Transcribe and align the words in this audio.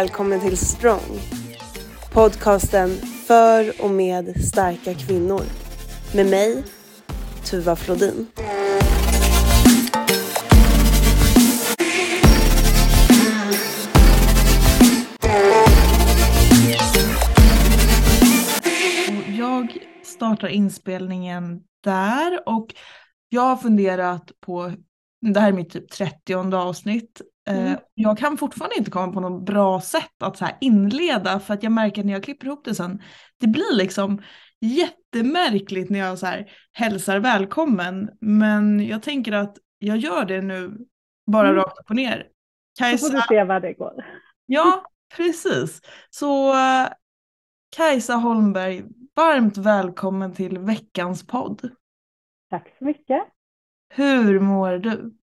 välkommen 0.00 0.40
till 0.40 0.56
Strong. 0.56 1.20
Podcasten 2.12 2.90
för 3.26 3.84
och 3.84 3.90
med 3.90 4.44
starka 4.44 4.94
kvinnor. 4.94 5.42
Med 6.14 6.26
mig, 6.26 6.64
Tuva 7.44 7.76
Flodin. 7.76 8.26
Jag 19.38 19.78
startar 20.04 20.48
inspelningen 20.48 21.62
där 21.84 22.48
och 22.48 22.66
jag 23.28 23.42
har 23.42 23.56
funderat 23.56 24.32
på, 24.40 24.72
det 25.34 25.40
här 25.40 25.48
är 25.48 25.52
mitt 25.52 25.70
typ 25.70 25.90
30 25.90 26.34
avsnitt, 26.56 27.22
Mm. 27.48 27.78
jag 27.94 28.18
kan 28.18 28.36
fortfarande 28.36 28.76
inte 28.76 28.90
komma 28.90 29.12
på 29.12 29.20
något 29.20 29.46
bra 29.46 29.80
sätt 29.80 30.22
att 30.22 30.36
så 30.36 30.46
inleda 30.60 31.40
för 31.40 31.54
att 31.54 31.62
jag 31.62 31.72
märker 31.72 32.04
när 32.04 32.12
jag 32.12 32.24
klipper 32.24 32.46
ihop 32.46 32.64
det 32.64 32.74
sen, 32.74 33.02
det 33.40 33.46
blir 33.46 33.74
liksom 33.76 34.22
jättemärkligt 34.60 35.90
när 35.90 35.98
jag 35.98 36.18
så 36.18 36.26
här 36.26 36.50
hälsar 36.72 37.18
välkommen. 37.18 38.10
Men 38.20 38.86
jag 38.86 39.02
tänker 39.02 39.32
att 39.32 39.56
jag 39.78 39.96
gör 39.96 40.24
det 40.24 40.42
nu 40.42 40.78
bara 41.26 41.48
Mm. 41.48 41.60
rakt 41.62 41.78
upp 41.80 41.90
och 41.90 41.96
ner. 41.96 42.16
Så 42.78 42.84
får 42.84 42.90
Kajsa, 42.90 43.08
du 43.12 43.20
se 43.28 43.44
vad 43.44 43.62
det 43.62 43.72
går. 43.72 44.04
ja 44.46 44.84
precis. 45.16 45.80
Så 46.10 46.52
eh, 46.52 46.88
Kajsa 47.76 48.14
Holmberg, 48.14 48.84
varmt 49.16 49.56
välkommen 49.56 50.32
till 50.34 50.58
veckans 50.58 51.26
podd. 51.26 51.70
Tack 52.50 52.74
så 52.78 52.84
mycket. 52.84 53.22
Hur 53.88 54.40
mår 54.40 54.72
du? 54.78 55.14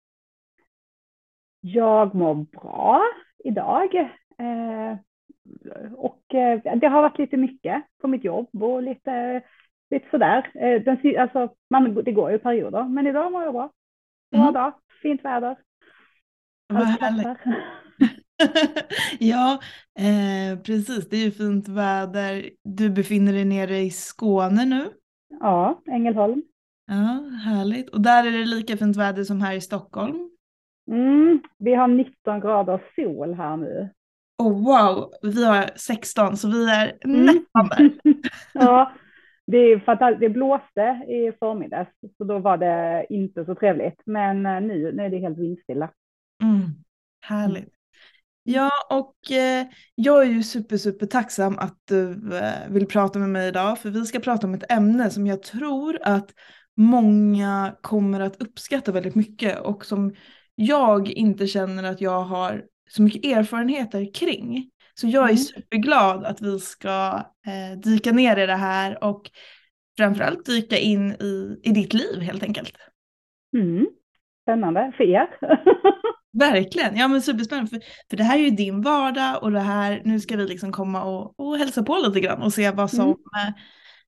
Jag 1.75 2.15
mår 2.15 2.35
bra 2.35 3.03
idag. 3.45 3.95
Eh, 4.39 4.99
och 5.97 6.35
eh, 6.35 6.79
det 6.79 6.87
har 6.87 7.03
varit 7.03 7.19
lite 7.19 7.37
mycket 7.37 7.85
på 8.01 8.09
mitt 8.09 8.25
jobb 8.25 8.63
och 8.63 8.83
lite, 8.83 9.43
lite 9.91 10.07
sådär. 10.11 10.51
Eh, 10.55 10.83
den, 10.83 11.21
alltså, 11.21 11.55
man, 11.71 11.95
det 11.95 12.13
går 12.13 12.31
ju 12.31 12.39
perioder, 12.39 12.85
men 12.85 13.07
idag 13.07 13.33
mår 13.33 13.43
jag 13.43 13.53
bra. 13.53 13.71
Bra 14.31 14.41
Mm. 14.41 14.55
dag, 14.55 14.73
fint 15.03 15.25
väder. 15.25 15.57
Vad 16.69 16.97
Allt 17.01 17.39
ja, 19.19 19.61
eh, 19.99 20.59
precis. 20.59 21.09
Det 21.09 21.17
är 21.17 21.25
ju 21.25 21.31
fint 21.31 21.69
väder. 21.69 22.51
Du 22.65 22.91
befinner 22.91 23.33
dig 23.33 23.45
nere 23.45 23.79
i 23.79 23.91
Skåne 23.91 24.65
nu. 24.65 24.89
Ja, 25.41 25.83
Ängelholm. 25.91 26.43
Ja, 26.87 27.31
härligt. 27.45 27.91
Och 27.91 28.01
där 28.01 28.27
är 28.27 28.31
det 28.31 28.45
lika 28.45 28.77
fint 28.77 28.97
väder 28.97 29.25
som 29.25 29.41
här 29.41 29.55
i 29.55 29.61
Stockholm. 29.61 30.31
Mm, 30.91 31.43
vi 31.59 31.75
har 31.75 31.89
19 31.89 32.41
grader 32.41 32.81
sol 32.97 33.35
här 33.35 33.57
nu. 33.57 33.91
Oh 34.39 34.65
wow, 34.65 35.13
vi 35.23 35.45
har 35.45 35.71
16 35.77 36.37
så 36.37 36.49
vi 36.49 36.71
är 36.71 36.99
Mm. 37.05 37.27
nästan 37.27 37.69
där. 37.69 37.91
ja, 38.53 38.93
det 39.47 39.57
är 39.57 39.91
att 39.91 40.21
det 40.21 40.29
blåste 40.29 40.81
i 41.09 41.33
förmiddags, 41.39 41.91
så 42.19 42.25
då 42.25 42.39
var 42.39 42.57
det 42.57 43.07
inte 43.11 43.45
så 43.45 43.55
trevligt. 43.55 44.01
Men 44.05 44.47
eh, 44.47 44.61
nu, 44.61 44.93
nu 44.93 45.05
är 45.05 45.11
det 45.11 45.19
helt 45.19 45.39
vindstilla. 45.39 45.91
Mm, 46.43 46.63
härligt. 47.21 47.73
Ja, 48.43 48.71
och 48.91 49.33
eh, 49.33 49.67
jag 49.95 50.23
är 50.23 50.31
ju 50.31 50.43
super, 50.43 50.77
super 50.77 51.07
tacksam 51.07 51.59
att 51.59 51.79
du 51.85 52.11
eh, 52.37 52.69
vill 52.71 52.87
prata 52.87 53.19
med 53.19 53.29
mig 53.29 53.49
idag, 53.49 53.79
för 53.79 53.91
vi 53.91 54.07
ska 54.07 54.19
prata 54.21 54.47
om 54.47 54.55
ett 54.55 54.73
ämne 54.73 55.11
som 55.11 55.27
jag 55.27 55.43
tror 55.43 55.99
att 56.03 56.31
många 56.77 57.77
kommer 57.81 58.21
att 58.21 58.43
uppskatta 58.43 58.93
väldigt 58.93 59.15
mycket 59.15 59.61
och 59.61 59.85
som 59.85 60.15
jag 60.57 61.11
inte 61.11 61.47
känner 61.47 61.85
att 61.85 62.01
jag 62.01 62.21
har 62.23 62.65
så 62.91 63.03
mycket 63.03 63.25
erfarenheter 63.25 64.15
kring. 64.15 64.71
Så 64.95 65.07
jag 65.07 65.25
är 65.25 65.29
Mm. 65.29 65.37
superglad 65.39 66.25
att 66.25 66.41
vi 66.43 66.59
ska 66.61 67.23
eh, 67.47 67.79
dyka 67.79 68.13
ner 68.13 68.37
i 68.37 68.47
det 68.47 68.57
här 68.57 69.05
och 69.05 69.31
framförallt 69.97 70.47
dyka 70.47 70.79
in 70.79 71.13
i, 71.13 71.61
i 71.63 71.71
ditt 71.73 71.95
liv 71.95 72.21
helt 72.21 72.43
enkelt. 72.43 72.73
Mm. 73.57 73.87
Spännande 74.43 74.93
för 74.97 75.05
er. 75.05 75.29
Verkligen, 76.39 76.97
ja 76.97 77.09
men 77.09 77.23
superspännande 77.23 77.71
för, 77.71 77.81
för 78.11 78.17
det 78.17 78.25
här 78.25 78.39
är 78.39 78.43
ju 78.43 78.51
din 78.51 78.83
vardag 78.83 79.43
och 79.43 79.53
det 79.53 79.61
här, 79.61 80.03
nu 80.05 80.21
ska 80.21 80.37
vi 80.37 80.47
liksom 80.47 80.73
komma 80.73 81.05
och, 81.05 81.41
och 81.41 81.59
hälsa 81.59 81.83
på 81.83 81.97
lite 82.07 82.21
grann 82.21 82.43
och 82.43 82.53
se 82.53 82.71
vad 82.71 82.91
som, 82.91 83.05
Mm. 83.07 83.17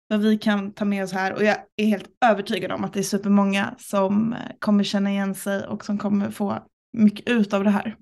Vad 0.09 0.21
vi 0.21 0.39
kan 0.39 0.73
ta 0.73 0.85
med 0.85 1.05
oss 1.05 1.13
här 1.13 1.35
och 1.35 1.43
jag 1.45 1.57
är 1.77 1.87
helt 1.87 2.11
övertygad 2.25 2.73
om 2.73 2.85
att 2.85 2.93
det 2.93 2.99
är 3.01 3.03
supermånga 3.03 3.75
som 3.79 4.33
eh, 4.33 4.39
kommer 4.59 4.85
känna 4.85 5.11
igen 5.11 5.35
sig 5.35 5.67
och 5.67 5.85
som 5.85 5.99
kommer 5.99 6.31
få 6.31 6.59
mycket 6.93 7.29
ut 7.29 7.55
av 7.55 7.65
det 7.65 7.71
här. 7.71 7.97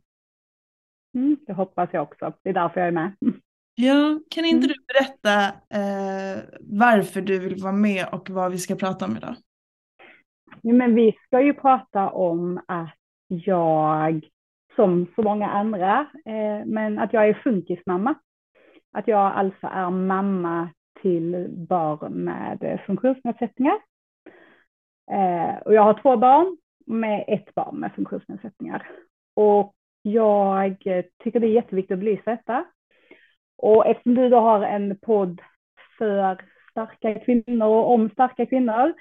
Mm, 1.15 1.37
det 1.47 1.53
hoppas 1.53 1.91
jag 1.93 2.03
också. 2.03 2.33
Det 2.43 2.49
är 2.51 2.55
därför 2.55 2.81
jag 2.81 2.89
är 2.89 2.93
med. 2.93 3.13
Ja, 3.75 4.21
kan 4.31 4.45
inte 4.45 4.67
Mm. 4.67 4.69
du 4.69 4.95
berätta 4.95 5.47
eh, 5.49 6.43
varför 6.61 7.21
du 7.21 7.39
vill 7.39 7.63
vara 7.63 7.73
med 7.73 8.07
och 8.13 8.31
vad 8.31 8.53
vi 8.53 8.59
ska 8.59 8.75
prata 8.77 9.05
om 9.05 9.17
idag? 9.17 9.35
Jo, 10.63 10.77
men 10.77 10.95
vi 10.95 11.17
ska 11.27 11.41
ju 11.41 11.55
prata 11.55 12.11
om 12.11 12.61
att 12.69 12.95
jag, 13.29 14.29
som 14.77 15.07
så 15.15 15.23
många 15.23 15.49
andra, 15.49 16.01
eh, 16.25 16.67
men 16.67 16.99
att 16.99 17.13
jag 17.13 17.29
är 17.29 17.41
funkismamma. 17.45 18.15
Att 18.93 19.09
jag 19.09 19.33
alltså 19.33 19.67
är 19.67 19.91
mamma 19.91 20.69
till 21.03 21.47
barn 21.51 22.25
med 22.25 22.63
eh, 22.63 22.81
funktionsnedsättningar. 22.87 23.79
Eh, 25.11 25.57
och 25.57 25.75
jag 25.75 25.83
har 25.83 26.03
två 26.03 26.17
barn 26.17 26.57
med 26.87 27.25
ett 27.29 27.55
barn 27.55 27.81
med 27.81 27.95
funktionsnedsättningar. 27.95 28.89
Och 29.35 29.75
jag 30.03 30.79
tycker 31.25 31.41
det 31.41 31.47
är 31.47 31.51
jätteviktigt 31.51 31.95
att 31.95 31.99
belysa 31.99 32.31
detta. 32.31 32.65
Och 33.59 33.87
eftersom 33.87 34.15
du 34.15 34.29
då 34.29 34.41
har 34.41 34.63
en 34.63 34.99
podd 34.99 35.41
för 35.99 36.39
starka 36.71 37.21
kvinnor 37.21 37.67
och 37.67 37.93
om 37.93 38.11
starka 38.11 38.47
kvinnor 38.47 38.95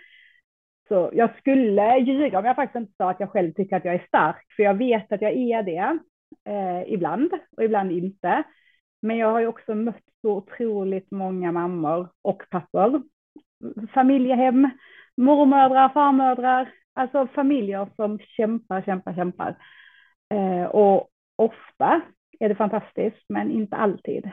så 0.88 1.10
jag 1.14 1.38
skulle 1.38 1.98
ljuga 1.98 2.40
om 2.40 2.46
jag 2.46 2.56
faktiskt 2.56 2.76
inte 2.82 2.94
sa 2.98 3.10
att 3.10 3.20
jag 3.20 3.30
själv 3.30 3.54
tycker 3.54 3.76
att 3.76 3.86
jag 3.86 3.96
är 3.96 4.08
stark, 4.08 4.54
för 4.56 4.64
jag 4.64 4.74
vet 4.74 5.12
att 5.12 5.22
jag 5.22 5.32
är 5.32 5.64
det 5.64 6.00
eh, 6.52 6.94
ibland 6.94 7.32
och 7.58 7.64
ibland 7.64 7.92
inte. 7.92 8.44
Men 9.06 9.18
jag 9.18 9.32
har 9.32 9.40
ju 9.40 9.48
också 9.48 9.76
mött 9.76 10.04
så 10.22 10.32
otroligt 10.32 11.12
många 11.12 11.52
mammor 11.52 12.10
och 12.22 12.44
pappor. 12.50 13.04
Familjehem, 13.94 14.70
mormödrar, 15.18 15.90
farmödrar, 15.90 16.72
alltså 16.94 17.28
familjer 17.28 17.90
som 17.96 18.20
kämpar, 18.20 18.82
kämpar, 18.82 19.14
kämpar. 19.14 19.58
Eh, 20.34 20.66
och 20.66 21.10
ofta 21.36 22.02
är 22.40 22.50
det 22.50 22.56
fantastiskt, 22.56 23.26
men 23.30 23.52
inte 23.52 23.76
alltid. 23.76 24.32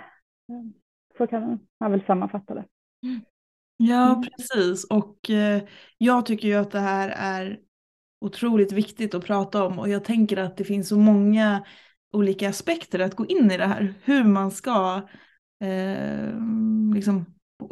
Så 1.18 1.26
kan 1.26 1.58
man 1.80 1.90
väl 1.90 2.02
sammanfatta 2.06 2.54
det. 2.54 2.64
Ja, 3.76 4.10
Mm. 4.10 4.22
precis. 4.22 4.84
Och 4.84 5.30
eh, 5.30 5.62
jag 5.98 6.26
tycker 6.26 6.48
ju 6.48 6.54
att 6.54 6.70
det 6.70 6.80
här 6.80 7.08
är 7.16 7.58
otroligt 8.20 8.72
viktigt 8.72 9.14
att 9.14 9.24
prata 9.26 9.64
om 9.64 9.78
och 9.78 9.88
jag 9.88 10.04
tänker 10.04 10.36
att 10.36 10.56
det 10.56 10.64
finns 10.64 10.88
så 10.88 10.96
många 10.98 11.64
olika 12.12 12.48
aspekter 12.48 12.98
att 12.98 13.14
gå 13.14 13.26
in 13.26 13.50
i 13.50 13.56
det 13.56 13.66
här. 13.66 13.94
Hur 14.04 14.24
man 14.24 14.50
ska, 14.50 15.02
eh, 15.64 16.32
liksom, 16.94 17.24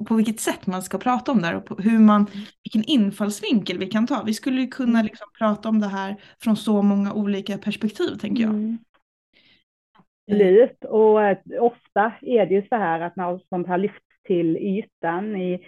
på- 0.09 0.15
vilket 0.15 0.41
sätt 0.41 0.67
man 0.67 0.83
ska 0.83 0.99
prata 0.99 1.33
om 1.33 1.41
det 1.41 1.47
här 1.47 1.57
och 1.57 1.65
på 1.67 1.75
hur 1.77 1.99
man, 1.99 2.27
vilken 2.65 2.85
infallsvinkel 2.85 3.79
vi 3.79 3.87
kan 3.87 4.07
ta. 4.07 4.23
Vi 4.27 4.35
skulle 4.35 4.61
ju 4.61 4.67
kunna 4.69 4.99
Mm. 4.99 5.05
liksom 5.07 5.27
prata 5.39 5.69
om 5.69 5.81
det 5.81 5.87
här 5.89 6.17
från 6.43 6.57
så 6.57 6.83
många 6.83 7.13
olika 7.13 7.59
perspektiv 7.59 8.15
tänker 8.21 8.43
jag. 8.43 8.51
Mm. 8.53 8.79
Absolut, 10.33 10.85
och 10.85 11.23
eh, 11.25 11.39
ofta 11.61 12.13
är 12.21 12.47
det 12.47 12.55
ju 12.55 12.63
så 12.69 12.77
här 12.77 13.01
att 13.01 13.17
när 13.17 13.41
sånt 13.49 13.67
här 13.67 13.79
lyfts 13.79 14.07
till 14.27 14.57
ytan 14.57 15.37
i, 15.37 15.61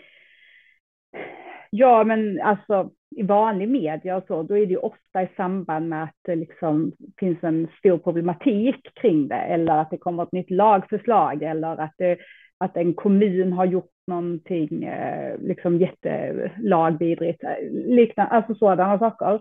ja 1.70 2.04
men 2.04 2.40
alltså 2.40 2.90
i 3.16 3.22
vanlig 3.22 3.68
media 3.68 4.16
och 4.16 4.24
så, 4.26 4.42
då 4.42 4.56
är 4.56 4.66
det 4.66 4.72
ju 4.72 4.76
ofta 4.76 5.22
i 5.22 5.28
samband 5.36 5.88
med 5.88 6.02
att 6.02 6.16
det 6.22 6.34
liksom 6.34 6.92
finns 7.18 7.38
en 7.42 7.68
stor 7.78 7.98
problematik 7.98 8.94
kring 8.94 9.28
det 9.28 9.34
eller 9.34 9.78
att 9.78 9.90
det 9.90 9.98
kommer 9.98 10.22
ett 10.22 10.32
nytt 10.32 10.50
lagförslag 10.50 11.42
eller 11.42 11.76
att, 11.76 11.94
det, 11.98 12.18
att 12.58 12.76
en 12.76 12.94
kommun 12.94 13.52
har 13.52 13.64
gjort 13.64 13.90
någonting 14.06 14.84
eh, 14.84 15.38
liksom 15.40 15.78
jättelagvidrigt, 15.78 17.42
liknande, 17.70 18.32
alltså 18.32 18.54
sådana 18.54 18.98
saker. 18.98 19.40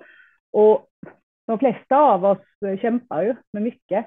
Och 0.52 0.88
de 1.48 1.60
flesta 1.60 1.98
av 1.98 2.26
oss 2.26 2.80
kämpar 2.82 3.24
ju 3.24 3.36
med 3.54 3.64
mycket. 3.64 4.06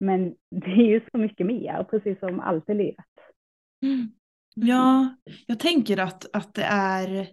Men 0.00 0.34
det 0.50 0.70
är 0.70 0.86
ju 0.86 1.00
så 1.12 1.18
mycket 1.18 1.46
mer, 1.46 1.86
precis 1.90 2.18
som 2.18 2.40
allt 2.40 2.70
i 2.70 2.74
livet. 2.74 3.04
Mm. 3.82 4.08
Ja, 4.54 5.16
jag 5.46 5.60
tänker 5.60 6.00
att, 6.00 6.36
att 6.36 6.54
det 6.54 6.64
är 6.64 7.26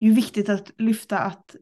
ju 0.00 0.12
viktigt 0.12 0.48
att 0.48 0.70
lyfta 0.78 1.18
att 1.18 1.56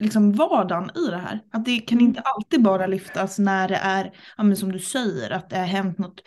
liksom 0.00 0.32
vardagen 0.32 0.90
i 1.06 1.10
det 1.10 1.16
här. 1.16 1.40
Att 1.52 1.64
det 1.64 1.78
kan 1.78 2.00
inte 2.00 2.20
alltid 2.20 2.62
bara 2.62 2.86
lyftas 2.86 3.38
när 3.38 3.68
det 3.68 3.76
är, 3.76 4.12
ja, 4.36 4.54
som 4.56 4.72
du 4.72 4.78
säger, 4.78 5.30
att 5.30 5.50
det 5.50 5.58
har 5.58 5.64
hänt 5.64 5.98
något 5.98 6.20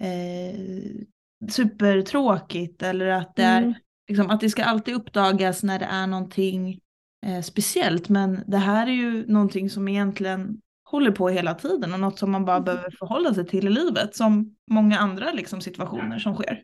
eh, 0.00 1.50
supertråkigt 1.50 2.82
eller 2.82 3.06
att 3.06 3.36
det 3.36 3.42
är 3.42 3.62
Mm. 3.62 3.74
liksom, 4.08 4.30
att 4.30 4.40
det 4.40 4.50
ska 4.50 4.64
alltid 4.64 4.94
uppdagas 4.94 5.62
när 5.62 5.78
det 5.78 5.84
är 5.84 6.06
någonting 6.06 6.80
eh, 7.26 7.40
speciellt. 7.42 8.08
Men 8.08 8.44
det 8.46 8.56
här 8.58 8.86
är 8.86 8.92
ju 8.92 9.26
någonting 9.26 9.70
som 9.70 9.88
egentligen 9.88 10.60
håller 10.84 11.10
på 11.10 11.28
hela 11.28 11.54
tiden 11.54 11.94
och 11.94 12.00
något 12.00 12.18
som 12.18 12.30
man 12.30 12.44
bara 12.44 12.60
behöver 12.60 12.90
förhålla 12.98 13.34
sig 13.34 13.46
till 13.46 13.66
i 13.66 13.70
livet 13.70 14.16
som 14.16 14.56
många 14.70 14.98
andra 14.98 15.32
liksom, 15.32 15.60
situationer 15.60 16.18
som 16.18 16.34
sker. 16.34 16.62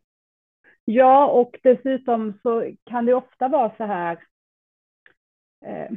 Ja, 0.92 1.26
och 1.26 1.58
dessutom 1.62 2.34
så 2.42 2.72
kan 2.84 3.06
det 3.06 3.14
ofta 3.14 3.48
vara 3.48 3.72
så 3.76 3.84
här 3.84 4.18
eh, 5.66 5.90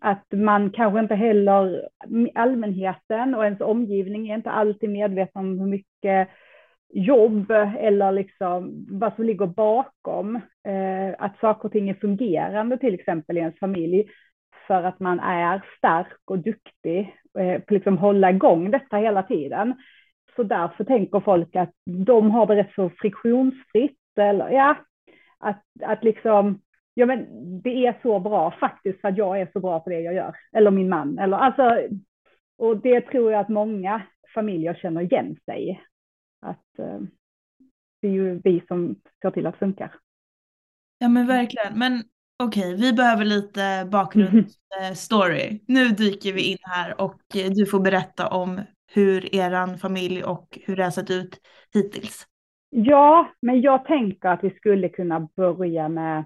att 0.00 0.26
man 0.32 0.70
kanske 0.70 1.00
inte 1.00 1.14
heller, 1.14 1.88
allmänheten 2.34 3.34
och 3.34 3.44
ens 3.44 3.60
omgivning 3.60 4.28
är 4.28 4.34
inte 4.34 4.50
alltid 4.50 4.90
medveten 4.90 5.40
om 5.40 5.58
hur 5.58 5.66
mycket 5.66 6.28
jobb 6.88 7.50
eller 7.78 8.12
liksom 8.12 8.86
vad 8.90 9.14
som 9.14 9.24
ligger 9.24 9.46
bakom 9.46 10.36
eh, 10.68 11.14
att 11.18 11.38
saker 11.40 11.64
och 11.64 11.72
ting 11.72 11.88
är 11.88 11.94
fungerande 11.94 12.78
till 12.78 12.94
exempel 12.94 13.36
i 13.36 13.40
ens 13.40 13.58
familj 13.58 14.10
för 14.66 14.82
att 14.82 15.00
man 15.00 15.20
är 15.20 15.62
stark 15.78 16.20
och 16.24 16.38
duktig 16.38 17.16
eh, 17.38 17.60
på 17.60 17.74
liksom 17.74 17.98
hålla 17.98 18.30
igång 18.30 18.70
detta 18.70 18.96
hela 18.96 19.22
tiden. 19.22 19.74
Så 20.36 20.42
därför 20.42 20.84
tänker 20.84 21.20
folk 21.20 21.56
att 21.56 21.72
de 22.06 22.30
har 22.30 22.46
det 22.46 22.56
rätt 22.56 22.74
så 22.74 22.90
friktionsfritt 22.90 23.97
eller 24.22 24.48
ja, 24.48 24.76
att, 25.38 25.64
att 25.82 26.04
liksom 26.04 26.60
ja 26.98 27.06
men 27.06 27.26
det 27.62 27.86
är 27.86 27.98
så 28.02 28.20
bra 28.20 28.54
faktiskt 28.60 29.00
för 29.00 29.08
att 29.08 29.16
jag 29.16 29.40
är 29.40 29.50
så 29.52 29.60
bra 29.60 29.80
på 29.80 29.90
det 29.90 30.00
jag 30.00 30.14
gör. 30.14 30.36
Eller 30.52 30.70
min 30.70 30.88
man. 30.88 31.18
Eller, 31.18 31.36
alltså, 31.36 31.88
och 32.58 32.76
det 32.76 33.00
tror 33.00 33.32
jag 33.32 33.40
att 33.40 33.48
många 33.48 34.02
familjer 34.34 34.74
känner 34.74 35.00
igen 35.00 35.36
sig 35.44 35.70
i. 35.70 35.80
Att 36.40 36.78
eh, 36.78 37.00
det 38.02 38.08
är 38.08 38.12
ju 38.12 38.40
vi 38.44 38.62
som 38.68 38.96
ser 39.22 39.30
till 39.30 39.46
att 39.46 39.54
det 39.54 39.58
funkar. 39.58 39.94
Ja 40.98 41.08
men 41.08 41.26
verkligen. 41.26 41.78
Men 41.78 42.02
okej, 42.42 42.76
vi 42.76 42.92
behöver 42.92 43.24
lite 43.24 43.88
bakgrundsstory. 43.92 45.60
Nu 45.66 45.88
dyker 45.88 46.32
vi 46.32 46.42
in 46.52 46.58
här 46.60 47.00
och 47.00 47.20
du 47.54 47.66
får 47.66 47.80
berätta 47.80 48.28
om 48.28 48.60
hur 48.86 49.34
eran 49.34 49.78
familj 49.78 50.24
och 50.24 50.58
hur 50.62 50.76
det 50.76 50.84
har 50.84 50.90
sett 50.90 51.10
ut 51.10 51.40
hittills. 51.74 52.26
Ja, 52.70 53.28
men 53.40 53.60
jag 53.60 53.84
tänker 53.84 54.28
att 54.28 54.44
vi 54.44 54.50
skulle 54.50 54.88
kunna 54.88 55.28
börja 55.36 55.88
med 55.88 56.24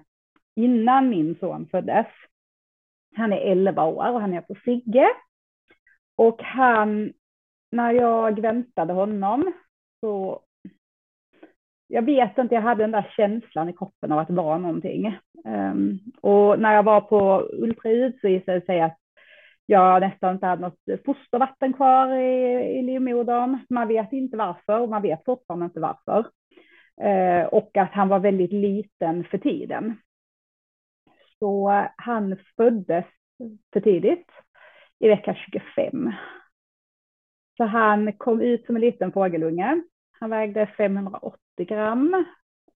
innan 0.55 1.09
min 1.09 1.35
son 1.39 1.67
föddes. 1.71 2.07
Han 3.15 3.33
är 3.33 3.37
11 3.37 3.85
år 3.85 4.11
och 4.11 4.21
han 4.21 4.33
är 4.33 4.41
på 4.41 4.55
Sigge. 4.65 5.09
Och 6.15 6.41
han, 6.43 7.13
när 7.71 7.91
jag 7.91 8.39
väntade 8.39 8.93
honom 8.93 9.53
så 9.99 10.41
jag 11.87 12.01
vet 12.01 12.37
inte, 12.37 12.55
jag 12.55 12.61
hade 12.61 12.83
den 12.83 12.91
där 12.91 13.13
känslan 13.17 13.69
i 13.69 13.73
kroppen 13.73 14.11
av 14.11 14.19
att 14.19 14.27
det 14.27 14.33
var 14.33 14.57
någonting. 14.57 15.17
Um, 15.45 15.99
och 16.21 16.59
när 16.59 16.73
jag 16.73 16.83
var 16.83 17.01
på 17.01 17.49
ultraljud 17.53 18.17
så 18.21 18.27
visade 18.27 18.59
det 18.59 18.65
sig 18.65 18.81
att 18.81 18.97
jag 19.65 20.01
nästan 20.01 20.33
inte 20.33 20.45
hade 20.45 20.61
något 20.61 21.05
fostervatten 21.05 21.73
kvar 21.73 22.15
i, 22.15 22.79
i 22.79 22.81
livmodern. 22.81 23.59
Man 23.69 23.87
vet 23.87 24.13
inte 24.13 24.37
varför 24.37 24.79
och 24.79 24.89
man 24.89 25.01
vet 25.01 25.25
fortfarande 25.25 25.65
inte 25.65 25.79
varför. 25.79 26.25
Eh, 27.01 27.45
och 27.45 27.77
att 27.77 27.91
han 27.91 28.09
var 28.09 28.19
väldigt 28.19 28.51
liten 28.51 29.23
för 29.23 29.37
tiden. 29.37 29.97
Så 31.39 31.85
han 31.97 32.37
föddes 32.55 33.05
för 33.73 33.79
tidigt 33.79 34.27
i 34.99 35.07
vecka 35.07 35.35
25. 35.35 36.13
Så 37.57 37.63
han 37.63 38.13
kom 38.13 38.41
ut 38.41 38.65
som 38.65 38.75
en 38.75 38.81
liten 38.81 39.11
fågelunge. 39.11 39.83
Han 40.11 40.29
vägde 40.29 40.67
580 40.77 41.37
gram 41.57 42.25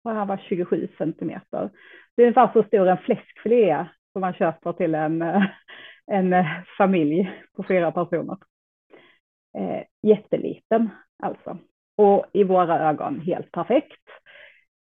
och 0.03 0.11
han 0.11 0.27
var 0.27 0.37
27 0.37 0.87
centimeter. 0.97 1.69
Det 2.15 2.21
är 2.21 2.25
ungefär 2.25 2.53
så 2.53 2.63
stor 2.63 2.87
en 2.87 2.97
fläskfilé 2.97 3.85
som 4.11 4.21
man 4.21 4.33
köper 4.33 4.73
till 4.73 4.95
en, 4.95 5.21
eh, 5.21 5.43
en 6.11 6.33
eh, 6.33 6.45
familj 6.77 7.31
på 7.55 7.63
fyra 7.63 7.91
personer. 7.91 8.37
Eh, 9.57 9.83
jätteliten 10.01 10.89
alltså. 11.23 11.57
Och 11.97 12.25
i 12.33 12.43
våra 12.43 12.89
ögon 12.89 13.19
helt 13.21 13.51
perfekt. 13.51 14.03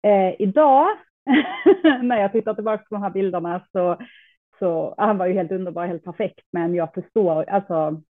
Eh, 0.03 0.35
idag 0.39 0.87
när 2.03 2.21
jag 2.21 2.33
tittar 2.33 2.55
tillbaka 2.55 2.85
på 2.89 2.95
de 2.95 3.03
här 3.03 3.11
bilderna 3.11 3.67
så, 3.73 3.99
så 4.59 4.95
han 4.99 5.19
var 5.19 5.27
ju 5.27 5.33
helt 5.33 5.53
underbar, 5.53 5.87
helt 5.87 6.05
perfekt, 6.05 6.47
men 6.53 6.75
jag 6.75 6.95
förstår, 6.95 7.51
alltså 7.51 8.03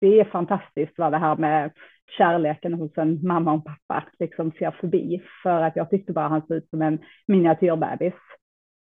det 0.00 0.20
är 0.20 0.24
fantastiskt 0.24 0.92
vad 0.96 1.12
det 1.12 1.18
här 1.18 1.36
med 1.36 1.70
kärleken 2.18 2.74
hos 2.74 2.98
en 2.98 3.26
mamma 3.26 3.52
och 3.52 3.64
pappa 3.64 4.04
liksom 4.18 4.52
ser 4.52 4.70
förbi, 4.70 5.22
för 5.42 5.62
att 5.62 5.76
jag 5.76 5.90
tyckte 5.90 6.12
bara 6.12 6.28
han 6.28 6.46
såg 6.46 6.56
ut 6.56 6.70
som 6.70 6.82
en 6.82 6.98
miniatyrbebis. 7.26 8.14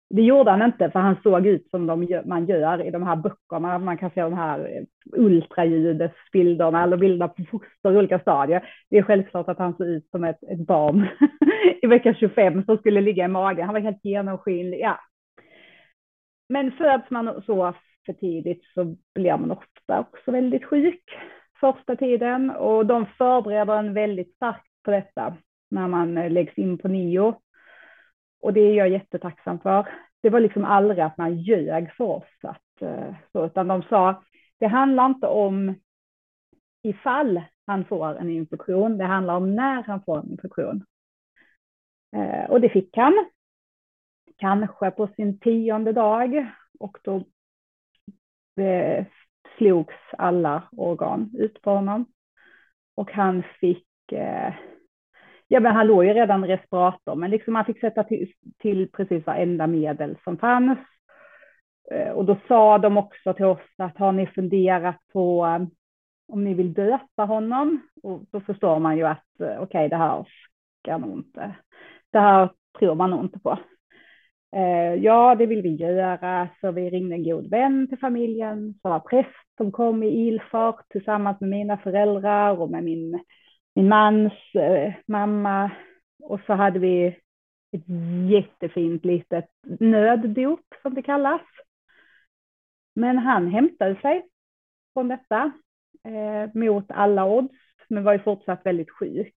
Det 0.09 0.21
gjorde 0.21 0.51
han 0.51 0.61
inte, 0.61 0.91
för 0.91 0.99
han 0.99 1.17
såg 1.23 1.47
ut 1.47 1.69
som 1.69 1.87
de, 1.87 2.21
man 2.25 2.45
gör 2.45 2.81
i 2.87 2.91
de 2.91 3.03
här 3.03 3.15
böckerna. 3.15 3.79
Man 3.79 3.97
kan 3.97 4.09
se 4.09 4.21
de 4.21 4.33
här 4.33 4.85
ultraljudsbilderna 5.13 6.83
eller 6.83 6.97
bilder 6.97 7.27
på 7.27 7.43
foster 7.51 7.93
i 7.93 7.97
olika 7.97 8.19
stadier. 8.19 8.69
Det 8.89 8.97
är 8.97 9.03
självklart 9.03 9.49
att 9.49 9.59
han 9.59 9.75
såg 9.75 9.87
ut 9.87 10.09
som 10.09 10.23
ett, 10.23 10.43
ett 10.43 10.67
barn 10.67 11.07
i 11.81 11.87
vecka 11.87 12.13
25 12.13 12.63
som 12.65 12.77
skulle 12.77 13.01
ligga 13.01 13.25
i 13.25 13.27
magen. 13.27 13.65
Han 13.65 13.73
var 13.73 13.81
helt 13.81 14.05
genomskinlig. 14.05 14.79
Ja. 14.79 14.99
Men 16.49 16.71
föds 16.71 17.09
man 17.09 17.41
så 17.45 17.73
för 18.05 18.13
tidigt 18.13 18.63
så 18.73 18.95
blir 19.15 19.37
man 19.37 19.51
ofta 19.51 19.99
också 19.99 20.31
väldigt 20.31 20.65
sjuk 20.65 21.03
första 21.59 21.95
tiden 21.95 22.49
och 22.49 22.85
de 22.85 23.05
förbereder 23.17 23.77
en 23.77 23.93
väldigt 23.93 24.35
starkt 24.35 24.83
på 24.83 24.91
detta 24.91 25.37
när 25.71 25.87
man 25.87 26.13
läggs 26.13 26.57
in 26.57 26.77
på 26.77 26.87
NIO. 26.87 27.41
Och 28.45 28.53
det 28.53 28.59
är 28.59 28.73
jag 28.73 28.89
jättetacksam 28.89 29.59
för. 29.59 29.87
Det 30.21 30.29
var 30.29 30.39
liksom 30.39 30.65
aldrig 30.65 30.99
att 30.99 31.17
man 31.17 31.41
ljög 31.41 31.93
för 31.93 32.05
oss, 32.05 32.29
att, 32.43 32.81
eh, 32.81 33.15
så, 33.31 33.45
utan 33.45 33.67
de 33.67 33.83
sa 33.83 34.23
det 34.59 34.67
handlar 34.67 35.05
inte 35.05 35.27
om 35.27 35.75
ifall 36.81 37.41
han 37.65 37.85
får 37.85 38.15
en 38.15 38.29
infektion, 38.29 38.97
det 38.97 39.05
handlar 39.05 39.35
om 39.35 39.55
när 39.55 39.83
han 39.83 40.03
får 40.03 40.19
en 40.19 40.31
infektion. 40.31 40.85
Eh, 42.15 42.49
och 42.49 42.61
det 42.61 42.69
fick 42.69 42.97
han. 42.97 43.25
Kanske 44.37 44.91
på 44.91 45.07
sin 45.07 45.39
tionde 45.39 45.91
dag 45.91 46.51
och 46.79 46.97
då 47.03 47.15
eh, 48.63 49.05
slogs 49.57 49.95
alla 50.17 50.69
organ 50.71 51.31
ut 51.37 51.61
på 51.61 51.71
honom. 51.71 52.05
Och 52.95 53.11
han 53.11 53.43
fick, 53.59 54.11
eh, 54.11 54.53
ja 55.47 55.59
men 55.59 55.75
han 55.75 55.87
låg 55.87 56.05
ju 56.05 56.13
redan 56.13 56.43
i 56.43 56.47
respirator, 56.47 57.15
men 57.15 57.31
liksom 57.31 57.55
han 57.55 57.65
fick 57.65 57.79
sätta 57.79 58.03
till, 58.03 58.31
till 58.59 58.91
precis 58.91 59.25
varenda 59.25 59.67
medel 59.67 60.17
som 60.23 60.37
fanns. 60.37 60.79
Eh, 61.91 62.09
och 62.09 62.25
då 62.25 62.37
sa 62.47 62.77
de 62.77 62.97
också 62.97 63.33
till 63.33 63.45
oss 63.45 63.59
att 63.77 63.97
har 63.97 64.11
ni 64.11 64.27
funderat 64.27 64.97
på 65.13 65.45
eh, 65.45 65.67
om 66.27 66.43
ni 66.43 66.53
vill 66.53 66.73
döpa 66.73 67.23
honom? 67.23 67.81
Och 68.03 68.25
då 68.31 68.39
förstår 68.41 68.79
man 68.79 68.97
ju 68.97 69.03
att 69.03 69.39
eh, 69.39 69.45
okej, 69.45 69.59
okay, 69.59 69.87
det 69.87 69.95
här 69.95 70.25
ska 70.79 70.97
nog 70.97 71.17
inte, 71.17 71.55
det 72.11 72.19
här 72.19 72.49
tror 72.79 72.95
man 72.95 73.09
nog 73.09 73.25
inte 73.25 73.39
på. 73.39 73.59
Ja, 74.99 75.35
det 75.35 75.45
vill 75.45 75.61
vi 75.61 75.75
göra, 75.75 76.49
så 76.61 76.71
vi 76.71 76.89
ringde 76.89 77.15
en 77.15 77.23
god 77.23 77.49
vän 77.49 77.87
till 77.87 77.97
familjen 77.97 78.73
som 78.81 78.91
var 78.91 78.99
präst 78.99 79.57
som 79.57 79.71
kom 79.71 80.03
i 80.03 80.27
ilfart 80.27 80.85
tillsammans 80.89 81.41
med 81.41 81.49
mina 81.49 81.77
föräldrar 81.77 82.61
och 82.61 82.71
med 82.71 82.83
min, 82.83 83.19
min 83.75 83.87
mans 83.87 84.33
eh, 84.53 84.93
mamma. 85.07 85.71
Och 86.23 86.39
så 86.45 86.53
hade 86.53 86.79
vi 86.79 87.07
ett 87.71 87.83
jättefint 88.29 89.05
litet 89.05 89.49
nöddop 89.79 90.65
som 90.81 90.93
det 90.93 91.01
kallas. 91.01 91.41
Men 92.95 93.17
han 93.17 93.51
hämtade 93.51 93.95
sig 94.01 94.25
från 94.93 95.07
detta 95.07 95.51
eh, 96.03 96.49
mot 96.53 96.91
alla 96.91 97.25
odds, 97.25 97.55
men 97.89 98.03
var 98.03 98.13
ju 98.13 98.19
fortsatt 98.19 98.65
väldigt 98.65 98.91
sjuk. 98.91 99.35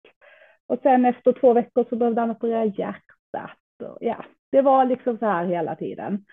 Och 0.66 0.78
sen 0.82 1.04
efter 1.04 1.32
två 1.32 1.52
veckor 1.52 1.86
så 1.88 1.96
behövde 1.96 2.20
han 2.20 2.30
operera 2.30 2.64
hjärtat. 2.64 3.58
Och, 3.82 3.98
ja, 4.00 4.24
det 4.50 4.62
var 4.62 4.84
liksom 4.84 5.18
så 5.18 5.26
här 5.26 5.44
hela 5.44 5.74
tiden. 5.74 6.24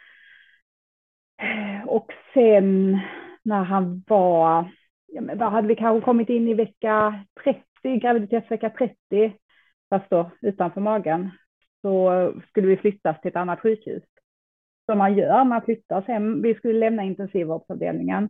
Eh, 1.41 1.87
och 1.87 2.11
sen 2.33 2.99
när 3.43 3.63
han 3.63 4.03
var, 4.07 4.71
ja, 5.07 5.21
men 5.21 5.37
vad 5.37 5.51
hade 5.51 5.67
vi 5.67 5.75
kanske 5.75 6.05
kommit 6.05 6.29
in 6.29 6.47
i 6.47 6.53
vecka 6.53 7.25
30, 7.43 7.61
i 7.85 7.97
graviditetsvecka 7.97 8.69
30, 8.69 9.33
fast 9.89 10.09
då 10.09 10.31
utanför 10.41 10.81
magen, 10.81 11.31
så 11.81 12.33
skulle 12.49 12.67
vi 12.67 12.77
flyttas 12.77 13.21
till 13.21 13.29
ett 13.29 13.35
annat 13.35 13.61
sjukhus. 13.61 14.03
Som 14.85 14.97
man 14.97 15.17
gör, 15.17 15.43
man 15.43 15.61
flyttas 15.61 16.05
hem. 16.05 16.41
Vi 16.41 16.55
skulle 16.55 16.79
lämna 16.79 17.03
intensivvårdsavdelningen. 17.03 18.29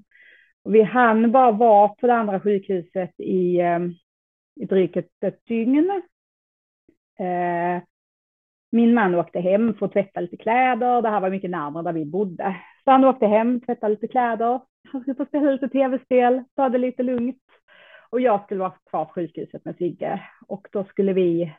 Vi 0.64 0.82
hann 0.82 1.32
bara 1.32 1.52
vara 1.52 1.88
på 1.88 2.08
det 2.08 2.14
andra 2.14 2.40
sjukhuset 2.40 3.20
i, 3.20 3.60
eh, 3.60 3.80
i 4.56 4.66
drygt 4.66 4.98
ett 4.98 5.46
dygn. 5.48 6.02
Eh, 7.20 7.84
min 8.72 8.94
man 8.94 9.16
åkte 9.16 9.40
hem 9.40 9.74
för 9.74 9.86
att 9.86 9.94
tvätta 9.94 10.20
lite 10.20 10.38
kläder. 10.38 11.02
Det 11.02 11.10
här 11.10 11.20
var 11.20 11.30
mycket 11.30 11.50
närmare 11.50 11.84
där 11.84 11.94
vi 11.94 12.06
bodde. 12.06 12.56
Så 12.84 12.92
han 12.92 13.06
åkte 13.06 13.28
hem, 13.28 13.62
tvättade 13.62 13.94
lite 13.94 14.08
kläder. 14.08 14.62
Han 14.92 15.02
skulle 15.02 15.16
få 15.16 15.26
spela 15.26 15.52
lite 15.52 15.70
tv-spel, 15.70 16.44
ta 16.56 16.70
det 16.70 16.78
lite 16.78 17.04
lugnt. 17.04 17.42
Och 18.16 18.22
jag 18.22 18.44
skulle 18.44 18.60
vara 18.60 18.74
kvar 18.90 19.06
på 19.06 19.14
sjukhuset 19.14 19.66
med 19.66 19.76
Sigge. 19.78 20.22
Och 20.48 20.68
då 20.72 20.84
skulle 20.84 21.14
vi 21.14 21.54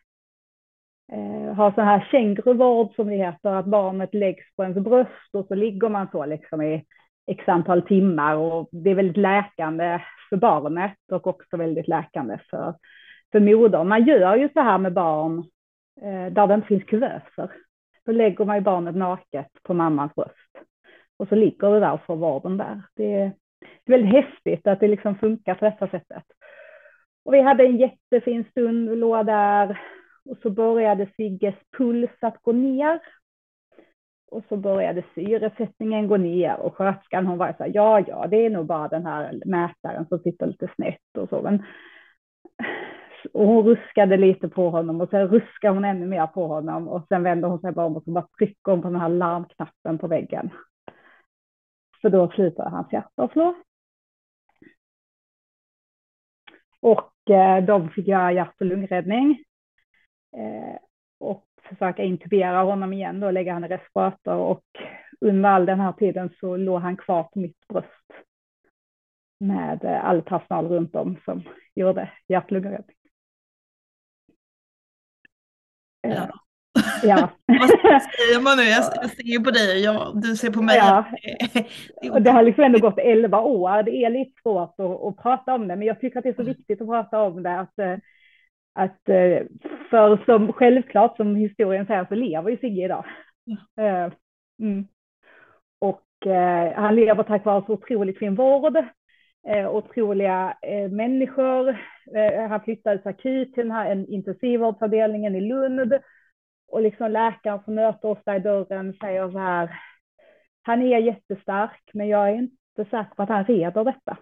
eh, 1.13 1.55
ha 1.55 1.75
sån 1.75 1.85
här 1.85 2.09
känguruvård 2.11 2.95
som 2.95 3.09
det 3.09 3.17
heter, 3.17 3.51
att 3.51 3.67
barnet 3.67 4.15
läggs 4.15 4.57
på 4.57 4.63
ens 4.63 4.79
bröst 4.79 5.35
och 5.35 5.47
så 5.47 5.55
ligger 5.55 5.89
man 5.89 6.09
så 6.13 6.27
liksom 6.27 6.63
i 6.63 6.85
x 7.27 7.49
antal 7.49 7.83
timmar 7.83 8.37
och 8.37 8.69
det 8.73 8.91
är 8.91 8.95
väldigt 8.95 9.17
läkande 9.17 10.03
för 10.29 10.37
barnet 10.37 10.99
och 11.13 11.27
också 11.27 11.57
väldigt 11.57 11.89
läkande 11.89 12.39
för, 12.51 12.75
för 13.33 13.41
modern. 13.41 13.89
Man 13.89 14.05
gör 14.05 14.37
ju 14.37 14.49
så 14.49 14.61
här 14.61 14.79
med 14.79 14.93
barn 14.93 15.39
eh, 16.03 16.33
där 16.33 16.47
det 16.47 16.55
inte 16.55 16.67
finns 16.67 16.85
kuvöser. 16.85 17.51
Då 18.07 18.13
lägger 18.13 18.45
man 18.45 18.57
ju 18.57 18.63
barnet 18.63 18.97
naket 18.97 19.51
på 19.63 19.75
mammans 19.75 20.15
bröst 20.15 20.69
och 21.17 21.29
så 21.29 21.35
ligger 21.35 21.71
det 21.71 21.81
där 21.81 21.93
och 21.93 22.05
får 22.07 22.17
vården 22.17 22.57
där. 22.57 22.83
Det 22.95 23.15
är, 23.15 23.33
det 23.85 23.93
är 23.93 23.99
väldigt 23.99 24.25
häftigt 24.25 24.67
att 24.67 24.81
det 24.81 24.89
liksom 24.89 25.15
funkar 25.15 25.55
på 25.55 25.65
detta 25.65 25.89
sättet. 25.89 26.25
Och 27.27 27.35
vi 27.35 27.41
hade 27.41 27.65
en 27.65 27.77
jättefin 27.77 28.45
stund, 28.51 28.91
vi 28.91 28.97
låg 28.97 29.27
där 29.27 29.81
och 30.25 30.39
så 30.43 30.51
började 30.51 31.11
Sigges 31.17 31.55
puls 31.79 32.11
att 32.21 32.43
gå 32.43 32.53
ner. 32.53 33.01
Och 34.31 34.45
så 34.49 34.57
började 34.57 35.05
syresättningen 35.15 36.09
gå 36.09 36.17
ner 36.17 36.57
och 36.57 36.77
sköterskan 36.77 37.27
hon 37.27 37.39
var 37.39 37.55
så 37.59 37.63
här, 37.65 37.71
ja, 37.75 38.01
ja, 38.07 38.27
det 38.27 38.47
är 38.47 38.51
nog 38.51 38.67
bara 38.67 38.89
den 38.89 39.07
här 39.07 39.43
mätaren 39.47 40.07
som 40.09 40.19
sitter 40.19 40.47
lite 40.47 40.69
snett 40.77 41.17
och 41.19 41.29
så. 41.29 41.43
Men... 41.43 41.63
Och 43.33 43.47
hon 43.47 43.65
ruskade 43.65 44.17
lite 44.17 44.49
på 44.49 44.71
honom 44.71 45.01
och 45.01 45.11
sen 45.11 45.29
ruskade 45.29 45.75
hon 45.75 45.85
ännu 45.85 46.07
mer 46.07 46.27
på 46.27 46.47
honom 46.47 46.89
och 46.89 47.07
sen 47.09 47.23
vände 47.23 47.47
hon 47.47 47.61
sig 47.61 47.73
bara 47.73 47.87
om 47.87 47.97
och 47.97 48.05
så 48.05 48.11
bara 48.11 48.29
tryckte 48.39 48.71
hon 48.71 48.83
på 48.83 48.89
den 48.89 49.01
här 49.01 49.09
larmknappen 49.09 49.99
på 49.99 50.07
väggen. 50.07 50.51
För 52.03 52.11
då 52.11 52.31
slutade 52.31 52.71
hans 52.71 52.93
hjärta 52.93 53.23
att 53.23 53.33
slå. 53.33 53.55
Och 56.81 57.16
de 57.67 57.91
fick 57.91 58.09
göra 58.09 58.33
hjärt 58.33 58.61
och 58.61 58.67
lungräddning. 58.67 59.45
Eh, 60.37 60.79
och 61.19 61.47
försöka 61.63 62.03
intubera 62.03 62.63
honom 62.63 62.93
igen 62.93 63.23
och 63.23 63.33
lägga 63.33 63.53
honom 63.53 63.71
i 63.71 63.77
respirator. 63.77 64.35
Och 64.35 64.65
under 65.21 65.51
all 65.51 65.67
den 65.67 65.81
här 65.81 65.93
tiden 65.93 66.31
så 66.41 66.57
låg 66.57 66.81
han 66.81 66.97
kvar 66.97 67.23
på 67.23 67.39
mitt 67.39 67.69
bröst. 67.69 68.13
Med 69.41 69.85
eh, 69.85 70.05
all 70.05 70.23
personal 70.23 70.69
runt 70.69 70.95
om 70.95 71.17
som 71.25 71.43
gjorde 71.75 72.11
hjärt 72.29 72.45
och 72.45 72.53
lungräddning. 72.53 72.97
Ja. 76.01 76.46
Ja. 77.03 77.29
Vad 77.47 77.69
säger 78.19 78.43
man 78.43 78.57
nu? 78.57 78.63
Jag, 78.63 78.85
jag 78.95 79.11
ser 79.11 79.45
på 79.45 79.51
dig, 79.51 79.83
ja, 79.85 80.13
du 80.15 80.37
ser 80.37 80.51
på 80.51 80.63
mig. 80.63 80.77
Ja. 80.77 81.05
Och 82.13 82.23
det 82.23 82.31
har 82.31 82.43
liksom 82.43 82.65
ändå 82.65 82.79
gått 82.79 82.99
elva 82.99 83.41
år. 83.41 83.83
Det 83.83 84.05
är 84.05 84.11
lite 84.11 84.43
svårt 84.43 84.75
att, 84.79 85.05
att, 85.05 85.17
prata 85.17 85.55
om 85.55 85.69
det, 85.69 85.77
men 85.77 85.87
jag 85.87 86.01
tycker 86.01 86.19
att 86.19 86.23
det 86.23 86.29
är 86.29 86.35
så 86.35 86.43
viktigt 86.43 86.81
att 86.81 86.89
prata 86.89 87.23
om 87.23 87.43
det. 87.43 87.61
Att, 87.61 87.79
eh, 87.79 87.97
att 88.75 89.09
eh, 89.09 89.47
för 89.91 90.25
som 90.25 90.53
självklart, 90.53 91.17
som 91.17 91.37
historien 91.37 91.87
säger, 91.87 92.07
så 92.09 92.15
lever 92.15 92.51
ju 92.51 92.57
Sigge 92.57 92.85
idag. 92.85 93.05
Ja. 93.75 94.11
Mm. 94.61 94.87
Och 95.79 96.03
han 96.75 96.95
lever 96.95 97.23
tack 97.23 97.45
vare 97.45 97.63
så 97.67 97.73
otroligt 97.73 98.19
fin 98.19 98.35
vård, 98.35 98.77
otroliga 99.71 100.55
människor. 100.91 101.77
Han 102.49 102.61
flyttades 102.61 103.07
akut 103.07 103.55
till 103.55 103.63
den 103.63 103.73
här 103.73 104.11
intensivvårdsavdelningen 104.11 105.35
i 105.35 105.41
Lund 105.41 105.93
och 106.69 106.83
liksom 106.83 107.11
läkaren 107.11 107.61
som 107.65 107.75
möter 107.75 108.09
oss 108.09 108.19
där 108.25 108.37
i 108.37 108.41
dörren 108.41 108.95
säger 109.01 109.31
så 109.31 109.39
här, 109.39 109.81
han 110.63 110.83
är 110.83 110.99
jättestark, 110.99 111.91
men 111.95 112.09
jag 112.09 112.29
är 112.29 112.35
inte 112.35 112.85
säker 112.91 113.15
på 113.17 113.23
att 113.23 113.29
han 113.29 113.45
reder 113.45 113.85
detta. 113.85 114.19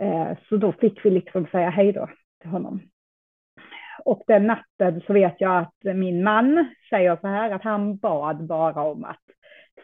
Eh, 0.00 0.38
så 0.48 0.56
då 0.56 0.72
fick 0.72 1.04
vi 1.04 1.10
liksom 1.10 1.46
säga 1.46 1.70
hej 1.70 1.92
då 1.92 2.08
till 2.40 2.50
honom. 2.50 2.80
Och 4.04 4.22
den 4.26 4.46
natten 4.46 5.02
så 5.06 5.12
vet 5.12 5.34
jag 5.38 5.58
att 5.58 5.96
min 5.96 6.24
man 6.24 6.74
säger 6.90 7.16
så 7.16 7.26
här 7.26 7.50
att 7.50 7.62
han 7.62 7.96
bad 7.96 8.46
bara 8.46 8.82
om 8.82 9.04
att 9.04 9.22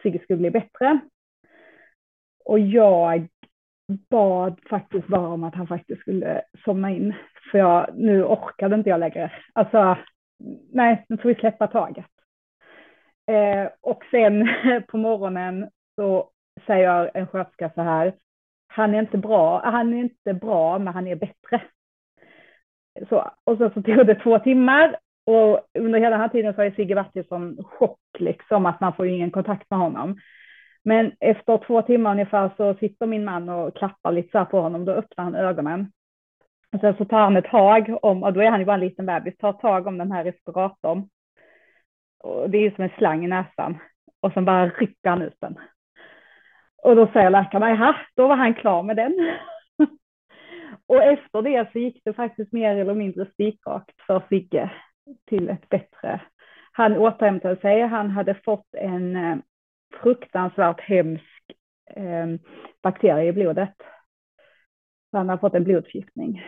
Sigge 0.03 0.19
skulle 0.19 0.39
bli 0.39 0.51
bättre. 0.51 0.99
Och 2.45 2.59
jag 2.59 3.27
bad 4.09 4.59
faktiskt 4.69 5.07
bara 5.07 5.27
om 5.27 5.43
att 5.43 5.55
han 5.55 5.67
faktiskt 5.67 6.01
skulle 6.01 6.41
somna 6.65 6.91
in. 6.91 7.13
För 7.51 7.57
jag, 7.57 7.89
nu 7.95 8.23
orkade 8.23 8.75
inte 8.75 8.89
jag 8.89 8.99
längre. 8.99 9.31
Alltså, 9.53 9.97
nej, 10.73 11.05
nu 11.09 11.17
får 11.17 11.29
vi 11.29 11.35
släppa 11.35 11.67
taget. 11.67 12.05
Eh, 13.31 13.69
och 13.81 14.03
sen 14.11 14.47
på 14.87 14.97
morgonen 14.97 15.69
så 15.95 16.29
säger 16.65 17.11
en 17.13 17.27
sköterska 17.27 17.71
så 17.75 17.81
här, 17.81 18.13
han 18.67 18.95
är 18.95 18.99
inte 18.99 19.17
bra, 19.17 19.61
han 19.63 19.93
är 19.93 19.97
inte 19.97 20.33
bra, 20.33 20.79
men 20.79 20.93
han 20.93 21.07
är 21.07 21.15
bättre. 21.15 21.61
Så, 23.09 23.31
och 23.43 23.57
så, 23.57 23.69
så 23.69 23.81
tog 23.81 24.07
det 24.07 24.15
två 24.15 24.39
timmar 24.39 24.97
och 25.25 25.67
under 25.79 25.99
hela 25.99 26.09
den 26.09 26.19
här 26.19 26.29
tiden 26.29 26.53
så 26.53 26.61
har 26.61 26.71
Sigge 26.71 26.95
varit 26.95 27.15
i 27.15 27.23
sån 27.23 27.63
chock, 27.63 27.99
liksom, 28.19 28.65
att 28.65 28.81
man 28.81 28.93
får 28.93 29.07
ju 29.07 29.15
ingen 29.15 29.31
kontakt 29.31 29.69
med 29.69 29.79
honom. 29.79 30.19
Men 30.83 31.11
efter 31.19 31.57
två 31.67 31.81
timmar 31.81 32.11
ungefär 32.11 32.51
så 32.57 32.73
sitter 32.73 33.05
min 33.05 33.25
man 33.25 33.49
och 33.49 33.75
klappar 33.75 34.11
lite 34.11 34.31
så 34.31 34.37
här 34.37 34.45
på 34.45 34.61
honom, 34.61 34.85
då 34.85 34.91
öppnar 34.91 35.23
han 35.23 35.35
ögonen 35.35 35.91
och 36.73 36.79
sen 36.79 36.97
så 36.97 37.05
tar 37.05 37.19
han 37.19 37.37
ett 37.37 37.45
tag 37.45 37.97
om, 38.01 38.23
och 38.23 38.33
då 38.33 38.41
är 38.41 38.49
han 38.49 38.59
ju 38.59 38.65
bara 38.65 38.73
en 38.73 38.79
liten 38.79 39.05
bebis, 39.05 39.37
tar 39.37 39.53
tag 39.53 39.87
om 39.87 39.97
den 39.97 40.11
här 40.11 40.23
respiratorn. 40.23 41.09
Och 42.19 42.49
det 42.49 42.57
är 42.57 42.61
ju 42.61 42.75
som 42.75 42.83
en 42.83 42.97
slang 42.97 43.25
i 43.25 43.27
näsan. 43.27 43.77
Och 44.21 44.33
sen 44.33 44.45
bara 44.45 44.69
rycker 44.69 45.09
han 45.09 45.21
ut 45.21 45.37
den. 45.41 45.59
Och 46.83 46.95
då 46.95 47.07
säger 47.07 47.29
läkaren, 47.29 47.69
jaha, 47.69 47.95
då 48.15 48.27
var 48.27 48.35
han 48.35 48.53
klar 48.53 48.83
med 48.83 48.95
den. 48.95 49.37
och 50.87 51.03
efter 51.03 51.41
det 51.41 51.71
så 51.71 51.79
gick 51.79 52.01
det 52.05 52.13
faktiskt 52.13 52.53
mer 52.53 52.75
eller 52.75 52.93
mindre 52.93 53.25
spikrakt 53.25 54.01
för 54.07 54.23
Sigge 54.29 54.71
till 55.25 55.49
ett 55.49 55.69
bättre. 55.69 56.21
Han 56.71 56.97
återhämtade 56.97 57.55
sig, 57.55 57.81
han 57.81 58.09
hade 58.09 58.35
fått 58.35 58.73
en 58.77 59.15
eh, 59.15 59.37
fruktansvärt 60.01 60.81
hemsk 60.81 61.43
eh, 61.95 62.27
bakterie 62.83 63.29
i 63.29 63.33
blodet 63.33 63.75
så 65.11 65.17
han 65.17 65.29
har 65.29 65.37
fått 65.37 65.53
en 65.53 65.63
blodförgiftning. 65.63 66.43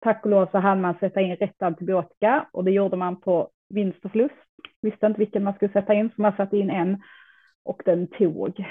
Tack 0.00 0.24
och 0.24 0.30
lov 0.30 0.46
så 0.46 0.58
hann 0.58 0.80
man 0.80 0.94
sätta 1.00 1.20
in 1.20 1.36
rätt 1.36 1.62
antibiotika 1.62 2.46
och 2.52 2.64
det 2.64 2.70
gjorde 2.70 2.96
man 2.96 3.20
på 3.20 3.50
vinst 3.68 4.04
och 4.04 4.10
förlust. 4.10 4.34
Visste 4.82 5.06
inte 5.06 5.18
vilken 5.18 5.44
man 5.44 5.54
skulle 5.54 5.72
sätta 5.72 5.94
in 5.94 6.10
så 6.16 6.22
man 6.22 6.36
satte 6.36 6.56
in 6.56 6.70
en 6.70 7.02
och 7.64 7.82
den 7.84 8.06
tog. 8.06 8.64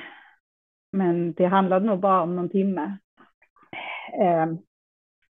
Men 0.92 1.34
det 1.34 1.46
handlade 1.46 1.86
nog 1.86 2.00
bara 2.00 2.22
om 2.22 2.36
någon 2.36 2.50
timme. 2.50 2.98
Ehm, 4.22 4.58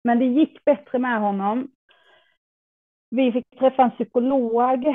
men 0.03 0.19
det 0.19 0.25
gick 0.25 0.65
bättre 0.65 0.99
med 0.99 1.19
honom. 1.19 1.67
Vi 3.09 3.31
fick 3.31 3.59
träffa 3.59 3.83
en 3.83 3.91
psykolog 3.91 4.85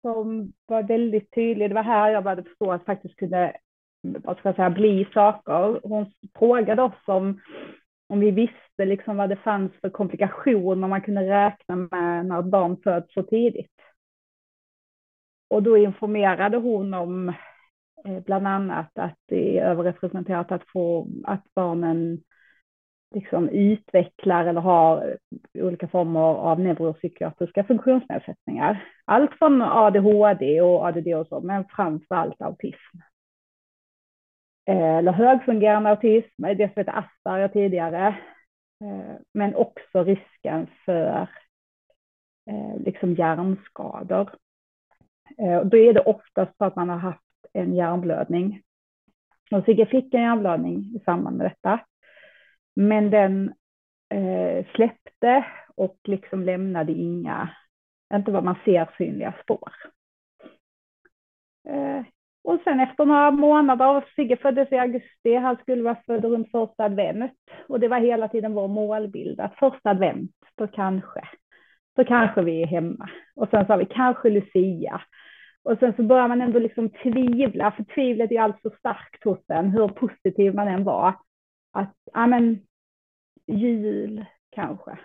som 0.00 0.52
var 0.66 0.82
väldigt 0.82 1.34
tydlig. 1.34 1.70
Det 1.70 1.74
var 1.74 1.82
här 1.82 2.10
jag 2.10 2.24
började 2.24 2.42
förstå 2.42 2.72
att 2.72 2.84
faktiskt 2.84 3.16
kunde 3.16 3.56
vad 4.02 4.38
ska 4.38 4.48
jag 4.48 4.56
säga, 4.56 4.70
bli 4.70 5.08
saker. 5.14 5.80
Hon 5.82 6.06
frågade 6.38 6.82
oss 6.82 7.02
om, 7.06 7.40
om 8.08 8.20
vi 8.20 8.30
visste 8.30 8.84
liksom 8.84 9.16
vad 9.16 9.28
det 9.28 9.36
fanns 9.36 9.72
för 9.80 9.90
komplikationer 9.90 10.88
man 10.88 11.00
kunde 11.00 11.28
räkna 11.28 11.76
med 11.76 12.26
när 12.26 12.42
barn 12.42 12.76
föds 12.84 13.14
så 13.14 13.22
tidigt. 13.22 13.70
Och 15.50 15.62
då 15.62 15.76
informerade 15.76 16.56
hon 16.56 16.94
om 16.94 17.28
eh, 18.04 18.20
bland 18.24 18.46
annat 18.46 18.90
att 18.94 19.18
det 19.28 19.58
är 19.58 19.64
överrepresenterat 19.64 20.52
att 20.52 20.70
få 20.72 21.08
att 21.24 21.44
barnen 21.54 22.22
liksom 23.14 23.48
utvecklar 23.48 24.46
eller 24.46 24.60
har 24.60 25.16
olika 25.54 25.88
former 25.88 26.20
av 26.20 26.60
neuropsykiatriska 26.60 27.64
funktionsnedsättningar. 27.64 28.84
Allt 29.04 29.34
från 29.38 29.62
ADHD 29.62 30.60
och 30.60 30.86
ADD 30.86 31.08
och 31.08 31.26
så, 31.26 31.40
men 31.40 31.64
framför 31.64 32.14
allt 32.14 32.42
autism. 32.42 32.98
Eh, 34.70 34.96
eller 34.98 35.12
högfungerande 35.12 35.90
autism, 35.90 36.42
det 36.42 36.72
som 36.72 36.80
heter 36.80 36.98
Asperger 36.98 37.48
tidigare, 37.48 38.06
eh, 38.84 39.16
men 39.34 39.54
också 39.54 40.04
risken 40.04 40.66
för 40.84 41.28
eh, 42.50 42.82
liksom 42.84 43.14
hjärnskador. 43.14 44.30
Då 45.64 45.76
är 45.76 45.92
det 45.92 46.00
oftast 46.00 46.56
för 46.58 46.64
att 46.64 46.76
man 46.76 46.88
har 46.88 46.96
haft 46.96 47.46
en 47.52 47.74
hjärnblödning. 47.74 48.62
Och 49.50 49.64
Sigge 49.64 49.86
fick 49.86 50.14
en 50.14 50.22
hjärnblödning 50.22 50.78
i 50.96 51.00
samband 51.04 51.36
med 51.36 51.46
detta. 51.46 51.80
Men 52.76 53.10
den 53.10 53.54
släppte 54.74 55.46
och 55.74 55.98
liksom 56.04 56.42
lämnade 56.42 56.92
inga, 56.92 57.50
inte 58.14 58.30
vad 58.30 58.44
man 58.44 58.56
ser 58.64 58.90
synliga 58.98 59.34
spår. 59.42 59.72
Och 62.44 62.60
sen 62.64 62.80
efter 62.80 63.04
några 63.04 63.30
månader, 63.30 64.04
Sigge 64.16 64.36
föddes 64.36 64.72
i 64.72 64.78
augusti, 64.78 65.34
han 65.34 65.56
skulle 65.56 65.82
vara 65.82 66.02
född 66.06 66.24
runt 66.24 66.50
första 66.50 66.84
advent. 66.84 67.32
Och 67.68 67.80
det 67.80 67.88
var 67.88 68.00
hela 68.00 68.28
tiden 68.28 68.54
vår 68.54 68.68
målbild 68.68 69.40
att 69.40 69.54
första 69.54 69.90
advent, 69.90 70.30
då 70.54 70.66
kanske, 70.66 71.28
så 71.96 72.04
kanske 72.04 72.42
vi 72.42 72.62
är 72.62 72.66
hemma. 72.66 73.10
Och 73.36 73.48
sen 73.50 73.66
sa 73.66 73.76
vi 73.76 73.84
kanske 73.84 74.30
Lucia. 74.30 75.00
Och 75.62 75.78
sen 75.78 75.92
så 75.96 76.02
börjar 76.02 76.28
man 76.28 76.40
ändå 76.40 76.58
liksom 76.58 76.90
tvivla, 76.90 77.70
för 77.70 77.84
tvivlet 77.84 78.32
är 78.32 78.40
alltså 78.40 78.70
starkt 78.70 79.24
hos 79.24 79.38
en, 79.48 79.70
hur 79.70 79.88
positiv 79.88 80.54
man 80.54 80.68
än 80.68 80.84
var. 80.84 81.14
Att, 81.72 81.94
ja 82.12 82.26
men, 82.26 82.58
jul 83.46 84.24
kanske. 84.50 84.98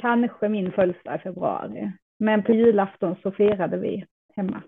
Kanske 0.00 0.48
min 0.48 0.72
födelsedag 0.72 1.16
i 1.16 1.18
februari. 1.18 1.92
Men 2.18 2.42
på 2.42 2.52
julafton 2.52 3.16
så 3.22 3.30
firade 3.30 3.76
vi 3.76 4.06
hemma 4.36 4.62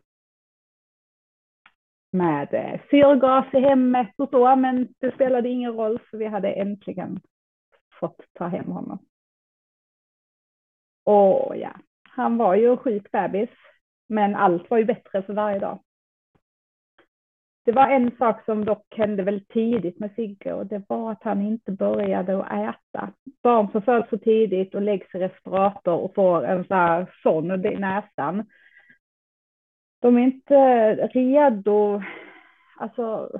med 2.10 2.54
eh, 2.54 2.80
syrgas 2.90 3.54
i 3.54 3.60
hemmet 3.60 4.14
och 4.16 4.28
så, 4.30 4.56
men 4.56 4.88
det 4.98 5.14
spelade 5.14 5.48
ingen 5.48 5.72
roll 5.72 5.98
för 6.10 6.18
vi 6.18 6.26
hade 6.26 6.52
äntligen 6.52 7.20
fått 8.00 8.20
ta 8.32 8.46
hem 8.46 8.66
honom. 8.66 8.98
Och 11.04 11.56
ja, 11.56 11.72
han 12.02 12.36
var 12.36 12.54
ju 12.54 12.76
sjuk 12.76 13.10
bebis, 13.10 13.50
men 14.08 14.34
allt 14.34 14.70
var 14.70 14.78
ju 14.78 14.84
bättre 14.84 15.22
för 15.22 15.32
varje 15.32 15.58
dag. 15.58 15.78
Det 17.64 17.72
var 17.72 17.88
en 17.88 18.16
sak 18.18 18.44
som 18.44 18.64
dock 18.64 18.86
hände 18.96 19.22
väldigt 19.22 19.48
tidigt 19.48 19.98
med 19.98 20.10
Sigge 20.16 20.52
och 20.52 20.66
det 20.66 20.82
var 20.88 21.12
att 21.12 21.22
han 21.22 21.42
inte 21.42 21.72
började 21.72 22.44
att 22.44 22.52
äta. 22.52 23.12
Barn 23.42 23.68
som 23.72 23.82
föds 23.82 24.10
så 24.10 24.18
tidigt 24.18 24.74
och 24.74 24.82
läggs 24.82 25.14
i 25.14 25.18
respirator 25.18 25.94
och 25.94 26.14
får 26.14 26.44
en 26.44 26.64
sån 26.64 26.76
här 26.76 27.14
sån 27.22 27.66
i 27.66 27.76
näsan. 27.76 28.44
De 30.00 30.16
är 30.16 30.22
inte 30.22 30.94
redo, 30.94 32.02
alltså 32.76 33.30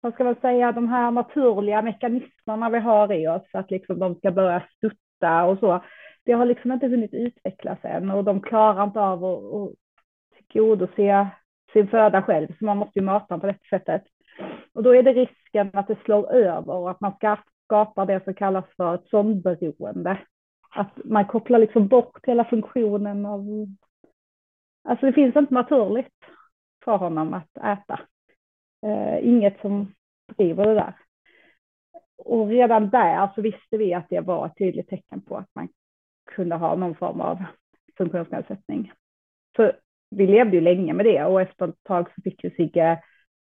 vad 0.00 0.14
ska 0.14 0.24
man 0.24 0.36
säga, 0.40 0.72
de 0.72 0.88
här 0.88 1.10
naturliga 1.10 1.82
mekanismerna 1.82 2.70
vi 2.70 2.78
har 2.78 3.12
i 3.12 3.28
oss, 3.28 3.48
att 3.52 3.70
liksom 3.70 3.98
de 3.98 4.14
ska 4.14 4.30
börja 4.30 4.62
stutta 4.76 5.44
och 5.44 5.58
så. 5.58 5.84
Det 6.24 6.32
har 6.32 6.46
liksom 6.46 6.72
inte 6.72 6.86
hunnit 6.86 7.14
utvecklas 7.14 7.78
än 7.82 8.10
och 8.10 8.24
de 8.24 8.40
klarar 8.40 8.84
inte 8.84 9.00
av 9.00 9.24
att, 9.24 9.54
att 9.54 10.48
tillgodose 10.52 11.28
sin 11.72 11.88
föda 11.88 12.22
själv, 12.22 12.48
så 12.58 12.64
man 12.64 12.76
måste 12.76 12.98
ju 12.98 13.04
mata 13.04 13.26
dem 13.28 13.40
på 13.40 13.46
det 13.46 13.58
sättet. 13.70 14.02
Och 14.74 14.82
då 14.82 14.94
är 14.94 15.02
det 15.02 15.12
risken 15.12 15.70
att 15.72 15.88
det 15.88 15.98
slår 16.04 16.32
över 16.32 16.74
och 16.74 16.90
att 16.90 17.00
man 17.00 17.12
ska 17.12 17.36
det 18.06 18.24
som 18.24 18.34
kallas 18.34 18.64
för 18.76 18.94
ett 18.94 19.08
sondberoende. 19.08 20.18
Att 20.74 20.98
man 21.04 21.24
kopplar 21.24 21.58
liksom 21.58 21.88
bort 21.88 22.26
hela 22.26 22.44
funktionen 22.44 23.26
av... 23.26 23.40
Alltså 24.84 25.06
det 25.06 25.12
finns 25.12 25.36
inte 25.36 25.54
naturligt 25.54 26.14
för 26.84 26.96
honom 26.96 27.34
att 27.34 27.56
äta. 27.56 28.00
Eh, 28.86 29.28
inget 29.28 29.60
som 29.60 29.94
driver 30.36 30.66
det 30.66 30.74
där. 30.74 30.94
Och 32.16 32.48
redan 32.48 32.90
där 32.90 33.30
så 33.34 33.42
visste 33.42 33.76
vi 33.76 33.94
att 33.94 34.08
det 34.08 34.20
var 34.20 34.46
ett 34.46 34.58
tydligt 34.58 34.88
tecken 34.88 35.20
på 35.20 35.36
att 35.36 35.50
man 35.54 35.68
kunde 36.24 36.56
ha 36.56 36.76
någon 36.76 36.94
form 36.94 37.20
av 37.20 37.44
funktionsnedsättning. 37.96 38.92
Så 39.56 39.72
vi 40.10 40.26
levde 40.26 40.56
ju 40.56 40.60
länge 40.60 40.92
med 40.92 41.06
det 41.06 41.24
och 41.24 41.40
efter 41.40 41.68
ett 41.68 41.82
tag 41.82 42.06
så 42.14 42.22
fick 42.22 42.44
ju 42.44 42.50
Sigge, 42.50 43.02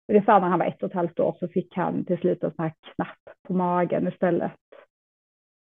ungefär 0.07 0.39
när 0.39 0.47
han 0.47 0.59
var 0.59 0.65
ett 0.65 0.83
och 0.83 0.89
ett 0.89 0.95
halvt 0.95 1.19
år 1.19 1.35
så 1.39 1.47
fick 1.47 1.75
han 1.75 2.05
till 2.05 2.17
slut 2.17 2.43
en 2.43 2.53
sån 2.55 2.63
här 2.63 2.73
knapp 2.95 3.37
på 3.47 3.53
magen 3.53 4.07
istället 4.07 4.51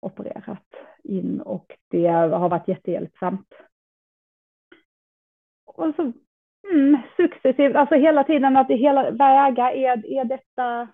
opererat 0.00 0.74
in 1.04 1.40
och 1.40 1.78
det 1.90 2.06
har 2.06 2.48
varit 2.48 2.68
jättehjälpsamt. 2.68 3.54
Och 5.76 5.94
så 5.96 6.12
mm, 6.72 6.98
successivt, 7.16 7.76
alltså 7.76 7.94
hela 7.94 8.24
tiden 8.24 8.56
att 8.56 8.68
det 8.68 8.76
hela 8.76 9.10
väga, 9.10 9.72
är, 9.72 10.06
är 10.06 10.24
detta 10.24 10.88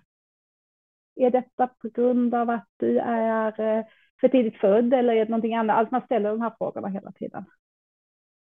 är 1.15 1.31
detta 1.31 1.67
på 1.67 1.89
grund 1.89 2.35
av 2.35 2.49
att 2.49 2.67
du 2.77 2.99
är 2.99 3.61
eh, 3.61 3.85
för 4.21 4.27
tidigt 4.27 4.57
född 4.57 4.93
eller 4.93 5.13
är 5.13 5.25
det 5.25 5.31
någonting 5.31 5.55
annat? 5.55 5.77
Alltså 5.77 5.95
man 5.95 6.05
ställer 6.05 6.29
de 6.29 6.41
här 6.41 6.53
frågorna 6.57 6.87
hela 6.87 7.11
tiden. 7.11 7.45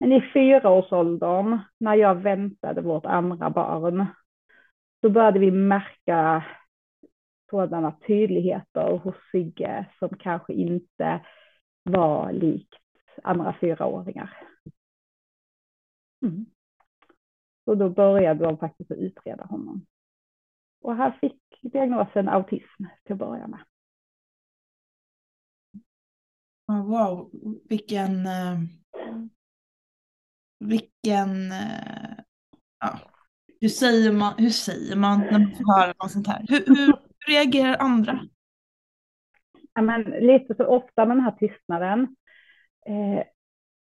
Men 0.00 0.12
i 0.12 0.20
fyraårsåldern, 0.20 1.58
när 1.78 1.94
jag 1.94 2.14
väntade 2.14 2.80
vårt 2.80 3.06
andra 3.06 3.50
barn, 3.50 4.06
så 5.00 5.10
började 5.10 5.38
vi 5.38 5.50
märka 5.50 6.44
sådana 7.50 7.96
tydligheter 8.06 8.96
hos 8.96 9.14
Sigge 9.32 9.86
som 9.98 10.08
kanske 10.08 10.52
inte 10.52 11.20
var 11.82 12.32
likt 12.32 12.74
andra 13.22 13.56
fyraåringar. 13.60 14.36
Mm. 16.24 16.46
Så 17.64 17.74
då 17.74 17.90
började 17.90 18.44
de 18.44 18.58
faktiskt 18.58 18.90
att 18.90 18.98
utreda 18.98 19.44
honom. 19.44 19.86
Och 20.80 20.96
han 20.96 21.12
fick 21.12 21.40
diagnosen 21.62 22.28
autism 22.28 22.84
till 23.04 23.12
att 23.12 23.18
börja 23.18 23.46
med. 23.46 23.64
wow, 26.66 27.30
vilken 27.68 28.26
eh, 28.26 28.58
vilken, 30.58 31.52
eh, 31.52 32.16
ja, 32.80 32.98
hur 33.60 33.68
säger 33.68 34.12
man, 34.12 34.34
hur 34.38 34.50
säger 34.50 34.96
man 34.96 35.20
när 35.20 35.38
man 35.38 35.50
får 35.50 35.80
höra 35.80 35.94
något 36.02 36.12
sånt 36.12 36.26
här? 36.26 36.44
Hur, 36.48 36.66
hur 36.66 36.94
reagerar 37.28 37.76
andra? 37.76 38.20
Ja, 39.74 39.82
men 39.82 40.02
lite 40.02 40.54
så 40.54 40.66
ofta 40.66 41.04
med 41.06 41.16
den 41.16 41.24
här 41.24 41.36
tystnaden. 41.38 42.16
Eh, 42.86 43.24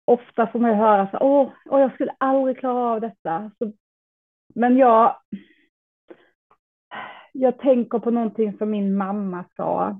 ofta 0.10 0.48
får 0.48 0.60
man 0.60 0.76
höra 0.76 1.08
så 1.12 1.17
åh, 1.22 1.52
åh, 1.65 1.82
jag 1.82 1.93
skulle 1.93 2.15
aldrig 2.17 2.60
klara 2.60 2.93
av 2.93 3.02
detta. 3.02 3.52
Så, 3.58 3.72
men 4.56 4.78
jag, 4.78 5.15
jag 7.34 7.60
tänker 7.60 8.00
på 8.00 8.12
någonting 8.12 8.58
som 8.58 8.69
min 8.69 8.95
mamma 8.95 9.45
sa. 9.56 10.00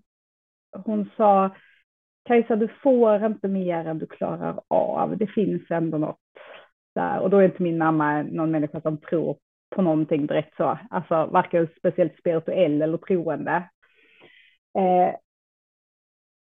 Hon 0.86 1.10
sa, 1.18 1.56
Kajsa, 2.26 2.56
du 2.56 2.68
får 2.68 3.26
inte 3.26 3.48
mer 3.48 3.88
än 3.88 4.00
du 4.00 4.08
klarar 4.08 4.62
av. 4.68 5.18
Det 5.18 5.28
finns 5.28 5.72
ändå 5.72 5.98
något 5.98 6.20
där. 6.96 7.20
Och 7.20 7.30
då 7.30 7.38
är 7.38 7.46
inte 7.46 7.64
min 7.64 7.78
mamma 7.78 8.22
någon 8.22 8.52
människa 8.52 8.82
som 8.82 8.98
tror 8.98 9.38
på 9.76 9.82
någonting 9.82 10.28
direkt 10.28 10.56
så, 10.58 10.78
alltså 10.90 11.26
varken 11.26 11.68
speciellt 11.78 12.18
spirituell 12.20 12.82
eller 12.82 12.98
troende. 12.98 13.70
Eh, 14.78 15.16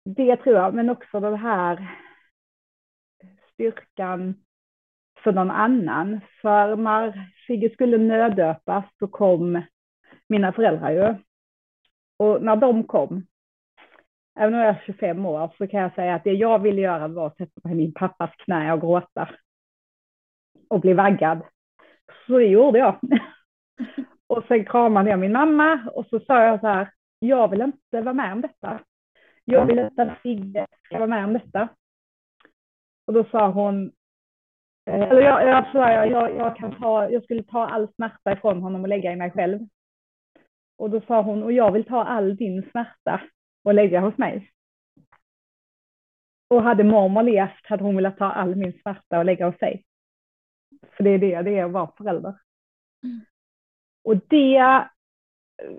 det 0.05 0.35
tror 0.37 0.55
jag, 0.55 0.73
men 0.73 0.89
också 0.89 1.19
den 1.19 1.35
här 1.35 1.87
styrkan 3.59 4.35
för 5.23 5.31
någon 5.31 5.51
annan. 5.51 6.21
För 6.41 6.75
när 6.75 7.29
Sigge 7.47 7.69
skulle 7.69 7.97
nöddöpas 7.97 8.85
så 8.99 9.07
kom 9.07 9.61
mina 10.29 10.53
föräldrar 10.53 10.91
ju. 10.91 11.15
Och 12.17 12.43
när 12.43 12.55
de 12.55 12.83
kom, 12.83 13.25
även 14.39 14.53
om 14.53 14.59
jag 14.59 14.69
är 14.69 14.83
25 14.85 15.25
år, 15.25 15.51
så 15.57 15.67
kan 15.67 15.81
jag 15.81 15.95
säga 15.95 16.15
att 16.15 16.23
det 16.23 16.33
jag 16.33 16.59
ville 16.59 16.81
göra 16.81 17.07
var 17.07 17.27
att 17.27 17.37
sätta 17.37 17.61
mig 17.63 17.73
i 17.73 17.77
min 17.77 17.93
pappas 17.93 18.31
knä 18.37 18.73
och 18.73 18.81
gråta 18.81 19.29
och 20.69 20.81
bli 20.81 20.93
vaggad. 20.93 21.41
Så 22.27 22.37
det 22.37 22.45
gjorde 22.45 22.79
jag. 22.79 22.99
och 24.27 24.43
sen 24.47 24.65
kramade 24.65 25.09
jag 25.09 25.19
min 25.19 25.31
mamma 25.31 25.89
och 25.93 26.05
så 26.05 26.19
sa 26.19 26.45
jag 26.45 26.59
så 26.59 26.67
här, 26.67 26.91
jag 27.19 27.47
vill 27.47 27.61
inte 27.61 28.01
vara 28.01 28.13
med 28.13 28.33
om 28.33 28.41
detta. 28.41 28.79
Jag 29.45 29.65
vill 29.65 29.79
inte 29.79 30.01
att 30.01 30.21
Sigge 30.21 30.67
ska 30.85 30.97
vara 30.97 31.07
med 31.07 31.25
om 31.25 31.33
detta. 31.33 31.69
Och 33.09 33.15
då 33.15 33.23
sa 33.23 33.51
hon, 33.51 33.91
eh, 34.85 35.01
eller 35.01 35.21
jag, 35.21 35.47
jag, 35.47 35.65
jag, 35.73 36.11
jag, 36.11 36.35
jag, 36.35 36.55
kan 36.55 36.75
ta, 36.75 37.09
jag 37.09 37.23
skulle 37.23 37.43
ta 37.43 37.67
all 37.67 37.93
smärta 37.93 38.31
ifrån 38.31 38.61
honom 38.61 38.81
och 38.81 38.87
lägga 38.87 39.11
i 39.11 39.15
mig 39.15 39.31
själv. 39.31 39.59
Och 40.77 40.89
då 40.89 41.01
sa 41.01 41.21
hon, 41.21 41.43
och 41.43 41.51
jag 41.51 41.71
vill 41.71 41.85
ta 41.85 42.03
all 42.03 42.35
din 42.35 42.69
smärta 42.71 43.21
och 43.63 43.73
lägga 43.73 43.99
hos 43.99 44.17
mig. 44.17 44.51
Och 46.47 46.63
hade 46.63 46.83
mormor 46.83 47.23
levt 47.23 47.65
hade 47.65 47.83
hon 47.83 47.95
velat 47.95 48.17
ta 48.17 48.25
all 48.25 48.55
min 48.55 48.79
smärta 48.81 49.19
och 49.19 49.25
lägga 49.25 49.45
hos 49.45 49.57
sig. 49.57 49.83
För 50.91 51.03
det 51.03 51.09
är 51.09 51.19
det 51.19 51.41
det 51.41 51.59
är 51.59 51.65
att 51.65 51.71
vara 51.71 51.91
förälder. 51.97 52.39
Mm. 53.03 53.25
Och 54.03 54.17
det, 54.27 54.89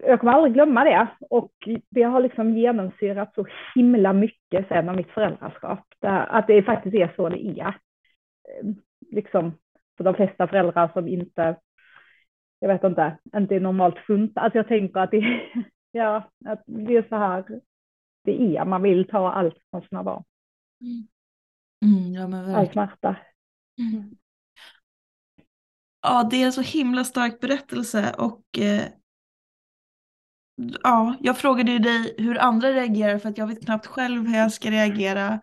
jag 0.02 0.20
kommer 0.20 0.32
aldrig 0.32 0.54
glömma 0.54 0.84
det. 0.84 1.08
Och 1.20 1.52
det 1.90 2.02
har 2.02 2.20
liksom 2.20 2.58
genomsyrat 2.58 3.34
så 3.34 3.46
himla 3.74 4.12
mycket 4.12 4.68
sen 4.68 4.88
av 4.88 4.96
mitt 4.96 5.10
föräldraskap. 5.10 5.84
Att 6.00 6.46
det 6.46 6.62
faktiskt 6.62 6.94
är 6.94 7.12
så 7.16 7.28
det 7.28 7.60
är. 7.60 7.74
Liksom 9.10 9.52
för 9.96 10.04
de 10.04 10.14
flesta 10.14 10.48
föräldrar 10.48 10.90
som 10.92 11.08
inte, 11.08 11.56
jag 12.58 12.68
vet 12.68 12.84
inte, 12.84 13.18
inte 13.36 13.56
är 13.56 13.60
normalt 13.60 13.98
funta. 13.98 14.40
Alltså 14.40 14.58
jag 14.58 14.68
tänker 14.68 15.00
att 15.00 15.10
det, 15.10 15.40
ja, 15.92 16.30
att 16.46 16.62
det 16.66 16.96
är 16.96 17.06
så 17.08 17.16
här 17.16 17.60
det 18.24 18.56
är. 18.56 18.64
Man 18.64 18.82
vill 18.82 19.08
ta 19.08 19.32
allt 19.32 19.56
från 19.70 19.82
sina 19.82 20.02
barn. 20.02 20.24
Mm. 20.80 21.06
Mm, 21.84 22.12
ja, 22.12 22.56
All 22.58 22.68
smärta. 22.68 23.16
Mm 23.78 24.16
ja, 26.02 26.28
det 26.30 26.42
är 26.42 26.46
en 26.46 26.52
så 26.52 26.60
himla 26.60 27.04
stark 27.04 27.40
berättelse 27.40 28.14
och 28.18 28.58
eh, 28.58 28.82
ja, 30.82 31.16
jag 31.20 31.38
frågade 31.38 31.72
ju 31.72 31.78
dig 31.78 32.14
hur 32.18 32.38
andra 32.38 32.68
reagerar 32.68 33.18
för 33.18 33.28
att 33.28 33.38
jag 33.38 33.46
vet 33.46 33.64
knappt 33.64 33.86
själv 33.86 34.26
hur 34.26 34.38
jag 34.38 34.52
ska 34.52 34.70
reagera. 34.70 35.40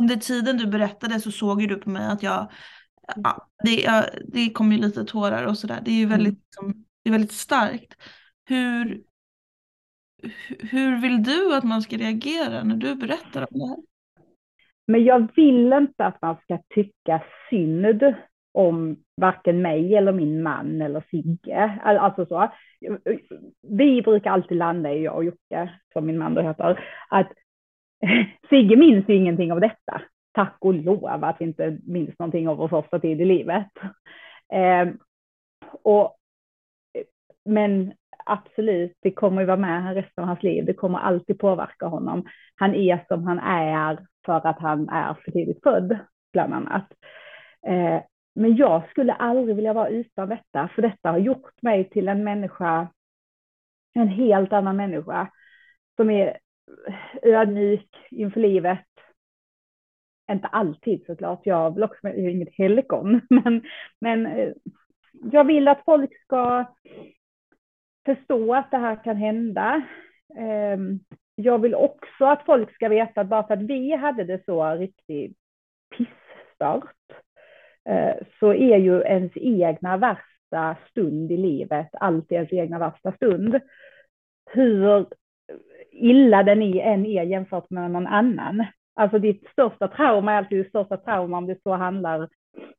Under 0.00 0.16
tiden 0.16 0.56
du 0.56 0.66
berättade 0.66 1.20
så 1.20 1.30
såg 1.30 1.60
ju 1.60 1.66
du 1.66 1.76
på 1.76 1.90
mig 1.90 2.06
att 2.06 2.22
jag, 2.22 2.50
ja, 3.16 3.48
det, 3.64 3.74
ja, 3.74 4.04
det 4.28 4.50
kom 4.50 4.72
ju 4.72 4.78
lite 4.78 5.04
tårar 5.04 5.46
och 5.46 5.58
sådär. 5.58 5.80
Det 5.84 5.90
är 5.90 5.94
ju 5.94 6.06
väldigt, 6.06 6.58
mm. 6.62 6.68
liksom, 6.70 6.84
det 7.02 7.10
är 7.10 7.12
väldigt 7.12 7.32
starkt. 7.32 7.94
Hur, 8.44 9.02
hur 10.60 11.00
vill 11.00 11.22
du 11.22 11.56
att 11.56 11.64
man 11.64 11.82
ska 11.82 11.96
reagera 11.96 12.62
när 12.62 12.76
du 12.76 12.94
berättar 12.94 13.42
om 13.52 13.58
det 13.58 13.66
här? 13.66 13.76
Men 14.86 15.04
jag 15.04 15.28
vill 15.36 15.72
inte 15.72 16.06
att 16.06 16.22
man 16.22 16.36
ska 16.36 16.58
tycka 16.74 17.22
synd 17.50 18.14
om 18.52 18.96
varken 19.16 19.62
mig 19.62 19.94
eller 19.94 20.12
min 20.12 20.42
man 20.42 20.82
eller 20.82 21.04
Sigge. 21.10 21.78
Alltså 21.82 22.26
så. 22.26 22.52
Vi 23.68 24.02
brukar 24.02 24.30
alltid 24.30 24.58
landa 24.58 24.92
i, 24.92 25.02
jag 25.02 25.16
och 25.16 25.24
Jocke, 25.24 25.70
som 25.92 26.06
min 26.06 26.18
man 26.18 26.34
då 26.34 26.42
heter, 26.42 26.84
att 27.08 27.32
Sigge 28.50 28.76
minns 28.76 29.08
ju 29.08 29.14
ingenting 29.14 29.52
av 29.52 29.60
detta. 29.60 30.02
Tack 30.32 30.56
och 30.60 30.74
lov 30.74 31.06
att 31.24 31.36
vi 31.40 31.44
inte 31.44 31.78
minns 31.86 32.18
någonting 32.18 32.48
av 32.48 32.56
vår 32.56 32.68
första 32.68 32.98
tid 32.98 33.20
i 33.20 33.24
livet. 33.24 33.70
Eh, 34.52 34.88
och 35.82 36.16
men 37.44 37.92
absolut, 38.26 38.96
det 39.00 39.10
kommer 39.10 39.40
ju 39.40 39.46
vara 39.46 39.56
med 39.56 39.94
resten 39.94 40.22
av 40.22 40.28
hans 40.28 40.42
liv. 40.42 40.64
Det 40.64 40.74
kommer 40.74 40.98
alltid 40.98 41.38
påverka 41.38 41.86
honom. 41.86 42.24
Han 42.56 42.74
är 42.74 43.04
som 43.08 43.26
han 43.26 43.38
är 43.38 44.06
för 44.26 44.46
att 44.46 44.58
han 44.58 44.88
är 44.88 45.14
för 45.14 45.32
tidigt 45.32 45.62
född, 45.62 45.98
bland 46.32 46.54
annat. 46.54 46.86
Eh, 47.66 48.02
men 48.34 48.56
jag 48.56 48.90
skulle 48.90 49.12
aldrig 49.12 49.56
vilja 49.56 49.72
vara 49.72 49.88
utan 49.88 50.28
detta, 50.28 50.68
för 50.74 50.82
detta 50.82 51.10
har 51.10 51.18
gjort 51.18 51.62
mig 51.62 51.90
till 51.90 52.08
en 52.08 52.24
människa, 52.24 52.88
en 53.94 54.08
helt 54.08 54.52
annan 54.52 54.76
människa, 54.76 55.30
som 55.96 56.10
är 56.10 56.38
ödmjuk 57.22 57.88
inför 58.10 58.40
livet. 58.40 58.86
Inte 60.30 60.46
alltid 60.46 61.06
såklart, 61.06 61.40
jag 61.44 61.74
vill 61.74 61.84
också, 61.84 62.08
är 62.08 62.28
inget 62.28 62.54
helgon, 62.58 63.20
men, 63.30 63.62
men 64.00 64.26
eh, 64.26 64.52
jag 65.12 65.44
vill 65.44 65.68
att 65.68 65.84
folk 65.84 66.22
ska 66.22 66.64
förstå 68.04 68.54
att 68.54 68.70
det 68.70 68.78
här 68.78 69.04
kan 69.04 69.16
hända. 69.16 69.82
Ehm, 70.36 71.00
jag 71.34 71.58
vill 71.58 71.74
också 71.74 72.24
att 72.24 72.44
folk 72.44 72.74
ska 72.74 72.88
veta 72.88 73.20
att 73.20 73.28
bara 73.28 73.46
för 73.46 73.54
att 73.54 73.62
vi 73.62 73.96
hade 73.96 74.24
det 74.24 74.44
så 74.44 74.74
riktigt 74.74 75.36
pissstart 75.96 76.94
Eh, 77.88 78.26
så 78.40 78.54
är 78.54 78.76
ju 78.76 79.02
ens 79.02 79.32
egna 79.34 79.96
värsta 79.96 80.76
stund 80.90 81.32
i 81.32 81.36
livet 81.36 81.88
alltid 81.92 82.36
ens 82.36 82.52
egna 82.52 82.78
värsta 82.78 83.12
stund. 83.12 83.60
Hur 84.50 85.06
illa 85.90 86.42
den 86.42 86.62
är 86.62 86.82
än 86.82 87.06
är 87.06 87.22
jämfört 87.22 87.70
med 87.70 87.90
någon 87.90 88.06
annan. 88.06 88.66
Alltså 88.94 89.18
ditt 89.18 89.48
största 89.52 89.88
trauma 89.88 90.32
är 90.32 90.36
alltid 90.36 90.58
ditt 90.58 90.68
största 90.68 90.96
trauma 90.96 91.38
om 91.38 91.46
det 91.46 91.62
så 91.62 91.72
handlar 91.72 92.28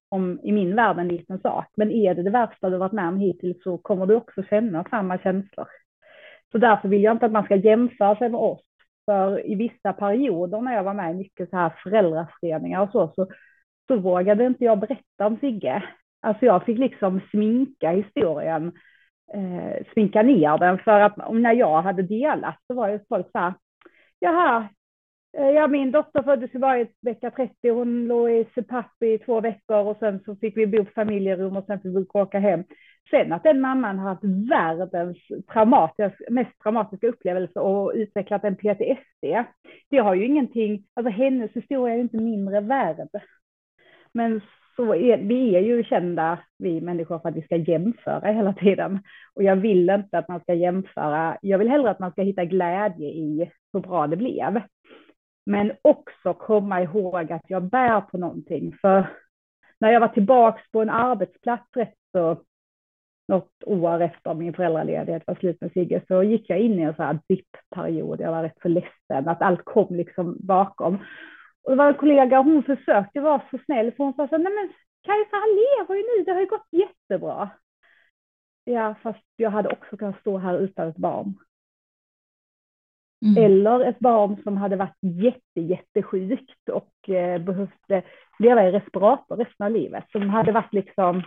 om 0.10 0.40
i 0.44 0.52
min 0.52 0.76
värld 0.76 1.00
en 1.00 1.08
liten 1.08 1.40
sak. 1.40 1.66
Men 1.76 1.92
är 1.92 2.16
det 2.16 2.24
det 2.24 2.30
värsta 2.30 2.70
du 2.70 2.78
varit 2.78 2.92
med 2.92 3.08
om 3.08 3.20
hittills 3.20 3.64
så 3.64 3.78
kommer 3.78 4.06
du 4.06 4.16
också 4.16 4.44
känna 4.44 4.84
samma 4.90 5.18
känslor. 5.18 5.68
Så 6.52 6.58
därför 6.58 6.88
vill 6.88 7.04
jag 7.04 7.16
inte 7.16 7.26
att 7.26 7.32
man 7.32 7.46
ska 7.46 7.56
jämföra 7.56 8.16
sig 8.16 8.30
med 8.30 8.40
oss. 8.40 8.62
För 9.06 9.52
i 9.52 9.56
vissa 9.56 9.94
perioder 9.94 10.62
när 10.62 10.74
jag 10.74 10.84
var 10.84 10.94
med 10.94 11.12
i 11.12 11.18
mycket 11.18 11.50
så 11.50 11.58
här 11.58 11.74
föräldraföreningar 11.84 12.82
och 12.82 12.90
så, 12.90 13.14
så, 13.16 13.28
så 13.88 13.96
vågade 13.96 14.46
inte 14.46 14.64
jag 14.64 14.80
berätta 14.80 15.28
om 15.28 15.38
Sigge. 15.38 15.84
Alltså 16.22 16.46
jag 16.46 16.66
fick 16.66 16.78
liksom 16.78 17.22
sminka 17.32 17.92
historien, 17.92 18.72
eh, 19.34 19.86
sminka 19.94 20.22
ner 20.22 20.58
den. 20.58 20.78
För 20.78 21.00
att 21.00 21.32
när 21.32 21.54
jag 21.54 21.82
hade 21.82 22.02
delat 22.02 22.58
så 22.68 22.74
var 22.74 22.90
ju 22.90 23.00
folk 23.10 23.28
så 23.32 23.40
här, 23.40 23.54
jaha, 24.20 24.68
eh, 25.38 25.50
ja, 25.50 25.68
min 25.68 25.92
dotter 25.92 26.24
föddes 26.24 26.56
i 26.56 26.88
vecka 27.02 27.32
30. 27.32 27.70
Hon 27.70 28.08
låg 28.08 28.32
i 28.32 28.46
CPAP 28.56 29.04
i 29.04 29.18
två 29.18 29.42
veckor 29.42 29.78
och 29.78 29.98
sen 30.00 30.20
så 30.26 30.36
fick 30.36 30.58
vi 30.58 30.68
bo 30.68 30.86
på 30.86 30.92
familjerum 30.96 31.58
och 31.58 31.66
sen 31.66 31.80
fick 31.82 31.96
vi 31.96 32.06
åka 32.14 32.40
hem. 32.40 32.64
Sen 33.10 33.34
att 33.34 33.44
den 33.44 33.62
mamman 33.62 34.00
har 34.00 34.10
haft 34.10 34.24
världens 34.50 35.18
traumatisk, 35.54 36.16
mest 36.30 36.60
traumatiska 36.64 37.08
upplevelse 37.08 37.60
och 37.60 37.92
utvecklat 37.96 38.44
en 38.44 38.56
PTSD. 38.56 39.46
Det 39.90 39.98
har 39.98 40.14
ju 40.14 40.26
ingenting, 40.26 40.84
alltså 40.94 41.10
hennes 41.12 41.52
historia 41.52 41.96
är 41.96 42.00
inte 42.00 42.18
mindre 42.18 42.60
värd. 42.60 43.08
Men 44.14 44.42
så 44.76 44.96
är, 44.96 45.18
vi 45.18 45.56
är 45.56 45.60
ju 45.60 45.84
kända, 45.84 46.40
vi 46.58 46.82
människor, 46.82 47.20
för 47.20 47.30
att 47.30 47.36
vi 47.36 47.42
ska 47.42 47.56
jämföra 47.56 48.32
hela 48.32 48.54
tiden. 48.54 49.00
Och 49.34 49.44
jag 49.44 49.56
vill 49.56 49.90
inte 49.90 50.18
att 50.18 50.28
man 50.28 50.40
ska 50.40 50.54
jämföra. 50.54 51.38
Jag 51.42 51.58
vill 51.58 51.70
hellre 51.70 51.90
att 51.90 52.00
man 52.00 52.12
ska 52.12 52.22
hitta 52.22 52.46
glädje 52.46 53.08
i 53.08 53.52
hur 53.74 53.80
bra 53.80 54.08
det 54.08 54.18
blev. 54.18 54.62
Men 55.46 55.72
också 55.82 56.34
komma 56.34 56.82
ihåg 56.82 57.32
att 57.32 57.46
jag 57.48 57.64
bär 57.64 58.02
på 58.02 58.18
någonting. 58.18 58.78
För 58.82 59.08
när 59.80 59.92
jag 59.92 60.00
var 60.00 60.08
tillbaka 60.08 60.62
på 60.72 60.82
en 60.82 60.90
arbetsplats 60.90 61.76
rätt 61.76 61.96
så 62.12 62.38
något 63.28 63.64
år 63.66 64.02
efter 64.02 64.34
min 64.34 64.54
föräldraledighet 64.54 65.24
var 65.28 65.36
slut 65.36 65.62
med 65.62 65.72
Sigge 65.72 66.02
så 66.08 66.24
gick 66.24 66.50
jag 66.50 66.60
in 66.60 66.80
i 66.80 66.82
en 66.82 66.96
så 66.96 67.04
här 67.04 67.20
dipp-period. 67.28 68.20
Jag 68.22 68.32
var 68.32 68.44
rätt 68.44 68.62
så 68.62 68.68
ledsen 68.68 69.28
att 69.28 69.42
allt 69.42 69.66
kom 69.66 69.96
liksom 69.96 70.38
bakom. 70.40 70.98
Och 71.64 71.72
det 71.72 71.78
var 71.78 71.88
en 71.88 71.98
kollega, 71.98 72.42
hon 72.42 72.64
försökte 72.64 73.22
vara 73.22 73.42
så 73.52 73.58
snäll 73.66 73.92
för 73.92 74.04
hon 74.04 74.14
sa 74.14 74.28
så 74.28 74.38
nej 74.38 74.54
men 74.54 74.74
Kajsa 75.04 75.36
han 75.38 75.50
lever 75.50 75.96
ju 75.96 76.02
nu, 76.02 76.24
det 76.24 76.32
har 76.32 76.40
ju 76.40 76.46
gått 76.46 76.68
jättebra. 76.72 77.50
Ja, 78.64 78.96
fast 79.04 79.26
jag 79.36 79.50
hade 79.50 79.70
också 79.70 79.98
kunnat 79.98 80.20
stå 80.20 80.38
här 80.38 80.60
utan 80.60 80.88
ett 80.88 80.98
barn. 80.98 81.40
Mm. 83.26 83.44
Eller 83.44 83.80
ett 83.80 84.00
barn 84.00 84.44
som 84.44 84.58
hade 84.58 84.76
varit 84.76 84.98
jätte, 85.02 85.62
jättesjukt 85.62 86.70
och 86.70 87.10
eh, 87.10 87.42
behövde 87.42 88.04
leva 88.40 88.68
i 88.68 88.72
respirator 88.72 89.38
resten 89.38 89.66
av 89.66 89.72
livet. 89.72 90.12
Som 90.12 90.30
hade 90.30 90.52
varit 90.52 90.74
liksom 90.74 91.24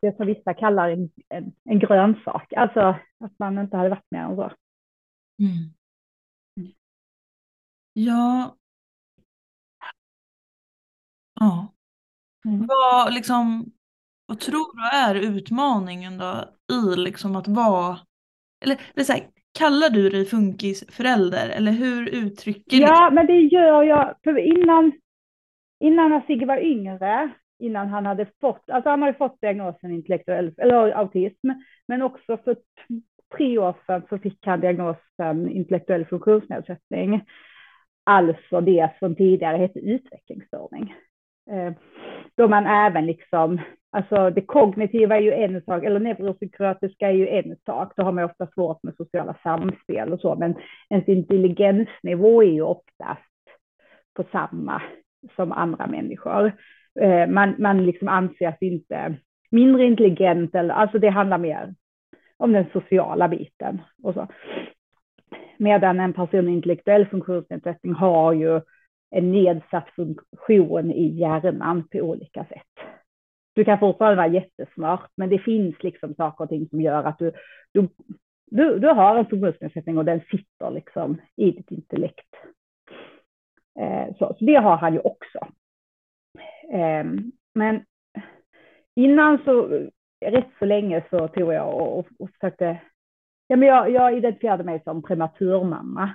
det 0.00 0.16
som 0.16 0.26
vissa 0.26 0.54
kallar 0.54 0.88
en, 0.88 1.10
en, 1.28 1.52
en 1.64 1.78
grönsak. 1.78 2.52
Alltså 2.52 2.80
att 3.24 3.38
man 3.38 3.58
inte 3.58 3.76
hade 3.76 3.88
varit 3.88 4.10
med 4.10 4.24
än 4.24 4.36
så. 4.36 4.52
Mm. 5.38 5.74
Ja. 7.92 8.56
Ja. 11.40 11.74
Mm. 12.44 12.66
Vad, 12.66 13.14
liksom, 13.14 13.72
vad 14.26 14.40
tror 14.40 14.76
du 14.76 14.96
är 14.96 15.14
utmaningen 15.14 16.18
då 16.18 16.44
i 16.74 16.96
liksom 16.96 17.36
att 17.36 17.48
vara, 17.48 17.98
eller, 18.64 18.80
eller 18.94 19.04
så 19.04 19.12
här, 19.12 19.26
Kallar 19.58 19.90
du 19.90 20.10
dig 20.10 20.24
funkisförälder 20.24 21.48
eller 21.48 21.72
hur 21.72 22.08
uttrycker 22.08 22.76
du 22.76 22.82
Ja, 22.82 23.10
men 23.12 23.26
det 23.26 23.38
gör 23.40 23.82
jag. 23.82 24.14
För 24.24 24.38
innan, 24.38 24.92
innan 25.80 26.22
Sigge 26.26 26.46
var 26.46 26.58
yngre, 26.58 27.30
innan 27.58 27.88
han 27.88 28.06
hade 28.06 28.26
fått, 28.40 28.70
alltså 28.70 28.90
han 28.90 29.02
har 29.02 29.08
ju 29.08 29.14
fått 29.14 29.40
diagnosen 29.40 29.92
intellektuell, 29.92 30.54
eller 30.58 30.90
autism, 30.90 31.50
men 31.88 32.02
också 32.02 32.36
för 32.36 32.56
tre 33.36 33.58
år 33.58 33.74
sedan 33.86 34.02
så 34.08 34.18
fick 34.18 34.46
han 34.46 34.60
diagnosen 34.60 35.50
intellektuell 35.50 36.06
funktionsnedsättning. 36.06 37.24
Alltså 38.04 38.60
det 38.60 38.90
som 38.98 39.16
tidigare 39.16 39.56
hette 39.56 39.78
utvecklingsstörning. 39.78 40.94
Eh, 41.50 41.72
då 42.36 42.48
man 42.48 42.66
även 42.66 43.06
liksom 43.06 43.60
Alltså 43.94 44.30
det 44.30 44.40
kognitiva 44.40 45.16
är 45.16 45.20
ju 45.20 45.32
en 45.32 45.62
sak, 45.62 45.84
eller 45.84 46.00
neuropsykiatriska 46.00 47.08
är 47.08 47.12
ju 47.12 47.28
en 47.28 47.56
sak. 47.66 47.92
Då 47.96 48.02
har 48.02 48.12
man 48.12 48.24
ofta 48.24 48.46
svårt 48.46 48.82
med 48.82 48.94
sociala 48.96 49.36
samspel 49.42 50.12
och 50.12 50.20
så, 50.20 50.34
men 50.34 50.54
ens 50.90 51.08
intelligensnivå 51.08 52.42
är 52.42 52.50
ju 52.50 52.62
oftast 52.62 53.20
på 54.14 54.24
samma 54.32 54.82
som 55.36 55.52
andra 55.52 55.86
människor. 55.86 56.52
Eh, 57.00 57.26
man, 57.26 57.54
man 57.58 57.86
liksom 57.86 58.08
anses 58.08 58.54
inte 58.60 59.14
mindre 59.50 59.84
intelligent, 59.84 60.54
eller, 60.54 60.74
alltså 60.74 60.98
det 60.98 61.08
handlar 61.08 61.38
mer 61.38 61.74
om 62.36 62.52
den 62.52 62.66
sociala 62.72 63.28
biten 63.28 63.82
och 64.02 64.14
så. 64.14 64.28
Medan 65.56 66.00
en 66.00 66.12
person 66.12 66.44
med 66.44 66.54
intellektuell 66.54 67.06
funktionsnedsättning 67.06 67.92
har 67.92 68.32
ju 68.32 68.60
en 69.14 69.32
nedsatt 69.32 69.90
funktion 69.90 70.90
i 70.90 71.06
hjärnan 71.06 71.88
på 71.88 71.98
olika 71.98 72.44
sätt 72.44 72.94
du 73.54 73.64
kan 73.64 73.78
fortfarande 73.78 74.16
vara 74.16 74.26
jättesmart, 74.26 75.10
men 75.16 75.28
det 75.28 75.38
finns 75.38 75.82
liksom 75.82 76.14
saker 76.14 76.44
och 76.44 76.50
ting 76.50 76.68
som 76.68 76.80
gör 76.80 77.04
att 77.04 77.18
du, 77.18 77.32
du, 77.72 77.88
du, 78.46 78.78
du 78.78 78.88
har 78.88 79.16
en 79.16 79.26
funktionsnedsättning 79.26 79.98
och 79.98 80.04
den 80.04 80.20
sitter 80.20 80.70
liksom 80.70 81.20
i 81.36 81.50
ditt 81.50 81.70
intellekt. 81.70 82.34
Eh, 83.80 84.16
så, 84.18 84.34
så, 84.38 84.44
det 84.44 84.54
har 84.54 84.76
han 84.76 84.92
ju 84.92 84.98
också. 84.98 85.38
Eh, 86.72 87.04
men 87.54 87.84
innan 88.96 89.38
så, 89.44 89.66
rätt 90.24 90.50
så 90.58 90.64
länge 90.64 91.04
så 91.10 91.28
tog 91.28 91.52
jag 91.52 91.74
och, 91.74 91.98
och, 91.98 92.06
och 92.18 92.30
försökte, 92.30 92.80
ja 93.46 93.56
men 93.56 93.68
jag, 93.68 93.90
jag 93.90 94.16
identifierade 94.16 94.64
mig 94.64 94.82
som 94.84 95.02
prematurmamma. 95.02 96.10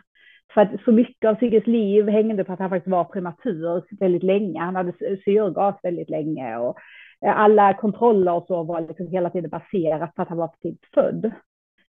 För 0.54 0.62
att 0.62 0.84
så 0.86 0.92
mycket 0.92 1.30
av 1.30 1.36
Sigges 1.36 1.68
liv 1.68 2.10
hängde 2.10 2.44
på 2.44 2.54
att 2.54 2.60
han 2.60 2.70
faktiskt 2.70 2.92
var 2.92 3.04
prematur 3.04 3.84
väldigt 4.00 4.24
länge. 4.24 4.60
Han 4.60 4.76
hade 4.76 4.94
syrgas 5.26 5.76
väldigt 5.84 6.10
länge 6.10 6.58
och 6.58 6.78
eh, 7.26 7.40
alla 7.40 7.74
kontroller 7.74 8.34
och 8.34 8.46
så 8.48 8.64
var 8.64 8.82
liksom 8.82 9.08
hela 9.08 9.30
tiden 9.30 9.50
baserat 9.50 10.16
på 10.16 10.22
att 10.22 10.30
han 10.30 10.38
var 10.38 10.48
för 10.48 10.58
tidigt 10.58 10.82
typ 10.82 10.94
född. 10.94 11.32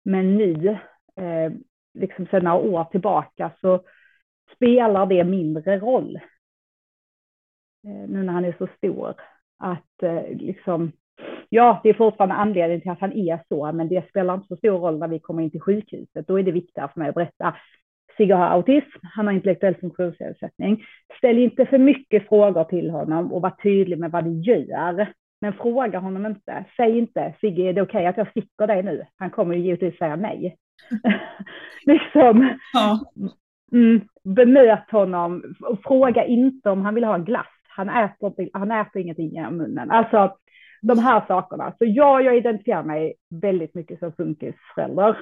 Men 0.05 0.37
nu, 0.37 0.69
eh, 1.15 1.51
liksom 1.93 2.25
sedan 2.25 2.43
några 2.43 2.57
år 2.57 2.83
tillbaka, 2.83 3.51
så 3.61 3.81
spelar 4.55 5.05
det 5.05 5.23
mindre 5.23 5.79
roll. 5.79 6.15
Eh, 7.87 8.09
nu 8.09 8.23
när 8.23 8.33
han 8.33 8.45
är 8.45 8.55
så 8.57 8.67
stor. 8.77 9.15
Att 9.59 10.03
eh, 10.03 10.37
liksom, 10.37 10.91
ja, 11.49 11.79
det 11.83 11.89
är 11.89 11.93
fortfarande 11.93 12.35
anledningen 12.35 12.81
till 12.81 12.91
att 12.91 12.99
han 12.99 13.13
är 13.13 13.39
så, 13.49 13.71
men 13.71 13.89
det 13.89 14.09
spelar 14.09 14.33
inte 14.33 14.47
så 14.47 14.55
stor 14.55 14.79
roll 14.79 14.99
när 14.99 15.07
vi 15.07 15.19
kommer 15.19 15.43
in 15.43 15.51
till 15.51 15.61
sjukhuset. 15.61 16.27
Då 16.27 16.39
är 16.39 16.43
det 16.43 16.51
viktigare 16.51 16.89
för 16.93 16.99
mig 16.99 17.09
att 17.09 17.15
berätta 17.15 17.55
Sigge 18.17 18.33
har 18.33 18.45
autism, 18.45 18.99
han 19.15 19.27
har 19.27 19.33
intellektuell 19.33 19.75
funktionsnedsättning. 19.75 20.83
Ställ 21.17 21.37
inte 21.37 21.65
för 21.65 21.77
mycket 21.77 22.27
frågor 22.29 22.63
till 22.63 22.89
honom 22.89 23.33
och 23.33 23.41
var 23.41 23.49
tydlig 23.49 23.99
med 23.99 24.11
vad 24.11 24.23
du 24.23 24.41
gör. 24.41 25.07
Men 25.41 25.53
fråga 25.53 25.99
honom 25.99 26.25
inte. 26.25 26.65
Säg 26.77 26.97
inte, 26.97 27.33
Sigge, 27.41 27.69
är 27.69 27.73
det 27.73 27.81
okej 27.81 27.99
okay 27.99 28.05
att 28.05 28.17
jag 28.17 28.29
sticker 28.29 28.67
dig 28.67 28.83
nu? 28.83 29.05
Han 29.17 29.29
kommer 29.29 29.55
ju 29.55 29.61
givetvis 29.61 29.97
säga 29.97 30.15
nej. 30.15 30.55
liksom, 31.85 32.57
ja. 32.73 32.99
mm, 33.71 34.01
bemöt 34.23 34.91
honom 34.91 35.55
och 35.61 35.79
fråga 35.83 36.25
inte 36.25 36.69
om 36.69 36.81
han 36.81 36.95
vill 36.95 37.03
ha 37.03 37.15
en 37.15 37.25
glass. 37.25 37.47
Han 37.67 37.89
äter, 37.89 38.49
han 38.53 38.71
äter 38.71 39.01
ingenting 39.01 39.29
genom 39.29 39.57
munnen. 39.57 39.91
Alltså, 39.91 40.37
de 40.81 40.99
här 40.99 41.23
sakerna. 41.27 41.71
Så 41.77 41.85
ja, 41.85 42.21
jag 42.21 42.37
identifierar 42.37 42.83
mig 42.83 43.13
väldigt 43.41 43.75
mycket 43.75 43.99
som 43.99 44.13
funkisförälder. 44.13 45.17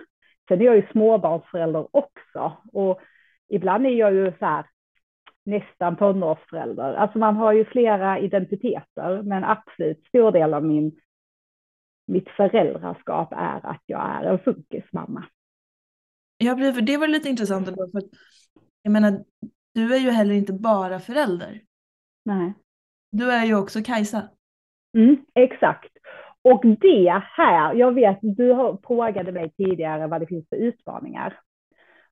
Sen 0.47 0.61
är 0.61 0.65
jag 0.65 0.75
ju 0.75 0.87
småbarnsförälder 0.91 1.87
också 1.91 2.57
och 2.73 3.01
ibland 3.47 3.85
är 3.85 3.89
jag 3.89 4.13
ju 4.13 4.33
så 4.39 4.45
här 4.45 4.65
nästan 5.43 5.97
tonårsförälder. 5.97 6.93
Alltså 6.93 7.17
man 7.17 7.35
har 7.35 7.53
ju 7.53 7.65
flera 7.65 8.19
identiteter, 8.19 9.21
men 9.21 9.43
absolut 9.43 10.05
stor 10.07 10.31
del 10.31 10.53
av 10.53 10.63
min, 10.63 10.99
mitt 12.07 12.29
föräldraskap 12.29 13.33
är 13.33 13.65
att 13.65 13.81
jag 13.85 14.01
är 14.09 14.23
en 14.23 14.39
funkismamma. 14.39 15.25
Ja, 16.37 16.55
för 16.55 16.81
det 16.81 16.97
var 16.97 17.07
lite 17.07 17.29
intressant 17.29 17.67
ändå, 17.67 17.89
för 17.91 18.01
jag 18.81 18.91
menar, 18.91 19.23
du 19.73 19.95
är 19.95 19.99
ju 19.99 20.09
heller 20.09 20.33
inte 20.35 20.53
bara 20.53 20.99
förälder. 20.99 21.61
Nej. 22.25 22.53
Du 23.11 23.31
är 23.31 23.45
ju 23.45 23.55
också 23.55 23.83
Kajsa. 23.83 24.29
Mm, 24.97 25.25
exakt. 25.35 25.90
Och 26.43 26.61
det 26.65 27.23
här, 27.23 27.73
jag 27.73 27.93
vet, 27.93 28.19
du 28.21 28.51
har 28.51 28.77
frågade 28.87 29.31
mig 29.31 29.51
tidigare 29.51 30.07
vad 30.07 30.21
det 30.21 30.27
finns 30.27 30.49
för 30.49 30.55
utmaningar. 30.55 31.39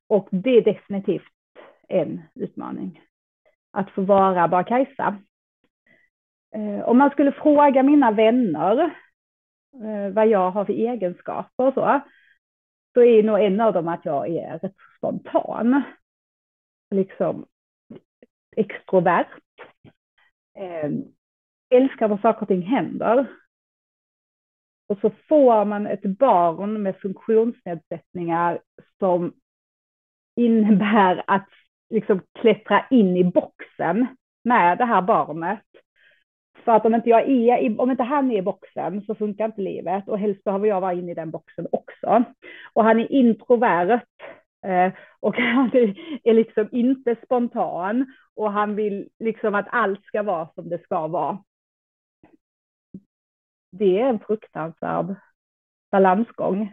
Och 0.06 0.28
det 0.30 0.50
är 0.50 0.64
definitivt 0.64 1.22
en 1.88 2.22
utmaning. 2.34 3.00
Att 3.70 3.90
få 3.90 4.02
vara 4.02 4.48
bara 4.48 4.64
Kajsa. 4.64 5.18
Eh, 6.54 6.88
om 6.88 6.98
man 6.98 7.10
skulle 7.10 7.32
fråga 7.32 7.82
mina 7.82 8.10
vänner 8.10 8.80
eh, 9.84 10.12
vad 10.12 10.26
jag 10.26 10.50
har 10.50 10.64
för 10.64 10.72
egenskaper 10.72 11.66
och 11.66 11.74
så, 11.74 12.00
så 12.94 13.02
är 13.02 13.22
nog 13.22 13.40
en 13.40 13.60
av 13.60 13.72
dem 13.72 13.88
att 13.88 14.04
jag 14.04 14.28
är 14.28 14.58
rätt 14.58 14.76
spontan. 14.96 15.82
Liksom 16.90 17.46
extrovert. 18.56 19.28
Eh, 20.58 20.90
älskar 21.70 22.08
när 22.08 22.16
saker 22.16 22.42
och 22.42 22.48
ting 22.48 22.62
händer. 22.62 23.26
Och 24.90 24.98
så 25.00 25.10
får 25.28 25.64
man 25.64 25.86
ett 25.86 26.02
barn 26.02 26.82
med 26.82 26.96
funktionsnedsättningar 26.96 28.60
som 28.98 29.32
innebär 30.36 31.24
att 31.26 31.48
liksom 31.90 32.20
klättra 32.40 32.86
in 32.90 33.16
i 33.16 33.24
boxen 33.24 34.06
med 34.44 34.78
det 34.78 34.84
här 34.84 35.02
barnet. 35.02 35.64
För 36.64 36.72
att 36.72 36.86
om 36.86 36.94
inte, 36.94 37.10
jag 37.10 37.28
är, 37.28 37.80
om 37.80 37.90
inte 37.90 38.02
han 38.02 38.30
är 38.30 38.38
i 38.38 38.42
boxen 38.42 39.02
så 39.02 39.14
funkar 39.14 39.44
inte 39.44 39.60
livet 39.60 40.08
och 40.08 40.18
helst 40.18 40.44
behöver 40.44 40.68
jag 40.68 40.80
vara 40.80 40.92
inne 40.92 41.10
i 41.12 41.14
den 41.14 41.30
boxen 41.30 41.66
också. 41.72 42.24
Och 42.72 42.84
han 42.84 43.00
är 43.00 43.12
introvert 43.12 44.02
eh, 44.66 44.92
och 45.20 45.36
han 45.36 45.70
är 46.24 46.34
liksom 46.34 46.68
inte 46.72 47.16
spontan 47.24 48.06
och 48.36 48.52
han 48.52 48.76
vill 48.76 49.08
liksom 49.18 49.54
att 49.54 49.68
allt 49.70 50.04
ska 50.04 50.22
vara 50.22 50.48
som 50.54 50.68
det 50.68 50.82
ska 50.82 51.06
vara 51.06 51.38
det 53.70 54.00
är 54.00 54.08
en 54.08 54.20
fruktansvärd 54.20 55.16
balansgång. 55.92 56.72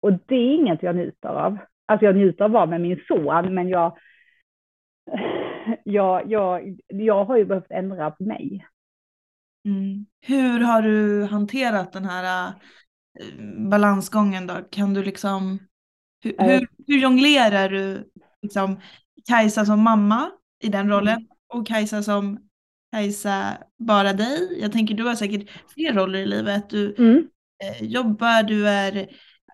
Och 0.00 0.12
det 0.12 0.34
är 0.34 0.54
inget 0.54 0.82
jag 0.82 0.96
njuter 0.96 1.28
av. 1.28 1.58
Alltså 1.86 2.06
jag 2.06 2.16
njuter 2.16 2.44
av 2.44 2.50
att 2.50 2.54
vara 2.54 2.66
med 2.66 2.80
min 2.80 3.00
son, 3.08 3.54
men 3.54 3.68
jag, 3.68 3.98
jag, 5.84 6.30
jag, 6.30 6.76
jag 6.88 7.24
har 7.24 7.36
ju 7.36 7.44
behövt 7.44 7.70
ändra 7.70 8.10
på 8.10 8.24
mig. 8.24 8.66
Mm. 9.64 10.06
Hur 10.20 10.60
har 10.60 10.82
du 10.82 11.24
hanterat 11.24 11.92
den 11.92 12.04
här 12.04 12.48
äh, 12.48 13.70
balansgången 13.70 14.46
då? 14.46 14.54
Kan 14.70 14.94
du 14.94 15.02
liksom, 15.02 15.58
hur, 16.22 16.42
äh. 16.42 16.46
hur, 16.46 16.68
hur 16.86 16.98
jonglerar 16.98 17.68
du 17.68 18.10
liksom 18.42 18.80
Kajsa 19.28 19.64
som 19.64 19.82
mamma 19.82 20.30
i 20.62 20.68
den 20.68 20.90
rollen 20.90 21.16
mm. 21.16 21.26
och 21.48 21.66
Kajsa 21.66 22.02
som 22.02 22.45
Kajsa, 22.92 23.58
bara 23.78 24.12
dig. 24.12 24.60
Jag 24.60 24.72
tänker 24.72 24.94
du 24.94 25.04
har 25.04 25.14
säkert 25.14 25.50
fler 25.74 25.92
roller 25.92 26.18
i 26.18 26.26
livet. 26.26 26.70
Du 26.70 26.94
mm. 26.98 27.28
eh, 27.64 27.88
jobbar, 27.88 28.42
du 28.42 28.68
är 28.68 28.96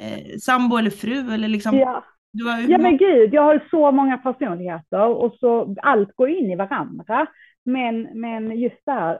eh, 0.01 0.37
sambo 0.41 0.77
eller 0.77 0.91
fru 0.91 1.35
eller 1.35 1.49
liksom. 1.49 1.77
Ja. 1.77 2.05
Du 2.33 2.45
har, 2.45 2.71
ja 2.71 2.79
men 2.79 2.97
gud, 2.97 3.35
jag 3.35 3.43
har 3.43 3.67
så 3.71 3.93
många 3.93 4.19
personligheter 4.19 5.07
och 5.07 5.35
så 5.35 5.75
allt 5.83 6.17
går 6.17 6.29
in 6.29 6.51
i 6.51 6.57
varandra. 6.57 7.27
Men, 7.65 8.21
men 8.21 8.59
just 8.59 8.85
där, 8.87 9.19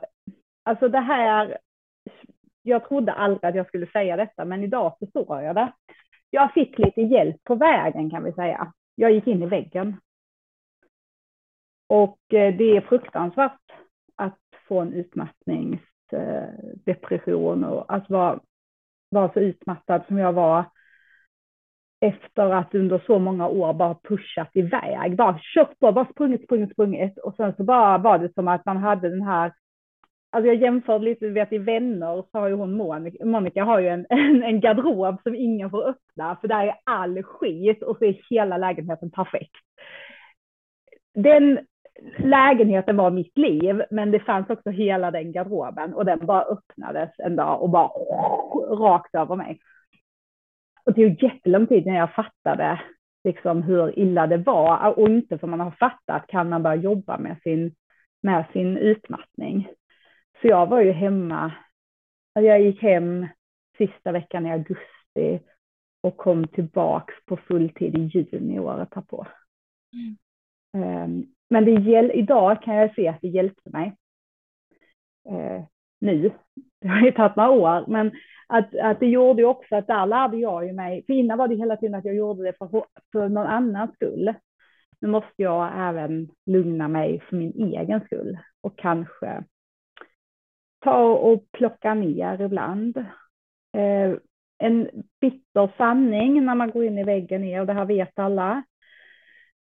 alltså 0.63 0.89
det 0.89 0.99
här, 0.99 1.57
jag 2.63 2.87
trodde 2.87 3.13
aldrig 3.13 3.49
att 3.49 3.55
jag 3.55 3.67
skulle 3.67 3.87
säga 3.87 4.15
detta, 4.15 4.45
men 4.45 4.63
idag 4.63 4.95
förstår 4.99 5.41
jag 5.41 5.55
det. 5.55 5.73
Jag 6.29 6.53
fick 6.53 6.79
lite 6.79 7.01
hjälp 7.01 7.43
på 7.43 7.55
vägen 7.55 8.09
kan 8.09 8.23
vi 8.23 8.33
säga. 8.33 8.73
Jag 8.95 9.11
gick 9.11 9.27
in 9.27 9.43
i 9.43 9.45
väggen. 9.45 9.97
Och 11.87 12.33
eh, 12.33 12.55
det 12.55 12.77
är 12.77 12.81
fruktansvärt 12.81 13.59
från 14.67 14.93
utmattningsdepression 14.93 17.63
och 17.63 17.93
att 17.93 18.09
vara, 18.09 18.39
vara 19.09 19.33
så 19.33 19.39
utmattad 19.39 20.03
som 20.07 20.17
jag 20.17 20.33
var 20.33 20.65
efter 22.01 22.53
att 22.53 22.75
under 22.75 23.03
så 23.05 23.19
många 23.19 23.47
år 23.47 23.73
bara 23.73 23.97
pushat 24.03 24.49
iväg, 24.53 25.15
bara 25.15 25.39
kört 25.55 25.79
på, 25.79 25.91
bara 25.91 26.05
sprungit, 26.05 26.43
sprungit, 26.43 26.71
sprungit 26.71 27.17
och 27.17 27.35
sen 27.35 27.53
så 27.57 27.63
bara 27.63 27.97
var 27.97 28.19
det 28.19 28.33
som 28.33 28.47
att 28.47 28.65
man 28.65 28.77
hade 28.77 29.09
den 29.09 29.21
här 29.21 29.53
Alltså 30.33 30.47
jag 30.47 30.55
jämförde 30.55 31.05
lite, 31.05 31.25
du 31.25 31.31
vet 31.31 31.53
i 31.53 31.57
Vänner 31.57 32.23
så 32.31 32.39
har 32.39 32.47
ju 32.47 32.53
hon 32.53 32.77
Monica, 32.77 33.25
Monica 33.25 33.63
har 33.63 33.79
ju 33.79 33.87
en, 33.87 34.05
en, 34.09 34.43
en 34.43 34.59
garderob 34.59 35.21
som 35.23 35.35
ingen 35.35 35.69
får 35.69 35.89
öppna 35.89 36.37
för 36.41 36.47
där 36.47 36.67
är 36.67 36.75
all 36.83 37.23
skit 37.23 37.83
och 37.83 37.97
så 37.97 38.05
är 38.05 38.21
hela 38.29 38.57
lägenheten 38.57 39.11
perfekt. 39.11 39.51
Den 41.13 41.59
lägenheten 42.17 42.97
var 42.97 43.11
mitt 43.11 43.37
liv, 43.37 43.83
men 43.91 44.11
det 44.11 44.19
fanns 44.19 44.49
också 44.49 44.69
hela 44.69 45.11
den 45.11 45.31
garderoben 45.31 45.93
och 45.93 46.05
den 46.05 46.25
bara 46.25 46.41
öppnades 46.43 47.09
en 47.17 47.35
dag 47.35 47.61
och 47.61 47.69
bara 47.69 47.87
rakt 48.75 49.15
över 49.15 49.35
mig. 49.35 49.59
Och 50.85 50.93
det 50.93 51.09
tog 51.09 51.23
jättelång 51.23 51.67
tid 51.67 51.85
när 51.85 51.97
jag 51.97 52.13
fattade 52.13 52.81
liksom 53.23 53.63
hur 53.63 53.99
illa 53.99 54.27
det 54.27 54.37
var 54.37 54.99
och 54.99 55.09
inte 55.09 55.37
för 55.37 55.47
man 55.47 55.59
har 55.59 55.71
fattat 55.71 56.27
kan 56.27 56.49
man 56.49 56.63
börja 56.63 56.75
jobba 56.75 57.17
med 57.17 57.37
sin, 57.43 57.75
med 58.21 58.45
sin 58.53 58.77
utmattning. 58.77 59.67
Så 60.41 60.47
jag 60.47 60.67
var 60.67 60.81
ju 60.81 60.91
hemma, 60.91 61.51
jag 62.33 62.61
gick 62.61 62.81
hem 62.81 63.27
sista 63.77 64.11
veckan 64.11 64.45
i 64.45 64.51
augusti 64.51 65.39
och 66.01 66.17
kom 66.17 66.47
tillbaks 66.47 67.13
på 67.25 67.37
fulltid 67.37 67.97
i 67.97 68.01
juni 68.01 68.59
året 68.59 68.89
på. 69.09 69.27
Mm. 69.93 71.03
Um, 71.03 71.32
men 71.49 71.65
det 71.65 72.13
idag 72.13 72.61
kan 72.61 72.75
jag 72.75 72.95
se 72.95 73.07
att 73.07 73.21
det 73.21 73.27
hjälpte 73.27 73.69
mig. 73.69 73.95
Eh, 75.29 75.63
nu. 75.99 76.31
Det 76.81 76.87
har 76.87 77.01
ju 77.01 77.11
tagit 77.11 77.35
några 77.35 77.49
år, 77.49 77.85
men 77.87 78.11
att, 78.47 78.75
att 78.75 78.99
det 78.99 79.05
gjorde 79.05 79.45
också 79.45 79.75
att 79.75 79.87
där 79.87 80.05
lärde 80.05 80.37
jag 80.37 80.65
ju 80.65 80.73
mig. 80.73 81.03
För 81.05 81.13
innan 81.13 81.37
var 81.37 81.47
det 81.47 81.55
hela 81.55 81.77
tiden 81.77 81.95
att 81.95 82.05
jag 82.05 82.15
gjorde 82.15 82.43
det 82.43 82.57
för, 82.57 82.83
för 83.11 83.29
någon 83.29 83.47
annans 83.47 83.95
skull. 83.95 84.33
Nu 84.99 85.07
måste 85.07 85.33
jag 85.35 85.71
även 85.89 86.29
lugna 86.45 86.87
mig 86.87 87.19
för 87.29 87.35
min 87.35 87.73
egen 87.73 88.01
skull 88.05 88.37
och 88.61 88.77
kanske 88.77 89.43
ta 90.79 91.03
och 91.03 91.51
plocka 91.51 91.93
ner 91.93 92.41
ibland. 92.41 92.97
Eh, 93.77 94.17
en 94.57 94.89
bitter 95.21 95.71
sanning 95.77 96.45
när 96.45 96.55
man 96.55 96.71
går 96.71 96.85
in 96.85 96.97
i 96.97 97.03
väggen 97.03 97.43
är, 97.43 97.59
och 97.59 97.67
det 97.67 97.73
här 97.73 97.85
vet 97.85 98.19
alla 98.19 98.63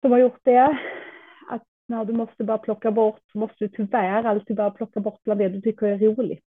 som 0.00 0.12
har 0.12 0.18
gjort 0.18 0.40
det, 0.42 0.78
när 1.86 2.04
du 2.04 2.12
måste 2.12 2.44
bara 2.44 2.58
plocka 2.58 2.90
bort, 2.90 3.20
så 3.32 3.38
måste 3.38 3.56
du 3.58 3.68
tyvärr 3.68 4.24
alltid 4.24 4.56
bara 4.56 4.70
plocka 4.70 5.00
bort 5.00 5.20
bland 5.24 5.40
det 5.40 5.48
du 5.48 5.60
tycker 5.60 5.86
är 5.86 5.98
roligt. 5.98 6.44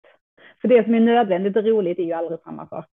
För 0.61 0.69
det 0.69 0.85
som 0.85 0.95
är 0.95 1.01
nödvändigt 1.01 1.57
och 1.57 1.65
roligt 1.65 1.99
är 1.99 2.03
ju 2.03 2.13
aldrig 2.13 2.41
samma 2.41 2.69
sak. 2.69 2.91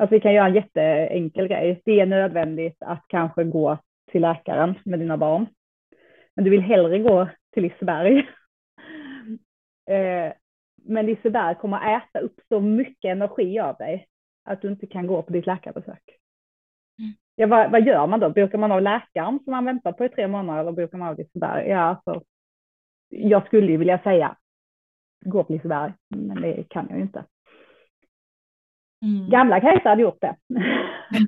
Alltså 0.00 0.14
vi 0.14 0.20
kan 0.20 0.34
göra 0.34 0.46
en 0.46 0.54
jätteenkel 0.54 1.48
grej. 1.48 1.82
Det 1.84 2.00
är 2.00 2.06
nödvändigt 2.06 2.76
att 2.80 3.04
kanske 3.08 3.44
gå 3.44 3.78
till 4.10 4.22
läkaren 4.22 4.74
med 4.84 4.98
dina 4.98 5.16
barn. 5.16 5.46
Men 6.34 6.44
du 6.44 6.50
vill 6.50 6.60
hellre 6.60 6.98
gå 6.98 7.28
till 7.52 7.62
Liseberg. 7.62 8.28
Eh, 9.86 10.32
men 10.76 11.06
Liseberg 11.06 11.54
kommer 11.54 11.76
att 11.76 12.02
äta 12.02 12.18
upp 12.18 12.40
så 12.48 12.60
mycket 12.60 13.10
energi 13.10 13.58
av 13.58 13.76
dig 13.76 14.06
att 14.44 14.62
du 14.62 14.68
inte 14.68 14.86
kan 14.86 15.06
gå 15.06 15.22
på 15.22 15.32
ditt 15.32 15.46
läkarbesök. 15.46 16.21
Ja, 17.42 17.48
vad, 17.48 17.70
vad, 17.70 17.86
gör 17.86 18.06
man 18.06 18.20
då? 18.20 18.30
Bokar 18.30 18.58
man 18.58 18.72
av 18.72 18.82
läkaren 18.82 19.40
som 19.44 19.50
man 19.50 19.64
väntar 19.64 19.92
på 19.92 20.04
i 20.04 20.08
tre 20.08 20.28
månader 20.28 20.60
eller 20.60 20.72
bokar 20.72 20.98
man 20.98 21.08
av 21.08 21.18
Liseberg? 21.18 21.68
Ja, 21.68 21.78
alltså, 21.78 22.22
jag 23.08 23.46
skulle 23.46 23.72
ju 23.72 23.76
vilja 23.76 23.98
säga 23.98 24.36
gå 25.24 25.44
på 25.44 25.52
Liseberg, 25.52 25.92
men 26.08 26.40
det 26.40 26.68
kan 26.68 26.86
jag 26.88 26.96
ju 26.98 27.02
inte. 27.02 27.24
Mm. 29.04 29.30
Gamla 29.30 29.60
Kajsa 29.60 29.88
hade 29.88 30.02
gjort 30.02 30.20
det. 30.20 30.36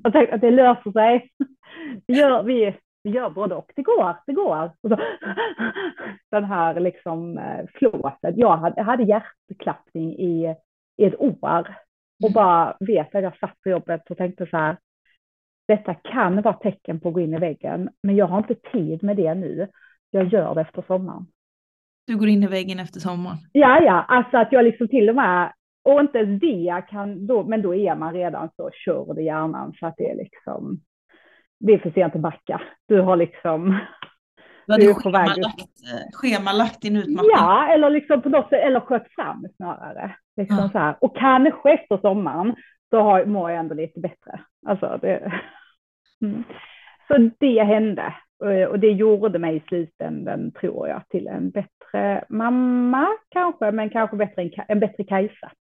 och 0.05 0.12
tänkt 0.12 0.33
att 0.33 0.40
det 0.40 0.50
löser 0.50 0.92
sig. 0.92 1.31
Det 2.07 2.12
gör 2.12 2.42
vi. 2.42 2.77
Vi 3.03 3.11
gör 3.11 3.31
både 3.31 3.55
och. 3.55 3.72
Det 3.77 3.83
går, 3.83 4.16
det 4.27 4.33
går. 4.33 4.70
Och 4.81 4.90
så, 4.90 4.96
den 6.31 6.44
här 6.44 6.81
liksom 6.81 7.38
eh, 7.38 7.66
flåset. 7.74 8.37
Jag 8.37 8.57
hade, 8.57 8.74
jag 8.77 8.85
hade 8.85 9.03
hjärtklappning 9.03 10.12
i, 10.12 10.55
i 10.96 11.05
ett 11.05 11.20
år 11.20 11.77
och 12.22 12.31
mm. 12.31 12.33
bara 12.35 12.77
vet 12.81 13.14
att 13.14 13.22
jag 13.22 13.38
satt 13.38 13.61
på 13.61 13.68
jobbet 13.68 14.11
och 14.11 14.16
tänkte 14.16 14.46
så 14.46 14.57
här, 14.57 14.77
detta 15.68 15.94
kan 15.94 16.42
vara 16.42 16.55
tecken 16.55 17.00
på 17.00 17.09
att 17.09 17.14
gå 17.14 17.20
in 17.20 17.35
i 17.35 17.38
väggen, 17.38 17.90
men 18.03 18.16
jag 18.16 18.27
har 18.27 18.38
inte 18.38 18.55
tid 18.55 19.03
med 19.03 19.16
det 19.16 19.35
nu. 19.35 19.68
Jag 20.11 20.29
gör 20.29 20.55
det 20.55 20.61
efter 20.61 20.85
sommaren. 20.87 21.27
Du 22.07 22.16
går 22.16 22.29
in 22.29 22.42
i 22.42 22.46
väggen 22.46 22.79
efter 22.81 23.00
sommaren. 23.00 23.37
Ja, 23.53 23.81
ja, 23.83 24.03
alltså 24.09 24.37
att 24.37 24.53
jag 24.53 24.64
liksom 24.64 24.88
till 24.88 25.09
och 25.11 25.16
med, 25.16 25.53
och 25.85 26.00
inte 26.00 26.18
ens 26.18 26.40
det 26.40 26.85
kan, 26.90 27.27
då, 27.27 27.44
men 27.44 27.62
då 27.62 27.74
är 27.74 27.94
man 27.96 28.12
redan 28.12 28.48
så 28.57 28.70
körd 28.72 29.18
i 29.18 29.22
hjärnan 29.22 29.72
så 29.81 29.87
att 29.87 29.94
det 29.96 30.11
är 30.11 30.16
liksom, 30.16 30.81
det 31.61 31.72
är 31.72 31.79
för 31.79 31.90
sent 31.90 32.14
att 32.14 32.20
backa. 32.20 32.62
Du 32.88 33.00
har 33.00 33.16
liksom, 33.16 33.79
Du 34.66 34.72
hade 34.72 34.85
är 34.85 34.87
väg 34.87 34.96
schemalagt, 34.96 35.59
eh, 35.92 36.11
schemalagt 36.12 36.83
din 36.83 36.96
utmattning. 36.96 37.31
ja, 37.35 37.66
eller 37.74 37.90
liksom 37.90 38.22
på 38.22 38.29
något 38.29 38.48
sätt, 38.48 38.61
eller 38.66 38.81
sköt 38.81 39.12
fram 39.14 39.46
snarare. 39.57 40.16
Liksom 40.37 40.57
Ja. 40.59 40.68
så 40.72 40.79
här. 40.79 40.96
Och 41.00 41.16
kanske 41.16 41.72
efter 41.74 41.98
sommaren 41.98 42.55
så 42.94 43.00
har, 43.00 43.24
mår 43.24 43.50
jag 43.50 43.61
ändå 43.61 43.74
lite 43.74 44.00
bättre. 44.00 44.40
Alltså 44.66 44.98
det, 45.02 45.33
mm. 46.22 46.44
Så 47.09 47.30
det 47.38 47.64
hände. 47.64 48.14
Eh, 48.44 48.68
Och 48.68 48.78
det 48.80 48.90
gjorde 48.90 49.38
mig 49.38 49.57
i 49.57 49.62
slutändan, 49.68 50.52
tror 50.52 50.88
jag, 50.88 51.09
till 51.09 51.26
en 51.26 51.50
bättre 51.50 52.24
mamma 52.28 53.09
kanske, 53.28 53.70
men 53.70 53.90
kanske 53.90 54.16
bättre 54.16 54.42
en, 54.42 54.50
en 54.68 54.80
bättre 54.80 55.04
Kajsa. 55.04 55.52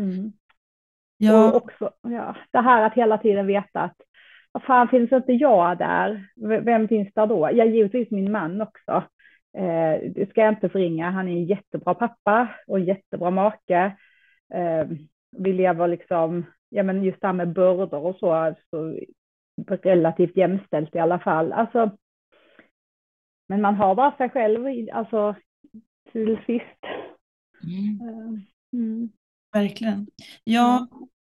Mm. 0.00 0.32
Ja, 1.18 1.48
Och 1.48 1.56
också 1.56 1.90
ja, 2.02 2.36
det 2.52 2.60
här 2.60 2.86
att 2.86 2.94
hela 2.94 3.18
tiden 3.18 3.46
veta 3.46 3.80
att 3.80 3.96
vad 4.52 4.62
fan 4.62 4.88
finns 4.88 5.12
inte 5.12 5.32
jag 5.32 5.78
där? 5.78 6.26
Vem 6.64 6.88
finns 6.88 7.08
där 7.14 7.26
då? 7.26 7.50
Ja, 7.52 7.64
givetvis 7.64 8.10
min 8.10 8.32
man 8.32 8.60
också. 8.60 8.92
Eh, 9.58 10.10
det 10.14 10.30
ska 10.30 10.40
jag 10.40 10.52
inte 10.52 10.68
förringa. 10.68 11.10
Han 11.10 11.28
är 11.28 11.32
en 11.32 11.44
jättebra 11.44 11.94
pappa 11.94 12.48
och 12.66 12.78
en 12.78 12.84
jättebra 12.84 13.30
make. 13.30 13.96
Eh, 14.54 14.86
vi 15.38 15.52
lever 15.52 15.88
liksom, 15.88 16.46
ja 16.68 16.82
men 16.82 17.02
just 17.04 17.20
det 17.20 17.26
här 17.26 17.34
med 17.34 17.52
bördor 17.52 18.06
och 18.06 18.16
så, 18.16 18.54
så 18.70 18.98
relativt 19.82 20.36
jämställt 20.36 20.94
i 20.94 20.98
alla 20.98 21.18
fall. 21.18 21.52
Alltså, 21.52 21.96
men 23.48 23.60
man 23.62 23.74
har 23.74 23.94
bara 23.94 24.16
sig 24.16 24.30
själv, 24.30 24.88
alltså 24.92 25.34
till 26.12 26.38
sist. 26.46 26.84
mm, 27.64 28.00
Eh, 28.08 28.40
Mm. 28.72 29.10
verkligen. 29.52 30.06
Ja, 30.44 30.88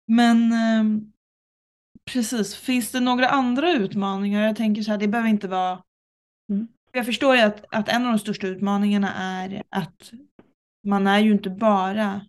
men 0.07 0.51
ehm, 0.51 1.11
precis. 2.13 2.55
Finns 2.55 2.91
det 2.91 2.99
några 2.99 3.27
andra 3.27 3.71
utmaningar? 3.71 4.41
Jag 4.41 4.55
tänker 4.55 4.81
så 4.81 4.91
här, 4.91 4.97
det 4.97 5.07
behöver 5.07 5.29
inte 5.29 5.47
vara... 5.47 5.83
Mm. 6.49 6.67
Jag 6.91 7.05
förstår 7.05 7.35
ju 7.35 7.41
att, 7.41 7.65
att 7.75 7.89
en 7.89 8.05
av 8.05 8.11
de 8.11 8.19
största 8.19 8.47
utmaningarna 8.47 9.13
är 9.15 9.63
att 9.69 10.11
man 10.87 11.07
är 11.07 11.19
ju 11.19 11.31
inte 11.31 11.49
bara 11.49 12.21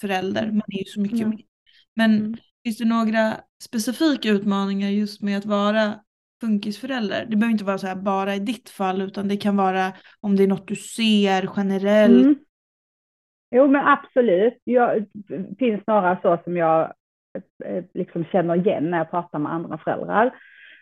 förälder, 0.00 0.46
man 0.46 0.62
är 0.68 0.78
ju 0.78 0.84
så 0.84 1.00
mycket 1.00 1.18
Mm. 1.20 1.30
mer. 1.30 1.40
Men 1.96 2.16
Mm. 2.16 2.34
finns 2.64 2.78
det 2.78 2.84
några 2.84 3.32
specifika 3.62 4.28
utmaningar 4.28 4.88
just 4.88 5.22
med 5.22 5.38
att 5.38 5.44
vara 5.44 5.94
funkisförälder? 6.40 7.26
Det 7.30 7.36
behöver 7.36 7.52
inte 7.52 7.64
vara 7.64 7.78
så 7.78 7.86
här 7.86 7.96
bara 7.96 8.34
i 8.34 8.38
ditt 8.38 8.68
fall, 8.70 9.02
utan 9.02 9.28
det 9.28 9.36
kan 9.36 9.56
vara 9.56 9.92
om 10.20 10.36
det 10.36 10.42
är 10.42 10.48
något 10.48 10.68
du 10.68 10.76
ser 10.76 11.50
generellt. 11.56 12.24
Mm. 12.24 12.36
Jo, 13.50 13.66
men 13.68 13.86
absolut. 13.86 14.60
Jag, 14.64 15.06
det 15.12 15.56
finns 15.58 15.82
några 15.86 16.20
så 16.22 16.38
som 16.44 16.56
jag 16.56 16.92
eh, 17.64 17.84
liksom 17.94 18.24
känner 18.24 18.56
igen 18.56 18.90
när 18.90 18.98
jag 18.98 19.10
pratar 19.10 19.38
med 19.38 19.52
andra 19.52 19.78
föräldrar. 19.78 20.34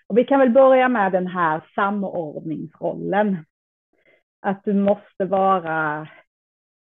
Och 0.07 0.19
vi 0.19 0.25
kan 0.25 0.41
väl 0.41 0.51
börja 0.51 0.89
med 0.89 1.13
den 1.13 1.27
här 1.27 1.61
samordningsrollen. 1.75 3.45
Att 4.41 4.65
du 4.65 4.75
måste 4.75 5.25
vara 5.25 6.09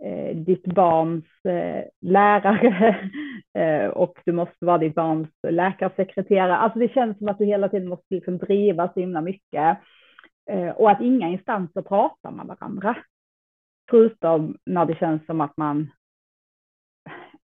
eh, 0.04 0.36
ditt 0.36 0.66
barns 0.66 1.26
eh, 1.46 1.84
lärare 2.02 3.10
eh, 3.54 3.88
och 3.88 4.20
du 4.26 4.32
måste 4.32 4.66
vara 4.66 4.78
ditt 4.78 4.96
barns 4.96 5.30
läkarsekreterare. 5.48 6.58
Alltså 6.58 6.80
det 6.80 6.94
känns 6.94 7.18
som 7.18 7.28
att 7.28 7.38
du 7.38 7.46
hela 7.46 7.70
tiden 7.70 7.90
måste 7.90 8.16
liksom 8.16 8.38
driva 8.38 8.94
så 8.94 9.00
himla 9.00 9.22
mycket. 9.22 9.78
Eh, 10.50 10.70
och 10.70 10.92
att 10.92 11.02
inga 11.02 11.30
instanser 11.30 11.82
pratar 11.82 12.32
med 12.32 12.46
varandra. 12.46 12.98
Förutom 13.90 14.58
när 14.66 14.86
det 14.86 14.96
känns 14.96 15.26
som 15.26 15.42
att 15.42 15.58
man, 15.58 15.92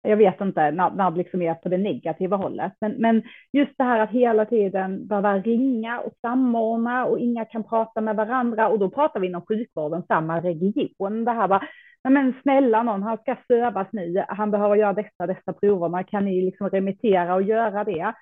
jag 0.03 0.17
vet 0.17 0.41
inte, 0.41 0.71
när, 0.71 1.11
det 1.11 1.17
liksom 1.17 1.43
är 1.43 1.55
på 1.55 1.69
det 1.69 1.79
negativa 1.79 2.37
hållet. 2.37 2.73
Men, 2.81 2.93
men 2.93 3.23
just 3.53 3.73
det 3.79 3.85
här 3.85 4.01
att 4.01 4.11
hela 4.11 4.45
tiden 4.45 5.07
behöva 5.07 5.39
ringa 5.39 6.01
och 6.01 6.13
samordna 6.21 7.05
och 7.05 7.19
inga 7.19 7.45
kan 7.45 7.65
prata 7.65 8.01
med 8.01 8.17
varandra. 8.17 8.69
Och 8.69 8.79
då 8.79 8.91
pratar 8.91 9.21
vi 9.21 9.27
inom 9.27 9.47
sjukvården, 9.47 10.03
samma 10.09 10.41
region. 10.41 11.25
Det 11.25 11.33
här 11.33 11.49
bara, 11.49 11.63
"Nej, 12.05 12.13
men 12.13 12.35
snälla 12.43 12.83
någon, 12.83 13.03
han 13.03 13.19
ska 13.19 13.37
sövas 13.49 13.89
nu, 13.93 14.25
han 14.29 14.51
behöver 14.51 14.77
göra 14.77 14.93
dessa, 14.93 15.27
dessa 15.27 15.53
proverna, 15.53 16.03
kan 16.05 16.25
ni 16.25 16.43
liksom 16.43 16.71
remittera 16.71 17.35
och 17.35 17.43
göra 17.43 17.85
det? 17.85 18.15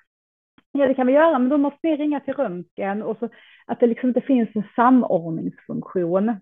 Ja, 0.71 0.87
det 0.87 0.93
kan 0.93 1.07
vi 1.07 1.13
göra, 1.13 1.39
men 1.39 1.49
då 1.49 1.57
måste 1.57 1.79
ni 1.83 1.97
ringa 1.97 2.19
till 2.19 2.33
röntgen 2.33 3.03
och 3.03 3.17
så 3.17 3.29
att 3.65 3.79
det 3.79 3.87
liksom 3.87 4.09
inte 4.09 4.21
finns 4.21 4.49
en 4.55 4.63
samordningsfunktion 4.75 6.35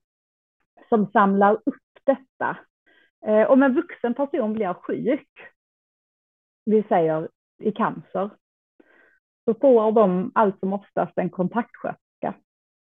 som 0.89 1.11
samlar 1.11 1.53
upp 1.53 1.75
detta. 2.05 2.57
Eh, 3.25 3.51
om 3.51 3.63
en 3.63 3.73
vuxen 3.73 4.13
person 4.13 4.53
blir 4.53 4.73
sjuk, 4.73 5.29
vi 6.65 6.83
säger 6.83 7.29
i 7.59 7.71
cancer, 7.71 8.29
så 9.45 9.53
får 9.61 9.91
de 9.91 10.31
allt 10.35 10.59
som 10.59 10.73
oftast 10.73 11.17
en 11.17 11.29
kontaktsköterska 11.29 12.33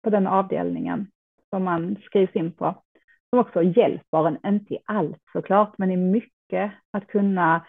på 0.03 0.09
den 0.09 0.27
avdelningen 0.27 1.11
som 1.49 1.63
man 1.63 1.95
skrivs 2.05 2.35
in 2.35 2.51
på. 2.51 2.83
Som 3.29 3.39
också 3.39 3.63
hjälper 3.63 4.27
en, 4.27 4.53
inte 4.53 4.73
i 4.73 4.79
allt 4.85 5.23
såklart, 5.33 5.77
men 5.77 5.91
i 5.91 5.97
mycket 5.97 6.71
att 6.91 7.07
kunna 7.07 7.67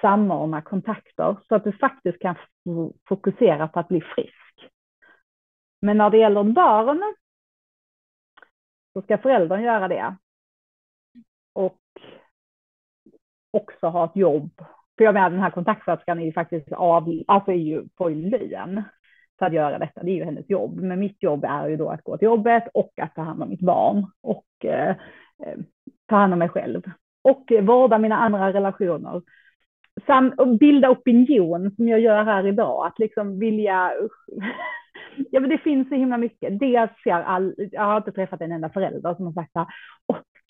samordna 0.00 0.62
kontakter 0.62 1.36
så 1.48 1.54
att 1.54 1.64
du 1.64 1.72
faktiskt 1.72 2.18
kan 2.18 2.34
fokusera 3.08 3.68
på 3.68 3.80
att 3.80 3.88
bli 3.88 4.00
frisk. 4.00 4.70
Men 5.80 5.98
när 5.98 6.10
det 6.10 6.18
gäller 6.18 6.44
barn 6.44 7.14
så 8.92 9.02
ska 9.02 9.18
föräldern 9.18 9.62
göra 9.62 9.88
det. 9.88 10.16
Och 11.52 11.81
också 13.52 13.86
ha 13.86 14.04
ett 14.04 14.16
jobb. 14.16 14.50
För 14.98 15.04
jag 15.04 15.14
menar 15.14 15.30
den 15.30 15.40
här 15.40 15.50
kontaktsköterskan 15.50 16.18
är 16.18 16.24
ju 16.24 16.32
faktiskt 16.32 16.72
av, 16.72 17.22
alltså 17.26 17.52
är 17.52 17.56
ju 17.56 17.88
på 17.88 18.08
lön 18.08 18.82
för 19.38 19.46
att 19.46 19.52
göra 19.52 19.78
detta. 19.78 20.02
Det 20.02 20.10
är 20.10 20.14
ju 20.14 20.24
hennes 20.24 20.50
jobb. 20.50 20.80
Men 20.80 21.00
mitt 21.00 21.22
jobb 21.22 21.44
är 21.44 21.68
ju 21.68 21.76
då 21.76 21.88
att 21.88 22.04
gå 22.04 22.18
till 22.18 22.26
jobbet 22.26 22.64
och 22.74 22.92
att 22.96 23.14
ta 23.14 23.22
hand 23.22 23.42
om 23.42 23.48
mitt 23.48 23.60
barn 23.60 24.06
och 24.22 24.64
eh, 24.64 24.90
eh 24.90 25.58
ta 26.06 26.16
hand 26.16 26.32
om 26.32 26.38
mig 26.38 26.48
själv. 26.48 26.82
Och 27.22 27.52
vårda 27.62 27.98
mina 27.98 28.16
andra 28.16 28.52
relationer. 28.52 29.22
Sam, 30.06 30.34
och 30.38 30.58
bilda 30.58 30.90
opinion 30.90 31.70
som 31.76 31.88
jag 31.88 32.00
gör 32.00 32.24
här 32.24 32.46
idag. 32.46 32.86
Att 32.86 32.98
liksom 32.98 33.38
vilja 33.38 33.92
Ja, 35.30 35.40
men 35.40 35.50
det 35.50 35.58
finns 35.58 35.88
så 35.88 35.94
himla 35.94 36.18
mycket. 36.18 36.58
Dels 36.58 36.90
ser 37.04 37.12
all, 37.12 37.54
jag 37.56 37.82
har 37.82 37.96
inte 37.96 38.12
träffat 38.12 38.40
en 38.40 38.52
enda 38.52 38.68
förälder 38.68 39.14
som 39.14 39.26
har 39.26 39.32
sagt 39.32 39.56
att 39.56 39.68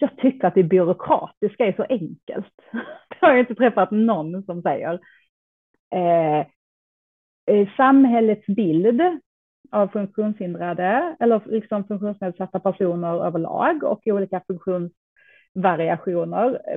jag 0.02 0.16
tycker 0.16 0.46
att 0.46 0.54
det 0.54 0.62
byråkratiska 0.62 1.66
är 1.66 1.72
så 1.72 1.86
enkelt. 1.88 2.54
Det 3.08 3.26
har 3.26 3.30
jag 3.30 3.40
inte 3.40 3.54
träffat 3.54 3.90
någon 3.90 4.42
som 4.42 4.62
säger. 4.62 5.00
Eh, 5.94 6.40
eh, 7.46 7.68
samhällets 7.76 8.46
bild 8.46 9.00
av 9.70 9.88
funktionshindrade 9.88 11.16
eller 11.20 11.42
liksom 11.46 11.84
funktionsnedsatta 11.84 12.60
personer 12.60 13.26
överlag 13.26 13.84
och 13.84 14.00
olika 14.06 14.42
funktionsvariationer. 14.46 16.60
Eh, 16.68 16.76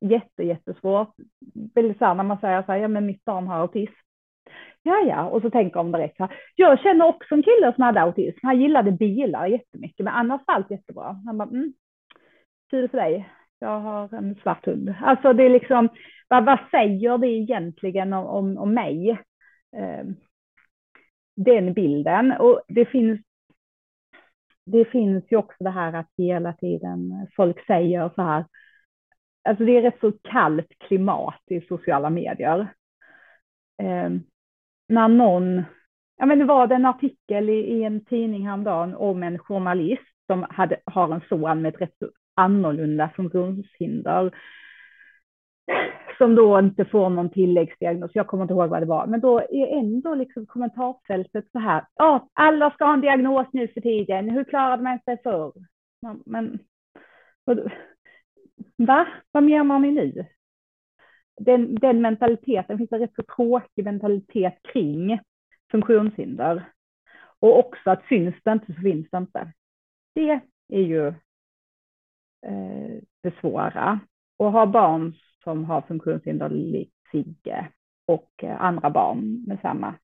jätte, 0.00 0.42
jättesvårt. 0.42 1.14
Väldigt 1.74 1.98
så 1.98 2.04
här, 2.04 2.14
när 2.14 2.24
man 2.24 2.40
säger 2.40 2.62
så 2.62 2.72
här, 2.72 2.78
ja 2.78 2.88
men 2.88 3.06
mitt 3.06 3.24
barn 3.24 3.46
har 3.46 3.56
autism. 3.56 3.94
Ja, 4.82 5.04
ja, 5.08 5.24
och 5.24 5.42
så 5.42 5.50
tänker 5.50 5.76
de 5.76 5.92
direkt 5.92 6.16
så 6.16 6.22
här. 6.22 6.36
Jag 6.54 6.80
känner 6.80 7.06
också 7.06 7.34
en 7.34 7.42
kille 7.42 7.72
som 7.74 7.84
hade 7.84 8.00
autism. 8.00 8.38
Han 8.42 8.60
gillade 8.60 8.92
bilar 8.92 9.46
jättemycket, 9.46 10.04
men 10.04 10.14
annars 10.14 10.40
var 10.46 10.54
allt 10.54 10.70
jättebra. 10.70 11.16
Han 11.26 11.38
bara, 11.38 11.48
mm, 11.48 11.72
kul 12.70 12.88
för 12.88 12.98
dig. 12.98 13.28
Jag 13.58 13.80
har 13.80 14.14
en 14.14 14.34
svart 14.34 14.66
hund. 14.66 14.94
Alltså 15.02 15.32
det 15.32 15.42
är 15.42 15.50
liksom, 15.50 15.88
vad, 16.28 16.44
vad 16.44 16.58
säger 16.70 17.18
det 17.18 17.28
egentligen 17.28 18.12
om, 18.12 18.26
om, 18.26 18.58
om 18.58 18.74
mig? 18.74 19.10
Eh, 19.76 20.04
den 21.36 21.72
bilden. 21.72 22.32
Och 22.32 22.62
det 22.68 22.86
finns, 22.86 23.20
det 24.66 24.84
finns 24.84 25.24
ju 25.30 25.36
också 25.36 25.64
det 25.64 25.70
här 25.70 25.92
att 25.92 26.10
hela 26.16 26.52
tiden 26.52 27.28
folk 27.36 27.66
säger 27.66 28.10
så 28.14 28.22
här, 28.22 28.44
alltså 29.48 29.64
det 29.64 29.72
är 29.72 29.82
rätt 29.82 30.00
så 30.00 30.12
kallt 30.22 30.68
klimat 30.78 31.42
i 31.46 31.60
sociala 31.60 32.10
medier. 32.10 32.74
Eh, 33.82 34.10
när 34.88 35.08
någon, 35.08 35.64
ja 36.16 36.26
men 36.26 36.38
det 36.38 36.44
var 36.44 36.72
en 36.72 36.86
artikel 36.86 37.50
i, 37.50 37.52
i 37.52 37.84
en 37.84 38.04
tidning 38.04 38.46
häromdagen 38.46 38.94
om 38.94 39.22
en 39.22 39.38
journalist 39.38 40.02
som 40.26 40.46
hade, 40.50 40.80
har 40.84 41.14
en 41.14 41.20
son 41.28 41.62
med 41.62 41.74
ett 41.74 41.80
rätt 41.80 41.98
så 41.98 42.10
annorlunda 42.34 43.10
funktionshinder 43.16 44.34
som 46.18 46.34
då 46.34 46.58
inte 46.58 46.84
får 46.84 47.10
någon 47.10 47.30
tilläggsdiagnos. 47.30 48.10
Jag 48.14 48.26
kommer 48.26 48.44
inte 48.44 48.54
ihåg 48.54 48.70
vad 48.70 48.82
det 48.82 48.86
var, 48.86 49.06
men 49.06 49.20
då 49.20 49.38
är 49.38 49.78
ändå 49.78 50.14
liksom 50.14 50.46
kommentarsfältet 50.46 51.44
så 51.52 51.58
här. 51.58 51.86
Ja, 51.94 52.28
alla 52.32 52.70
ska 52.70 52.84
ha 52.84 52.94
en 52.94 53.00
diagnos 53.00 53.46
nu 53.52 53.68
för 53.68 53.80
tiden. 53.80 54.30
Hur 54.30 54.44
klarade 54.44 54.82
man 54.82 54.98
sig 55.04 55.22
förr? 55.22 55.52
Men 56.26 56.58
va? 58.76 59.06
Vad 59.32 59.42
menar 59.42 59.78
ni 59.78 59.90
nu? 59.90 60.26
Den, 61.40 61.74
den 61.74 62.02
mentaliteten 62.02 62.78
finns 62.78 62.92
en 62.92 62.98
rätt 62.98 63.14
så 63.14 63.22
tråkig 63.36 63.84
mentalitet 63.84 64.58
kring 64.72 65.20
funktionshinder. 65.70 66.64
Och 67.40 67.58
också 67.58 67.90
att 67.90 68.06
syns 68.08 68.34
det 68.44 68.52
inte 68.52 68.74
så 68.74 68.80
finns 68.80 69.10
det 69.10 69.18
inte. 69.18 69.52
Det 70.14 70.40
är 70.68 70.82
ju 70.82 71.14
eh, 72.44 73.00
det. 73.22 73.98
Och 74.36 74.52
ha 74.52 74.66
barn 74.66 75.14
som 75.44 75.64
har 75.64 75.80
funktionshinder 75.80 76.48
likt 76.48 76.94
Sigge 77.10 77.68
och 78.06 78.30
eh, 78.42 78.60
andra 78.60 78.90
barn 78.90 79.44
med 79.46 79.58
samma. 79.62 79.94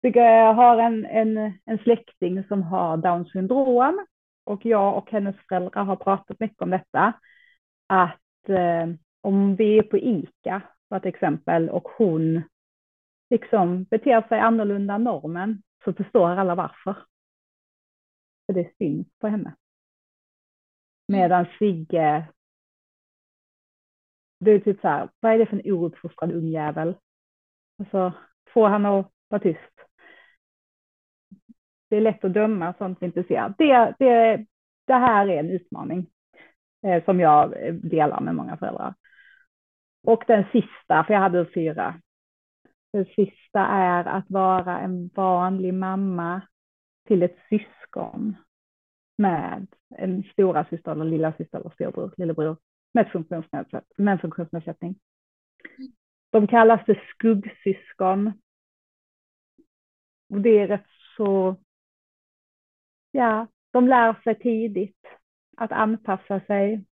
Jag 0.00 0.54
har 0.54 0.78
en, 0.78 1.06
en, 1.06 1.52
en 1.64 1.78
släkting 1.78 2.44
som 2.44 2.62
har 2.62 2.96
down 2.96 3.24
syndrom 3.24 4.06
och 4.44 4.66
jag 4.66 4.96
och 4.96 5.10
hennes 5.10 5.36
föräldrar 5.48 5.84
har 5.84 5.96
pratat 5.96 6.40
mycket 6.40 6.62
om 6.62 6.70
detta. 6.70 7.12
Att 7.86 8.48
eh, 8.48 8.86
om 9.20 9.56
vi 9.56 9.78
är 9.78 9.82
på 9.82 9.98
ICA, 9.98 10.62
för 10.88 10.96
ett 10.96 11.06
exempel, 11.06 11.70
och 11.70 11.88
hon 11.98 12.42
liksom 13.30 13.84
beter 13.84 14.28
sig 14.28 14.40
annorlunda 14.40 14.94
än 14.94 15.04
normen, 15.04 15.62
så 15.84 15.92
förstår 15.92 16.30
alla 16.30 16.54
varför. 16.54 16.96
För 18.46 18.52
det 18.52 18.70
syns 18.78 19.06
på 19.18 19.28
henne. 19.28 19.54
Medan 21.10 21.46
Sigge, 21.58 22.28
det 24.40 24.50
är 24.50 24.58
typ 24.58 24.80
så 24.80 24.88
här, 24.88 25.08
vad 25.20 25.32
är 25.32 25.38
det 25.38 25.46
för 25.46 25.56
en 25.56 25.72
ouppfostrad 25.72 26.32
ungjävel? 26.32 26.96
Alltså, 27.78 28.12
få 28.54 28.66
han 28.66 28.86
att 28.86 29.10
vara 29.28 29.42
tyst. 29.42 29.74
Det 31.88 31.96
är 31.96 32.00
lätt 32.00 32.24
att 32.24 32.32
döma 32.32 32.74
sånt 32.78 32.98
vi 33.00 33.06
inte 33.06 33.24
ser. 33.24 33.54
Det, 33.58 33.94
det, 33.98 34.46
det 34.86 34.94
här 34.94 35.28
är 35.28 35.38
en 35.38 35.50
utmaning 35.50 36.06
eh, 36.82 37.04
som 37.04 37.20
jag 37.20 37.54
delar 37.82 38.20
med 38.20 38.34
många 38.34 38.56
föräldrar. 38.56 38.94
Och 40.06 40.24
den 40.26 40.44
sista, 40.52 41.04
för 41.04 41.14
jag 41.14 41.20
hade 41.20 41.46
fyra. 41.54 42.00
Den 42.92 43.04
sista 43.04 43.60
är 43.66 44.04
att 44.04 44.30
vara 44.30 44.80
en 44.80 45.08
vanlig 45.08 45.74
mamma 45.74 46.42
till 47.06 47.22
ett 47.22 47.38
syskon 47.48 48.36
med 49.20 49.66
en 49.96 50.22
stora 50.22 50.64
syster 50.64 50.92
eller 50.92 51.04
lilla 51.04 51.32
syster 51.32 51.58
eller 51.58 51.70
storbror, 51.70 52.14
lillebror 52.16 52.56
med, 52.94 53.10
funktionsnedsätt, 53.12 53.84
med 53.96 54.12
en 54.12 54.18
funktionsnedsättning. 54.18 54.94
De 56.30 56.46
kallas 56.46 56.84
för 56.86 57.02
skuggsyskon. 57.14 58.32
Och 60.30 60.40
det 60.40 60.58
är 60.58 60.68
rätt 60.68 60.86
så, 61.16 61.56
ja, 63.10 63.46
de 63.70 63.88
lär 63.88 64.14
sig 64.24 64.38
tidigt 64.38 65.06
att 65.56 65.72
anpassa 65.72 66.40
sig. 66.40 66.84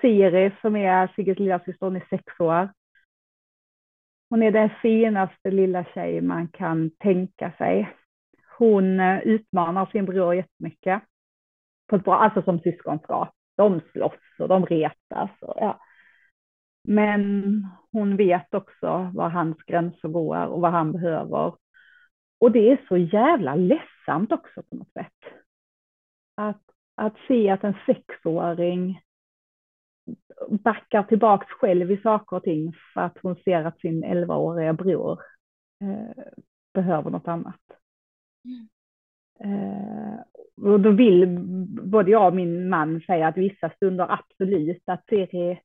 Siri 0.00 0.52
som 0.60 0.76
är 0.76 1.12
Sigges 1.16 1.38
lillasyster, 1.38 1.86
hon 1.86 1.96
är 1.96 2.06
sex 2.10 2.40
år. 2.40 2.68
Hon 4.30 4.42
är 4.42 4.50
den 4.50 4.70
finaste 4.82 5.50
lilla 5.50 5.84
tjej 5.84 6.20
man 6.20 6.48
kan 6.48 6.90
tänka 6.90 7.52
sig. 7.58 7.96
Hon 8.58 9.00
eh, 9.00 9.20
utmanar 9.20 9.86
sin 9.86 10.04
bror 10.04 10.34
jättemycket. 10.34 11.02
På 11.92 11.96
ett 11.96 12.04
bra, 12.04 12.14
alltså 12.14 12.42
som 12.42 12.60
syskon 12.60 12.98
ska. 12.98 13.32
De 13.56 13.80
slåss 13.92 14.38
och 14.38 14.48
de 14.48 14.66
retas. 14.66 15.30
Och, 15.40 15.54
ja. 15.56 15.80
Men 16.88 17.66
hon 17.92 18.16
vet 18.16 18.54
också 18.54 19.10
var 19.14 19.28
hans 19.28 19.56
gränser 19.56 20.08
går 20.08 20.46
och 20.46 20.60
vad 20.60 20.72
han 20.72 20.92
behöver. 20.92 21.54
Och 22.40 22.52
det 22.52 22.70
är 22.70 22.84
så 22.88 22.96
jävla 22.96 23.54
ledsamt 23.54 24.32
också 24.32 24.62
på 24.62 24.76
något 24.76 24.92
sätt. 24.92 25.32
Att, 26.34 26.62
att 26.94 27.14
se 27.28 27.50
att 27.50 27.64
en 27.64 27.76
sexåring 27.86 29.00
backar 30.48 31.02
tillbaks 31.02 31.46
själv 31.46 31.90
i 31.90 31.96
saker 31.96 32.36
och 32.36 32.42
ting 32.42 32.72
för 32.94 33.00
att 33.00 33.18
hon 33.22 33.36
ser 33.36 33.64
att 33.64 33.80
sin 33.80 34.04
11-åriga 34.04 34.72
bror 34.72 35.20
eh, 35.80 36.24
behöver 36.74 37.10
något 37.10 37.28
annat. 37.28 37.60
Mm. 38.44 38.68
Eh, 39.44 40.20
och 40.62 40.80
då 40.80 40.90
vill 40.90 41.26
både 41.82 42.10
jag 42.10 42.26
och 42.26 42.34
min 42.34 42.68
man 42.68 43.00
säga 43.00 43.28
att 43.28 43.36
vissa 43.36 43.70
stunder 43.70 44.12
absolut 44.12 44.82
att 44.86 45.04
Siri, 45.08 45.60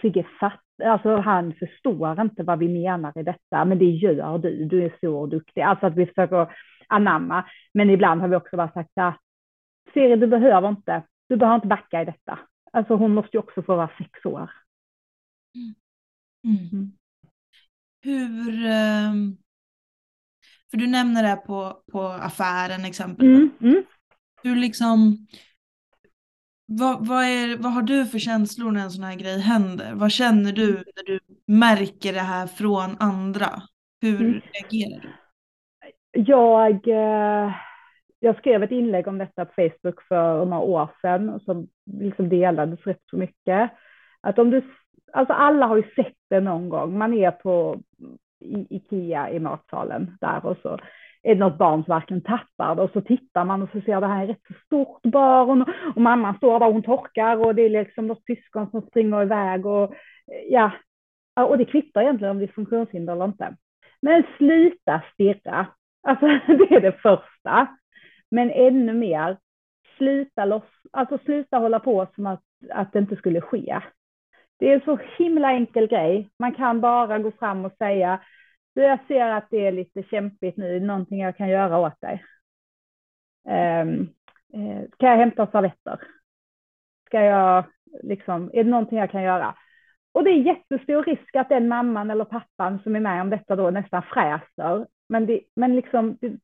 Sigge 0.00 0.26
fatt, 0.40 0.64
alltså 0.84 1.16
han 1.16 1.54
förstår 1.54 2.20
inte 2.20 2.42
vad 2.42 2.58
vi 2.58 2.68
menar 2.68 3.18
i 3.18 3.22
detta, 3.22 3.64
men 3.64 3.78
det 3.78 3.84
gör 3.84 4.38
du, 4.38 4.64
du 4.64 4.84
är 4.84 4.94
så 5.00 5.26
duktig. 5.26 5.60
Alltså 5.60 5.86
att 5.86 5.96
vi 5.96 6.06
försöker 6.06 6.52
anamma, 6.88 7.44
men 7.74 7.90
ibland 7.90 8.20
har 8.20 8.28
vi 8.28 8.36
också 8.36 8.56
bara 8.56 8.72
sagt 8.72 8.90
att 8.94 9.20
Siri, 9.94 10.16
du 10.16 10.26
behöver 10.26 10.68
inte, 10.68 11.02
du 11.28 11.36
behöver 11.36 11.56
inte 11.56 11.68
backa 11.68 12.02
i 12.02 12.04
detta. 12.04 12.38
Alltså 12.72 12.94
hon 12.94 13.14
måste 13.14 13.36
ju 13.36 13.38
också 13.38 13.62
få 13.62 13.76
vara 13.76 13.90
sex 13.98 14.24
år. 14.24 14.50
Mm. 15.54 15.74
Mm. 16.44 16.68
mm. 16.72 16.92
Hur, 18.00 18.66
ehm, 18.66 19.36
för 20.70 20.76
du 20.78 20.86
nämner 20.86 21.22
det 21.22 21.36
på, 21.36 21.82
på 21.92 22.02
affären 22.02 22.84
exempelvis. 22.84 23.38
Mm. 23.38 23.50
Mm. 23.60 23.84
Hur 24.42 24.56
liksom, 24.56 25.26
vad, 26.66 27.06
vad, 27.06 27.24
är, 27.24 27.62
vad 27.62 27.72
har 27.72 27.82
du 27.82 28.06
för 28.06 28.18
känslor 28.18 28.70
när 28.70 28.80
en 28.80 28.90
sån 28.90 29.04
här 29.04 29.16
grej 29.16 29.40
händer? 29.40 29.92
Vad 29.94 30.12
känner 30.12 30.52
du 30.52 30.72
när 30.72 31.04
du 31.06 31.20
märker 31.46 32.12
det 32.12 32.20
här 32.20 32.46
från 32.46 32.96
andra? 32.98 33.62
Hur 34.00 34.20
mm. 34.20 34.40
reagerar 34.52 35.00
du? 35.00 35.12
Jag, 36.12 36.88
eh, 36.88 37.52
jag 38.20 38.36
skrev 38.38 38.62
ett 38.62 38.70
inlägg 38.70 39.08
om 39.08 39.18
detta 39.18 39.44
på 39.44 39.52
Facebook 39.56 40.02
för 40.08 40.44
några 40.44 40.62
år 40.62 40.90
sedan 41.02 41.40
som 41.40 41.68
liksom 42.00 42.28
delades 42.28 42.86
rätt 42.86 43.02
så 43.10 43.16
mycket. 43.16 43.70
Att 44.20 44.38
om 44.38 44.50
du, 44.50 44.62
alltså 45.12 45.32
alla 45.32 45.66
har 45.66 45.76
ju 45.76 45.82
sett 45.96 46.16
det 46.30 46.40
någon 46.40 46.68
gång. 46.68 46.98
Man 46.98 47.14
är 47.14 47.30
på 47.30 47.80
Ikea 48.70 49.30
i 49.30 49.38
matsalen 49.38 50.16
där 50.20 50.46
och 50.46 50.56
så 50.62 50.78
är 51.22 51.34
det 51.34 51.40
något 51.40 51.58
barn 51.58 51.84
som 51.84 51.94
verkligen 51.94 52.22
tappar 52.22 52.74
det 52.74 52.82
och 52.82 52.90
så 52.90 53.00
tittar 53.00 53.44
man 53.44 53.62
och 53.62 53.68
så 53.72 53.80
ser 53.80 54.00
det 54.00 54.06
här 54.06 54.20
är 54.20 54.24
ett 54.24 54.30
rätt 54.30 54.46
så 54.48 54.54
stort 54.66 55.02
barn 55.02 55.62
och, 55.62 55.68
och 55.94 56.02
mamman 56.02 56.36
står 56.36 56.60
där 56.60 56.66
och 56.66 56.72
hon 56.72 56.82
torkar 56.82 57.36
och 57.36 57.54
det 57.54 57.62
är 57.62 57.68
liksom 57.68 58.06
något 58.06 58.24
syskon 58.26 58.70
som 58.70 58.82
springer 58.82 59.22
iväg 59.22 59.66
och 59.66 59.84
eh, 59.84 60.44
ja, 60.48 60.72
och 61.44 61.58
det 61.58 61.64
kvittar 61.64 62.02
egentligen 62.02 62.30
om 62.30 62.38
det 62.38 62.44
är 62.44 62.52
funktionshinder 62.52 63.12
eller 63.12 63.24
inte. 63.24 63.56
Men 64.02 64.24
sluta 64.38 65.02
stirra. 65.12 65.66
Alltså 66.02 66.26
det 66.46 66.74
är 66.74 66.80
det 66.80 66.92
första. 66.92 67.66
Men 68.30 68.50
ännu 68.50 68.92
mer, 68.92 69.36
sluta, 69.96 70.44
loss, 70.44 70.62
alltså 70.92 71.18
sluta 71.18 71.58
hålla 71.58 71.80
på 71.80 72.06
som 72.14 72.26
att, 72.26 72.42
att 72.70 72.92
det 72.92 72.98
inte 72.98 73.16
skulle 73.16 73.40
ske. 73.40 73.80
Det 74.58 74.70
är 74.70 74.74
en 74.74 74.84
så 74.84 74.98
himla 75.18 75.52
enkel 75.52 75.86
grej. 75.86 76.30
Man 76.38 76.54
kan 76.54 76.80
bara 76.80 77.18
gå 77.18 77.30
fram 77.30 77.64
och 77.64 77.72
säga, 77.78 78.20
du 78.74 78.82
jag 78.82 78.98
ser 79.08 79.30
att 79.30 79.46
det 79.50 79.66
är 79.66 79.72
lite 79.72 80.02
kämpigt 80.02 80.56
nu, 80.56 80.76
är 80.76 80.80
det 80.80 80.86
någonting 80.86 81.20
jag 81.20 81.36
kan 81.36 81.48
göra 81.48 81.78
åt 81.78 82.00
dig? 82.00 82.24
Ehm, 83.48 84.08
eh, 84.54 84.60
um, 84.60 84.86
kan 84.98 85.08
jag 85.10 85.16
hämta 85.16 85.46
servetter? 85.46 86.00
Ska 87.06 87.20
jag, 87.20 87.64
liksom, 88.02 88.50
är 88.52 88.64
det 88.64 88.70
någonting 88.70 88.98
jag 88.98 89.10
kan 89.10 89.22
göra? 89.22 89.54
Och 90.12 90.24
det 90.24 90.30
är 90.30 90.34
jättestor 90.34 91.02
risk 91.02 91.36
att 91.36 91.48
den 91.48 91.68
mamman 91.68 92.10
eller 92.10 92.24
pappan 92.24 92.78
som 92.82 92.96
är 92.96 93.00
med 93.00 93.20
om 93.20 93.30
detta 93.30 93.56
då 93.56 93.70
nästan 93.70 94.02
fräser. 94.02 94.86
Men, 95.08 95.26
det, 95.26 95.40
men 95.56 95.76
liksom, 95.76 96.16
det, 96.20 96.36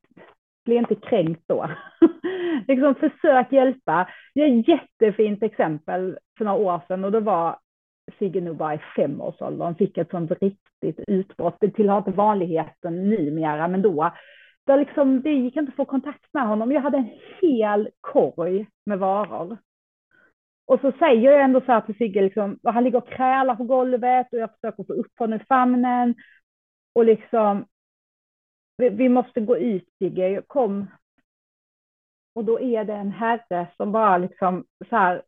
bli 0.65 0.75
inte 0.75 0.95
kränkt 0.95 1.43
då. 1.47 1.69
liksom 2.67 2.95
försök 2.95 3.51
hjälpa. 3.51 4.09
Det 4.35 4.41
är 4.41 4.59
ett 4.59 4.67
jättefint 4.67 5.43
exempel 5.43 6.17
för 6.37 6.45
några 6.45 6.57
år 6.57 6.81
sedan 6.87 7.03
och 7.03 7.11
det 7.11 7.19
var 7.19 7.59
Sigge 8.19 8.41
nog 8.41 8.57
bara 8.57 8.73
i 8.73 8.79
femårsåldern 8.95 9.75
fick 9.75 9.97
ett 9.97 10.09
sånt 10.09 10.31
riktigt 10.41 10.99
utbrott. 11.07 11.57
Det 11.59 11.71
tillhör 11.71 11.97
inte 11.97 12.11
vanligheten 12.11 13.09
numera, 13.09 13.67
men 13.67 13.81
då. 13.81 14.11
Där 14.65 14.77
liksom, 14.77 15.21
det 15.21 15.29
gick 15.29 15.55
inte 15.55 15.69
att 15.69 15.75
få 15.75 15.85
kontakt 15.85 16.33
med 16.33 16.47
honom. 16.47 16.71
Jag 16.71 16.81
hade 16.81 16.97
en 16.97 17.09
hel 17.41 17.89
korg 18.01 18.67
med 18.85 18.99
varor. 18.99 19.57
Och 20.65 20.79
så 20.79 20.91
säger 20.91 21.31
jag 21.31 21.41
ändå 21.41 21.61
så 21.61 21.71
här 21.71 21.81
till 21.81 21.97
Sigge, 21.97 22.21
liksom, 22.21 22.59
och 22.63 22.73
han 22.73 22.83
ligger 22.83 22.97
och 22.97 23.09
krälar 23.09 23.55
på 23.55 23.63
golvet 23.63 24.27
och 24.33 24.39
jag 24.39 24.53
försöker 24.53 24.83
få 24.83 24.93
upp 24.93 25.19
honom 25.19 25.39
i 25.39 25.45
famnen. 25.45 26.15
Och 26.93 27.05
liksom, 27.05 27.65
vi, 28.77 28.89
vi 28.89 29.09
måste 29.09 29.41
gå 29.41 29.57
ut 29.57 29.89
Sigge, 29.99 30.41
kom. 30.47 30.87
Och 32.35 32.45
då 32.45 32.59
är 32.59 32.83
det 32.83 32.93
en 32.93 33.11
herre 33.11 33.67
som 33.77 33.91
bara 33.91 34.17
liksom 34.17 34.65
så 34.89 34.95
här, 34.95 35.23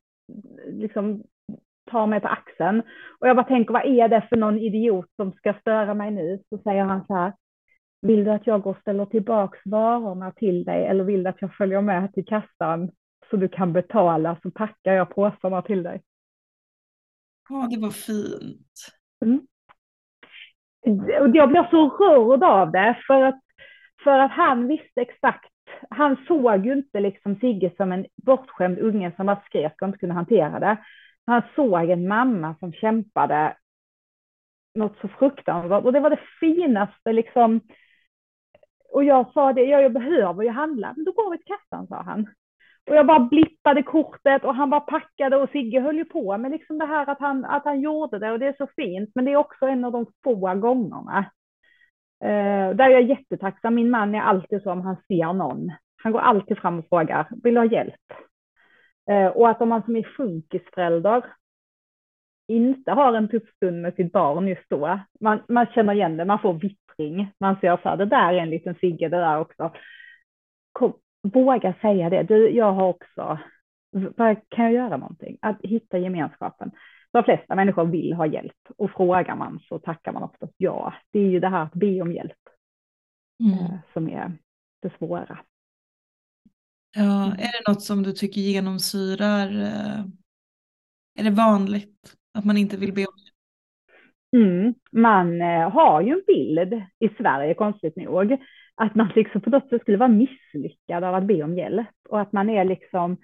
liksom 0.65 1.23
tar 1.87 2.07
mig 2.07 2.19
på 2.19 2.27
axeln. 2.27 2.81
Och 3.19 3.27
jag 3.27 3.35
bara 3.35 3.45
tänker, 3.45 3.73
vad 3.73 3.85
är 3.85 4.07
det 4.07 4.27
för 4.29 4.35
någon 4.35 4.59
idiot 4.59 5.05
som 5.15 5.31
ska 5.33 5.53
störa 5.53 5.93
mig 5.93 6.11
nu? 6.11 6.39
Så 6.49 6.57
säger 6.57 6.83
han 6.83 7.05
så 7.07 7.15
här, 7.15 7.33
vill 8.01 8.23
du 8.23 8.31
att 8.31 8.47
jag 8.47 8.61
går 8.61 8.71
och 8.71 8.81
ställer 8.81 9.05
tillbaks 9.05 9.59
varorna 9.65 10.31
till 10.31 10.63
dig 10.63 10.85
eller 10.85 11.03
vill 11.03 11.23
du 11.23 11.29
att 11.29 11.41
jag 11.41 11.55
följer 11.55 11.81
med 11.81 12.13
till 12.13 12.25
kassan 12.25 12.91
så 13.29 13.37
du 13.37 13.47
kan 13.47 13.73
betala 13.73 14.37
så 14.43 14.51
packar 14.51 14.93
jag 14.93 15.15
påsarna 15.15 15.61
till 15.61 15.83
dig. 15.83 16.01
Ja, 17.49 17.67
det 17.71 17.81
var 17.81 17.89
fint. 17.89 18.87
Mm. 19.25 19.41
Jag 21.33 21.49
blir 21.49 21.67
så 21.71 21.89
rörd 21.89 22.43
av 22.43 22.71
det 22.71 22.97
för 23.07 23.21
att, 23.21 23.39
för 24.03 24.19
att 24.19 24.31
han 24.31 24.67
visste 24.67 25.01
exakt 25.01 25.51
han 25.89 26.17
såg 26.27 26.65
ju 26.65 26.73
inte 26.73 26.99
liksom 26.99 27.35
Sigge 27.35 27.71
som 27.77 27.91
en 27.91 28.05
bortskämd 28.25 28.79
unge 28.79 29.11
som 29.15 29.25
bara 29.25 29.41
skrek 29.45 29.81
och 29.81 29.87
inte 29.87 29.99
kunde 29.99 30.15
hantera 30.15 30.59
det. 30.59 30.77
Han 31.27 31.41
såg 31.55 31.89
en 31.89 32.07
mamma 32.07 32.55
som 32.59 32.73
kämpade 32.73 33.57
något 34.75 34.97
så 35.01 35.07
fruktansvärt 35.07 35.83
och 35.83 35.93
det 35.93 35.99
var 35.99 36.09
det 36.09 36.19
finaste 36.39 37.13
liksom. 37.13 37.61
Och 38.93 39.03
jag 39.03 39.33
sa 39.33 39.53
det, 39.53 39.63
ja, 39.63 39.81
jag 39.81 39.93
behöver 39.93 40.43
ju 40.43 40.49
handla, 40.49 40.93
men 40.95 41.05
då 41.05 41.11
går 41.11 41.31
vi 41.31 41.37
till 41.37 41.47
kassan, 41.47 41.87
sa 41.87 42.01
han. 42.01 42.27
och 42.89 42.95
jag 42.95 43.07
bara 43.07 43.19
blippade 43.19 43.83
kortet 43.83 44.43
och 44.43 44.55
han 44.55 44.69
var 44.69 44.79
packade 44.79 45.37
och 45.37 45.49
Sigge 45.49 45.81
höll 45.81 45.97
ju 45.97 46.05
på 46.05 46.37
med 46.37 46.51
liksom 46.51 46.77
det 46.77 46.85
här 46.85 47.09
att 47.09 47.19
han, 47.19 47.45
att 47.45 47.65
han 47.65 47.81
gjorde 47.81 48.19
det 48.19 48.31
och 48.31 48.39
det 48.39 48.47
är 48.47 48.55
så 48.57 48.67
fint. 48.75 49.11
Men 49.15 49.25
det 49.25 49.31
är 49.31 49.37
också 49.37 49.65
en 49.65 49.85
av 49.85 49.91
de 49.91 50.05
få 50.23 50.55
gångerna. 50.55 51.31
Eh, 52.23 52.75
där 52.75 52.85
är 52.85 52.89
jag 52.89 53.03
jättetacksam. 53.03 53.75
Min 53.75 53.89
man 53.89 54.15
är 54.15 54.21
alltid 54.21 54.63
så 54.63 54.71
om 54.71 54.81
han 54.81 54.97
ser 55.07 55.33
någon. 55.33 55.71
Han 56.03 56.11
går 56.11 56.19
alltid 56.19 56.57
fram 56.57 56.79
och 56.79 56.89
frågar, 56.89 57.27
vill 57.43 57.53
du 57.53 57.59
ha 57.59 57.65
hjälp? 57.65 58.13
Eh, 59.09 59.27
och 59.27 59.49
att 59.49 59.61
om 59.61 59.69
man 59.69 59.83
som 59.83 59.95
är 59.95 60.03
funkisförälder 60.17 61.23
inte 62.47 62.91
har 62.91 63.13
en 63.13 63.27
tuff 63.27 63.55
stund 63.55 63.81
med 63.81 63.95
sitt 63.95 64.11
barn 64.11 64.47
just 64.47 64.69
då, 64.69 64.99
man, 65.19 65.43
man 65.47 65.65
känner 65.65 65.93
igen 65.93 66.17
det, 66.17 66.25
man 66.25 66.39
får 66.39 66.53
vittring. 66.53 67.31
Man 67.39 67.59
ser 67.59 67.77
så 67.77 67.89
här, 67.89 67.97
det 67.97 68.05
där 68.05 68.33
är 68.33 68.37
en 68.37 68.49
liten 68.49 68.75
Sigge, 68.75 69.09
det 69.09 69.17
där 69.17 69.39
också. 69.39 69.71
Kom, 70.71 70.93
våga 71.33 71.73
säga 71.81 72.09
det. 72.09 72.23
Du, 72.23 72.49
jag 72.49 72.73
har 72.73 72.87
också, 72.87 73.39
kan 74.49 74.65
jag 74.65 74.73
göra 74.73 74.97
någonting? 74.97 75.37
Att 75.41 75.57
hitta 75.61 75.97
gemenskapen. 75.97 76.71
De 77.11 77.23
flesta 77.23 77.55
människor 77.55 77.85
vill 77.85 78.13
ha 78.13 78.25
hjälp 78.25 78.57
och 78.77 78.91
frågar 78.91 79.35
man 79.35 79.59
så 79.69 79.79
tackar 79.79 80.11
man 80.11 80.23
oftast 80.23 80.53
ja. 80.57 80.93
Det 81.11 81.19
är 81.19 81.29
ju 81.29 81.39
det 81.39 81.49
här 81.49 81.63
att 81.63 81.73
be 81.73 82.01
om 82.01 82.11
hjälp 82.11 82.37
mm. 83.43 83.59
Eh, 83.59 83.79
som 83.93 84.09
är 84.09 84.31
det 84.81 84.97
svåra. 84.97 85.39
Ja, 86.97 87.25
mm. 87.25 87.31
är 87.31 87.51
det 87.51 87.71
något 87.71 87.81
som 87.81 88.03
du 88.03 88.11
tycker 88.11 88.41
genomsyrar, 88.41 89.47
eh, 89.47 89.99
är 91.19 91.23
det 91.23 91.29
vanligt 91.29 92.15
att 92.33 92.45
man 92.45 92.57
inte 92.57 92.77
vill 92.77 92.93
be 92.93 93.05
om 93.05 93.13
hjälp? 93.17 93.37
Mm, 94.35 94.73
man 94.91 95.41
eh, 95.41 95.69
har 95.69 96.01
ju 96.01 96.11
en 96.11 96.23
bild 96.27 96.73
i 96.99 97.09
Sverige, 97.17 97.53
konstigt 97.53 97.95
nog, 97.95 98.37
att 98.75 98.95
man 98.95 99.11
liksom 99.15 99.41
på 99.41 99.49
något 99.49 99.69
sätt 99.69 99.81
skulle 99.81 99.97
vara 99.97 100.09
misslyckad 100.09 101.03
av 101.03 101.15
att 101.15 101.27
be 101.27 101.43
om 101.43 101.57
hjälp 101.57 101.95
och 102.09 102.21
att 102.21 102.31
man 102.31 102.49
är 102.49 102.65
liksom 102.65 103.17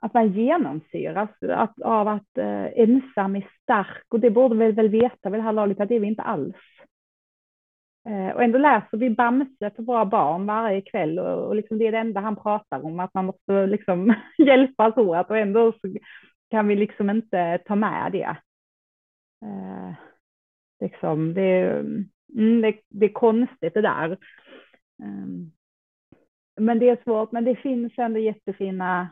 att 0.00 0.14
man 0.14 0.32
genomsyras 0.32 1.30
av 1.84 2.08
att 2.08 2.38
eh, 2.38 2.64
ensam 2.64 3.36
är 3.36 3.48
stark 3.62 4.04
och 4.08 4.20
det 4.20 4.30
borde 4.30 4.56
vi 4.56 4.72
väl 4.72 4.88
veta 4.88 5.30
vid 5.30 5.38
det 5.38 5.44
här 5.44 5.52
laget 5.52 5.80
att 5.80 5.88
det 5.88 5.96
är 5.96 6.00
vi 6.00 6.06
inte 6.06 6.22
alls. 6.22 6.56
Eh, 8.08 8.34
och 8.34 8.42
ändå 8.42 8.58
läser 8.58 8.96
vi 8.96 9.10
Bamse 9.10 9.70
för 9.76 9.82
våra 9.82 10.04
barn 10.04 10.46
varje 10.46 10.80
kväll 10.80 11.18
och, 11.18 11.46
och 11.46 11.56
liksom 11.56 11.78
det 11.78 11.86
är 11.86 11.92
det 11.92 11.98
enda 11.98 12.20
han 12.20 12.36
pratar 12.36 12.84
om, 12.84 13.00
att 13.00 13.14
man 13.14 13.24
måste 13.24 13.66
liksom 13.66 14.14
hjälpas 14.38 14.96
åt 14.96 15.30
och 15.30 15.38
ändå 15.38 15.72
så 15.72 15.94
kan 16.50 16.68
vi 16.68 16.76
liksom 16.76 17.10
inte 17.10 17.58
ta 17.66 17.74
med 17.74 18.12
det. 18.12 18.36
Eh, 19.44 19.94
liksom, 20.80 21.34
det, 21.34 21.70
mm, 22.34 22.60
det, 22.62 22.80
det, 22.88 23.06
är 23.06 23.12
konstigt 23.12 23.74
det 23.74 23.80
där. 23.80 24.10
Eh, 25.02 25.26
men 26.60 26.78
det 26.78 26.88
är 26.88 27.02
svårt, 27.04 27.32
men 27.32 27.44
det 27.44 27.56
finns 27.56 27.92
ändå 27.96 28.18
jättefina 28.18 29.08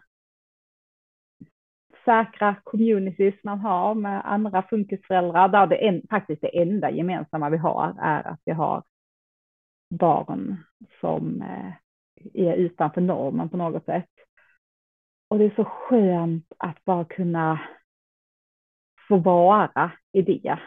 säkra 2.11 2.57
communities 2.65 3.35
man 3.45 3.59
har 3.59 3.95
med 3.95 4.23
andra 4.25 4.63
funkisföräldrar 4.63 5.49
där 5.49 5.67
det 5.67 5.89
en, 5.89 6.03
faktiskt 6.11 6.41
det 6.41 6.63
enda 6.63 6.91
gemensamma 6.91 7.51
vi 7.51 7.57
har 7.57 7.95
är 8.01 8.27
att 8.27 8.41
vi 8.45 8.53
har 8.53 8.83
barn 9.91 10.65
som 11.01 11.43
eh, 11.43 11.73
är 12.35 12.55
utanför 12.55 13.01
normen 13.01 13.49
på 13.49 13.57
något 13.57 13.85
sätt. 13.85 14.11
Och 15.29 15.39
det 15.39 15.45
är 15.45 15.53
så 15.57 15.65
skönt 15.65 16.53
att 16.59 16.85
bara 16.85 17.05
kunna 17.05 17.61
få 19.09 19.17
vara 19.17 19.93
i 20.13 20.23
det. 20.23 20.59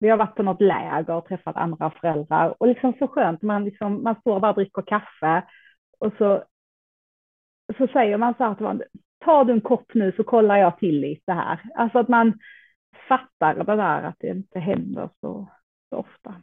Vi 0.00 0.08
har 0.08 0.16
varit 0.16 0.36
på 0.36 0.42
något 0.42 0.60
läger 0.60 1.14
och 1.14 1.28
träffat 1.28 1.56
andra 1.56 1.90
föräldrar 1.90 2.54
och 2.58 2.66
liksom 2.68 2.92
så 2.98 3.08
skönt, 3.08 3.42
man, 3.42 3.64
liksom, 3.64 4.02
man 4.02 4.20
står 4.20 4.40
bara 4.40 4.50
och 4.50 4.54
dricker 4.54 4.82
kaffe 4.82 5.44
och 5.98 6.12
så, 6.18 6.44
så 7.78 7.86
säger 7.86 8.16
man 8.16 8.34
så 8.34 8.44
här 8.44 8.54
till 8.54 8.84
ta 9.18 9.44
du 9.44 9.52
en 9.52 9.60
kopp 9.60 9.94
nu 9.94 10.12
så 10.16 10.24
kollar 10.24 10.56
jag 10.56 10.78
till 10.78 11.00
lite 11.00 11.32
här. 11.32 11.60
Alltså 11.74 11.98
att 11.98 12.08
man 12.08 12.38
fattar 13.08 13.54
det 13.54 13.76
där 13.76 14.02
att 14.02 14.16
det 14.18 14.28
inte 14.28 14.58
händer 14.58 15.10
så, 15.20 15.50
så 15.90 15.96
ofta. 15.96 16.42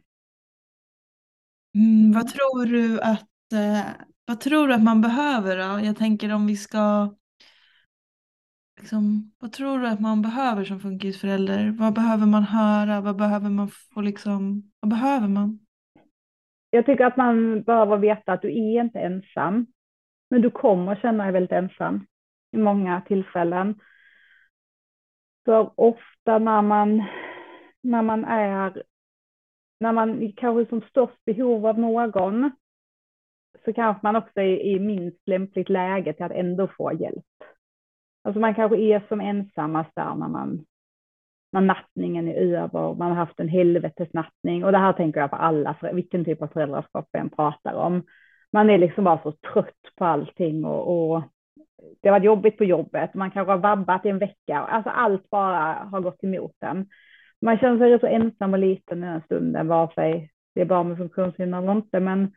Mm, 1.74 2.12
vad 2.12 2.28
tror 2.28 2.66
du 2.66 3.00
att 3.00 3.52
eh, 3.52 4.06
vad 4.26 4.40
tror 4.40 4.68
du 4.68 4.74
att 4.74 4.82
man 4.82 5.00
behöver 5.00 5.56
då? 5.56 5.86
Jag 5.86 5.96
tänker 5.96 6.34
om 6.34 6.46
vi 6.46 6.56
ska 6.56 7.14
liksom, 8.80 9.32
vad 9.38 9.52
tror 9.52 9.78
du 9.78 9.88
att 9.88 10.00
man 10.00 10.22
behöver 10.22 10.64
som 10.64 10.80
funkisförälder? 10.80 11.70
Vad 11.70 11.94
behöver 11.94 12.26
man 12.26 12.42
höra? 12.42 13.00
Vad 13.00 13.16
behöver 13.16 13.50
man 13.50 13.68
få 13.94 14.00
liksom, 14.00 14.72
vad 14.80 14.90
behöver 14.90 15.28
man? 15.28 15.58
Jag 16.70 16.86
tycker 16.86 17.04
att 17.04 17.16
man 17.16 17.62
behöver 17.62 17.96
veta 17.96 18.32
att 18.32 18.42
du 18.42 18.48
är 18.48 18.80
inte 18.80 18.98
ensam, 18.98 19.66
men 20.30 20.42
du 20.42 20.50
kommer 20.50 20.96
känna 20.96 21.24
dig 21.24 21.32
väldigt 21.32 21.52
ensam 21.52 22.06
i 22.56 22.58
många 22.58 23.00
tillfällen. 23.00 23.80
För 25.44 25.70
ofta 25.74 26.38
när 26.38 26.62
man, 26.62 27.04
när 27.82 28.02
man 28.02 28.24
är, 28.24 28.82
när 29.80 29.92
man 29.92 30.32
kanske 30.36 30.66
som 30.66 30.88
störst 30.88 31.24
behov 31.24 31.66
av 31.66 31.78
någon, 31.78 32.50
så 33.64 33.72
kanske 33.72 34.00
man 34.02 34.16
också 34.16 34.40
är 34.40 34.60
i 34.60 34.80
minst 34.80 35.28
lämpligt 35.28 35.68
läge 35.68 36.12
till 36.12 36.24
att 36.24 36.32
ändå 36.32 36.68
få 36.76 36.92
hjälp. 36.92 37.24
Alltså 38.22 38.40
man 38.40 38.54
kanske 38.54 38.78
är 38.78 39.04
som 39.08 39.20
ensammast 39.20 39.90
där 39.94 40.14
när 40.14 40.28
man 40.28 40.64
när 41.52 41.60
nattningen 41.60 42.28
är 42.28 42.34
över, 42.34 42.94
man 42.94 43.08
har 43.10 43.14
haft 43.14 43.40
en 43.40 43.48
helvetesnattning 43.48 44.64
och 44.64 44.72
det 44.72 44.78
här 44.78 44.92
tänker 44.92 45.20
jag 45.20 45.30
på 45.30 45.36
alla, 45.36 45.76
vilken 45.92 46.24
typ 46.24 46.42
av 46.42 46.46
föräldraskap 46.46 47.08
vi 47.12 47.18
än 47.18 47.30
pratar 47.30 47.74
om. 47.74 48.02
Man 48.52 48.70
är 48.70 48.78
liksom 48.78 49.04
bara 49.04 49.22
så 49.22 49.32
trött 49.32 49.94
på 49.96 50.04
allting 50.04 50.64
och, 50.64 51.14
och 51.14 51.22
det 52.02 52.08
har 52.08 52.16
varit 52.18 52.24
jobbigt 52.24 52.58
på 52.58 52.64
jobbet, 52.64 53.14
man 53.14 53.30
kanske 53.30 53.52
har 53.52 53.58
vabbat 53.58 54.06
i 54.06 54.08
en 54.08 54.18
vecka, 54.18 54.58
alltså 54.58 54.90
allt 54.90 55.30
bara 55.30 55.74
har 55.74 56.00
gått 56.00 56.24
emot 56.24 56.56
en. 56.60 56.88
Man 57.40 57.58
känner 57.58 57.78
sig 57.78 58.00
så 58.00 58.06
ensam 58.06 58.52
och 58.52 58.58
liten 58.58 59.04
i 59.04 59.06
den 59.06 59.22
stunden, 59.22 59.68
vare 59.68 59.94
sig 59.94 60.32
det 60.54 60.60
är 60.60 60.64
barn 60.64 60.88
med 60.88 60.98
funktionshinder 60.98 61.58
eller 61.58 61.72
inte, 61.72 62.00
men 62.00 62.32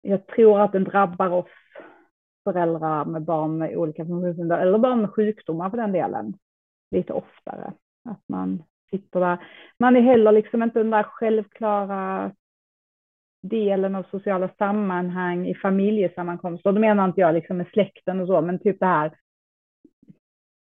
jag 0.00 0.26
tror 0.26 0.60
att 0.60 0.72
den 0.72 0.84
drabbar 0.84 1.28
oss 1.28 1.50
föräldrar 2.44 3.04
med 3.04 3.22
barn 3.22 3.58
med 3.58 3.76
olika 3.76 4.04
funktionshinder, 4.04 4.58
eller 4.58 4.78
barn 4.78 5.00
med 5.00 5.10
sjukdomar 5.10 5.70
för 5.70 5.76
den 5.76 5.92
delen, 5.92 6.38
lite 6.90 7.12
oftare. 7.12 7.72
Att 8.04 8.22
man 8.28 8.62
sitter 8.90 9.20
där. 9.20 9.46
Man 9.78 9.96
är 9.96 10.00
heller 10.00 10.32
liksom 10.32 10.62
inte 10.62 10.78
den 10.78 10.90
där 10.90 11.02
självklara 11.02 12.32
delen 13.48 13.94
av 13.94 14.02
sociala 14.10 14.48
sammanhang 14.58 15.46
i 15.48 15.54
familjesammankomster. 15.54 16.70
och 16.70 16.74
Då 16.74 16.80
menar 16.80 17.04
inte 17.04 17.20
jag 17.20 17.34
liksom 17.34 17.56
med 17.56 17.66
släkten 17.72 18.20
och 18.20 18.26
så, 18.26 18.40
men 18.40 18.58
typ 18.58 18.80
det 18.80 18.86
här. 18.86 19.12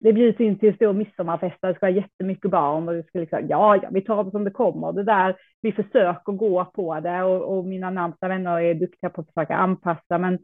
Det 0.00 0.12
bjuds 0.12 0.40
in 0.40 0.58
till 0.58 0.74
stor 0.74 0.92
midsommarfest 0.92 1.56
där 1.60 1.68
det 1.68 1.74
ska 1.74 1.86
vara 1.86 1.96
jättemycket 1.96 2.50
barn 2.50 2.88
och 2.88 2.94
det 2.94 3.06
ska 3.06 3.18
liksom, 3.18 3.46
ja, 3.48 3.76
ja, 3.76 3.88
vi 3.92 4.00
tar 4.00 4.24
det 4.24 4.30
som 4.30 4.44
det 4.44 4.50
kommer. 4.50 4.92
Det 4.92 5.04
där, 5.04 5.36
vi 5.60 5.72
försöker 5.72 6.32
gå 6.32 6.64
på 6.64 7.00
det 7.00 7.22
och, 7.22 7.58
och 7.58 7.64
mina 7.64 7.90
närmsta 7.90 8.28
vänner 8.28 8.60
är 8.60 8.74
duktiga 8.74 9.10
på 9.10 9.20
att 9.20 9.32
försöka 9.34 9.56
anpassa, 9.56 10.18
men 10.18 10.38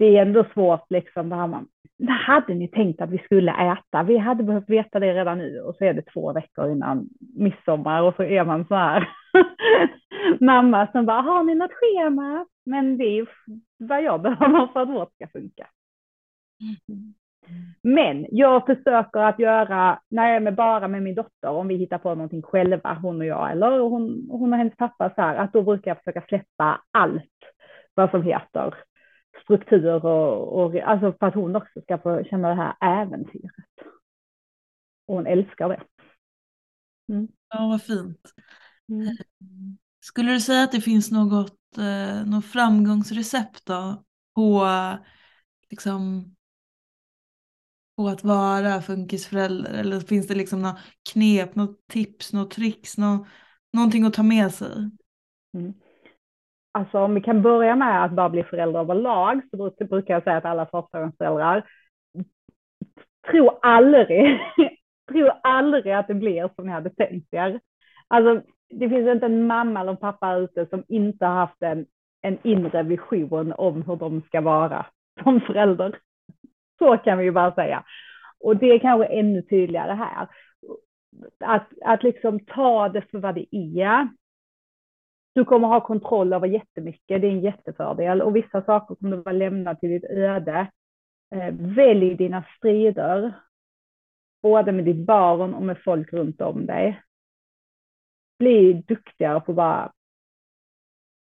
det 0.00 0.16
är 0.16 0.22
ändå 0.22 0.44
svårt 0.54 0.90
liksom 0.90 1.28
det 1.28 1.36
här 1.36 1.46
man, 1.46 1.66
vad 1.98 2.16
hade 2.16 2.54
ni 2.54 2.68
tänkt 2.68 3.00
att 3.00 3.10
vi 3.10 3.18
skulle 3.18 3.72
äta? 3.72 4.02
Vi 4.02 4.18
hade 4.18 4.42
behövt 4.42 4.68
veta 4.68 4.98
det 4.98 5.14
redan 5.14 5.38
nu 5.38 5.60
och 5.60 5.76
så 5.76 5.84
är 5.84 5.94
det 5.94 6.02
två 6.02 6.32
veckor 6.32 6.70
innan 6.70 7.08
midsommar 7.36 8.02
och 8.02 8.14
så 8.16 8.22
är 8.22 8.44
man 8.44 8.66
så 8.66 8.74
här 8.74 9.08
mamma 10.40 10.86
som 10.92 11.06
bara, 11.06 11.20
har 11.20 11.44
ni 11.44 11.54
något 11.54 11.72
schema? 11.72 12.46
Men 12.66 12.98
det 12.98 13.04
är 13.04 13.26
vad 13.78 14.02
jag 14.02 14.22
behöver 14.22 14.66
för 14.72 14.80
att 14.80 14.88
vårt 14.88 15.14
ska 15.14 15.26
funka. 15.26 15.66
Men 17.82 18.26
jag 18.30 18.66
försöker 18.66 19.20
att 19.20 19.38
göra, 19.38 20.00
när 20.10 20.26
jag 20.26 20.36
är 20.36 20.40
med 20.40 20.54
bara 20.54 20.88
med 20.88 21.02
min 21.02 21.14
dotter, 21.14 21.48
om 21.48 21.68
vi 21.68 21.76
hittar 21.76 21.98
på 21.98 22.14
någonting 22.14 22.42
själva, 22.42 22.98
hon 23.02 23.20
och 23.20 23.26
jag, 23.26 23.50
eller 23.50 23.78
hon, 23.78 24.26
hon 24.30 24.52
och 24.52 24.58
hennes 24.58 24.76
pappa, 24.76 25.10
så 25.14 25.22
här, 25.22 25.36
att 25.36 25.52
då 25.52 25.62
brukar 25.62 25.90
jag 25.90 25.98
försöka 25.98 26.22
släppa 26.28 26.80
allt 26.90 27.24
vad 27.94 28.10
som 28.10 28.22
heter 28.22 28.74
struktur 29.44 30.04
och, 30.04 30.64
och 30.64 30.74
alltså 30.74 31.12
för 31.18 31.26
att 31.26 31.34
hon 31.34 31.56
också 31.56 31.80
ska 31.80 31.98
få 31.98 32.24
känna 32.24 32.48
det 32.48 32.54
här 32.54 33.02
äventyret. 33.02 33.52
Och 35.06 35.14
hon 35.14 35.26
älskar 35.26 35.68
det. 35.68 35.82
Mm. 37.12 37.28
Ja, 37.48 37.68
vad 37.68 37.82
fint. 37.82 38.34
Mm. 38.88 39.16
Skulle 40.00 40.32
du 40.32 40.40
säga 40.40 40.62
att 40.62 40.72
det 40.72 40.80
finns 40.80 41.10
något, 41.10 41.78
eh, 41.78 42.26
något 42.26 42.44
framgångsrecept 42.44 43.66
då 43.66 44.04
på, 44.34 44.68
liksom, 45.70 46.34
på 47.96 48.08
att 48.08 48.24
vara 48.24 48.82
funkisförälder? 48.82 49.72
Eller 49.72 50.00
finns 50.00 50.26
det 50.26 50.34
liksom 50.34 50.62
något 50.62 50.78
knep, 51.12 51.54
något 51.54 51.86
tips, 51.86 52.32
något 52.32 52.50
tricks, 52.50 52.98
något, 52.98 53.26
någonting 53.72 54.04
att 54.04 54.14
ta 54.14 54.22
med 54.22 54.54
sig? 54.54 54.90
Mm. 55.54 55.74
Alltså 56.72 56.98
om 56.98 57.14
vi 57.14 57.20
kan 57.20 57.42
börja 57.42 57.76
med 57.76 58.04
att 58.04 58.12
bara 58.12 58.28
bli 58.28 58.42
föräldrar 58.42 58.80
överlag 58.80 59.40
så 59.50 59.84
brukar 59.84 60.14
jag 60.14 60.22
säga 60.22 60.36
att 60.36 60.44
alla 60.44 60.66
förstagångsföräldrar 60.66 61.64
tror 63.30 63.58
aldrig, 63.62 64.40
tror 65.12 65.32
aldrig 65.42 65.92
att 65.92 66.08
det 66.08 66.14
blir 66.14 66.50
som 66.54 66.66
ni 66.66 66.72
hade 66.72 66.90
tänkt 66.90 67.34
er. 67.34 67.60
Alltså 68.08 68.42
det 68.70 68.88
finns 68.88 69.08
inte 69.08 69.26
en 69.26 69.46
mamma 69.46 69.80
eller 69.80 69.90
en 69.90 69.96
pappa 69.96 70.34
ute 70.34 70.66
som 70.66 70.84
inte 70.88 71.26
har 71.26 71.34
haft 71.34 71.62
en 71.62 71.86
en 72.22 72.38
inre 72.42 72.82
vision 72.82 73.52
om 73.52 73.82
hur 73.82 73.96
de 73.96 74.22
ska 74.22 74.40
vara 74.40 74.86
som 75.22 75.40
förälder. 75.40 75.98
Så 76.78 76.96
kan 76.96 77.18
vi 77.18 77.24
ju 77.24 77.30
bara 77.30 77.54
säga. 77.54 77.84
Och 78.40 78.56
det 78.56 78.66
är 78.66 78.78
kanske 78.78 79.06
ännu 79.06 79.42
tydligare 79.42 79.92
här. 79.92 80.28
Att, 81.44 81.68
att 81.84 82.02
liksom 82.02 82.40
ta 82.40 82.88
det 82.88 83.02
för 83.10 83.18
vad 83.18 83.34
det 83.34 83.56
är. 83.56 84.08
Du 85.32 85.44
kommer 85.44 85.68
ha 85.68 85.80
kontroll 85.80 86.32
över 86.32 86.46
jättemycket, 86.46 87.20
det 87.20 87.26
är 87.26 87.32
en 87.32 87.40
jättefördel. 87.40 88.22
Och 88.22 88.36
vissa 88.36 88.62
saker 88.62 88.94
kommer 88.94 89.16
du 89.16 89.22
vara 89.22 89.34
lämnad 89.34 89.80
till 89.80 89.90
ditt 89.90 90.04
öde. 90.04 90.70
Eh, 91.34 91.54
välj 91.54 92.14
dina 92.14 92.44
strider. 92.56 93.32
Både 94.42 94.72
med 94.72 94.84
ditt 94.84 95.06
barn 95.06 95.54
och 95.54 95.62
med 95.62 95.78
folk 95.84 96.12
runt 96.12 96.40
om 96.40 96.66
dig. 96.66 97.02
Bli 98.38 98.72
duktigare 98.72 99.40
på 99.40 99.52
att 99.52 99.56
bara 99.56 99.92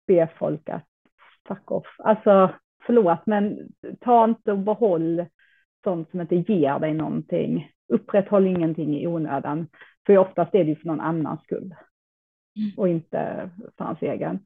be 0.08 0.30
folk 0.38 0.70
att 0.70 0.88
fuck 1.48 1.72
off. 1.72 1.96
Alltså 1.98 2.54
förlåt, 2.86 3.26
men 3.26 3.70
ta 4.02 4.24
inte 4.24 4.52
och 4.52 4.60
behåll 4.60 5.26
sånt 5.84 6.12
som 6.12 6.22
inte 6.22 6.36
ger 6.36 6.80
dig 6.80 6.94
någonting. 6.94 7.72
Upprätthåll 7.88 8.48
ingenting 8.48 9.00
i 9.00 9.08
onödan. 9.08 9.68
För 10.06 10.18
oftast 10.18 10.56
är 10.56 10.64
det 10.64 10.70
ju 10.70 10.76
för 10.76 10.88
någon 10.88 11.02
annans 11.02 11.44
skull. 11.44 11.76
Mm. 12.58 12.72
Och 12.78 12.88
inte 12.88 13.50
för 13.78 13.86
hans 13.86 14.02
egen. 14.02 14.40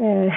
Eh, 0.00 0.34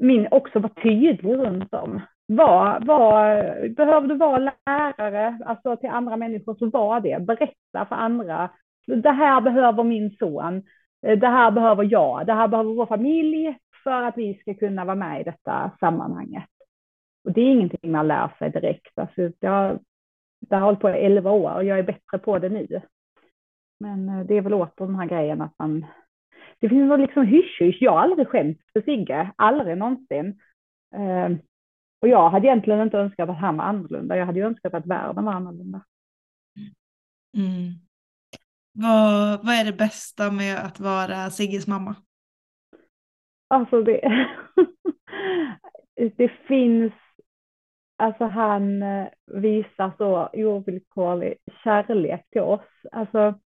min 0.00 0.28
också 0.30 0.58
vara 0.58 0.72
tydlig 0.82 1.34
runt 1.34 1.74
om. 1.74 2.00
Var, 2.26 2.80
var, 2.86 3.68
behöver 3.68 4.08
du 4.08 4.16
vara 4.16 4.52
lärare 4.66 5.38
alltså 5.44 5.76
till 5.76 5.90
andra 5.90 6.16
människor 6.16 6.54
så 6.54 6.70
var 6.70 7.00
det. 7.00 7.26
Berätta 7.26 7.86
för 7.88 7.94
andra. 7.94 8.50
Det 8.86 9.10
här 9.10 9.40
behöver 9.40 9.82
min 9.82 10.16
son. 10.18 10.62
Eh, 11.06 11.18
det 11.18 11.28
här 11.28 11.50
behöver 11.50 11.84
jag. 11.90 12.26
Det 12.26 12.32
här 12.32 12.48
behöver 12.48 12.74
vår 12.74 12.86
familj 12.86 13.58
för 13.84 14.02
att 14.02 14.18
vi 14.18 14.34
ska 14.34 14.54
kunna 14.54 14.84
vara 14.84 14.96
med 14.96 15.20
i 15.20 15.24
detta 15.24 15.70
sammanhanget. 15.80 16.48
Och 17.24 17.32
det 17.32 17.40
är 17.40 17.50
ingenting 17.50 17.92
man 17.92 18.08
lär 18.08 18.30
sig 18.38 18.50
direkt. 18.50 18.98
Alltså, 18.98 19.30
jag, 19.40 19.78
det 20.40 20.54
har 20.56 20.62
hållit 20.62 20.80
på 20.80 20.90
i 20.90 20.92
elva 20.92 21.30
år 21.30 21.54
och 21.54 21.64
jag 21.64 21.78
är 21.78 21.82
bättre 21.82 22.18
på 22.18 22.38
det 22.38 22.48
nu. 22.48 22.80
Men 23.80 24.08
eh, 24.08 24.26
det 24.26 24.36
är 24.36 24.40
väl 24.40 24.54
åter 24.54 24.86
den 24.86 24.94
här 24.94 25.06
grejen 25.06 25.40
att 25.40 25.54
man... 25.58 25.86
Det 26.58 26.68
finns 26.68 26.90
väl 26.90 27.00
liksom 27.00 27.26
hysch-hysch. 27.26 27.78
Jag 27.80 27.92
har 27.92 28.00
aldrig 28.00 28.28
skämts 28.28 28.62
för 28.72 28.80
Sigge, 28.80 29.30
aldrig 29.36 29.78
någonsin. 29.78 30.40
Eh, 30.94 31.30
och 32.00 32.08
jag 32.08 32.30
hade 32.30 32.46
egentligen 32.46 32.80
inte 32.80 32.98
önskat 32.98 33.28
att 33.28 33.40
han 33.40 33.56
var 33.56 33.64
annorlunda. 33.64 34.16
Jag 34.16 34.26
hade 34.26 34.38
ju 34.38 34.46
önskat 34.46 34.74
att 34.74 34.86
världen 34.86 35.24
var 35.24 35.32
annorlunda. 35.32 35.84
Mm. 37.36 37.72
Vad, 38.72 39.46
vad 39.46 39.54
är 39.54 39.64
det 39.64 39.72
bästa 39.72 40.30
med 40.30 40.58
att 40.58 40.80
vara 40.80 41.30
Sigges 41.30 41.66
mamma? 41.66 41.96
Alltså 43.48 43.82
det, 43.82 44.00
det 46.16 46.28
finns, 46.28 46.92
alltså 47.96 48.24
han 48.24 48.82
eh, 48.82 49.08
visar 49.26 49.92
så 49.98 50.28
ovillkorlig 50.32 51.34
kärlek 51.64 52.30
till 52.30 52.40
oss. 52.40 52.68
Alltså 52.92 53.40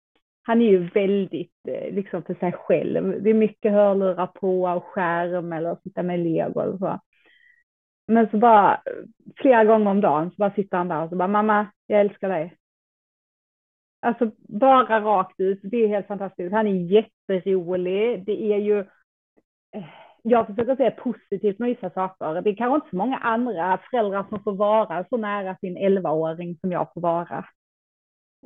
han 0.48 0.62
är 0.62 0.66
ju 0.66 0.90
väldigt 0.90 1.68
eh, 1.68 1.94
liksom 1.94 2.24
för 2.24 2.34
sig 2.34 2.52
själv. 2.52 3.24
Det 3.24 3.30
är 3.30 3.34
mycket 3.34 3.72
hörlurar 3.72 4.28
på 4.28 4.64
och 4.64 4.84
skärm 4.84 5.54
eller 5.54 5.78
sitta 5.84 6.04
med 6.04 6.20
lego 6.20 6.60
eller 6.60 6.78
så. 6.78 7.00
Men 8.08 8.30
så 8.30 8.38
bara 8.38 8.74
eh, 8.74 8.82
flera 9.36 9.66
gånger 9.66 9.92
om 9.92 10.02
dagen 10.02 10.30
så 10.30 10.36
bara 10.38 10.54
sitter 10.54 10.78
han 10.78 10.88
där 10.88 11.04
och 11.04 11.10
så 11.10 11.16
bara 11.16 11.28
mamma, 11.28 11.68
jag 11.88 12.02
älskar 12.02 12.30
dig. 12.30 12.56
Alltså 14.02 14.32
bara 14.38 15.00
rakt 15.00 15.40
ut. 15.40 15.60
Det 15.64 15.78
är 15.78 15.88
helt 15.88 16.08
fantastiskt. 16.08 16.54
Han 16.54 16.68
är 16.68 16.92
jätterolig. 16.92 18.26
Det 18.26 18.54
är 18.54 18.58
ju 18.58 18.80
eh, 19.76 19.86
jag 20.24 20.48
försöker 20.48 20.76
se 20.76 20.92
positivt 20.92 21.60
med 21.60 21.70
vissa 21.70 21.90
saker. 21.90 22.42
Det 22.42 22.50
är 22.50 22.56
kanske 22.56 22.76
inte 22.76 22.90
så 22.90 22.96
många 22.96 23.18
andra 23.18 23.80
föräldrar 23.90 24.26
som 24.30 24.44
får 24.44 24.54
vara 24.54 25.06
så 25.10 25.18
nära 25.18 25.56
sin 25.56 25.78
11-åring 25.78 26.58
som 26.62 26.72
jag 26.72 26.94
får 26.94 27.02
vara. 27.02 27.46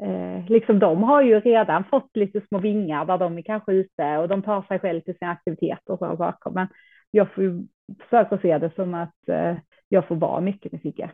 Eh, 0.01 0.49
liksom 0.49 0.79
de 0.79 1.03
har 1.03 1.21
ju 1.21 1.39
redan 1.39 1.83
fått 1.83 2.15
lite 2.15 2.41
små 2.47 2.59
vingar 2.59 3.05
där 3.05 3.17
de 3.17 3.37
är 3.37 3.41
kanske 3.41 3.73
ute 3.73 4.17
och 4.17 4.27
de 4.27 4.41
tar 4.41 4.61
sig 4.61 4.79
själv 4.79 5.01
till 5.01 5.17
sina 5.17 5.31
aktiviteter 5.31 5.93
och 5.93 5.99
sådana 5.99 6.17
saker. 6.17 6.51
Men 6.51 6.67
jag 7.11 7.33
får 7.33 7.43
ju 7.43 7.63
försöka 7.99 8.37
se 8.37 8.57
det 8.57 8.75
som 8.75 8.93
att 8.93 9.29
eh, 9.29 9.55
jag 9.89 10.07
får 10.07 10.15
vara 10.15 10.41
mycket 10.41 10.71
med 10.71 10.81
Sigge. 10.81 11.11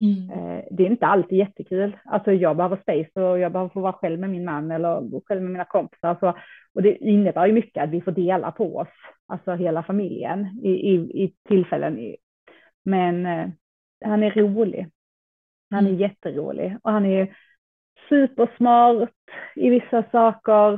Mm. 0.00 0.30
Eh, 0.30 0.64
det 0.70 0.82
är 0.82 0.90
inte 0.90 1.06
alltid 1.06 1.38
jättekul. 1.38 1.96
Alltså 2.04 2.32
jag 2.32 2.56
behöver 2.56 2.76
space 2.76 3.20
och 3.20 3.38
jag 3.38 3.52
behöver 3.52 3.70
få 3.70 3.80
vara 3.80 3.92
själv 3.92 4.20
med 4.20 4.30
min 4.30 4.44
man 4.44 4.70
eller 4.70 5.20
själv 5.24 5.42
med 5.42 5.52
mina 5.52 5.64
kompisar. 5.64 6.16
Så, 6.20 6.34
och 6.74 6.82
det 6.82 6.96
innebär 6.96 7.46
ju 7.46 7.52
mycket 7.52 7.84
att 7.84 7.90
vi 7.90 8.00
får 8.00 8.12
dela 8.12 8.52
på 8.52 8.76
oss, 8.76 8.88
alltså 9.26 9.54
hela 9.54 9.82
familjen 9.82 10.60
i, 10.62 10.70
i, 10.70 10.94
i 10.94 11.34
tillfällen. 11.48 12.14
Men 12.84 13.26
eh, 13.26 13.48
han 14.04 14.22
är 14.22 14.30
rolig. 14.30 14.88
Han 15.70 15.84
är 15.84 15.90
mm. 15.90 16.00
jätterolig 16.00 16.76
och 16.82 16.90
han 16.90 17.06
är 17.06 17.36
supersmart 18.08 19.10
i 19.56 19.70
vissa 19.70 20.04
saker. 20.12 20.72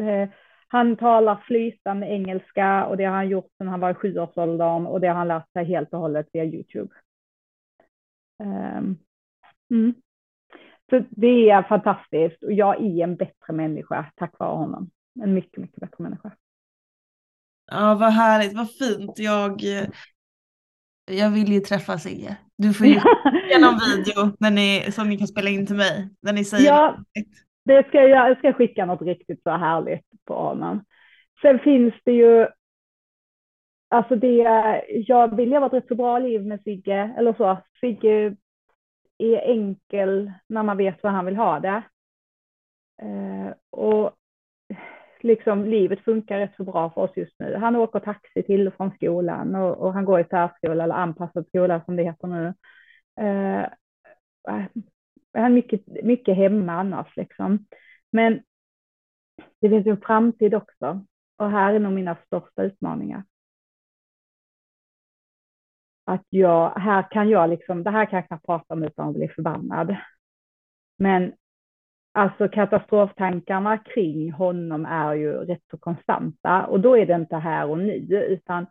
Eh, 0.00 0.28
han 0.68 0.96
talar 0.96 1.42
flytande 1.46 2.06
engelska 2.06 2.86
och 2.86 2.96
det 2.96 3.04
har 3.04 3.14
han 3.14 3.28
gjort 3.28 3.50
sedan 3.58 3.68
han 3.68 3.80
var 3.80 3.90
i 3.90 3.94
sjuårsåldern 3.94 4.86
och 4.86 5.00
det 5.00 5.08
har 5.08 5.14
han 5.14 5.28
lärt 5.28 5.52
sig 5.52 5.64
helt 5.64 5.92
och 5.92 6.00
hållet 6.00 6.26
via 6.32 6.44
Youtube. 6.44 6.94
Ehm, 8.42 8.96
mm. 9.70 9.94
Så 10.90 11.04
det 11.10 11.50
är 11.50 11.62
fantastiskt 11.62 12.42
och 12.42 12.52
jag 12.52 12.82
är 12.82 13.04
en 13.04 13.16
bättre 13.16 13.52
människa 13.52 14.12
tack 14.16 14.38
vare 14.38 14.56
honom. 14.56 14.90
En 15.22 15.34
mycket, 15.34 15.56
mycket 15.56 15.80
bättre 15.80 16.02
människa. 16.02 16.30
Ja, 17.70 17.94
vad 17.94 18.12
härligt, 18.12 18.56
vad 18.56 18.74
fint. 18.74 19.18
Jag, 19.18 19.64
eh, 19.64 19.88
jag 21.06 21.30
vill 21.30 21.52
ju 21.52 21.60
träffa 21.60 21.98
Sigge. 21.98 22.36
Du 22.62 22.74
får 22.74 22.86
ju 22.86 23.00
genom 23.50 23.78
video 23.96 24.36
när 24.40 24.50
ni, 24.50 24.92
som 24.92 25.08
ni 25.08 25.18
kan 25.18 25.28
spela 25.28 25.50
in 25.50 25.66
till 25.66 25.76
mig. 25.76 26.08
När 26.20 26.32
ni 26.32 26.44
säger 26.44 26.66
ja, 26.66 26.98
det 27.64 27.88
ska 27.88 28.02
jag, 28.02 28.30
jag 28.30 28.38
ska 28.38 28.52
skicka 28.52 28.86
något 28.86 29.02
riktigt 29.02 29.42
så 29.42 29.50
härligt 29.50 30.06
på 30.24 30.34
honom. 30.34 30.84
Sen 31.42 31.58
finns 31.58 31.94
det 32.04 32.12
ju 32.12 32.46
Alltså 33.92 34.16
det, 34.16 34.36
jag 35.06 35.36
vill 35.36 35.50
leva 35.50 35.66
ett 35.66 35.72
rätt 35.72 35.88
så 35.88 35.94
bra 35.94 36.18
liv 36.18 36.46
med 36.46 36.62
Sigge, 36.62 37.14
eller 37.18 37.32
så. 37.32 37.58
Sigge 37.80 38.36
är 39.18 39.38
enkel 39.38 40.32
när 40.48 40.62
man 40.62 40.76
vet 40.76 41.02
vad 41.02 41.12
han 41.12 41.24
vill 41.24 41.36
ha 41.36 41.60
det. 41.60 41.82
Eh, 43.02 43.54
och 43.70 44.12
liksom 45.24 45.64
livet 45.64 46.00
funkar 46.00 46.38
rätt 46.38 46.56
så 46.56 46.64
bra 46.64 46.90
för 46.90 47.00
oss 47.00 47.16
just 47.16 47.34
nu. 47.38 47.54
Han 47.56 47.76
åker 47.76 48.00
taxi 48.00 48.42
till 48.42 48.66
och 48.66 48.74
från 48.74 48.90
skolan 48.90 49.54
och, 49.54 49.76
och 49.78 49.92
han 49.92 50.04
går 50.04 50.20
i 50.20 50.24
särskola 50.24 50.84
eller 50.84 50.94
anpassad 50.94 51.46
skola 51.48 51.82
som 51.84 51.96
det 51.96 52.02
heter 52.02 52.28
nu. 52.28 52.54
Eh, 53.20 53.66
han 55.32 55.44
är 55.44 55.50
mycket, 55.50 55.86
mycket 56.04 56.36
hemma 56.36 56.72
annars 56.72 57.16
liksom. 57.16 57.66
Men 58.12 58.42
det 59.60 59.68
finns 59.68 59.86
en 59.86 60.00
framtid 60.00 60.54
också. 60.54 61.04
Och 61.36 61.50
här 61.50 61.74
är 61.74 61.78
nog 61.78 61.92
mina 61.92 62.16
största 62.26 62.62
utmaningar 62.62 63.24
att 66.10 66.26
jag, 66.28 66.70
här 66.70 67.10
kan 67.10 67.28
jag 67.28 67.50
liksom, 67.50 67.82
det 67.82 67.90
här 67.90 68.06
kan 68.06 68.16
jag 68.16 68.26
knappt 68.26 68.46
prata 68.46 68.74
om 68.74 68.82
utan 68.82 69.08
att 69.08 69.14
bli 69.14 69.28
förbannad. 69.28 69.96
Men 70.98 71.32
alltså 72.12 72.48
katastroftankarna 72.48 73.78
kring 73.78 74.32
honom 74.32 74.84
är 74.86 75.14
ju 75.14 75.32
rätt 75.32 75.62
så 75.70 75.78
konstanta 75.78 76.66
och 76.66 76.80
då 76.80 76.96
är 76.98 77.06
det 77.06 77.14
inte 77.14 77.36
här 77.36 77.66
och 77.66 77.78
nu 77.78 78.26
utan 78.28 78.66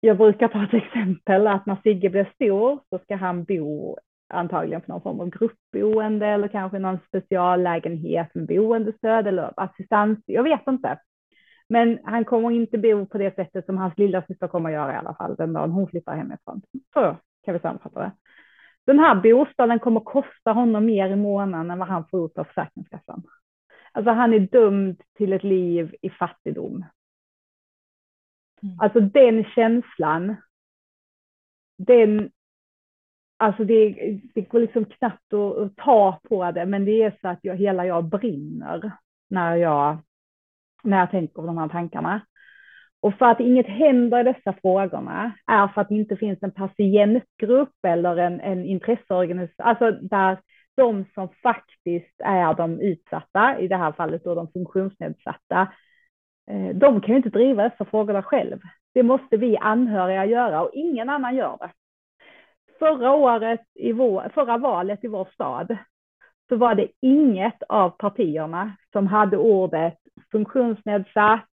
jag 0.00 0.16
brukar 0.16 0.48
ta 0.48 0.64
ett 0.64 0.74
exempel 0.74 1.46
att 1.46 1.66
när 1.66 1.76
Sigge 1.82 2.10
blir 2.10 2.32
stor 2.34 2.80
så 2.90 2.98
ska 2.98 3.16
han 3.16 3.44
bo 3.44 3.96
antagligen 4.28 4.80
på 4.80 4.92
någon 4.92 5.02
form 5.02 5.20
av 5.20 5.30
gruppboende 5.30 6.26
eller 6.26 6.48
kanske 6.48 6.78
någon 6.78 6.98
speciallägenhet 7.08 8.34
med 8.34 8.46
boendestöd 8.46 9.26
eller 9.26 9.52
assistans. 9.56 10.18
Jag 10.26 10.42
vet 10.42 10.66
inte. 10.68 10.98
Men 11.68 11.98
han 12.04 12.24
kommer 12.24 12.50
inte 12.50 12.78
bo 12.78 13.06
på 13.06 13.18
det 13.18 13.34
sättet 13.34 13.66
som 13.66 13.78
hans 13.78 13.98
lilla 13.98 14.22
syster 14.22 14.48
kommer 14.48 14.68
att 14.68 14.74
göra 14.74 14.92
i 14.92 14.96
alla 14.96 15.14
fall 15.14 15.36
den 15.36 15.52
dagen 15.52 15.70
hon 15.70 15.88
flyttar 15.88 16.16
hemifrån. 16.16 16.62
Så 16.92 17.16
kan 17.44 17.54
vi 17.54 17.60
sammanfatta 17.60 18.00
det. 18.00 18.12
Den 18.88 18.98
här 18.98 19.14
bostaden 19.14 19.78
kommer 19.78 20.00
kosta 20.00 20.52
honom 20.52 20.86
mer 20.86 21.08
i 21.08 21.16
månaden 21.16 21.70
än 21.70 21.78
vad 21.78 21.88
han 21.88 22.08
får 22.08 22.26
ut 22.26 22.38
av 22.38 22.44
Försäkringskassan. 22.44 23.22
Alltså 23.92 24.10
han 24.10 24.34
är 24.34 24.38
dömd 24.38 25.02
till 25.16 25.32
ett 25.32 25.44
liv 25.44 25.94
i 26.02 26.10
fattigdom. 26.10 26.84
Mm. 28.62 28.80
Alltså 28.80 29.00
den 29.00 29.44
känslan, 29.44 30.36
den, 31.78 32.30
alltså 33.36 33.64
det, 33.64 33.94
det 34.34 34.40
går 34.40 34.60
liksom 34.60 34.84
knappt 34.84 35.32
att, 35.32 35.56
att, 35.56 35.76
ta 35.76 36.20
på 36.28 36.52
det, 36.52 36.66
men 36.66 36.84
det 36.84 37.02
är 37.02 37.18
så 37.20 37.28
att 37.28 37.38
jag, 37.42 37.56
hela 37.56 37.86
jag 37.86 38.04
brinner 38.04 38.92
när 39.30 39.56
jag 39.56 39.98
när 40.82 40.98
jag 40.98 41.10
tänker 41.10 41.34
på 41.34 41.46
de 41.46 41.58
här 41.58 41.68
tankarna. 41.68 42.20
Och 43.08 43.14
för 43.14 43.26
att 43.26 43.40
inget 43.40 43.66
händer 43.66 44.20
i 44.20 44.22
dessa 44.22 44.52
frågorna 44.52 45.32
är 45.46 45.68
för 45.68 45.80
att 45.80 45.88
det 45.88 45.94
inte 45.94 46.16
finns 46.16 46.38
en 46.42 46.50
patientgrupp 46.50 47.84
eller 47.86 48.16
en, 48.16 48.40
en 48.40 48.64
intresseorganisation, 48.64 49.66
alltså 49.66 49.90
där 49.90 50.38
de 50.76 51.04
som 51.14 51.28
faktiskt 51.42 52.14
är 52.18 52.54
de 52.54 52.80
utsatta, 52.80 53.60
i 53.60 53.68
det 53.68 53.76
här 53.76 53.92
fallet 53.92 54.24
då 54.24 54.34
de 54.34 54.52
funktionsnedsatta, 54.52 55.72
eh, 56.50 56.76
de 56.76 57.00
kan 57.00 57.10
ju 57.10 57.16
inte 57.16 57.28
driva 57.28 57.68
dessa 57.68 57.84
frågorna 57.84 58.22
själv. 58.22 58.58
Det 58.94 59.02
måste 59.02 59.36
vi 59.36 59.56
anhöriga 59.56 60.26
göra 60.26 60.62
och 60.62 60.70
ingen 60.72 61.08
annan 61.08 61.36
gör 61.36 61.56
det. 61.60 61.70
Förra 62.78 63.12
året 63.12 63.62
i 63.74 63.92
vår, 63.92 64.30
förra 64.34 64.58
valet 64.58 65.04
i 65.04 65.08
vår 65.08 65.28
stad 65.32 65.76
så 66.48 66.56
var 66.56 66.74
det 66.74 66.88
inget 67.02 67.62
av 67.68 67.90
partierna 67.90 68.72
som 68.92 69.06
hade 69.06 69.36
ordet 69.36 69.98
funktionsnedsatt 70.32 71.48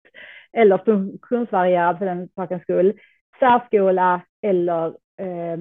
eller 0.58 0.78
funktionsvarierad 0.78 1.98
för 1.98 2.06
den 2.06 2.30
sakens 2.36 2.64
skull, 2.64 3.00
särskola 3.40 4.22
eller 4.42 4.88
eh, 5.18 5.58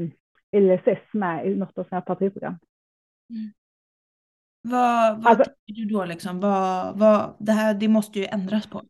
LSS 0.60 1.12
med 1.12 1.46
i 1.46 1.56
något 1.56 1.78
av 1.78 1.84
sina 1.84 2.00
partiprogram. 2.00 2.58
Mm. 3.30 3.52
Vad, 4.62 5.16
vad 5.16 5.26
alltså, 5.26 5.52
tycker 5.66 5.82
du 5.82 5.94
då 5.94 6.04
liksom? 6.04 6.40
Vad, 6.40 6.98
vad, 6.98 7.36
det 7.38 7.52
här 7.52 7.74
det 7.74 7.88
måste 7.88 8.18
ju 8.18 8.24
ändras 8.24 8.66
på. 8.66 8.82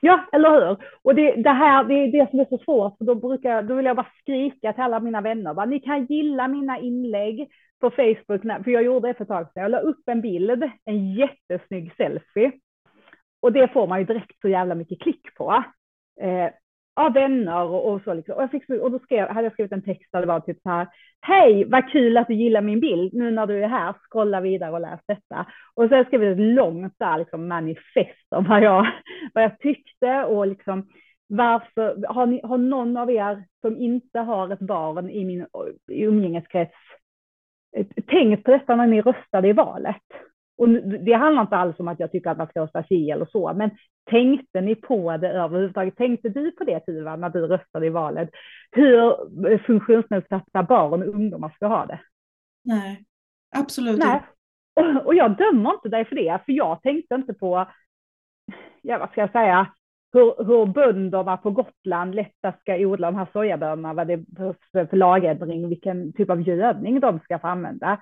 Ja, 0.00 0.28
eller 0.32 0.50
hur? 0.50 0.76
Och 1.02 1.14
det, 1.14 1.42
det 1.42 1.50
här 1.50 1.84
det 1.84 1.94
är 1.94 2.12
det 2.12 2.30
som 2.30 2.40
är 2.40 2.44
så 2.44 2.58
svårt, 2.58 2.98
för 2.98 3.04
då, 3.04 3.14
brukar, 3.14 3.62
då 3.62 3.74
vill 3.74 3.86
jag 3.86 3.96
bara 3.96 4.12
skrika 4.20 4.72
till 4.72 4.82
alla 4.82 5.00
mina 5.00 5.20
vänner. 5.20 5.54
Bara, 5.54 5.66
Ni 5.66 5.80
kan 5.80 6.06
gilla 6.06 6.48
mina 6.48 6.78
inlägg 6.78 7.48
på 7.80 7.90
Facebook, 7.90 8.64
för 8.64 8.70
jag 8.70 8.84
gjorde 8.84 9.08
det 9.08 9.14
för 9.14 9.24
ett 9.24 9.28
tag 9.28 9.46
sedan. 9.54 9.62
Jag 9.62 9.70
la 9.70 9.78
upp 9.78 10.08
en 10.08 10.20
bild, 10.20 10.70
en 10.84 11.14
jättesnygg 11.14 11.94
selfie. 11.96 12.52
Och 13.40 13.52
det 13.52 13.72
får 13.72 13.86
man 13.86 13.98
ju 13.98 14.04
direkt 14.04 14.40
så 14.40 14.48
jävla 14.48 14.74
mycket 14.74 15.00
klick 15.00 15.34
på. 15.34 15.64
Eh, 16.20 16.50
av 16.96 17.12
vänner 17.12 17.62
och, 17.62 17.92
och 17.92 18.02
så. 18.04 18.14
Liksom. 18.14 18.34
Och, 18.34 18.42
jag 18.42 18.50
fick, 18.50 18.68
och 18.68 18.90
då 18.90 18.98
skrev, 18.98 19.28
hade 19.28 19.42
jag 19.42 19.52
skrivit 19.52 19.72
en 19.72 19.82
text 19.82 20.12
där 20.12 20.20
det 20.20 20.26
var 20.26 20.40
typ 20.40 20.60
så 20.62 20.68
här. 20.68 20.88
Hej, 21.20 21.64
vad 21.64 21.90
kul 21.90 22.16
att 22.16 22.28
du 22.28 22.34
gillar 22.34 22.60
min 22.60 22.80
bild. 22.80 23.14
Nu 23.14 23.30
när 23.30 23.46
du 23.46 23.64
är 23.64 23.68
här, 23.68 23.92
scrolla 23.92 24.40
vidare 24.40 24.72
och 24.72 24.80
läs 24.80 25.00
detta. 25.06 25.46
Och 25.74 25.84
så 25.84 25.88
har 25.88 25.96
jag 25.96 26.06
skrivit 26.06 26.32
ett 26.32 26.54
långt 26.54 26.94
där, 26.98 27.18
liksom, 27.18 27.48
manifest 27.48 28.26
om 28.30 28.44
vad 28.44 28.62
jag, 28.62 28.86
vad 29.34 29.44
jag 29.44 29.58
tyckte 29.58 30.24
och 30.24 30.46
liksom 30.46 30.88
varför, 31.28 32.06
har, 32.08 32.26
ni, 32.26 32.40
har 32.44 32.58
någon 32.58 32.96
av 32.96 33.10
er 33.10 33.44
som 33.60 33.76
inte 33.76 34.18
har 34.18 34.52
ett 34.52 34.60
barn 34.60 35.10
i 35.10 35.24
min 35.24 35.46
i 35.90 36.02
umgängeskrets 36.02 36.74
eh, 37.76 37.86
tänkt 38.06 38.44
på 38.44 38.50
detta 38.50 38.76
när 38.76 38.86
ni 38.86 39.02
röstade 39.02 39.48
i 39.48 39.52
valet? 39.52 40.02
Och 40.58 40.68
det 41.04 41.12
handlar 41.12 41.42
inte 41.42 41.56
alls 41.56 41.80
om 41.80 41.88
att 41.88 42.00
jag 42.00 42.12
tycker 42.12 42.30
att 42.30 42.38
man 42.38 42.46
ska 42.46 42.60
rösta 42.60 42.82
si 42.82 43.10
eller 43.10 43.26
så, 43.26 43.52
men 43.54 43.70
tänkte 44.10 44.60
ni 44.60 44.74
på 44.74 45.16
det 45.16 45.28
överhuvudtaget? 45.28 45.96
Tänkte 45.96 46.28
du 46.28 46.50
på 46.50 46.64
det 46.64 46.80
Tuva 46.80 47.16
när 47.16 47.30
du 47.30 47.46
röstade 47.46 47.86
i 47.86 47.90
valet? 47.90 48.30
Hur 48.72 49.58
funktionsnedsatta 49.58 50.62
barn 50.62 51.02
och 51.02 51.14
ungdomar 51.14 51.48
ska 51.48 51.66
ha 51.66 51.86
det? 51.86 52.00
Nej, 52.64 53.04
absolut 53.56 53.98
Nej. 53.98 54.14
inte. 54.76 55.00
Och 55.04 55.14
jag 55.14 55.36
dömer 55.36 55.70
inte 55.70 55.88
dig 55.88 56.04
för 56.04 56.16
det, 56.16 56.40
för 56.46 56.52
jag 56.52 56.82
tänkte 56.82 57.14
inte 57.14 57.34
på, 57.34 57.66
ja 58.82 58.98
vad 58.98 59.10
ska 59.10 59.20
jag 59.20 59.32
säga, 59.32 59.72
hur, 60.12 60.44
hur 60.44 60.66
bönderna 60.66 61.36
på 61.36 61.50
Gotland 61.50 62.14
lättast 62.14 62.60
ska 62.60 62.76
odla 62.76 63.10
de 63.10 63.16
här 63.16 63.26
sojabönorna, 63.32 63.94
vad 63.94 64.06
det 64.06 64.12
är 64.12 64.86
för 64.86 64.96
lagändring, 64.96 65.68
vilken 65.68 66.12
typ 66.12 66.30
av 66.30 66.48
gödning 66.48 67.00
de 67.00 67.20
ska 67.20 67.38
få 67.38 67.46
använda 67.46 68.00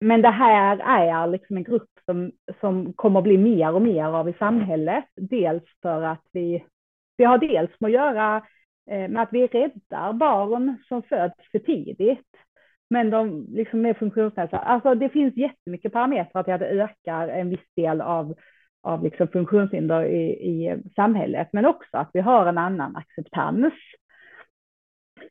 men 0.00 0.22
det 0.22 0.30
här 0.30 0.78
är 0.78 1.26
liksom 1.26 1.56
en 1.56 1.62
grupp 1.62 1.90
som, 2.04 2.32
som 2.60 2.92
kommer 2.92 3.18
att 3.18 3.24
bli 3.24 3.38
mer 3.38 3.72
och 3.72 3.82
mer 3.82 4.04
av 4.04 4.28
i 4.28 4.32
samhället. 4.32 5.04
Dels 5.16 5.62
för 5.82 6.02
att 6.02 6.24
vi, 6.32 6.64
vi 7.16 7.24
har 7.24 7.38
dels 7.38 7.70
med 7.80 7.88
att 7.88 7.94
göra 7.94 8.36
eh, 8.90 9.08
med 9.08 9.22
att 9.22 9.32
vi 9.32 9.46
räddar 9.46 10.12
barn 10.12 10.76
som 10.88 11.02
föds 11.02 11.50
för 11.52 11.58
tidigt. 11.58 12.26
Men 12.90 13.10
de 13.10 13.46
liksom 13.50 13.86
är 13.86 13.94
funktionsnedsatta. 13.94 14.58
Alltså 14.58 14.94
det 14.94 15.08
finns 15.08 15.36
jättemycket 15.36 15.92
parametrar 15.92 16.42
till 16.42 16.54
att 16.54 16.60
det 16.60 16.82
ökar 16.82 17.28
en 17.28 17.50
viss 17.50 17.74
del 17.76 18.00
av, 18.00 18.34
av 18.82 19.04
liksom 19.04 19.28
funktionshinder 19.28 20.04
i, 20.04 20.30
i 20.30 20.82
samhället. 20.96 21.48
Men 21.52 21.66
också 21.66 21.96
att 21.96 22.10
vi 22.12 22.20
har 22.20 22.46
en 22.46 22.58
annan 22.58 22.96
acceptans. 22.96 23.74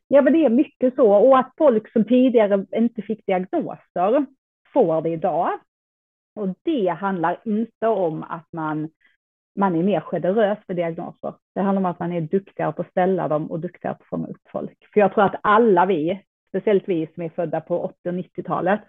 Ja, 0.08 0.22
men 0.22 0.32
det 0.32 0.44
är 0.44 0.50
mycket 0.50 0.94
så. 0.94 1.12
Och 1.12 1.38
att 1.38 1.52
folk 1.58 1.92
som 1.92 2.04
tidigare 2.04 2.66
inte 2.76 3.02
fick 3.02 3.26
diagnoser 3.26 4.26
får 4.72 5.02
det 5.02 5.08
idag. 5.08 5.50
Och 6.34 6.48
det 6.62 6.88
handlar 6.88 7.40
inte 7.44 7.86
om 7.86 8.22
att 8.22 8.46
man, 8.52 8.88
man 9.56 9.76
är 9.76 9.82
mer 9.82 10.00
generös 10.00 10.58
med 10.68 10.76
diagnoser. 10.76 11.34
Det 11.54 11.60
handlar 11.60 11.80
om 11.80 11.86
att 11.86 11.98
man 11.98 12.12
är 12.12 12.20
duktigare 12.20 12.72
på 12.72 12.82
att 12.82 12.90
ställa 12.90 13.28
dem 13.28 13.50
och 13.50 13.60
duktigare 13.60 13.94
på 13.94 14.02
att 14.02 14.08
fånga 14.08 14.26
upp 14.26 14.50
folk. 14.52 14.88
För 14.92 15.00
jag 15.00 15.14
tror 15.14 15.24
att 15.24 15.40
alla 15.42 15.86
vi, 15.86 16.22
speciellt 16.48 16.88
vi 16.88 17.06
som 17.14 17.22
är 17.22 17.28
födda 17.28 17.60
på 17.60 17.80
80 17.80 18.08
och 18.08 18.14
90-talet, 18.14 18.80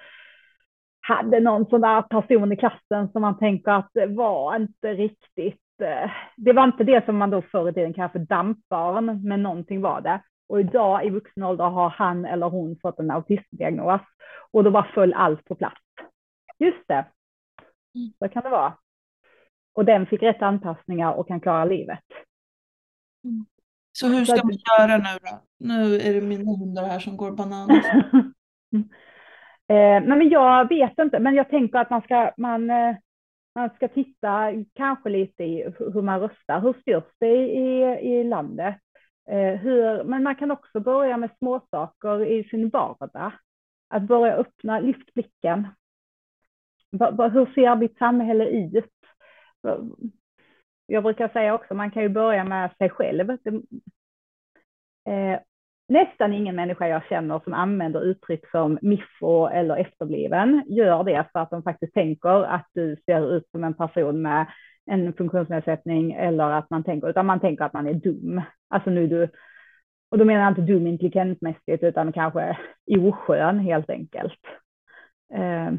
hade 1.02 1.40
någon 1.40 1.66
sån 1.66 1.82
där 1.82 2.02
person 2.02 2.52
i 2.52 2.56
klassen 2.56 3.10
som 3.12 3.22
man 3.22 3.38
tänker 3.38 3.72
att 3.72 3.90
det 3.94 4.06
var 4.06 4.56
inte 4.56 4.94
riktigt, 4.94 5.82
eh, 5.82 6.12
det 6.38 6.54
var 6.54 6.64
inte 6.64 6.84
det 6.84 7.06
som 7.06 7.18
man 7.18 7.30
då 7.30 7.42
förr 7.42 7.70
i 7.70 7.74
tiden 7.74 7.94
kallade 7.94 8.12
för 8.12 8.20
dampbarn, 8.20 9.28
men 9.28 9.44
någonting 9.44 9.82
var 9.82 10.02
det. 10.02 10.22
Och 10.52 10.60
idag 10.60 11.06
i 11.06 11.10
vuxen 11.10 11.44
ålder 11.44 11.66
har 11.66 11.90
han 11.90 12.26
eller 12.26 12.50
hon 12.50 12.80
fått 12.82 13.00
en 13.00 13.12
autismdiagnos. 13.12 14.02
Och 14.52 14.64
då 14.64 14.72
bara 14.72 14.92
föll 14.94 15.14
allt 15.14 15.46
på 15.46 15.56
plats. 15.56 15.82
Just 16.60 16.88
det, 16.88 17.06
mm. 17.96 18.14
så 18.20 18.30
kan 18.30 18.44
det 18.44 18.50
vara. 18.50 18.78
Och 19.74 19.86
den 19.86 20.06
fick 20.06 20.24
rätt 20.24 20.42
anpassningar 20.42 21.14
och 21.14 21.28
kan 21.28 21.42
klara 21.42 21.66
livet. 21.66 22.04
Mm. 23.24 23.46
Så 23.92 24.08
hur 24.08 24.26
ska 24.26 24.44
man 24.44 24.58
göra 24.80 24.98
nu 24.98 25.20
då? 25.22 25.42
Nu 25.58 25.96
är 25.96 26.14
det 26.14 26.22
mina 26.22 26.52
hundar 26.52 26.84
här 26.84 27.00
som 27.00 27.18
går 27.18 27.32
bananas. 27.32 27.86
eh, 29.68 30.04
men 30.04 30.30
jag 30.30 30.70
vet 30.70 31.00
inte, 31.00 31.20
men 31.20 31.36
jag 31.36 31.50
tänker 31.50 31.80
att 31.80 31.90
man 31.90 32.02
ska, 32.02 32.32
man, 32.38 32.70
eh, 32.70 32.96
man 33.56 33.70
ska 33.76 33.88
titta 33.88 34.52
kanske 34.74 35.10
lite 35.10 35.44
i 35.44 35.74
hur 35.80 36.02
man 36.02 36.20
röstar. 36.20 36.62
Hur 36.62 36.74
styrs 36.82 37.14
det 37.20 37.36
i, 37.36 37.82
i 38.02 38.24
landet? 38.24 38.78
Eh, 39.30 39.60
hur, 39.60 40.04
men 40.04 40.24
man 40.24 40.36
kan 40.36 40.52
också 40.52 40.80
börja 40.80 41.18
med 41.18 41.30
småsaker 41.38 42.26
i 42.26 42.44
sin 42.44 42.70
vardag. 42.70 43.32
Att 43.90 44.04
börja 44.04 44.36
öppna, 44.36 44.80
lyft 44.80 45.14
blicken. 45.14 45.68
Hur 47.34 47.54
ser 47.54 47.76
mitt 47.76 47.98
samhälle 47.98 48.46
ut? 48.46 48.94
Jag 50.86 51.04
brukar 51.04 51.28
säga 51.28 51.54
också, 51.54 51.74
man 51.74 51.92
kan 51.92 52.04
ju 52.04 52.10
börja 52.10 52.44
med 52.44 52.72
sig 52.78 52.90
själv. 52.90 53.30
Eh, 55.06 55.40
nästan 55.88 56.34
ingen 56.34 56.56
människa 56.56 56.88
jag 56.88 57.06
känner 57.06 57.40
som 57.40 57.54
använder 57.54 58.02
uttryck 58.02 58.50
som 58.52 58.80
miffo 58.82 59.48
eller 59.48 59.76
efterbliven 59.76 60.64
gör 60.68 61.04
det 61.04 61.26
för 61.32 61.40
att 61.40 61.50
de 61.50 61.64
faktiskt 61.64 61.94
tänker 61.94 62.44
att 62.44 62.68
du 62.74 62.98
ser 63.06 63.36
ut 63.36 63.50
som 63.52 63.64
en 63.64 63.74
person 63.74 64.22
med 64.22 64.48
en 64.86 65.14
funktionsnedsättning 65.14 66.12
eller 66.12 66.52
att 66.52 66.70
man 66.70 66.84
tänker, 66.84 67.10
utan 67.10 67.26
man 67.26 67.40
tänker 67.40 67.66
att 67.66 67.74
man 67.74 67.88
är 67.88 67.94
dum. 67.94 68.42
Alltså 68.70 68.90
nu 68.90 69.08
du, 69.08 69.30
och 70.10 70.18
då 70.18 70.26
menar 70.26 70.42
jag 70.42 70.52
inte 70.52 70.74
dum 70.74 70.88
intelligentmässigt 70.88 71.84
utan 71.84 72.14
kanske 72.14 72.58
oskön 73.00 73.60
helt 73.60 73.90
enkelt. 73.90 74.40
Eh, 75.34 75.72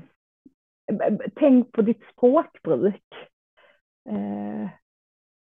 tänk 1.34 1.72
på 1.72 1.82
ditt 1.82 2.02
språkbruk. 2.12 3.04
Eh, 4.08 4.68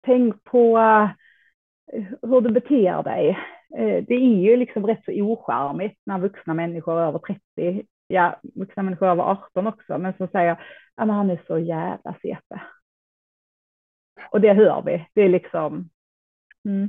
tänk 0.06 0.44
på 0.44 0.78
eh, 0.78 2.02
hur 2.22 2.40
du 2.40 2.50
beter 2.52 3.02
dig. 3.02 3.38
Eh, 3.76 4.04
det 4.08 4.14
är 4.14 4.40
ju 4.42 4.56
liksom 4.56 4.86
rätt 4.86 5.04
så 5.04 5.12
ocharmigt 5.12 6.00
när 6.06 6.18
vuxna 6.18 6.54
människor 6.54 7.00
över 7.00 7.18
30, 7.18 7.86
ja 8.06 8.40
vuxna 8.54 8.82
människor 8.82 9.06
över 9.06 9.22
18 9.22 9.66
också, 9.66 9.98
men 9.98 10.14
som 10.16 10.28
säger 10.28 10.52
att 10.94 11.08
han 11.08 11.30
är 11.30 11.40
så 11.46 11.58
jävla 11.58 12.14
CP. 12.22 12.60
Och 14.34 14.40
det 14.40 14.52
hör 14.52 14.82
vi. 14.82 15.06
Det 15.14 15.22
är 15.22 15.28
liksom... 15.28 15.90
Mm. 16.64 16.88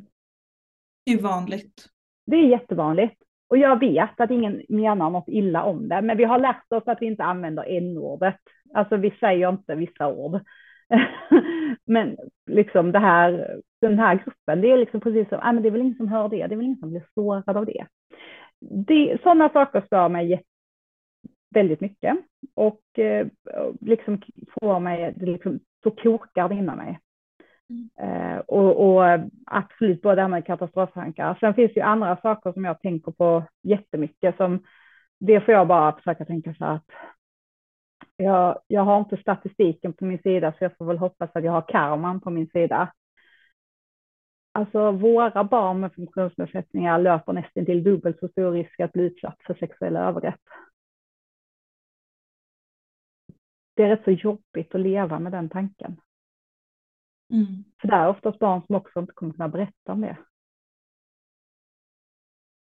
Det 1.05 1.11
är 1.11 1.21
vanligt. 1.21 1.87
Det 2.25 2.35
är 2.35 2.47
jättevanligt. 2.47 3.15
Och 3.47 3.57
jag 3.57 3.79
vet 3.79 4.19
att 4.19 4.31
ingen 4.31 4.63
menar 4.69 5.09
något 5.09 5.27
illa 5.27 5.63
om 5.63 5.87
det, 5.89 6.01
men 6.01 6.17
vi 6.17 6.23
har 6.23 6.39
lärt 6.39 6.71
oss 6.71 6.83
att 6.85 7.01
vi 7.01 7.05
inte 7.05 7.23
använder 7.23 7.63
n-ordet. 7.77 8.35
Alltså 8.73 8.97
vi 8.97 9.11
säger 9.19 9.49
inte 9.49 9.75
vissa 9.75 10.07
ord. 10.07 10.39
men 11.85 12.17
liksom 12.45 12.91
det 12.91 12.99
här, 12.99 13.59
den 13.81 13.99
här 13.99 14.15
gruppen, 14.15 14.61
det 14.61 14.71
är 14.71 14.77
liksom 14.77 15.01
precis 15.01 15.29
som, 15.29 15.39
ah, 15.41 15.51
men 15.51 15.63
det 15.63 15.69
är 15.69 15.71
väl 15.71 15.81
ingen 15.81 15.95
som 15.95 16.07
hör 16.07 16.29
det, 16.29 16.47
det 16.47 16.55
är 16.55 16.57
väl 16.57 16.65
ingen 16.65 16.79
som 16.79 16.89
blir 16.89 17.05
sårad 17.13 17.57
av 17.57 17.65
det. 17.65 17.85
det 18.59 19.21
sådana 19.23 19.49
saker 19.49 19.81
stör 19.81 20.09
mig 20.09 20.43
väldigt 21.49 21.81
mycket 21.81 22.17
och 22.55 22.99
eh, 22.99 23.27
liksom 23.81 24.21
får 24.59 24.79
mig, 24.79 25.13
det 25.15 25.25
liksom, 25.25 25.59
så 25.83 25.91
kokar 25.91 26.49
det 26.49 26.55
inom 26.55 26.77
mig. 26.77 26.99
Mm. 27.69 28.41
och, 28.47 28.89
och, 28.89 29.07
eh, 29.07 29.25
absolut 29.45 30.01
både 30.01 30.15
det 30.15 30.21
här 30.21 30.29
med 30.29 30.45
katastroftankar. 30.45 31.37
Sen 31.39 31.53
finns 31.53 31.73
det 31.73 31.79
ju 31.79 31.85
andra 31.85 32.17
saker 32.21 32.51
som 32.51 32.65
jag 32.65 32.81
tänker 32.81 33.11
på 33.11 33.43
jättemycket 33.63 34.37
som 34.37 34.63
det 35.19 35.41
får 35.41 35.53
jag 35.53 35.67
bara 35.67 35.95
försöka 35.95 36.25
tänka 36.25 36.53
så 36.53 36.65
att 36.65 36.85
jag, 38.17 38.59
jag 38.67 38.81
har 38.81 38.99
inte 38.99 39.17
statistiken 39.17 39.93
på 39.93 40.05
min 40.05 40.19
sida 40.19 40.51
så 40.51 40.63
jag 40.63 40.77
får 40.77 40.85
väl 40.85 40.97
hoppas 40.97 41.29
att 41.33 41.43
jag 41.43 41.51
har 41.51 41.67
karman 41.67 42.21
på 42.21 42.29
min 42.29 42.47
sida. 42.47 42.93
Alltså 44.51 44.91
våra 44.91 45.43
barn 45.43 45.79
med 45.79 45.93
funktionsnedsättningar 45.93 46.99
löper 46.99 47.33
nästan 47.33 47.65
till 47.65 47.83
dubbelt 47.83 48.19
så 48.19 48.27
stor 48.27 48.51
risk 48.51 48.79
att 48.79 48.93
bli 48.93 49.03
utsatt 49.03 49.37
för 49.47 49.53
sexuella 49.53 49.99
övergrepp. 49.99 50.41
Det 53.73 53.83
är 53.83 53.89
rätt 53.89 54.03
så 54.03 54.11
jobbigt 54.11 54.75
att 54.75 54.81
leva 54.81 55.19
med 55.19 55.31
den 55.31 55.49
tanken. 55.49 55.97
Mm. 57.29 57.63
För 57.81 57.87
det 57.87 57.95
är 57.95 58.07
oftast 58.07 58.39
barn 58.39 58.61
som 58.65 58.75
också 58.75 58.99
inte 58.99 59.13
kommer 59.13 59.33
kunna 59.33 59.49
berätta 59.49 59.91
om 59.91 60.01
det. 60.01 60.17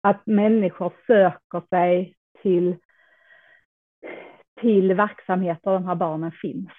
Att 0.00 0.26
människor 0.26 0.92
söker 1.06 1.68
sig 1.68 2.16
till, 2.42 2.76
till 4.60 4.94
verksamheter 4.94 5.70
där 5.70 5.78
de 5.78 5.86
här 5.86 5.94
barnen 5.94 6.32
finns. 6.32 6.70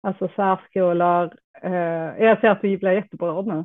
Alltså 0.00 0.28
särskolor. 0.36 1.38
Eh, 1.62 2.24
jag 2.24 2.40
ser 2.40 2.48
att 2.48 2.62
du 2.62 2.78
blir 2.78 2.90
jätteberörd 2.90 3.46
nu. 3.46 3.64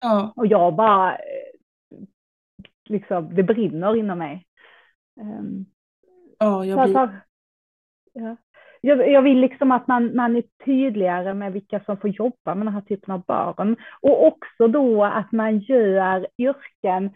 Ja. 0.00 0.32
Och 0.36 0.46
jag 0.46 0.74
bara, 0.74 1.16
eh, 1.16 2.04
liksom, 2.84 3.34
det 3.34 3.42
brinner 3.42 3.96
inom 3.96 4.18
mig. 4.18 4.46
Um, 5.20 5.66
Ja, 6.38 6.64
jag 6.64 6.88
blir... 6.88 7.20
Ja 8.12 8.36
jag, 8.84 9.10
jag 9.10 9.22
vill 9.22 9.40
liksom 9.40 9.72
att 9.72 9.88
man, 9.88 10.16
man 10.16 10.36
är 10.36 10.44
tydligare 10.64 11.34
med 11.34 11.52
vilka 11.52 11.80
som 11.80 11.96
får 11.96 12.10
jobba 12.10 12.54
med 12.54 12.66
den 12.66 12.74
här 12.74 12.80
typen 12.80 13.14
av 13.14 13.24
barn. 13.24 13.76
Och 14.00 14.26
också 14.26 14.68
då 14.68 15.04
att 15.04 15.32
man 15.32 15.58
gör 15.58 16.26
yrken, 16.38 17.10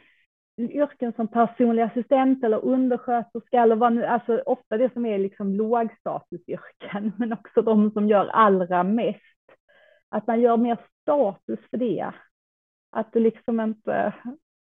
yrken 0.58 1.12
som 1.12 1.28
personlig 1.28 1.82
assistent 1.82 2.44
eller 2.44 2.64
undersköterska 2.64 3.62
eller 3.62 3.76
vad 3.76 3.92
nu, 3.92 4.04
alltså 4.04 4.42
ofta 4.46 4.76
det 4.76 4.92
som 4.92 5.06
är 5.06 5.18
liksom 5.18 5.54
lågstatusyrken, 5.54 7.12
men 7.18 7.32
också 7.32 7.62
de 7.62 7.90
som 7.90 8.08
gör 8.08 8.26
allra 8.26 8.82
mest. 8.82 9.22
Att 10.08 10.26
man 10.26 10.40
gör 10.40 10.56
mer 10.56 10.78
status 11.02 11.60
för 11.70 11.76
det. 11.76 12.12
Att 12.90 13.12
det 13.12 13.20
liksom 13.20 13.60
inte, 13.60 14.14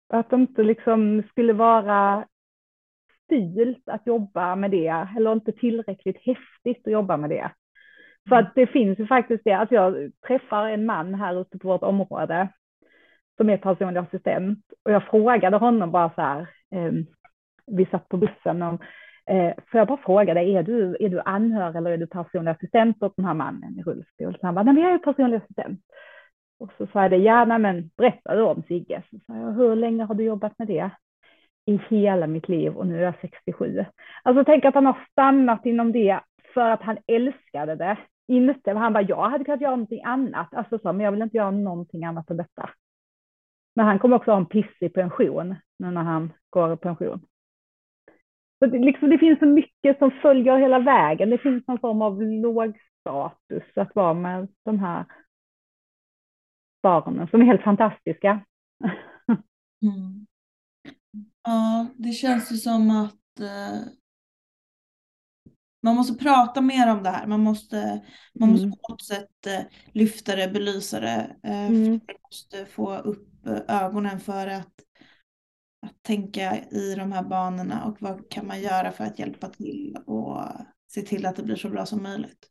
att 0.08 0.30
det 0.30 0.36
inte 0.36 0.62
liksom 0.62 1.22
skulle 1.30 1.52
vara 1.52 2.26
fult 3.28 3.88
att 3.88 4.06
jobba 4.06 4.56
med 4.56 4.70
det 4.70 5.06
eller 5.16 5.32
inte 5.32 5.52
tillräckligt 5.52 6.18
häftigt 6.18 6.86
att 6.86 6.92
jobba 6.92 7.16
med 7.16 7.30
det. 7.30 7.50
För 8.28 8.36
att 8.36 8.54
det 8.54 8.66
finns 8.66 8.98
ju 8.98 9.06
faktiskt 9.06 9.44
det 9.44 9.52
att 9.52 9.70
jag 9.70 10.12
träffar 10.26 10.68
en 10.68 10.86
man 10.86 11.14
här 11.14 11.40
ute 11.40 11.58
på 11.58 11.68
vårt 11.68 11.82
område 11.82 12.48
som 13.36 13.50
är 13.50 13.56
personlig 13.56 14.00
assistent 14.00 14.58
och 14.84 14.92
jag 14.92 15.02
frågade 15.04 15.56
honom 15.56 15.90
bara 15.90 16.10
så 16.14 16.20
här, 16.20 16.40
eh, 16.70 16.92
vi 17.66 17.86
satt 17.86 18.08
på 18.08 18.16
bussen 18.16 18.62
och 18.62 18.82
eh, 19.30 19.54
får 19.70 19.78
jag 19.78 19.88
bara 19.88 19.98
fråga 20.04 20.34
dig, 20.34 20.56
är 20.56 20.62
du, 20.62 20.96
är 21.00 21.08
du 21.08 21.20
anhörig 21.20 21.76
eller 21.76 21.90
är 21.90 21.96
du 21.96 22.06
personlig 22.06 22.50
assistent 22.50 23.02
åt 23.02 23.16
den 23.16 23.24
här 23.24 23.34
mannen 23.34 23.78
i 23.78 23.82
rullstol? 23.82 24.38
Så 24.40 24.46
han 24.46 24.54
bara, 24.54 24.62
nej 24.62 24.74
men 24.74 24.82
jag 24.82 24.94
är 24.94 24.98
personlig 24.98 25.36
assistent. 25.36 25.80
Och 26.58 26.72
så 26.78 26.86
sa 26.86 27.02
jag 27.02 27.10
det, 27.10 27.16
gärna 27.16 27.58
men 27.58 27.90
berätta 27.96 28.36
du 28.36 28.42
om 28.42 28.62
Sigge. 28.62 29.02
Så 29.10 29.18
sa 29.26 29.36
jag, 29.36 29.52
hur 29.52 29.76
länge 29.76 30.04
har 30.04 30.14
du 30.14 30.24
jobbat 30.24 30.58
med 30.58 30.68
det? 30.68 30.90
I 31.66 31.80
hela 31.88 32.26
mitt 32.26 32.48
liv 32.48 32.76
och 32.76 32.86
nu 32.86 32.98
är 32.98 33.02
jag 33.02 33.14
67. 33.20 33.84
Alltså 34.22 34.44
tänk 34.44 34.64
att 34.64 34.74
han 34.74 34.86
har 34.86 35.06
stannat 35.10 35.66
inom 35.66 35.92
det 35.92 36.20
för 36.54 36.70
att 36.70 36.82
han 36.82 36.98
älskade 37.06 37.74
det. 37.74 37.98
Inte, 38.28 38.72
han 38.72 38.92
bara, 38.92 39.02
jag 39.02 39.30
hade 39.30 39.44
kunnat 39.44 39.60
göra 39.60 39.76
någonting 39.76 40.04
annat, 40.04 40.54
alltså 40.54 40.78
så, 40.78 40.92
men 40.92 41.04
jag 41.04 41.12
vill 41.12 41.22
inte 41.22 41.36
göra 41.36 41.50
någonting 41.50 42.04
annat 42.04 42.30
än 42.30 42.36
detta. 42.36 42.70
Men 43.74 43.86
han 43.86 43.98
kommer 43.98 44.16
också 44.16 44.30
ha 44.30 44.38
en 44.38 44.46
pissig 44.46 44.94
pension 44.94 45.54
nu 45.78 45.90
när 45.90 46.02
han 46.02 46.32
går 46.50 46.72
i 46.72 46.76
pension. 46.76 47.20
Så 48.58 48.66
det, 48.66 48.78
liksom, 48.78 49.10
det 49.10 49.18
finns 49.18 49.38
så 49.38 49.46
mycket 49.46 49.98
som 49.98 50.10
följer 50.10 50.58
hela 50.58 50.78
vägen. 50.78 51.30
Det 51.30 51.38
finns 51.38 51.66
någon 51.66 51.78
form 51.78 52.02
av 52.02 52.22
låg 52.22 52.78
status 53.00 53.62
att 53.74 53.94
vara 53.94 54.14
med 54.14 54.48
de 54.64 54.78
här 54.78 55.04
barnen 56.82 57.28
som 57.28 57.40
är 57.40 57.44
helt 57.44 57.62
fantastiska. 57.62 58.40
Mm. 59.82 60.26
Ja, 61.46 61.86
det 61.96 62.12
känns 62.12 62.52
ju 62.52 62.56
som 62.56 62.90
att 62.90 63.40
eh, 63.40 63.80
man 65.82 65.96
måste 65.96 66.24
prata 66.24 66.60
mer 66.60 66.92
om 66.92 67.02
det 67.02 67.10
här. 67.10 67.26
Man 67.26 67.40
måste, 67.40 68.02
man 68.40 68.48
måste 68.50 68.64
Mm. 68.66 68.78
på 68.78 68.92
något 68.92 69.02
sätt 69.04 69.46
eh, 69.46 69.60
lyfta 69.92 70.36
det, 70.36 70.48
belysa 70.48 71.00
det. 71.00 71.36
Eh, 71.42 71.66
Mm. 71.66 71.90
Man 71.90 72.00
måste 72.28 72.66
få 72.66 72.96
upp 72.98 73.46
eh, 73.46 73.84
ögonen 73.84 74.20
för 74.20 74.46
att, 74.46 74.72
att 75.86 76.02
tänka 76.02 76.56
i 76.70 76.94
de 76.98 77.12
här 77.12 77.22
banorna 77.22 77.84
och 77.84 77.96
vad 78.00 78.30
kan 78.30 78.46
man 78.46 78.60
göra 78.60 78.92
för 78.92 79.04
att 79.04 79.18
hjälpa 79.18 79.48
till 79.48 79.96
och 80.06 80.40
se 80.90 81.00
till 81.02 81.26
att 81.26 81.36
det 81.36 81.42
blir 81.42 81.56
så 81.56 81.68
bra 81.68 81.86
som 81.86 82.02
möjligt. 82.02 82.48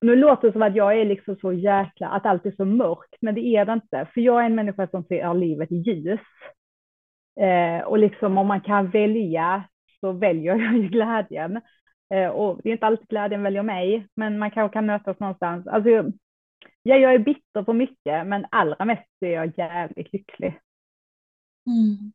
Och 0.00 0.06
nu 0.06 0.16
låter 0.16 0.46
det 0.48 0.52
som 0.52 0.62
att 0.62 0.76
jag 0.76 1.00
är 1.00 1.04
liksom 1.04 1.36
så 1.36 1.52
jäkla, 1.52 2.08
att 2.08 2.26
allt 2.26 2.46
är 2.46 2.50
så 2.56 2.64
mörkt, 2.64 3.14
men 3.20 3.34
det 3.34 3.40
är 3.40 3.64
det 3.64 3.72
inte. 3.72 4.08
För 4.14 4.20
jag 4.20 4.40
är 4.42 4.46
en 4.46 4.54
människa 4.54 4.88
som 4.88 5.04
ser 5.04 5.34
livet 5.34 5.68
ljus. 5.70 6.20
Eh, 7.40 7.84
och 7.84 7.98
liksom 7.98 8.38
om 8.38 8.46
man 8.46 8.60
kan 8.60 8.90
välja 8.90 9.64
så 10.00 10.12
väljer 10.12 10.56
jag 10.64 10.76
ju 10.76 10.88
glädjen. 10.88 11.60
Eh, 12.14 12.28
och 12.28 12.60
det 12.62 12.68
är 12.68 12.72
inte 12.72 12.86
alltid 12.86 13.08
glädjen 13.08 13.42
väljer 13.42 13.62
mig, 13.62 14.08
men 14.14 14.38
man 14.38 14.50
kanske 14.50 14.72
kan 14.72 14.86
mötas 14.86 15.20
någonstans. 15.20 15.66
Alltså, 15.66 15.90
jag, 16.82 17.00
jag 17.00 17.14
är 17.14 17.18
bitter 17.18 17.62
på 17.62 17.72
mycket, 17.72 18.26
men 18.26 18.46
allra 18.50 18.84
mest 18.84 19.08
är 19.20 19.30
jag 19.30 19.58
jävligt 19.58 20.12
lycklig. 20.12 20.60
Mm. 21.66 22.12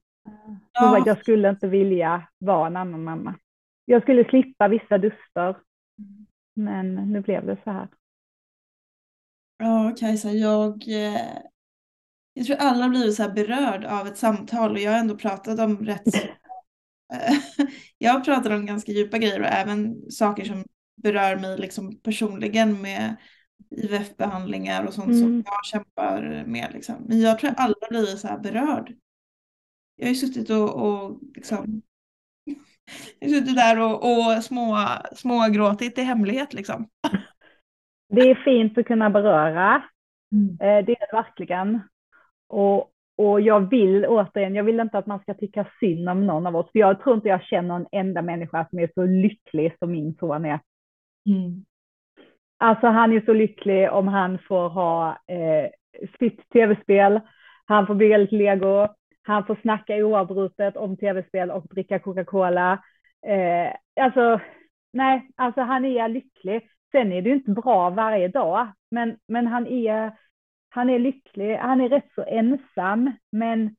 Ja. 0.73 1.03
jag 1.05 1.19
skulle 1.19 1.49
inte 1.49 1.67
vilja 1.67 2.27
vara 2.37 2.67
en 2.67 2.77
annan 2.77 3.03
mamma. 3.03 3.35
Jag 3.85 4.01
skulle 4.01 4.29
slippa 4.29 4.67
vissa 4.67 4.97
duster, 4.97 5.55
men 6.53 6.95
nu 6.95 7.21
blev 7.21 7.45
det 7.45 7.57
så 7.63 7.71
här. 7.71 7.87
Ja, 9.57 9.95
Kajsa, 9.99 10.29
jag, 10.29 10.71
eh, 10.73 11.41
jag 12.37 12.45
tror 12.45 12.57
alla 12.57 12.89
blir 12.89 13.11
så 13.11 13.23
här 13.23 13.31
berörd 13.31 13.85
av 13.85 14.07
ett 14.07 14.17
samtal 14.17 14.71
och 14.71 14.79
jag 14.79 14.91
har 14.91 14.99
ändå 14.99 15.15
pratat 15.17 15.59
om 15.59 15.77
rätt 15.85 16.03
Jag 17.97 18.13
har 18.13 18.19
pratat 18.19 18.51
om 18.51 18.65
ganska 18.65 18.91
djupa 18.91 19.17
grejer 19.17 19.39
och 19.41 19.47
även 19.47 20.11
saker 20.11 20.43
som 20.45 20.63
berör 21.03 21.35
mig 21.35 21.57
liksom 21.57 21.99
personligen 21.99 22.81
med 22.81 23.15
IVF-behandlingar 23.75 24.85
och 24.85 24.93
sånt 24.93 25.17
som 25.19 25.27
Mm. 25.27 25.43
jag 25.45 25.65
kämpar 25.65 26.43
med. 26.47 26.69
Liksom. 26.73 26.95
Men 27.07 27.21
jag 27.21 27.39
tror 27.39 27.51
alla 27.57 27.75
blir 27.89 28.05
så 28.05 28.27
här 28.27 28.39
berörd. 28.39 28.93
Jag 29.95 30.05
har 30.05 30.09
ju 30.09 30.15
suttit 30.15 30.49
och, 30.49 30.75
och 30.75 31.19
liksom 31.35 31.81
jag 33.19 33.27
har 33.29 33.35
suttit 33.35 33.55
där 33.55 33.79
och, 33.79 34.03
och 34.03 34.43
små, 34.43 34.77
små 35.15 35.47
gråtit 35.53 35.97
i 35.97 36.01
hemlighet 36.01 36.53
liksom. 36.53 36.89
Det 38.09 38.21
är 38.21 38.43
fint 38.45 38.77
att 38.77 38.85
kunna 38.85 39.09
beröra. 39.09 39.83
Mm. 40.31 40.49
Eh, 40.49 40.85
Det 40.85 40.91
är 40.91 40.99
det 40.99 41.09
verkligen. 41.11 41.81
Och, 42.47 42.91
och 43.17 43.41
jag 43.41 43.69
vill 43.69 44.05
återigen, 44.05 44.55
jag 44.55 44.63
vill 44.63 44.79
inte 44.79 44.97
att 44.97 45.05
man 45.05 45.19
ska 45.19 45.33
tycka 45.33 45.67
synd 45.79 46.09
om 46.09 46.27
någon 46.27 46.47
av 46.47 46.55
oss. 46.55 46.71
För 46.71 46.79
jag 46.79 47.03
tror 47.03 47.15
inte 47.15 47.27
jag 47.27 47.43
känner 47.43 47.75
en 47.75 47.87
enda 47.91 48.21
människa 48.21 48.67
som 48.69 48.79
är 48.79 48.89
så 48.93 49.05
lycklig 49.05 49.75
som 49.79 49.91
min 49.91 50.15
son 50.19 50.45
är. 50.45 50.59
Mm. 51.29 51.65
Alltså 52.57 52.87
han 52.87 53.13
är 53.13 53.21
så 53.21 53.33
lycklig 53.33 53.91
om 53.91 54.07
han 54.07 54.39
får 54.47 54.69
ha 54.69 55.09
eh, 55.27 55.69
sitt 56.19 56.49
tv-spel, 56.49 57.19
han 57.65 57.87
får 57.87 57.95
bygga 57.95 58.17
lite 58.17 58.35
lego, 58.35 58.87
han 59.23 59.45
får 59.45 59.57
snacka 59.61 59.95
oavbrutet 59.95 60.77
om 60.77 60.97
tv-spel 60.97 61.51
och 61.51 61.67
dricka 61.67 61.99
Coca-Cola. 61.99 62.83
Eh, 63.27 64.03
alltså, 64.05 64.39
nej, 64.93 65.29
alltså 65.35 65.61
han 65.61 65.85
är 65.85 66.07
lycklig. 66.07 66.69
Sen 66.91 67.11
är 67.11 67.21
det 67.21 67.29
ju 67.29 67.35
inte 67.35 67.51
bra 67.51 67.89
varje 67.89 68.27
dag, 68.27 68.67
men, 68.91 69.17
men 69.27 69.47
han, 69.47 69.67
är, 69.67 70.11
han 70.75 70.89
är 70.89 70.99
lycklig. 70.99 71.57
Han 71.57 71.81
är 71.81 71.89
rätt 71.89 72.11
så 72.15 72.23
ensam, 72.23 73.11
men 73.31 73.75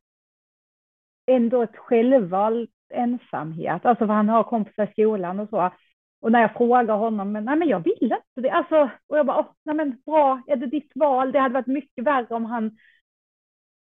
ändå 1.27 1.63
ett 1.63 1.77
självvalt 1.77 2.71
ensamhet. 2.95 3.87
Alltså 3.87 4.07
för 4.07 4.15
han 4.15 4.29
har 4.29 4.45
kompisar 4.45 4.85
i 4.87 4.93
skolan 4.93 5.41
och 5.41 5.49
så. 5.49 5.71
Och 6.21 6.33
när 6.33 6.41
jag 6.41 6.53
frågar 6.55 6.97
honom, 6.97 7.33
men 7.33 7.45
nej 7.45 7.57
men 7.57 7.69
jag 7.69 7.85
vill 7.85 7.99
inte 8.01 8.41
det. 8.41 8.51
Alltså, 8.51 8.91
och 9.07 9.19
jag 9.19 9.27
bara, 9.27 9.39
åh, 9.39 9.47
nej 9.65 9.75
men 9.77 10.03
bra, 10.07 10.43
är 10.47 10.57
det 10.57 10.67
ditt 10.67 10.93
val? 10.95 11.33
Det 11.33 11.39
hade 11.39 11.55
varit 11.55 11.67
mycket 11.67 12.05
värre 12.05 12.35
om 12.35 12.45
han, 12.45 12.79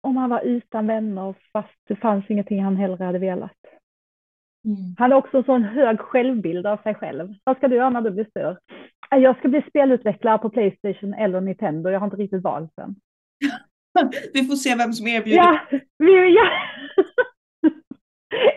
om 0.00 0.16
han 0.16 0.30
var 0.30 0.40
utan 0.40 0.86
vänner 0.86 1.34
fast 1.52 1.80
det 1.88 1.96
fanns 1.96 2.30
ingenting 2.30 2.64
han 2.64 2.76
hellre 2.76 3.04
hade 3.04 3.18
velat. 3.18 3.58
Mm. 4.64 4.94
Han 4.98 5.12
har 5.12 5.18
också 5.18 5.36
en 5.36 5.44
sån 5.44 5.62
hög 5.62 6.00
självbild 6.00 6.66
av 6.66 6.76
sig 6.76 6.94
själv. 6.94 7.34
Vad 7.44 7.56
ska 7.56 7.68
du 7.68 7.76
göra 7.76 7.90
när 7.90 8.00
du 8.00 8.10
blir 8.10 8.24
stor? 8.24 8.58
"Äh, 9.14 9.18
Jag 9.18 9.38
ska 9.38 9.48
bli 9.48 9.62
spelutvecklare 9.68 10.38
på 10.38 10.50
Playstation 10.50 11.14
eller 11.14 11.40
Nintendo. 11.40 11.90
Jag 11.90 12.00
har 12.00 12.06
inte 12.06 12.16
riktigt 12.16 12.42
valt 12.42 12.78
än. 12.78 12.96
Vi 14.34 14.44
får 14.44 14.54
se 14.54 14.74
vem 14.74 14.92
som 14.92 15.06
erbjuder. 15.06 15.42
Ja, 15.42 15.60
vi, 15.98 16.34
ja. 16.34 16.50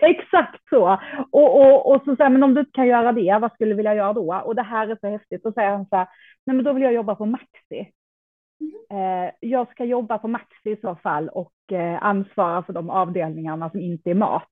Exakt 0.02 0.68
så. 0.70 0.98
Och, 1.30 1.60
och, 1.60 1.94
och 1.94 2.02
så 2.04 2.16
säger 2.16 2.30
men 2.30 2.42
om 2.42 2.54
du 2.54 2.60
inte 2.60 2.72
kan 2.72 2.86
göra 2.86 3.12
det, 3.12 3.38
vad 3.40 3.52
skulle 3.52 3.70
du 3.70 3.76
vilja 3.76 3.94
göra 3.94 4.12
då? 4.12 4.34
Och 4.44 4.54
det 4.54 4.62
här 4.62 4.88
är 4.88 4.96
så 5.00 5.06
häftigt. 5.06 5.46
Och 5.46 5.54
säger 5.54 5.70
han 5.70 5.86
så 5.86 5.96
här, 5.96 6.08
nej 6.46 6.56
men 6.56 6.64
då 6.64 6.72
vill 6.72 6.82
jag 6.82 6.92
jobba 6.92 7.14
på 7.14 7.26
Maxi. 7.26 7.92
Eh, 8.90 9.34
jag 9.40 9.70
ska 9.70 9.84
jobba 9.84 10.18
på 10.18 10.28
Maxi 10.28 10.70
i 10.70 10.76
så 10.76 10.94
fall 10.94 11.28
och 11.28 11.72
eh, 11.72 12.02
ansvara 12.02 12.62
för 12.62 12.72
de 12.72 12.90
avdelningarna 12.90 13.70
som 13.70 13.80
inte 13.80 14.10
är 14.10 14.14
mat. 14.14 14.48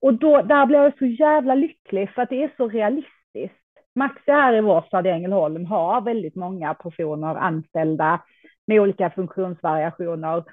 Och 0.00 0.14
då, 0.14 0.42
där 0.42 0.66
blir 0.66 0.78
jag 0.78 0.98
så 0.98 1.06
jävla 1.06 1.54
lycklig 1.54 2.10
för 2.10 2.22
att 2.22 2.28
det 2.28 2.42
är 2.42 2.50
så 2.56 2.68
realistiskt. 2.68 3.63
Maxi 3.94 4.30
här 4.30 4.56
i 4.56 4.60
vår 4.60 4.82
stad 4.82 5.06
i 5.06 5.10
Ängelholm 5.10 5.64
har 5.64 6.00
väldigt 6.00 6.34
många 6.34 6.74
personer 6.74 7.34
anställda 7.34 8.22
med 8.66 8.80
olika 8.80 9.10
funktionsvariationer. 9.10 10.44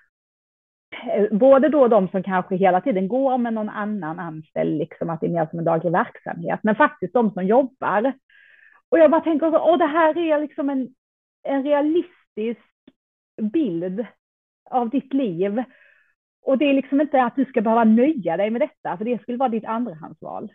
Eh, 1.14 1.38
både 1.38 1.70
då 1.70 1.88
de 1.88 2.08
som 2.08 2.24
kanske 2.24 2.56
hela 2.56 2.82
tiden 2.82 3.08
går 3.08 3.38
med 3.38 3.54
någon 3.54 3.70
annan 3.70 4.20
anställd, 4.20 4.78
liksom 4.78 5.10
att 5.10 5.22
det 5.22 5.28
är 5.28 5.32
mer 5.32 5.48
som 5.50 5.60
en 5.60 5.66
daglig 5.66 5.92
verksamhet, 5.92 6.60
men 6.64 6.76
faktiskt 6.76 7.14
de 7.14 7.32
som 7.32 7.46
jobbar. 7.46 8.14
Och 8.89 9.00
jag 9.00 9.12
bara 9.12 9.22
tänker, 9.22 9.56
åh 9.56 9.78
det 9.78 9.86
här 9.86 10.18
är 10.18 10.42
liksom 10.42 10.70
en, 10.70 10.96
en 11.44 11.64
realistisk 11.64 12.62
bild 13.42 14.06
av 14.70 14.89
ditt 14.89 15.14
liv. 15.14 15.64
Och 16.42 16.58
det 16.58 16.66
är 16.66 16.74
liksom 16.74 17.02
inte 17.02 17.24
att 17.24 17.36
du 17.36 17.46
ska 17.46 17.62
behöva 17.62 17.84
nöja 17.84 18.38
dig 18.38 18.50
med 18.50 18.62
detta, 18.62 18.98
för 18.98 19.06
det 19.06 19.22
skulle 19.22 19.38
vara 19.38 19.50
ditt 19.50 19.66
andrahandsval. 19.66 20.52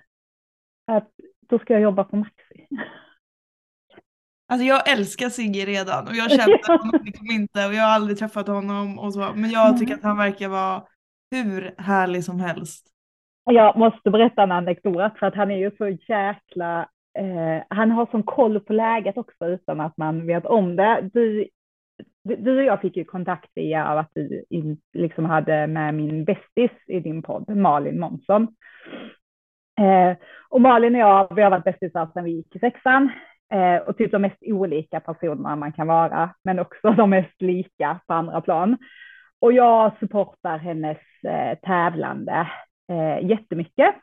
Att 0.87 1.11
då 1.49 1.59
ska 1.59 1.73
jag 1.73 1.83
jobba 1.83 2.05
på 2.05 2.17
Maxi. 2.17 2.67
Alltså 4.49 4.67
jag 4.67 4.93
älskar 4.93 5.29
Sigge 5.29 5.65
redan 5.65 6.09
och 6.09 6.15
jag 6.15 6.31
känner 6.31 6.79
honom 6.79 7.01
liksom 7.05 7.27
inte 7.31 7.67
och 7.67 7.75
jag 7.75 7.83
har 7.83 7.95
aldrig 7.95 8.19
träffat 8.19 8.49
honom 8.49 8.99
och 8.99 9.13
så. 9.13 9.33
Men 9.35 9.51
jag 9.51 9.79
tycker 9.79 9.95
att 9.95 10.03
han 10.03 10.19
verkar 10.19 10.49
vara 10.49 10.83
hur 11.31 11.75
härlig 11.79 12.25
som 12.25 12.41
helst. 12.41 12.93
Jag 13.51 13.79
måste 13.79 14.11
berätta 14.11 14.43
en 14.43 14.53
anekdot 14.53 15.19
för 15.19 15.27
att 15.27 15.35
han 15.35 15.51
är 15.51 15.57
ju 15.57 15.71
så 15.79 15.89
jäkla, 15.89 16.81
eh, 17.19 17.63
han 17.69 17.91
har 17.91 18.09
sån 18.11 18.23
koll 18.23 18.61
på 18.61 18.73
läget 18.73 19.17
också 19.17 19.47
utan 19.47 19.81
att 19.81 19.97
man 19.97 20.27
vet 20.27 20.47
om 20.47 20.77
det. 20.77 21.11
Du, 21.13 21.49
du 22.25 22.59
och 22.59 22.65
jag 22.65 22.81
fick 22.81 22.97
ju 22.97 23.05
kontakt 23.05 23.51
via 23.55 23.85
att 23.85 24.11
du 24.15 24.45
liksom 24.93 25.25
hade 25.25 25.67
med 25.67 25.95
min 25.95 26.25
bästis 26.25 26.71
i 26.87 27.01
din 27.01 27.23
podd, 27.23 27.57
Malin 27.57 28.01
Månsson. 28.01 28.49
Eh, 29.81 30.17
och 30.49 30.61
Malin 30.61 30.95
och 30.95 31.01
jag, 31.01 31.35
vi 31.37 31.43
har 31.43 31.51
varit 31.51 31.65
bästisar 31.65 32.09
sedan 32.15 32.25
vi 32.25 32.31
gick 32.31 32.57
i 32.57 32.59
sexan 32.59 33.11
eh, 33.53 33.77
och 33.77 33.97
typ 33.97 34.13
de 34.13 34.23
mest 34.23 34.39
olika 34.41 35.01
personerna 35.01 35.57
man 35.57 35.73
kan 35.73 35.87
vara, 35.87 36.35
men 36.45 36.59
också 36.59 36.91
de 36.91 37.11
mest 37.11 37.43
lika 37.43 38.01
på 38.07 38.15
andra 38.15 38.41
plan. 38.41 38.77
Och 39.41 39.53
jag 39.53 39.93
supportar 40.01 40.59
hennes 40.59 40.99
eh, 41.27 41.59
tävlande 41.59 42.51
eh, 42.89 43.29
jättemycket, 43.31 43.95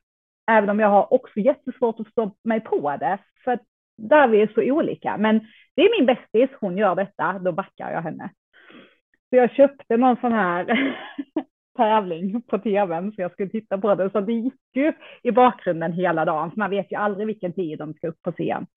även 0.51 0.69
om 0.69 0.79
jag 0.79 0.89
har 0.89 1.13
också 1.13 1.39
jättesvårt 1.39 1.99
att 1.99 2.05
förstå 2.05 2.31
mig 2.43 2.59
på 2.59 2.97
det, 2.99 3.17
för 3.43 3.51
att 3.51 3.61
där 3.97 4.27
vi 4.27 4.41
är 4.41 4.51
så 4.55 4.61
olika. 4.61 5.17
Men 5.17 5.39
det 5.75 5.81
är 5.81 5.99
min 5.99 6.05
bästis, 6.05 6.57
hon 6.59 6.77
gör 6.77 6.95
detta, 6.95 7.39
då 7.39 7.51
backar 7.51 7.91
jag 7.91 8.01
henne. 8.01 8.29
Så 9.29 9.35
jag 9.35 9.51
köpte 9.51 9.97
någon 9.97 10.17
sån 10.21 10.31
här 10.31 10.65
tävling 11.75 12.41
på 12.41 12.57
tvn 12.57 13.11
så 13.11 13.21
jag 13.21 13.31
skulle 13.31 13.49
titta 13.49 13.77
på 13.77 13.95
det. 13.95 14.09
Så 14.09 14.21
det 14.21 14.33
gick 14.33 14.53
ju 14.73 14.93
i 15.23 15.31
bakgrunden 15.31 15.93
hela 15.93 16.25
dagen, 16.25 16.51
för 16.51 16.57
man 16.57 16.69
vet 16.69 16.91
ju 16.91 16.95
aldrig 16.95 17.27
vilken 17.27 17.53
tid 17.53 17.79
de 17.79 17.93
ska 17.93 18.07
upp 18.07 18.21
på 18.21 18.31
scen. 18.31 18.67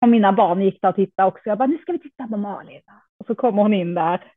Och 0.00 0.08
mina 0.08 0.32
barn 0.32 0.62
gick 0.62 0.82
där 0.82 0.88
och 0.88 0.96
tittade 0.96 1.28
också. 1.28 1.42
Jag 1.44 1.58
bara, 1.58 1.68
nu 1.68 1.78
ska 1.78 1.92
vi 1.92 1.98
titta 1.98 2.26
på 2.26 2.36
Malin. 2.36 2.80
Och 3.18 3.26
så 3.26 3.34
kommer 3.34 3.62
hon 3.62 3.74
in 3.74 3.94
där. 3.94 4.32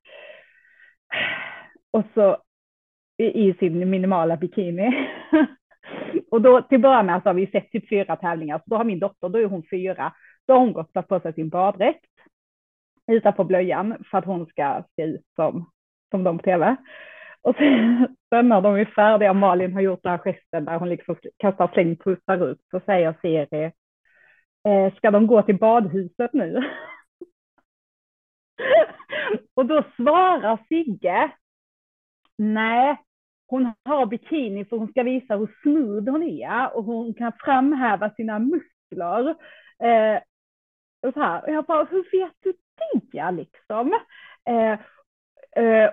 Och 1.92 2.04
så 2.14 2.38
i 3.18 3.54
sin 3.54 3.90
minimala 3.90 4.38
bikini. 4.38 5.08
och 6.32 6.42
då 6.42 6.62
till 6.62 6.80
början 6.80 7.06
med 7.06 7.24
så 7.24 7.30
har 7.30 7.34
vi 7.34 7.48
sett 7.48 7.72
typ 7.72 7.90
fyra 7.90 8.16
tävlingar. 8.16 8.58
Så 8.58 8.64
då 8.66 8.76
har 8.76 8.84
min 8.84 9.00
dotter, 9.00 9.30
då 9.30 9.40
är 9.40 9.46
hon 9.46 9.64
fyra. 9.72 10.14
Då 10.48 10.54
har 10.54 10.60
hon 10.60 10.74
gått 10.74 10.98
och 10.98 11.08
på 11.08 11.20
sig 11.20 11.34
sin 11.34 11.50
baddräkt 11.50 12.06
utanför 13.12 13.44
blöjan 13.44 14.04
för 14.12 14.18
att 14.18 14.26
hon 14.26 14.46
ska 14.46 14.84
se 14.96 15.04
ut 15.04 15.26
som, 15.36 15.70
som 16.12 16.24
de 16.24 16.38
på 16.38 16.44
tv. 16.44 16.76
Och 17.42 17.56
sen, 17.56 18.16
sen 18.30 18.50
när 18.50 18.62
de 18.62 18.76
är 18.76 18.86
färdiga, 18.86 19.34
Malin 19.34 19.74
har 19.74 19.82
gjort 19.82 20.04
den 20.04 20.12
här 20.12 20.18
gesten 20.18 20.66
där 20.66 20.80
hon 20.80 20.90
liksom 20.90 21.16
kastar 21.38 21.70
slängpussar 21.74 22.52
ut, 22.52 22.62
så 22.72 22.80
säger 22.86 23.16
Siri, 23.22 23.72
eh, 24.68 24.94
ska 24.96 25.12
de 25.12 25.28
gå 25.28 25.42
till 25.42 25.58
badhuset 25.58 26.34
nu? 26.34 26.64
och 29.54 29.66
då 29.66 29.84
svarar 29.96 30.60
Sigge, 30.70 31.32
nej, 32.38 32.98
hon 33.48 33.74
har 33.86 34.06
bikini 34.06 34.66
för 34.66 34.78
hon 34.78 34.88
ska 34.88 35.04
visa 35.04 35.36
hur 35.36 35.56
smooth 35.62 36.12
hon 36.12 36.24
är 36.24 36.76
och 36.78 36.84
hon 36.84 37.14
kan 37.14 37.32
framhäva 37.40 38.10
sina 38.10 38.40
muskler. 38.40 39.30
Eh, 39.84 40.22
och, 41.02 41.14
så 41.14 41.20
här. 41.20 41.44
och 41.44 41.54
jag 41.54 41.66
bara, 41.66 41.84
hur 41.84 42.04
vet 42.12 42.34
du 42.44 42.54
det 43.12 43.32
liksom? 43.32 43.94
Eh, 44.50 44.80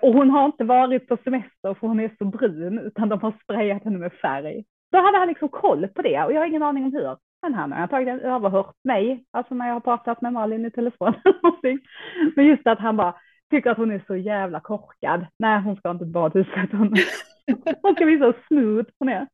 och 0.03 0.13
hon 0.13 0.31
har 0.31 0.47
inte 0.47 0.65
varit 0.65 1.09
på 1.09 1.19
semester 1.25 1.75
för 1.75 1.87
hon 1.87 2.01
är 2.01 2.11
så 2.19 2.25
brun 2.25 2.79
utan 2.79 3.09
de 3.09 3.21
har 3.21 3.35
sprayat 3.43 3.85
henne 3.85 3.99
med 3.99 4.13
färg. 4.13 4.65
Då 4.93 4.99
hade 4.99 5.19
han 5.19 5.29
liksom 5.29 5.49
koll 5.49 5.89
på 5.89 6.03
det 6.03 6.25
och 6.25 6.33
jag 6.33 6.41
har 6.41 6.47
ingen 6.47 6.63
aning 6.63 6.85
om 6.85 6.93
hur. 6.93 7.17
Men 7.43 7.55
han 7.55 7.73
har 7.73 7.79
antagligen 7.79 8.21
överhört 8.21 8.77
mig, 8.85 9.25
alltså 9.31 9.55
när 9.55 9.67
jag 9.67 9.75
har 9.75 9.81
pratat 9.81 10.21
med 10.21 10.33
Malin 10.33 10.67
i 10.67 10.71
telefon. 10.71 11.15
Men 12.37 12.47
just 12.47 12.67
att 12.67 12.79
han 12.79 12.97
bara 12.97 13.15
tycker 13.51 13.71
att 13.71 13.77
hon 13.77 13.91
är 13.91 14.05
så 14.07 14.17
jävla 14.17 14.61
korkad. 14.61 15.27
Nej, 15.39 15.61
hon 15.61 15.77
ska 15.77 15.91
inte 15.91 16.05
till 16.05 16.13
badhuset. 16.13 16.73
Hon, 16.73 16.95
hon 17.83 17.95
ska 17.95 18.05
visa 18.05 18.25
hur 18.25 18.37
smooth 18.49 18.87
hon 18.99 19.09
är. 19.09 19.27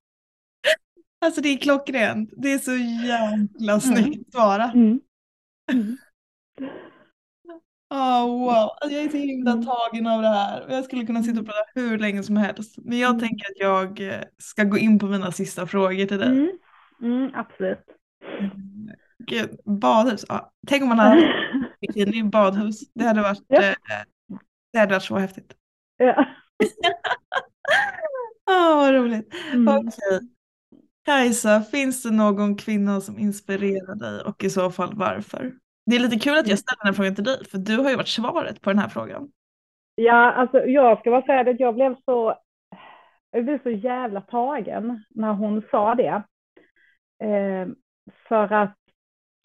Alltså 1.24 1.40
det 1.40 1.48
är 1.48 1.58
klockrent. 1.58 2.30
Det 2.36 2.52
är 2.52 2.58
så 2.58 2.76
jävla 3.06 3.72
mm. 3.72 3.80
snyggt 3.80 4.32
svarat. 4.32 4.74
Mm. 4.74 5.00
Mm. 5.72 5.96
Oh, 7.94 8.26
wow, 8.26 8.70
alltså 8.80 8.96
jag 8.96 9.04
är 9.04 9.08
så 9.08 9.16
himla 9.16 9.50
mm. 9.50 9.64
tagen 9.64 10.06
av 10.06 10.22
det 10.22 10.28
här. 10.28 10.66
Jag 10.68 10.84
skulle 10.84 11.06
kunna 11.06 11.22
sitta 11.22 11.40
och 11.40 11.46
prata 11.46 11.70
hur 11.74 11.98
länge 11.98 12.22
som 12.22 12.36
helst. 12.36 12.74
Men 12.78 12.98
jag 12.98 13.10
mm. 13.10 13.20
tänker 13.20 13.44
att 13.44 13.58
jag 13.58 14.14
eh, 14.14 14.22
ska 14.38 14.64
gå 14.64 14.78
in 14.78 14.98
på 14.98 15.06
mina 15.06 15.32
sista 15.32 15.66
frågor 15.66 16.06
till 16.06 16.18
dig. 16.18 16.28
Mm. 16.28 16.50
Mm, 17.02 17.30
absolut. 17.34 17.84
Gud, 19.18 19.58
badhus. 19.64 20.24
Ja. 20.28 20.52
Tänk 20.66 20.82
om 20.82 20.88
man 20.88 20.98
hade 20.98 21.34
bikini 21.80 22.18
i 22.18 22.22
badhus. 22.22 22.80
Det 22.94 23.04
hade 23.04 23.22
varit, 23.22 23.42
ja. 23.46 23.62
eh, 23.62 23.74
det 24.72 24.78
hade 24.78 24.94
varit 24.94 25.02
så 25.02 25.18
häftigt. 25.18 25.54
Ja. 25.96 26.26
oh, 28.46 28.76
vad 28.76 28.94
roligt. 28.94 29.34
Mm. 29.52 29.68
Okej. 29.68 30.20
Kajsa, 31.04 31.62
finns 31.62 32.02
det 32.02 32.10
någon 32.10 32.56
kvinna 32.56 33.00
som 33.00 33.18
inspirerar 33.18 33.94
dig 33.94 34.20
och 34.20 34.44
i 34.44 34.50
så 34.50 34.70
fall 34.70 34.94
varför? 34.94 35.52
Det 35.86 35.96
är 35.96 36.00
lite 36.00 36.18
kul 36.18 36.38
att 36.38 36.48
jag 36.48 36.58
ställer 36.58 36.84
den 36.84 36.94
frågan 36.94 37.14
till 37.14 37.24
dig, 37.24 37.44
för 37.50 37.58
du 37.58 37.76
har 37.76 37.90
ju 37.90 37.96
varit 37.96 38.08
svaret 38.08 38.60
på 38.60 38.70
den 38.70 38.78
här 38.78 38.88
frågan. 38.88 39.28
Ja, 39.94 40.32
alltså 40.32 40.58
jag 40.58 41.00
ska 41.00 41.10
bara 41.10 41.22
säga 41.22 41.50
att 41.50 41.60
jag 41.60 41.74
blev 41.74 41.96
så, 42.04 42.34
jag 43.30 43.44
blev 43.44 43.62
så 43.62 43.70
jävla 43.70 44.20
tagen 44.20 45.04
när 45.10 45.32
hon 45.32 45.62
sa 45.70 45.94
det. 45.94 46.22
Eh, 47.24 47.68
för 48.28 48.52
att 48.52 48.76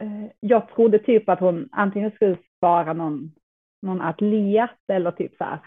eh, 0.01 0.31
jag 0.39 0.69
trodde 0.69 0.99
typ 0.99 1.29
att 1.29 1.39
hon 1.39 1.69
antingen 1.71 2.11
skulle 2.11 2.37
svara 2.59 2.93
någon, 2.93 3.31
någon 3.81 4.01
atlet 4.01 4.79
eller 4.87 5.11
typ 5.11 5.35
så 5.37 5.43
här, 5.43 5.59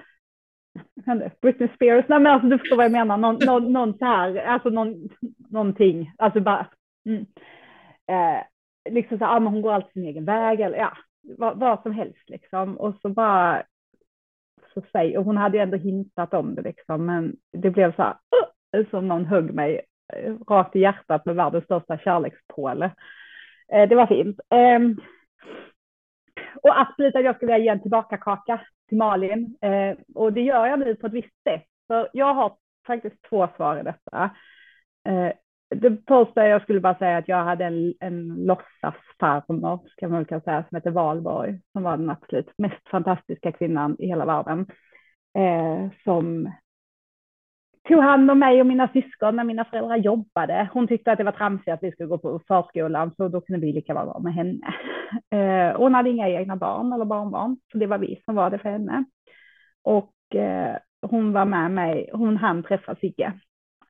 Britney 1.43 1.69
Spears, 1.75 2.05
nej 2.09 2.21
men 2.21 2.33
alltså 2.33 2.49
du 2.49 2.59
förstår 2.59 2.77
vad 2.77 2.85
jag 2.85 2.93
menar, 2.93 3.17
någon, 3.17 3.39
någon, 3.47 3.73
någon 3.73 3.99
så 3.99 4.05
här, 4.05 4.37
alltså 4.37 4.69
någon, 4.69 5.09
någonting, 5.49 6.13
alltså 6.19 6.41
bara, 6.41 6.67
mm. 7.07 7.27
eh, 8.07 8.45
liksom 8.91 9.19
så 9.19 9.25
här, 9.25 9.37
ah, 9.37 9.41
men 9.41 9.53
hon 9.53 9.63
går 9.63 9.73
alltid 9.73 9.93
sin 9.93 10.05
egen 10.05 10.25
väg 10.25 10.61
eller 10.61 10.79
ja, 10.79 10.97
vad, 11.39 11.59
vad 11.59 11.83
som 11.83 11.93
helst 11.93 12.31
liksom. 12.31 12.79
Och 12.79 12.95
så 13.03 13.09
bara, 13.09 13.63
så 14.75 14.83
säg, 14.93 15.19
och 15.19 15.25
hon 15.25 15.37
hade 15.37 15.57
ju 15.57 15.63
ändå 15.63 15.77
hintat 15.77 16.35
om 16.35 16.55
det 16.55 16.63
liksom, 16.63 17.07
men 17.07 17.37
det 17.53 17.71
blev 17.71 17.97
så 17.97 18.03
här, 18.03 18.17
uh, 18.77 18.91
som 18.91 19.09
någon 19.09 19.25
högg 19.25 19.55
mig 19.55 19.81
eh, 20.13 20.35
rakt 20.49 20.77
i 20.77 20.81
hjärtat 20.81 21.27
med 21.27 21.37
världens 21.37 21.65
största 21.65 21.99
kärlekspåle. 21.99 22.95
Eh, 23.73 23.89
det 23.89 23.95
var 23.95 24.07
fint. 24.07 24.41
Eh, 24.51 24.81
och 26.63 26.81
absolut 26.81 27.17
att 27.17 27.25
jag 27.25 27.37
skulle 27.37 27.53
vilja 27.53 27.65
ge 27.65 27.71
en 27.71 27.83
tillbaka-kaka 27.83 28.61
till 28.89 28.99
Malin. 28.99 29.57
Eh, 29.61 29.97
och 30.15 30.33
det 30.33 30.41
gör 30.41 30.67
jag 30.67 30.79
nu 30.79 30.95
på 30.95 31.07
ett 31.07 31.13
visst 31.13 31.43
sätt. 31.43 31.67
För 31.87 32.09
jag 32.13 32.35
har 32.35 32.57
faktiskt 32.87 33.23
två 33.29 33.49
svar 33.57 33.81
i 33.81 33.83
detta. 33.83 34.31
Eh, 35.09 35.33
det 35.75 35.99
första 36.09 36.49
jag 36.49 36.63
skulle 36.63 36.81
bara 36.81 36.99
säga 36.99 37.17
att 37.17 37.29
jag 37.29 37.45
hade 37.45 37.65
en, 37.65 37.95
en 38.01 38.45
låtsasfarmor, 38.47 39.81
kan 39.97 40.11
man 40.11 40.25
väl 40.25 40.43
säga, 40.43 40.65
som 40.69 40.77
hette 40.77 40.91
Valborg, 40.91 41.61
som 41.73 41.83
var 41.83 41.97
den 41.97 42.11
absolut 42.11 42.53
mest 42.59 42.89
fantastiska 42.91 43.53
kvinnan 43.53 43.97
i 43.99 44.07
hela 44.07 44.25
världen. 44.25 44.67
Eh, 45.39 45.91
som 46.05 46.53
tog 47.89 48.03
hand 48.03 48.31
om 48.31 48.39
mig 48.39 48.61
och 48.61 48.67
mina 48.67 48.89
syskon 48.89 49.37
när 49.37 49.45
mina 49.45 49.65
föräldrar 49.65 49.97
jobbade. 49.97 50.69
Hon 50.73 50.89
tyckte 50.89 51.13
att 51.13 51.19
det 51.19 51.25
var 51.25 51.33
tramsigt 51.33 51.69
att 51.69 51.83
vi 51.83 51.93
skulle 51.93 52.09
gå 52.09 52.19
på 52.19 52.41
förskolan, 52.49 53.15
så 53.17 53.29
då 53.29 53.41
kunde 53.41 53.67
vi 53.67 53.73
lika 53.73 53.95
vara 53.95 54.19
med 54.19 54.35
henne. 54.35 54.75
Eh, 55.31 55.77
hon 55.77 55.95
hade 55.95 56.11
inga 56.11 56.29
egna 56.29 56.57
barn 56.57 56.93
eller 56.93 57.05
barnbarn, 57.05 57.57
så 57.73 57.79
det 57.79 57.87
var 57.87 57.99
vi 57.99 58.23
som 58.25 58.35
var 58.35 58.51
det 58.51 58.59
för 58.59 58.71
henne. 58.71 59.05
Och 59.83 60.35
eh, 60.35 60.77
hon 61.03 61.33
var 61.33 61.45
med 61.45 61.71
mig, 61.71 62.11
hon 62.13 62.37
hann 62.37 62.63
träffa 62.63 62.95
Sigge 62.95 63.33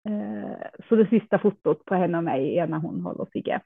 Eh, 0.09 0.57
så 0.89 0.97
det 0.97 1.07
sista 1.07 1.39
fotot 1.39 1.85
på 1.85 1.95
henne 1.95 2.19
och 2.19 2.25
mig 2.25 2.59
är 2.59 2.67
när 2.67 2.79
hon 2.79 3.01
håller 3.01 3.27
Sigge. 3.33 3.61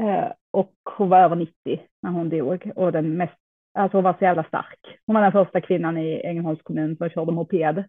Eh, 0.00 0.32
och 0.50 0.74
hon 0.96 1.08
var 1.08 1.20
över 1.20 1.36
90 1.36 1.80
när 2.02 2.10
hon 2.10 2.28
dog 2.28 2.72
och 2.76 2.92
den 2.92 3.16
mest, 3.16 3.36
alltså 3.74 3.96
hon 3.96 4.04
var 4.04 4.12
så 4.18 4.24
jävla 4.24 4.44
stark. 4.44 4.98
Hon 5.06 5.14
var 5.14 5.22
den 5.22 5.32
första 5.32 5.60
kvinnan 5.60 5.98
i 5.98 6.20
Ängelholms 6.24 6.62
kommun 6.62 6.96
som 6.96 7.10
körde 7.10 7.32
moped. 7.32 7.84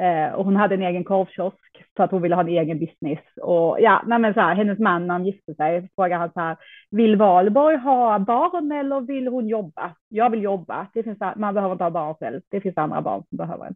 Eh, 0.00 0.34
och 0.34 0.44
hon 0.44 0.56
hade 0.56 0.74
en 0.74 0.82
egen 0.82 1.04
korvkiosk 1.04 1.84
för 1.96 2.04
att 2.04 2.10
hon 2.10 2.22
ville 2.22 2.34
ha 2.34 2.42
en 2.42 2.48
egen 2.48 2.78
business. 2.78 3.18
Och 3.42 3.80
ja, 3.80 4.02
nej 4.06 4.18
men 4.18 4.34
så 4.34 4.40
här, 4.40 4.54
hennes 4.54 4.78
man 4.78 5.06
när 5.06 5.14
han 5.14 5.26
gifte 5.26 5.54
sig 5.54 5.88
frågade 5.94 6.20
han 6.20 6.32
så 6.32 6.40
här, 6.40 6.56
vill 6.90 7.16
Valborg 7.16 7.76
ha 7.76 8.18
barn 8.18 8.72
eller 8.72 9.00
vill 9.00 9.28
hon 9.28 9.48
jobba? 9.48 9.94
Jag 10.08 10.30
vill 10.30 10.42
jobba. 10.42 10.86
Det 10.94 11.02
finns, 11.02 11.18
man 11.36 11.54
behöver 11.54 11.72
inte 11.72 11.84
ha 11.84 11.90
barn 11.90 12.14
själv. 12.14 12.40
Det 12.50 12.60
finns 12.60 12.78
andra 12.78 13.02
barn 13.02 13.22
som 13.28 13.38
behöver 13.38 13.66
en. 13.66 13.74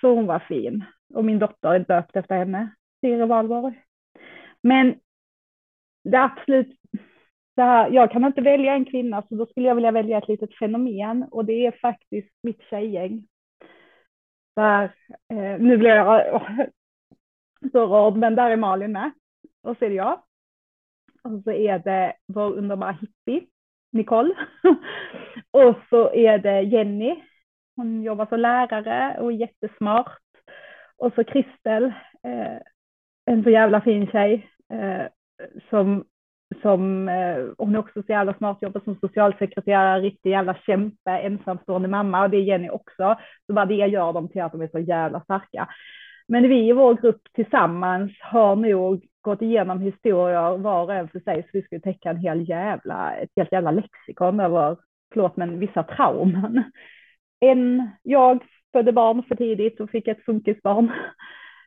Så 0.00 0.14
hon 0.14 0.26
var 0.26 0.38
fin. 0.38 0.84
Och 1.14 1.24
min 1.24 1.38
dotter 1.38 1.68
är 1.68 1.78
döpt 1.78 2.16
efter 2.16 2.36
henne, 2.36 2.74
Siri 3.00 3.26
Valborg. 3.26 3.82
Men 4.62 4.94
det 6.04 6.22
absolut 6.22 6.80
det 7.56 7.62
här, 7.62 7.90
jag 7.90 8.10
kan 8.10 8.24
inte 8.24 8.40
välja 8.40 8.72
en 8.72 8.84
kvinna 8.84 9.22
så 9.22 9.34
då 9.34 9.46
skulle 9.46 9.68
jag 9.68 9.74
vilja 9.74 9.90
välja 9.90 10.18
ett 10.18 10.28
litet 10.28 10.58
fenomen 10.58 11.24
och 11.30 11.44
det 11.44 11.66
är 11.66 11.72
faktiskt 11.72 12.32
mitt 12.42 12.62
tjejgäng. 12.62 13.26
Där, 14.56 14.84
eh, 15.28 15.58
nu 15.60 15.76
blir 15.76 15.90
jag 15.90 16.42
så 17.72 17.86
rörd, 17.86 18.16
men 18.16 18.34
där 18.34 18.50
är 18.50 18.56
Malin 18.56 18.92
med 18.92 19.10
och 19.62 19.76
så 19.78 19.84
är 19.84 19.88
det 19.88 19.94
jag. 19.94 20.22
Och 21.22 21.42
så 21.44 21.50
är 21.50 21.78
det 21.78 22.16
vår 22.26 22.52
underbara 22.52 22.92
hippie, 22.92 23.46
Nicole. 23.92 24.34
och 25.50 25.74
så 25.90 26.12
är 26.12 26.38
det 26.38 26.62
Jenny, 26.62 27.22
hon 27.76 28.02
jobbar 28.02 28.26
som 28.26 28.40
lärare 28.40 29.20
och 29.20 29.32
är 29.32 29.36
jättesmart. 29.36 30.23
Och 30.98 31.12
så 31.14 31.24
Kristel, 31.24 31.84
eh, 32.22 32.58
en 33.26 33.42
så 33.42 33.50
jävla 33.50 33.80
fin 33.80 34.06
tjej 34.06 34.48
eh, 34.72 35.06
som 35.70 36.04
som, 36.62 37.08
eh, 37.08 37.44
hon 37.58 37.74
är 37.74 37.78
också 37.78 38.02
så 38.02 38.12
jävla 38.12 38.34
smart, 38.34 38.58
jobbar 38.60 38.80
som 38.84 38.96
socialsekreterare, 39.00 40.00
riktig 40.00 40.30
jävla 40.30 40.54
kämpe, 40.66 41.10
ensamstående 41.10 41.88
mamma 41.88 42.22
och 42.22 42.30
det 42.30 42.36
är 42.36 42.42
Jenny 42.42 42.68
också. 42.68 43.16
Så 43.46 43.52
bara 43.52 43.66
det 43.66 43.74
gör 43.74 44.12
dem 44.12 44.28
till 44.28 44.42
att 44.42 44.52
de 44.52 44.62
är 44.62 44.68
så 44.68 44.78
jävla 44.78 45.20
starka. 45.20 45.68
Men 46.28 46.48
vi 46.48 46.68
i 46.68 46.72
vår 46.72 46.94
grupp 46.94 47.22
tillsammans 47.34 48.12
har 48.20 48.56
nog 48.56 49.06
gått 49.20 49.42
igenom 49.42 49.80
historier 49.80 50.58
var 50.58 50.82
och 50.82 50.94
en 50.94 51.08
för 51.08 51.20
sig 51.20 51.42
så 51.42 51.48
vi 51.52 51.62
skulle 51.62 51.80
täcka 51.80 52.10
en 52.10 52.16
hel 52.16 52.48
jävla, 52.48 53.16
ett 53.16 53.30
helt 53.36 53.52
jävla 53.52 53.70
lexikon 53.70 54.40
över, 54.40 54.76
förlåt 55.12 55.36
men 55.36 55.58
vissa 55.58 55.82
trauman. 55.82 56.62
En, 57.40 57.90
jag 58.02 58.42
födde 58.74 58.92
barn 58.92 59.22
för 59.22 59.34
tidigt 59.34 59.80
och 59.80 59.90
fick 59.90 60.08
ett 60.08 60.24
funkisbarn. 60.24 60.92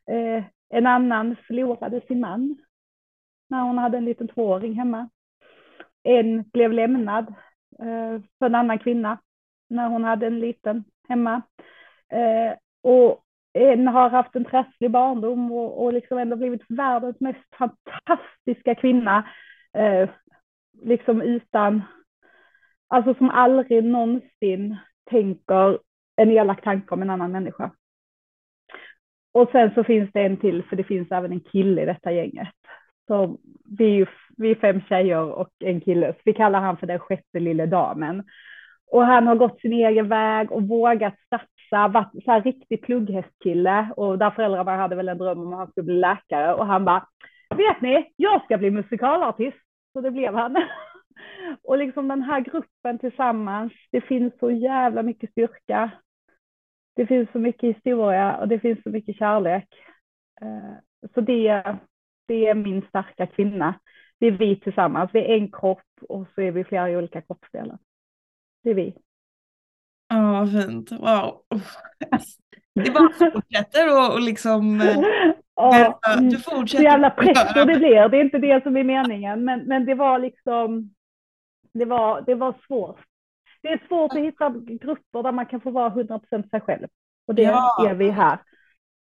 Eh, 0.09 0.43
en 0.69 0.87
annan 0.87 1.35
förlorade 1.47 2.01
sin 2.01 2.19
man 2.19 2.57
när 3.49 3.61
hon 3.61 3.77
hade 3.77 3.97
en 3.97 4.05
liten 4.05 4.27
tvååring 4.27 4.73
hemma. 4.73 5.09
En 6.03 6.49
blev 6.49 6.73
lämnad 6.73 7.27
eh, 7.79 8.21
för 8.39 8.45
en 8.45 8.55
annan 8.55 8.79
kvinna 8.79 9.17
när 9.69 9.89
hon 9.89 10.03
hade 10.03 10.27
en 10.27 10.39
liten 10.39 10.83
hemma. 11.09 11.41
Eh, 12.11 12.57
och 12.83 13.23
en 13.53 13.87
har 13.87 14.09
haft 14.09 14.35
en 14.35 14.45
trasslig 14.45 14.91
barndom 14.91 15.51
och, 15.51 15.83
och 15.83 15.93
liksom 15.93 16.17
ändå 16.17 16.35
blivit 16.35 16.63
världens 16.69 17.19
mest 17.19 17.55
fantastiska 17.57 18.75
kvinna. 18.75 19.29
Eh, 19.73 20.09
liksom 20.81 21.21
utan, 21.21 21.81
alltså 22.87 23.13
som 23.13 23.29
aldrig 23.29 23.83
någonsin 23.83 24.77
tänker 25.09 25.79
en 26.17 26.31
elak 26.31 26.63
tanke 26.63 26.93
om 26.93 27.01
en 27.01 27.09
annan 27.09 27.31
människa. 27.31 27.71
Och 29.33 29.49
sen 29.51 29.71
så 29.73 29.83
finns 29.83 30.09
det 30.13 30.21
en 30.21 30.37
till, 30.37 30.63
för 30.63 30.75
det 30.75 30.83
finns 30.83 31.11
även 31.11 31.31
en 31.31 31.39
kille 31.39 31.81
i 31.81 31.85
detta 31.85 32.11
gänget. 32.11 32.53
Så 33.07 33.37
vi 33.77 33.85
är 33.85 33.95
ju 33.95 34.05
vi 34.37 34.51
är 34.51 34.55
fem 34.55 34.81
tjejer 34.81 35.23
och 35.23 35.49
en 35.59 35.81
kille, 35.81 36.13
så 36.13 36.19
vi 36.25 36.33
kallar 36.33 36.59
han 36.59 36.77
för 36.77 36.87
den 36.87 36.99
sjätte 36.99 37.39
lille 37.39 37.65
damen. 37.65 38.23
Och 38.91 39.05
han 39.05 39.27
har 39.27 39.35
gått 39.35 39.61
sin 39.61 39.73
egen 39.73 40.09
väg 40.09 40.51
och 40.51 40.67
vågat 40.67 41.15
satsa, 41.29 41.87
varit 41.87 42.23
så 42.25 42.31
här 42.31 42.41
riktig 42.41 42.81
plugghästkille 42.81 43.87
och 43.97 44.17
där 44.17 44.31
föräldrarna 44.31 44.77
hade 44.77 44.95
väl 44.95 45.09
en 45.09 45.17
dröm 45.17 45.39
om 45.39 45.53
att 45.53 45.59
han 45.59 45.71
skulle 45.71 45.85
bli 45.85 45.99
läkare 45.99 46.53
och 46.53 46.65
han 46.65 46.85
bara, 46.85 47.07
vet 47.55 47.81
ni, 47.81 48.13
jag 48.15 48.43
ska 48.43 48.57
bli 48.57 48.71
musikalartist. 48.71 49.57
Så 49.93 50.01
det 50.01 50.11
blev 50.11 50.35
han. 50.35 50.55
Och 51.63 51.77
liksom 51.77 52.07
den 52.07 52.21
här 52.21 52.39
gruppen 52.39 52.99
tillsammans, 52.99 53.73
det 53.91 54.01
finns 54.01 54.33
så 54.39 54.51
jävla 54.51 55.03
mycket 55.03 55.31
styrka. 55.31 55.91
Det 56.97 57.05
finns 57.05 57.31
så 57.31 57.39
mycket 57.39 57.75
historia 57.75 58.37
och 58.37 58.47
det 58.47 58.59
finns 58.59 58.83
så 58.83 58.89
mycket 58.89 59.17
kärlek. 59.17 59.67
Eh, 60.41 61.09
så 61.13 61.21
det, 61.21 61.63
det 62.27 62.47
är 62.47 62.53
min 62.53 62.81
starka 62.81 63.27
kvinna. 63.27 63.79
Det 64.19 64.27
är 64.27 64.31
vi 64.31 64.59
tillsammans. 64.59 65.09
Vi 65.13 65.19
är 65.19 65.35
en 65.37 65.51
kropp 65.51 65.83
och 66.09 66.27
så 66.35 66.41
är 66.41 66.51
vi 66.51 66.63
flera 66.63 66.97
olika 66.97 67.21
kroppsdelar. 67.21 67.77
Det 68.63 68.69
är 68.69 68.73
vi. 68.73 68.95
Ja, 70.07 70.31
vad 70.31 70.51
fint. 70.51 70.91
Wow. 70.91 71.41
Det 72.73 72.91
bara 72.91 73.31
fortsätter 73.31 73.97
och, 73.97 74.13
och 74.13 74.21
liksom... 74.21 74.81
Ja, 75.59 75.99
du 76.21 76.39
fortsätter. 76.39 76.83
Så 76.83 76.83
jävla 76.83 77.09
pretto 77.09 77.65
det 77.65 77.75
blir. 77.75 78.09
Det 78.09 78.17
är 78.17 78.23
inte 78.23 78.37
det 78.37 78.63
som 78.63 78.77
är 78.77 78.83
meningen. 78.83 79.45
Men, 79.45 79.59
men 79.59 79.85
det 79.85 79.95
var 79.95 80.19
liksom... 80.19 80.93
Det 81.73 81.85
var, 81.85 82.21
det 82.21 82.35
var 82.35 82.55
svårt. 82.67 82.99
Det 83.67 83.73
är 83.73 83.87
svårt 83.87 84.11
att 84.11 84.19
hitta 84.19 84.49
grupper 84.49 85.23
där 85.23 85.31
man 85.31 85.45
kan 85.45 85.61
få 85.61 85.71
vara 85.71 85.89
100% 85.89 86.49
sig 86.49 86.61
själv. 86.61 86.87
Och 87.27 87.35
det 87.35 87.41
ja. 87.41 87.87
är 87.89 87.93
vi 87.93 88.09
här. 88.09 88.39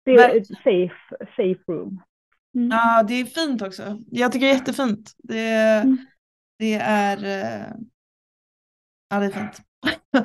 Det 0.06 0.12
är 0.12 0.38
ett 0.38 0.48
safe, 0.48 1.26
safe 1.36 1.72
room. 1.72 2.04
Mm. 2.56 2.70
Ja, 2.72 3.04
det 3.08 3.14
är 3.14 3.26
fint 3.26 3.62
också. 3.62 4.00
Jag 4.12 4.32
tycker 4.32 4.46
det 4.46 4.52
är 4.52 4.56
jättefint. 4.56 5.12
Det, 5.18 5.50
mm. 5.50 5.98
det 6.60 6.74
är... 6.74 7.18
Eh, 7.26 7.74
ja, 9.10 9.20
det 9.20 9.26
är 9.26 9.30
fint. 9.30 9.62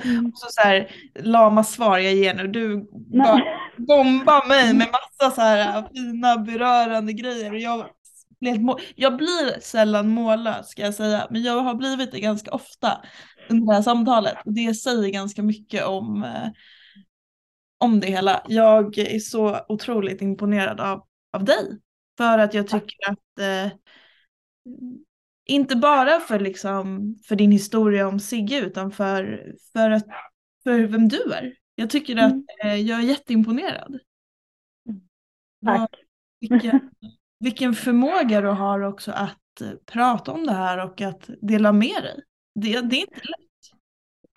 Mm. 0.04 0.32
så, 0.34 0.46
så 0.50 0.60
här, 0.60 0.90
lama 1.14 1.64
svar 1.64 1.98
jag 1.98 2.14
ger 2.14 2.34
nu. 2.34 2.46
Du 2.46 2.88
bara 2.92 3.42
bombar 3.76 4.48
mig 4.48 4.74
med 4.74 4.86
massa 4.92 5.34
så 5.34 5.40
här 5.40 5.78
eh, 5.78 5.88
fina 5.92 6.38
berörande 6.38 7.12
grejer. 7.12 7.52
Och 7.52 7.58
jag, 7.58 7.88
jag 8.94 9.16
blir 9.16 9.60
sällan 9.60 10.08
mållös 10.08 10.68
ska 10.68 10.82
jag 10.82 10.94
säga, 10.94 11.26
men 11.30 11.42
jag 11.42 11.60
har 11.60 11.74
blivit 11.74 12.12
det 12.12 12.20
ganska 12.20 12.50
ofta 12.50 13.02
under 13.50 13.66
det 13.66 13.74
här 13.74 13.82
samtalet. 13.82 14.38
Det 14.44 14.74
säger 14.74 15.08
ganska 15.08 15.42
mycket 15.42 15.84
om, 15.84 16.24
eh, 16.24 16.48
om 17.78 18.00
det 18.00 18.06
hela. 18.06 18.42
Jag 18.48 18.98
är 18.98 19.18
så 19.18 19.60
otroligt 19.68 20.22
imponerad 20.22 20.80
av, 20.80 21.06
av 21.32 21.44
dig 21.44 21.78
för 22.18 22.38
att 22.38 22.54
jag 22.54 22.68
tycker 22.68 23.10
att 23.10 23.38
eh, 23.40 23.72
inte 25.46 25.76
bara 25.76 26.20
för, 26.20 26.40
liksom, 26.40 27.16
för 27.28 27.36
din 27.36 27.52
historia 27.52 28.08
om 28.08 28.20
Sigge 28.20 28.58
utan 28.58 28.92
för, 28.92 29.54
för, 29.72 29.90
att, 29.90 30.06
för 30.64 30.80
vem 30.80 31.08
du 31.08 31.32
är. 31.32 31.54
Jag 31.74 31.90
tycker 31.90 32.16
mm. 32.16 32.24
att 32.24 32.64
eh, 32.64 32.74
jag 32.74 32.98
är 32.98 33.02
jätteimponerad. 33.02 33.98
Tack. 35.64 35.90
Vilken, 36.40 36.90
vilken 37.40 37.74
förmåga 37.74 38.40
du 38.40 38.48
har 38.48 38.80
också 38.80 39.12
att 39.12 39.60
eh, 39.60 39.70
prata 39.86 40.32
om 40.32 40.46
det 40.46 40.52
här 40.52 40.84
och 40.84 41.00
att 41.00 41.30
dela 41.42 41.72
med 41.72 42.02
dig. 42.02 42.22
Det, 42.54 42.80
det 42.80 42.96
är 42.96 43.00
inte 43.00 43.20
lätt. 43.20 43.47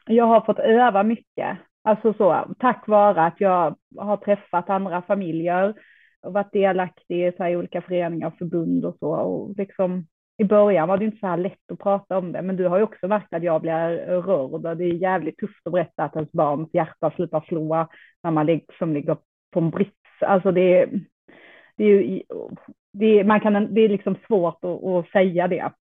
Jag 0.06 0.26
har 0.26 0.42
fått 0.42 0.60
öva 0.60 1.04
mycket. 1.04 1.58
Alltså 1.84 2.14
så, 2.14 2.56
tack 2.60 2.88
vare 2.88 3.22
att 3.22 3.42
jag 3.42 3.76
har 3.98 4.18
träffat 4.18 4.70
andra 4.70 5.02
familjer 5.02 5.74
och 6.22 6.34
varit 6.34 6.54
delaktig 6.54 7.28
i 7.28 7.32
så 7.38 7.44
här 7.44 7.56
olika 7.56 7.82
föreningar 7.82 8.28
och 8.28 8.38
förbund 8.38 8.86
och 8.86 8.96
så. 9.00 9.10
Och 9.12 9.58
liksom, 9.58 10.08
I 10.38 10.44
början 10.44 10.88
var 10.88 10.98
det 10.98 11.06
inte 11.06 11.18
så 11.18 11.28
här 11.28 11.38
lätt 11.38 11.72
att 11.72 11.80
prata 11.80 12.18
om 12.18 12.32
det, 12.32 12.42
men 12.42 12.56
du 12.56 12.68
har 12.68 12.78
ju 12.78 12.84
också 12.84 13.08
märkt 13.08 13.34
att 13.34 13.44
jag 13.44 13.62
blir 13.62 13.98
rörd 14.22 14.66
och 14.66 14.78
det 14.78 14.84
är 14.86 14.94
jävligt 14.94 15.38
tufft 15.38 15.68
att 15.68 15.74
berätta 15.74 16.04
att 16.04 16.16
ens 16.16 16.32
barns 16.32 16.70
hjärta 16.74 17.12
slutar 17.12 17.42
slå 17.48 17.88
när 18.24 18.32
man 18.32 18.46
liksom 18.46 18.94
ligger 18.94 19.18
på 19.52 19.60
en 19.60 19.70
brits. 19.70 19.92
Alltså 20.22 20.52
det, 20.52 20.90
det 21.78 21.84
är 21.84 21.88
ju, 21.88 22.22
det, 22.94 23.24
man 23.24 23.40
kan, 23.40 23.74
det 23.74 23.82
är 23.82 23.90
liksom 23.90 24.16
svårt 24.28 24.66
att, 24.66 24.84
att 24.84 25.10
säga 25.10 25.48
det. 25.48 25.72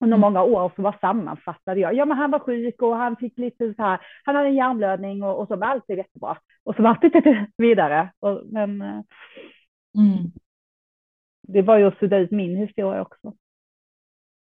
Under 0.00 0.16
mm. 0.16 0.20
många 0.20 0.42
år 0.42 0.72
så 0.76 0.82
var 0.82 0.96
sammanfattade 1.00 1.80
jag, 1.80 1.94
ja 1.94 2.04
men 2.04 2.18
han 2.18 2.30
var 2.30 2.38
sjuk 2.38 2.82
och 2.82 2.96
han 2.96 3.16
fick 3.16 3.38
lite 3.38 3.74
så 3.74 3.82
här, 3.82 4.00
han 4.24 4.36
hade 4.36 4.48
en 4.48 4.54
hjärnblödning 4.54 5.22
och, 5.22 5.38
och 5.38 5.48
så, 5.48 5.56
men 5.56 5.68
allt 5.68 5.88
jättebra. 5.88 6.38
Och 6.64 6.76
så 6.76 6.82
var 6.82 6.98
det 7.00 7.46
vidare. 7.56 8.12
Och, 8.20 8.42
men 8.46 8.82
eh, 8.82 9.00
Mm. 9.98 10.32
Det 11.48 11.62
var 11.62 11.78
ju 11.78 11.84
att 11.84 11.98
sudda 11.98 12.18
ut 12.18 12.30
min 12.30 12.56
historia 12.56 13.02
också. 13.02 13.34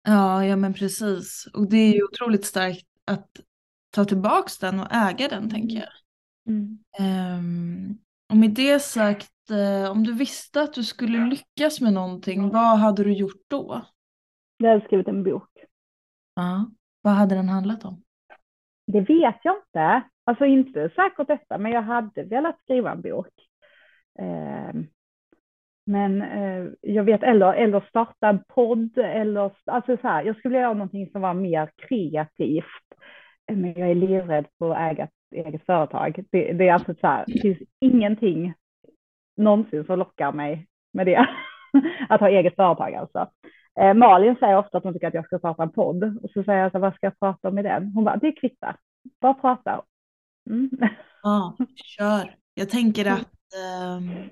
Ja, 0.02 0.44
ja 0.44 0.56
men 0.56 0.74
precis. 0.74 1.48
Och 1.54 1.70
det 1.70 1.76
är 1.76 1.92
ju 1.92 2.04
otroligt 2.04 2.44
starkt 2.44 2.86
att 3.04 3.28
ta 3.90 4.04
tillbaks 4.04 4.58
den 4.58 4.80
och 4.80 4.92
äga 4.92 5.28
den 5.28 5.50
tänker 5.50 5.76
jag. 5.76 5.88
Mm. 6.48 6.78
Um, 7.38 7.98
och 8.30 8.36
med 8.36 8.50
det 8.50 8.80
sagt, 8.80 9.50
uh, 9.50 9.90
om 9.90 10.04
du 10.04 10.12
visste 10.12 10.62
att 10.62 10.74
du 10.74 10.84
skulle 10.84 11.26
lyckas 11.26 11.80
med 11.80 11.92
någonting, 11.92 12.48
vad 12.48 12.78
hade 12.78 13.04
du 13.04 13.12
gjort 13.12 13.42
då? 13.48 13.86
Jag 14.58 14.70
hade 14.70 14.84
skrivit 14.84 15.08
en 15.08 15.22
bok. 15.22 15.48
Ja, 16.34 16.70
vad 17.02 17.12
hade 17.12 17.34
den 17.34 17.48
handlat 17.48 17.84
om? 17.84 18.02
Det 18.86 19.00
vet 19.00 19.36
jag 19.42 19.56
inte. 19.56 20.02
Alltså 20.24 20.44
inte 20.44 20.90
säkert 20.94 21.26
detta, 21.26 21.58
men 21.58 21.72
jag 21.72 21.82
hade 21.82 22.22
velat 22.22 22.60
skriva 22.62 22.92
en 22.92 23.02
bok. 23.02 23.28
Um, 24.18 24.86
men 25.86 26.22
eh, 26.22 26.66
jag 26.80 27.04
vet, 27.04 27.22
eller, 27.22 27.52
eller 27.52 27.80
starta 27.80 28.28
en 28.28 28.44
podd 28.48 28.98
eller 28.98 29.50
alltså 29.64 29.96
så 29.96 30.08
här, 30.08 30.22
jag 30.22 30.36
skulle 30.36 30.52
vilja 30.52 30.62
göra 30.62 30.74
någonting 30.74 31.10
som 31.10 31.22
var 31.22 31.34
mer 31.34 31.70
kreativt. 31.76 32.64
Men 33.52 33.74
jag 33.74 33.90
är 33.90 33.94
livrädd 33.94 34.46
för 34.58 34.70
att 34.70 34.92
äga 34.92 35.04
ett 35.04 35.46
eget 35.46 35.66
företag. 35.66 36.24
Det, 36.30 36.52
det 36.52 36.68
är 36.68 36.72
alltså 36.72 36.94
så 37.00 37.06
här, 37.06 37.24
det 37.26 37.40
finns 37.40 37.58
ingenting 37.80 38.54
någonsin 39.36 39.84
som 39.84 39.98
lockar 39.98 40.32
mig 40.32 40.66
med 40.92 41.06
det. 41.06 41.28
att 42.08 42.20
ha 42.20 42.28
eget 42.28 42.56
företag 42.56 42.94
alltså. 42.94 43.30
Eh, 43.78 43.94
Malin 43.94 44.36
säger 44.40 44.58
ofta 44.58 44.78
att 44.78 44.84
hon 44.84 44.92
tycker 44.92 45.08
att 45.08 45.14
jag 45.14 45.24
ska 45.24 45.38
starta 45.38 45.62
en 45.62 45.72
podd 45.72 46.18
och 46.22 46.30
så 46.30 46.44
säger 46.44 46.62
jag 46.62 46.72
så 46.72 46.78
vad 46.78 46.94
ska 46.94 47.06
jag 47.06 47.18
prata 47.18 47.48
om 47.48 47.58
i 47.58 47.62
den? 47.62 47.92
Hon 47.92 48.04
bara, 48.04 48.16
det 48.16 48.32
kvittar, 48.32 48.76
bara 49.20 49.34
prata. 49.34 49.82
Mm. 50.50 50.70
Ja, 51.22 51.56
kör. 51.74 52.36
Jag 52.54 52.68
tänker 52.68 53.06
att 53.06 53.28
um 53.98 54.30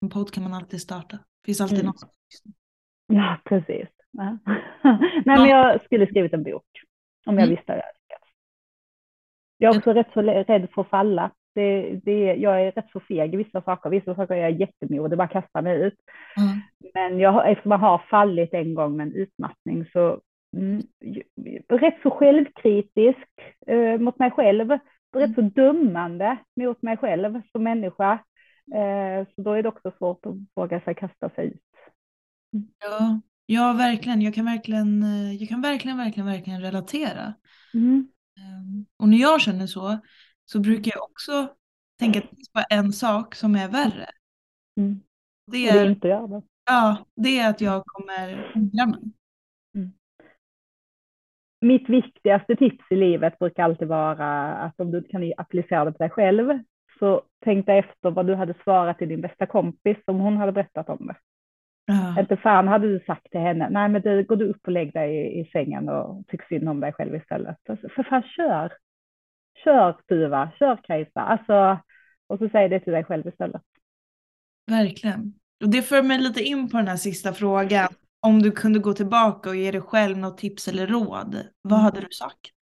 en 0.00 0.10
podd 0.10 0.30
kan 0.30 0.42
man 0.42 0.54
alltid 0.54 0.80
starta. 0.80 1.16
Det 1.16 1.46
finns 1.46 1.60
alltid 1.60 1.78
mm. 1.78 1.86
något. 1.86 2.14
Ja, 3.06 3.38
precis. 3.44 3.88
Nej, 4.12 4.38
men 5.24 5.48
jag 5.48 5.84
skulle 5.84 6.06
skrivit 6.06 6.32
en 6.32 6.42
bok 6.42 6.66
om 7.26 7.38
jag 7.38 7.44
Mm. 7.44 7.56
visste 7.56 7.72
jag 7.72 7.76
lyckats. 7.76 8.32
Jag 9.58 9.74
är 9.74 9.78
också 9.78 9.92
rätt 9.92 10.12
så 10.12 10.22
rädd 10.22 10.68
för 10.74 10.82
att 10.82 10.88
falla. 10.88 11.30
Det, 11.58 12.00
det, 12.04 12.34
jag 12.34 12.62
är 12.62 12.72
rätt 12.72 12.90
så 12.92 13.00
feg 13.00 13.34
i 13.34 13.36
vissa 13.36 13.62
saker. 13.62 13.90
Vissa 13.90 14.14
saker 14.14 14.34
är 14.34 14.40
jag 14.40 14.60
jättemodig, 14.60 15.18
bara 15.18 15.28
kastar 15.28 15.62
mig 15.62 15.82
ut. 15.82 15.94
Ja. 16.36 16.42
Men 16.94 17.18
jag, 17.18 17.50
eftersom 17.50 17.70
jag 17.70 17.78
har 17.78 18.02
fallit 18.10 18.54
en 18.54 18.74
gång 18.74 18.96
med 18.96 19.06
en 19.06 19.14
utmattning 19.14 19.86
så 19.92 20.20
mm, 20.56 20.82
rätt 21.68 21.98
så 22.02 22.10
självkritisk 22.10 23.28
eh, 23.66 23.98
mot 23.98 24.18
mig 24.18 24.30
själv. 24.30 24.78
Rätt 25.16 25.34
så 25.34 25.40
dömande 25.40 26.36
mot 26.56 26.82
mig 26.82 26.96
själv 26.96 27.40
som 27.52 27.62
människa. 27.62 28.12
Eh, 28.74 29.26
så 29.34 29.42
då 29.42 29.52
är 29.52 29.62
det 29.62 29.68
också 29.68 29.92
svårt 29.98 30.26
att 30.26 30.34
våga 30.54 30.80
sig 30.80 30.94
kasta 30.94 31.30
sig 31.30 31.46
ut. 31.46 31.62
Ja, 32.78 33.20
ja, 33.46 33.72
verkligen. 33.72 34.22
Jag 34.22 34.34
kan 34.34 34.44
verkligen, 34.44 35.02
eh, 35.02 35.32
jag 35.32 35.48
kan 35.48 35.62
verkligen, 35.62 35.96
verkligen, 35.96 36.26
verkligen 36.26 36.60
relatera. 36.60 37.34
Mm. 37.74 38.08
Ehm, 38.38 38.86
Och 38.96 39.08
när 39.08 39.18
jag 39.18 39.40
känner 39.40 39.66
så, 39.66 39.98
så 40.50 40.60
brukar 40.60 40.92
jag 40.94 41.02
också 41.02 41.48
tänka 41.98 42.18
att 42.18 42.30
det 42.30 42.36
finns 42.36 42.52
bara 42.52 42.64
en 42.64 42.92
sak 42.92 43.34
som 43.34 43.54
är 43.56 43.68
värre. 43.68 44.06
Mm. 44.76 45.00
Det 45.46 45.68
Och 45.68 45.74
det 45.74 45.78
är 45.78 45.86
är, 45.86 45.94
det. 45.94 46.42
ja, 46.66 47.06
det 47.14 47.38
är 47.38 47.50
att 47.50 47.60
jag 47.60 47.82
kommer 47.86 48.52
ångra 48.54 48.86
mig. 48.86 49.00
mitt 51.60 51.88
viktigaste 51.88 52.56
tips 52.56 52.84
i 52.90 52.96
livet 52.96 53.38
brukar 53.38 53.62
alltid 53.64 53.88
vara 53.88 54.52
att 54.54 54.80
om 54.80 54.90
du 54.90 55.02
kan 55.02 55.32
applicera 55.36 55.84
det 55.84 55.92
på 55.92 55.98
dig 55.98 56.10
själv 56.10 56.58
så 56.98 57.22
tänk 57.44 57.66
dig 57.66 57.78
efter 57.78 58.10
vad 58.10 58.26
du 58.26 58.34
hade 58.34 58.54
svarat 58.64 58.98
till 58.98 59.08
din 59.08 59.20
bästa 59.20 59.46
kompis 59.46 59.96
om 60.06 60.18
hon 60.20 60.36
hade 60.36 60.52
berättat 60.52 60.88
om 60.88 61.06
det. 61.06 61.16
Ja, 61.86 62.20
Inte 62.20 62.36
fan 62.36 62.68
hade 62.68 62.88
du 62.88 63.00
sagt 63.06 63.30
till 63.30 63.40
henne, 63.40 63.68
nej 63.70 63.88
men 63.88 64.02
du, 64.02 64.24
går 64.24 64.36
du 64.36 64.48
upp 64.48 64.66
och 64.66 64.72
lägg 64.72 64.92
dig 64.92 65.16
i, 65.16 65.40
i 65.40 65.44
sängen 65.52 65.88
och 65.88 66.26
tyck 66.26 66.42
synd 66.48 66.68
om 66.68 66.80
dig 66.80 66.92
själv 66.92 67.14
istället. 67.14 67.56
Alltså, 67.68 67.88
för 67.88 68.02
fan 68.02 68.22
kör! 68.22 68.72
Kör 69.64 69.92
Tuva, 70.08 70.50
kör 70.58 70.76
Kajsa. 70.82 71.20
Alltså, 71.20 71.78
och 72.26 72.38
så 72.38 72.48
säg 72.48 72.68
det 72.68 72.80
till 72.80 72.92
dig 72.92 73.04
själv 73.04 73.26
istället. 73.26 73.62
verkligen. 74.66 75.34
Och 75.64 75.70
det 75.70 75.82
för 75.82 76.02
mig 76.02 76.18
lite 76.18 76.42
in 76.42 76.68
på 76.68 76.76
den 76.76 76.88
här 76.88 76.96
sista 76.96 77.32
frågan. 77.32 77.88
Om 78.20 78.42
du 78.42 78.50
kunde 78.50 78.78
gå 78.78 78.92
tillbaka 78.92 79.48
och 79.48 79.56
ge 79.56 79.70
dig 79.70 79.80
själv 79.80 80.18
något 80.18 80.38
tips 80.38 80.68
eller 80.68 80.86
råd, 80.86 81.36
vad 81.62 81.78
hade 81.78 82.00
du 82.00 82.10
sagt? 82.10 82.52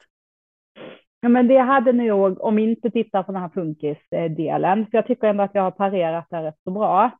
Ja, 1.20 1.28
men 1.28 1.48
det 1.48 1.58
hade 1.58 1.92
nog, 1.92 2.40
om 2.40 2.58
inte 2.58 2.90
tittar 2.90 3.22
på 3.22 3.32
den 3.32 3.40
här 3.42 3.48
funkisdelen, 3.48 4.86
för 4.86 4.98
jag 4.98 5.06
tycker 5.06 5.26
ändå 5.26 5.44
att 5.44 5.54
jag 5.54 5.62
har 5.62 5.70
parerat 5.70 6.26
det 6.30 6.42
rätt 6.42 6.60
så 6.64 6.70
bra. 6.70 7.10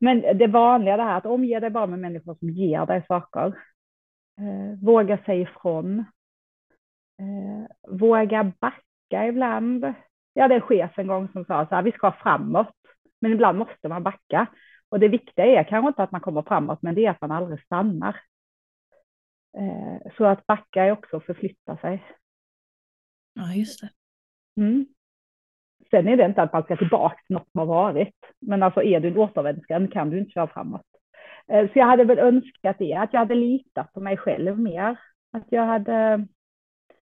Men 0.00 0.20
det 0.20 0.46
vanliga 0.46 0.96
det 0.96 1.02
här 1.02 1.18
att 1.18 1.26
omge 1.26 1.60
dig 1.60 1.70
bara 1.70 1.86
med 1.86 1.98
människor 1.98 2.34
som 2.34 2.50
ger 2.50 2.86
dig 2.86 3.04
saker. 3.08 3.46
Eh, 4.38 4.78
våga 4.82 5.18
säga 5.18 5.42
ifrån. 5.42 6.04
Eh, 7.20 7.66
våga 7.96 8.52
backa 8.60 9.26
ibland. 9.26 9.92
Jag 10.32 10.42
hade 10.42 10.54
en 10.54 10.60
chef 10.60 10.98
en 10.98 11.06
gång 11.06 11.28
som 11.28 11.44
sa 11.44 11.66
så 11.66 11.74
här, 11.74 11.82
vi 11.82 11.92
ska 11.92 12.12
framåt, 12.12 12.76
men 13.20 13.32
ibland 13.32 13.58
måste 13.58 13.88
man 13.88 14.02
backa. 14.02 14.46
Och 14.88 15.00
det 15.00 15.08
viktiga 15.08 15.46
är 15.46 15.64
kanske 15.64 15.88
inte 15.88 16.02
att 16.02 16.12
man 16.12 16.20
kommer 16.20 16.42
framåt, 16.42 16.82
men 16.82 16.94
det 16.94 17.06
är 17.06 17.10
att 17.10 17.20
man 17.20 17.30
aldrig 17.30 17.64
stannar. 17.64 18.16
Eh, 19.58 20.12
så 20.16 20.24
att 20.24 20.46
backa 20.46 20.84
är 20.84 20.92
också 20.92 21.16
att 21.16 21.24
förflytta 21.24 21.76
sig. 21.76 22.04
Ja, 23.34 23.54
just 23.54 23.80
det. 23.80 23.90
Mm. 24.62 24.86
Sen 25.90 26.08
är 26.08 26.16
det 26.16 26.24
inte 26.24 26.42
att 26.42 26.52
man 26.52 26.62
ska 26.62 26.76
tillbaka 26.76 27.16
till 27.26 27.34
något 27.36 27.50
som 27.52 27.58
har 27.58 27.66
varit. 27.66 28.16
Men 28.38 28.62
alltså 28.62 28.82
är 28.82 29.00
du 29.00 29.08
en 29.08 29.16
återvändsgränd 29.18 29.92
kan 29.92 30.10
du 30.10 30.18
inte 30.18 30.30
köra 30.30 30.46
framåt. 30.46 30.86
Eh, 31.48 31.66
Så 31.72 31.78
jag 31.78 31.86
hade 31.86 32.04
väl 32.04 32.18
önskat 32.18 32.76
det, 32.78 32.94
att 32.94 33.12
jag 33.12 33.20
hade 33.20 33.34
litat 33.34 33.92
på 33.92 34.00
mig 34.00 34.16
själv 34.16 34.58
mer. 34.58 34.96
Att 35.32 35.46
jag 35.48 35.66
hade 35.66 36.26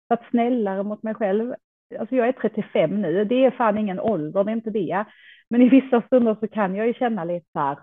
varit 0.08 0.30
snällare 0.30 0.82
mot 0.82 1.02
mig 1.02 1.14
själv. 1.14 1.54
Alltså 1.98 2.16
jag 2.16 2.28
är 2.28 2.32
35 2.32 3.02
nu, 3.02 3.24
det 3.24 3.44
är 3.44 3.50
fan 3.50 3.78
ingen 3.78 4.00
ålder, 4.00 4.44
det 4.44 4.50
är 4.50 4.56
inte 4.56 4.70
det. 4.70 5.04
Men 5.50 5.62
i 5.62 5.68
vissa 5.68 6.02
stunder 6.02 6.36
så 6.40 6.48
kan 6.48 6.74
jag 6.74 6.86
ju 6.86 6.94
känna 6.94 7.24
lite 7.24 7.46
så 7.52 7.58
här. 7.58 7.78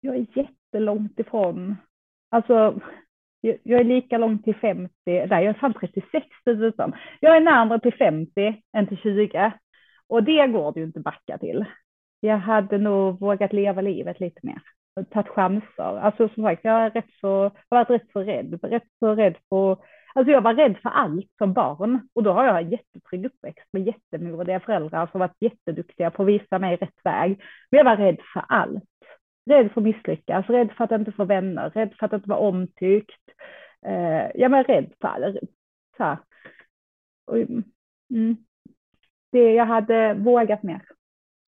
Jag 0.00 0.16
är 0.16 0.26
jättelångt 0.34 1.20
ifrån. 1.20 1.76
Alltså 2.30 2.80
jag 3.40 3.80
är 3.80 3.84
lika 3.84 4.18
långt 4.18 4.44
till 4.44 4.54
50, 4.54 4.92
nej 5.06 5.26
jag 5.28 5.44
är 5.44 5.54
fan 5.54 5.74
36 5.74 6.26
dessutom. 6.44 6.92
Jag 7.20 7.36
är 7.36 7.40
närmare 7.40 7.80
till 7.80 7.94
50 7.94 8.62
än 8.76 8.86
till 8.86 8.98
20. 8.98 9.52
Och 10.06 10.22
det 10.22 10.46
går 10.46 10.72
det 10.72 10.80
ju 10.80 10.86
inte 10.86 11.00
backa 11.00 11.38
till. 11.38 11.64
Jag 12.20 12.38
hade 12.38 12.78
nog 12.78 13.20
vågat 13.20 13.52
leva 13.52 13.80
livet 13.80 14.20
lite 14.20 14.40
mer. 14.42 14.60
Och 14.96 15.10
tagit 15.10 15.28
chanser. 15.28 15.98
Alltså 15.98 16.28
som 16.28 16.44
sagt, 16.44 16.64
jag 16.64 16.82
är 16.82 16.90
rätt 16.90 17.10
så, 17.20 17.42
har 17.42 17.52
varit 17.68 17.90
rätt 17.90 18.10
så 18.12 18.20
rädd. 18.20 18.58
Rätt 18.62 18.88
så 18.98 19.14
rädd 19.14 19.36
på, 19.50 19.84
alltså 20.14 20.32
jag 20.32 20.40
var 20.40 20.54
rädd 20.54 20.76
för 20.82 20.90
allt 20.90 21.30
som 21.38 21.52
barn. 21.52 22.08
Och 22.12 22.22
då 22.22 22.32
har 22.32 22.44
jag 22.44 22.62
en 22.62 22.70
jättetrygg 22.70 23.26
uppväxt 23.26 23.68
med 23.72 23.86
jättemodiga 23.86 24.60
föräldrar 24.60 25.06
som 25.06 25.20
varit 25.20 25.36
jätteduktiga 25.40 26.10
på 26.10 26.22
att 26.22 26.28
visa 26.28 26.58
mig 26.58 26.76
rätt 26.76 26.98
väg. 27.04 27.42
Men 27.70 27.78
jag 27.78 27.84
var 27.84 27.96
rädd 27.96 28.18
för 28.32 28.44
allt. 28.48 28.84
Rädd 29.50 29.72
för 29.72 29.80
att 29.80 29.84
misslyckas, 29.84 30.46
rädd 30.46 30.72
för 30.72 30.84
att 30.84 30.92
inte 30.92 31.12
få 31.12 31.24
vänner, 31.24 31.70
rädd 31.70 31.94
för 31.98 32.06
att 32.06 32.12
inte 32.12 32.28
vara 32.28 32.38
omtyckt. 32.38 33.22
Eh, 33.86 34.30
jag 34.34 34.50
var 34.50 34.64
rädd 34.64 34.92
för 35.00 35.08
allt. 35.08 35.36
Så. 35.96 36.18
Och, 37.26 37.36
mm, 38.10 38.36
det, 39.32 39.52
jag 39.52 39.66
hade 39.66 40.14
vågat 40.14 40.62
mer. 40.62 40.82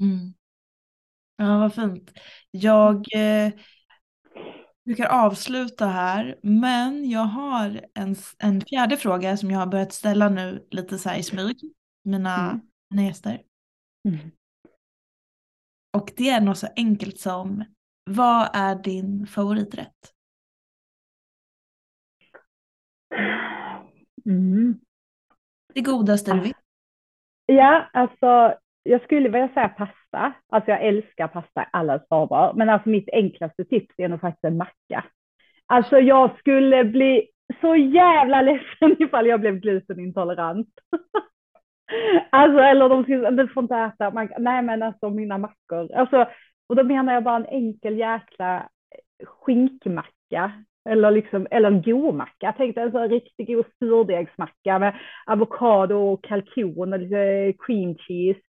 Mm. 0.01 0.35
Ja, 1.37 1.59
vad 1.59 1.75
fint. 1.75 2.13
Jag 2.51 2.97
eh, 2.97 3.53
brukar 4.87 5.07
avsluta 5.07 5.87
här, 5.87 6.39
men 6.43 7.11
jag 7.11 7.21
har 7.25 7.81
en, 7.95 8.17
en 8.39 8.61
fjärde 8.61 8.97
fråga 8.97 9.37
som 9.37 9.51
jag 9.51 9.59
har 9.59 9.67
börjat 9.67 9.93
ställa 9.93 10.29
nu 10.29 10.67
lite 10.71 10.99
så 10.99 11.09
här 11.09 11.19
i 11.19 11.23
smyg, 11.23 11.73
mina, 12.05 12.51
Mm. 12.51 12.61
mina 12.91 13.03
gäster. 13.03 13.43
Mm. 14.09 14.31
Och 15.97 16.13
det 16.17 16.29
är 16.31 16.41
något 16.41 16.59
så 16.59 16.67
enkelt 16.77 17.19
som, 17.19 17.65
vad 18.11 18.49
är 18.53 18.75
din 18.75 19.27
favoriträtt? 19.27 20.13
Mm. 24.27 24.81
Det 25.75 25.81
godaste 25.81 26.33
du 26.33 26.41
vet. 26.41 26.57
Ja, 27.47 27.91
alltså 27.93 28.59
jag 28.83 29.03
skulle 29.03 29.29
vilja 29.29 29.49
säga 29.49 29.69
pasta. 29.69 29.95
Alltså 30.49 30.71
jag 30.71 30.83
älskar 30.83 31.29
pasta 31.29 31.63
i 31.63 31.67
alla 31.73 32.01
former. 32.09 32.53
Men 32.55 32.69
alltså 32.69 32.89
mitt 32.89 33.09
enklaste 33.13 33.65
tips 33.65 33.95
är 33.99 34.09
nog 34.09 34.21
faktiskt 34.21 34.45
en 34.45 34.57
macka. 34.57 35.05
Alltså 35.67 35.99
jag 35.99 36.39
skulle 36.39 36.85
bli 36.85 37.29
så 37.61 37.77
jävla 37.77 38.43
ledsen 38.43 38.97
ifall 38.99 39.27
jag 39.27 39.41
blev 39.41 39.61
glutenintolerant. 39.61 40.69
alltså 42.31 42.59
eller 42.59 42.89
de 42.89 43.03
skulle, 43.03 43.31
du 43.31 43.49
får 43.49 43.63
inte 43.63 43.77
äta, 43.77 44.11
man, 44.11 44.29
nej 44.39 44.63
men 44.63 44.83
alltså 44.83 45.11
mina 45.11 45.39
mackor. 45.39 45.93
Alltså, 45.95 46.29
och 46.69 46.77
då 46.77 46.85
menar 46.85 47.15
jag 47.15 47.25
bara 47.25 47.37
en 47.37 47.47
enkel 47.47 47.99
jäkla 47.99 48.57
eh, 48.57 49.27
skinkmacka. 49.27 50.53
Eller, 50.89 51.11
liksom, 51.11 51.47
eller 51.51 51.69
en 51.69 51.83
god 51.83 52.15
macka. 52.15 52.47
Jag 52.47 52.57
tänkte 52.57 52.81
en 52.83 52.93
sån 52.93 53.09
riktig 53.09 53.47
god 53.47 53.67
surdegsmacka 53.79 54.79
med 54.79 54.95
avokado 55.27 55.97
och 55.97 56.25
kalkon 56.25 56.93
och 56.93 56.99
lite 56.99 57.19
eh, 57.19 57.55
cream 57.59 57.95
cheese. 57.95 58.41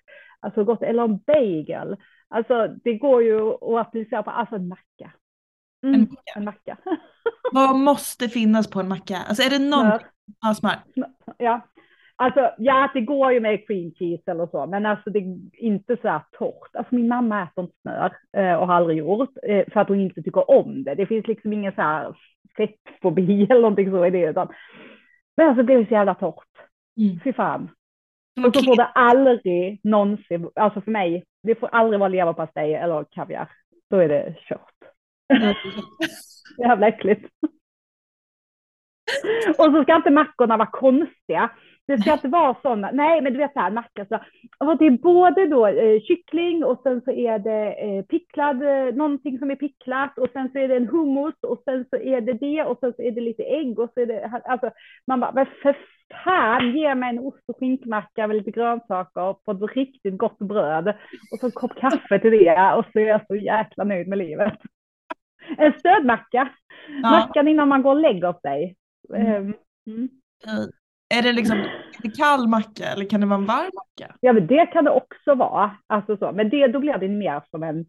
Alltså 0.48 0.64
gott, 0.64 0.84
eller 0.84 1.04
en 1.04 1.18
bagel. 1.18 1.98
Alltså 2.30 2.68
det 2.84 2.98
går 2.98 3.24
ju 3.24 3.40
att 3.50 3.88
applicera 3.88 4.24
på, 4.24 4.30
alltså 4.32 4.56
en 4.56 4.68
macka. 4.68 5.12
Mm, 5.84 5.96
En 5.96 6.02
macka. 6.02 6.32
En 6.36 6.44
macka. 6.46 6.78
Vad 7.54 7.76
måste 7.76 8.28
finnas 8.28 8.70
på 8.70 8.80
en 8.80 8.88
macka? 8.88 9.18
Alltså 9.28 9.44
är 9.44 9.50
det 9.50 9.70
någon... 9.70 10.00
Ja, 10.42 10.54
smör. 10.54 10.76
Ja. 11.38 11.62
Alltså, 12.16 12.52
ja, 12.58 12.92
det 12.94 13.02
går 13.02 13.32
ju 13.32 13.40
med 13.40 13.68
cream 13.68 13.92
cheese 13.92 14.32
eller 14.32 14.48
så, 14.48 14.66
men 14.66 14.86
alltså 14.86 15.10
det 15.10 15.20
är 15.20 15.38
inte 15.54 15.98
så 16.02 16.08
här 16.08 16.22
torrt. 16.32 16.76
Alltså 16.76 16.96
min 16.96 17.08
mamma 17.08 17.44
äter 17.44 17.64
inte 17.64 17.76
smör 17.82 18.16
eh, 18.38 18.54
och 18.54 18.68
har 18.68 18.74
aldrig 18.74 18.98
gjort 18.98 19.30
eh, 19.44 19.66
för 19.74 19.80
att 19.80 19.88
hon 19.88 20.00
inte 20.00 20.22
tycker 20.22 20.52
om 20.52 20.84
det. 20.84 20.96
Det 20.96 21.06
finns 21.06 21.28
liksom 21.28 21.54
ingen 21.54 21.72
så 21.76 21.82
här 21.82 22.16
fettfobi 22.58 23.44
eller 23.50 23.62
någonting 23.62 23.92
så 23.92 24.06
i 24.06 24.10
det. 24.10 24.30
Utan, 24.30 24.48
men 25.38 25.48
alltså 25.50 25.64
det 25.64 25.74
är 25.74 25.86
så 25.86 25.94
jävla 25.94 26.16
torrt. 26.16 26.48
Mm. 26.98 27.20
Fy 27.24 27.34
fan. 27.34 27.70
Och 28.46 28.56
så 28.56 28.64
får 28.64 28.76
det 28.76 28.86
aldrig 28.86 29.80
någonsin, 29.84 30.50
alltså 30.56 30.82
för 30.82 30.92
mig, 30.92 31.24
det 31.44 31.56
får 31.56 31.68
aldrig 31.68 32.00
vara 32.00 32.10
leverpastej 32.10 32.74
eller 32.74 33.06
kaviar. 33.12 33.50
Då 33.90 33.98
är 33.98 34.10
det 34.10 34.36
kört. 34.40 34.74
Jävla 36.58 36.88
äckligt. 36.88 37.26
Och 39.58 39.66
så 39.66 39.84
ska 39.84 39.96
inte 39.96 40.10
mackorna 40.10 40.58
vara 40.58 40.70
konstiga. 40.72 41.50
Det 41.88 42.02
ska 42.02 42.14
inte 42.14 42.28
vara 42.28 42.56
sådana, 42.62 42.92
nej 42.92 43.22
men 43.22 43.34
du 43.34 43.40
vet 43.40 43.54
så 43.54 43.60
här 43.60 43.72
macka 43.72 44.06
så, 44.06 44.20
och 44.66 44.78
det 44.78 44.86
är 44.86 44.92
både 44.92 45.46
då 45.46 45.68
eh, 45.68 46.02
kyckling 46.02 46.64
och 46.64 46.80
sen 46.84 47.02
så 47.02 47.12
är 47.12 47.40
det 47.40 47.74
eh, 47.74 48.06
picklad, 48.06 48.64
eh, 48.64 48.96
någonting 48.96 49.40
som 49.40 49.52
är 49.52 49.56
picklat 49.56 50.18
och 50.18 50.28
sen 50.34 50.52
så 50.52 50.60
är 50.60 50.68
det 50.68 50.76
en 50.76 50.88
hummus 50.88 51.36
och 51.42 51.62
sen 51.66 51.86
så 51.90 51.96
är 51.96 52.22
det 52.22 52.34
det 52.34 52.64
och 52.64 52.78
sen 52.80 52.94
så 52.94 53.02
är 53.02 53.12
det 53.12 53.22
lite 53.22 53.44
ägg 53.44 53.80
och 53.80 53.90
så 53.94 54.00
är 54.00 54.06
det, 54.06 54.42
alltså 54.46 54.72
man 55.08 55.20
bara, 55.20 55.32
men 55.32 55.46
för 55.62 55.78
fan 56.24 56.78
ge 56.78 56.96
mig 56.96 57.10
en 57.10 57.20
ost 57.20 57.44
och 57.46 57.60
skinkmacka 57.60 58.28
med 58.28 58.38
lite 58.38 58.52
grönsaker 58.52 59.34
på 59.34 59.52
ett 59.52 59.76
riktigt 59.76 60.18
gott 60.18 60.40
bröd 60.40 60.88
och 61.32 61.40
så 61.40 61.46
en 61.46 61.52
kopp 61.52 61.76
kaffe 61.76 62.20
till 62.20 62.32
det 62.32 62.74
och 62.78 62.86
så 62.94 63.00
är 63.00 63.08
jag 63.08 63.28
så 63.28 63.36
jäkla 63.36 63.84
nöjd 63.84 64.08
med 64.08 64.18
livet. 64.18 64.54
En 65.58 65.74
stödmacka. 65.80 66.50
Ja. 66.88 67.10
Mackan 67.10 67.48
innan 67.48 67.68
man 67.68 67.82
går 67.82 67.92
och 67.96 68.02
lägger 68.02 68.34
sig. 68.42 68.76
Mm. 69.16 69.28
Ehm, 69.28 69.54
mm. 69.88 70.10
Är 71.16 71.22
det 71.22 71.34
liksom 71.34 71.58
en 72.04 72.12
kall 72.12 72.48
macka 72.48 72.86
eller 72.86 73.06
kan 73.10 73.22
det 73.22 73.28
vara 73.28 73.40
en 73.40 73.46
varm 73.46 73.70
macka? 73.74 74.16
Ja, 74.20 74.34
men 74.34 74.48
det 74.48 74.66
kan 74.66 74.84
det 74.84 74.92
också 74.92 75.36
vara. 75.36 75.72
Alltså 75.88 76.18
så. 76.18 76.32
Men 76.32 76.50
det, 76.50 76.68
då 76.68 76.80
blir 76.80 76.98
det 76.98 77.08
mer 77.08 77.42
som 77.52 77.64
en, 77.64 77.86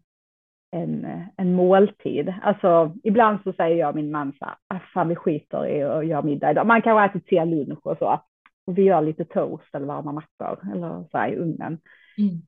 en, 0.71 1.07
en 1.37 1.53
måltid. 1.53 2.33
Alltså, 2.41 2.95
ibland 3.03 3.39
så 3.43 3.53
säger 3.53 3.75
jag 3.75 3.95
min 3.95 4.11
man 4.11 4.33
så 4.39 4.45
här, 4.45 4.55
"Ah, 4.67 4.79
fan 4.93 5.07
vi 5.09 5.15
skiter 5.15 5.67
i 5.67 5.83
att 5.83 6.07
göra 6.07 6.21
middag 6.21 6.51
idag. 6.51 6.67
Man 6.67 6.81
kan 6.81 6.93
ha 6.97 7.05
ätit 7.05 7.25
till 7.27 7.43
lunch 7.43 7.85
och 7.87 7.97
så. 7.97 8.21
Och 8.67 8.77
vi 8.77 8.81
gör 8.83 9.01
lite 9.01 9.25
toast 9.25 9.75
eller 9.75 9.85
varma 9.85 10.11
mackor 10.11 10.59
eller 10.73 11.03
så 11.11 11.17
här 11.17 11.29
i 11.29 11.35
ugnen. 11.35 11.79
Mm. 12.17 12.41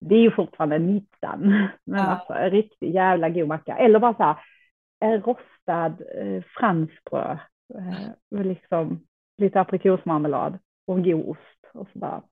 Det 0.00 0.14
är 0.14 0.20
ju 0.20 0.30
fortfarande 0.30 0.78
middagen. 0.78 1.40
Men 1.84 2.00
Ja. 2.00 2.06
alltså 2.06 2.32
en 2.32 2.50
riktigt 2.50 2.94
jävla 2.94 3.28
god 3.28 3.48
macka. 3.48 3.76
Eller 3.76 3.98
bara 3.98 4.14
så 4.14 4.22
här, 4.22 4.36
en 5.00 5.22
rostad 5.22 5.96
eh, 6.20 6.42
franskbröd. 6.58 7.38
Eh, 7.74 8.42
liksom 8.44 9.00
lite 9.38 9.60
aprikosmarmelad 9.60 10.58
och 10.86 11.04
god 11.04 11.28
ost. 11.28 11.40
Och 11.74 11.88
så 11.92 12.22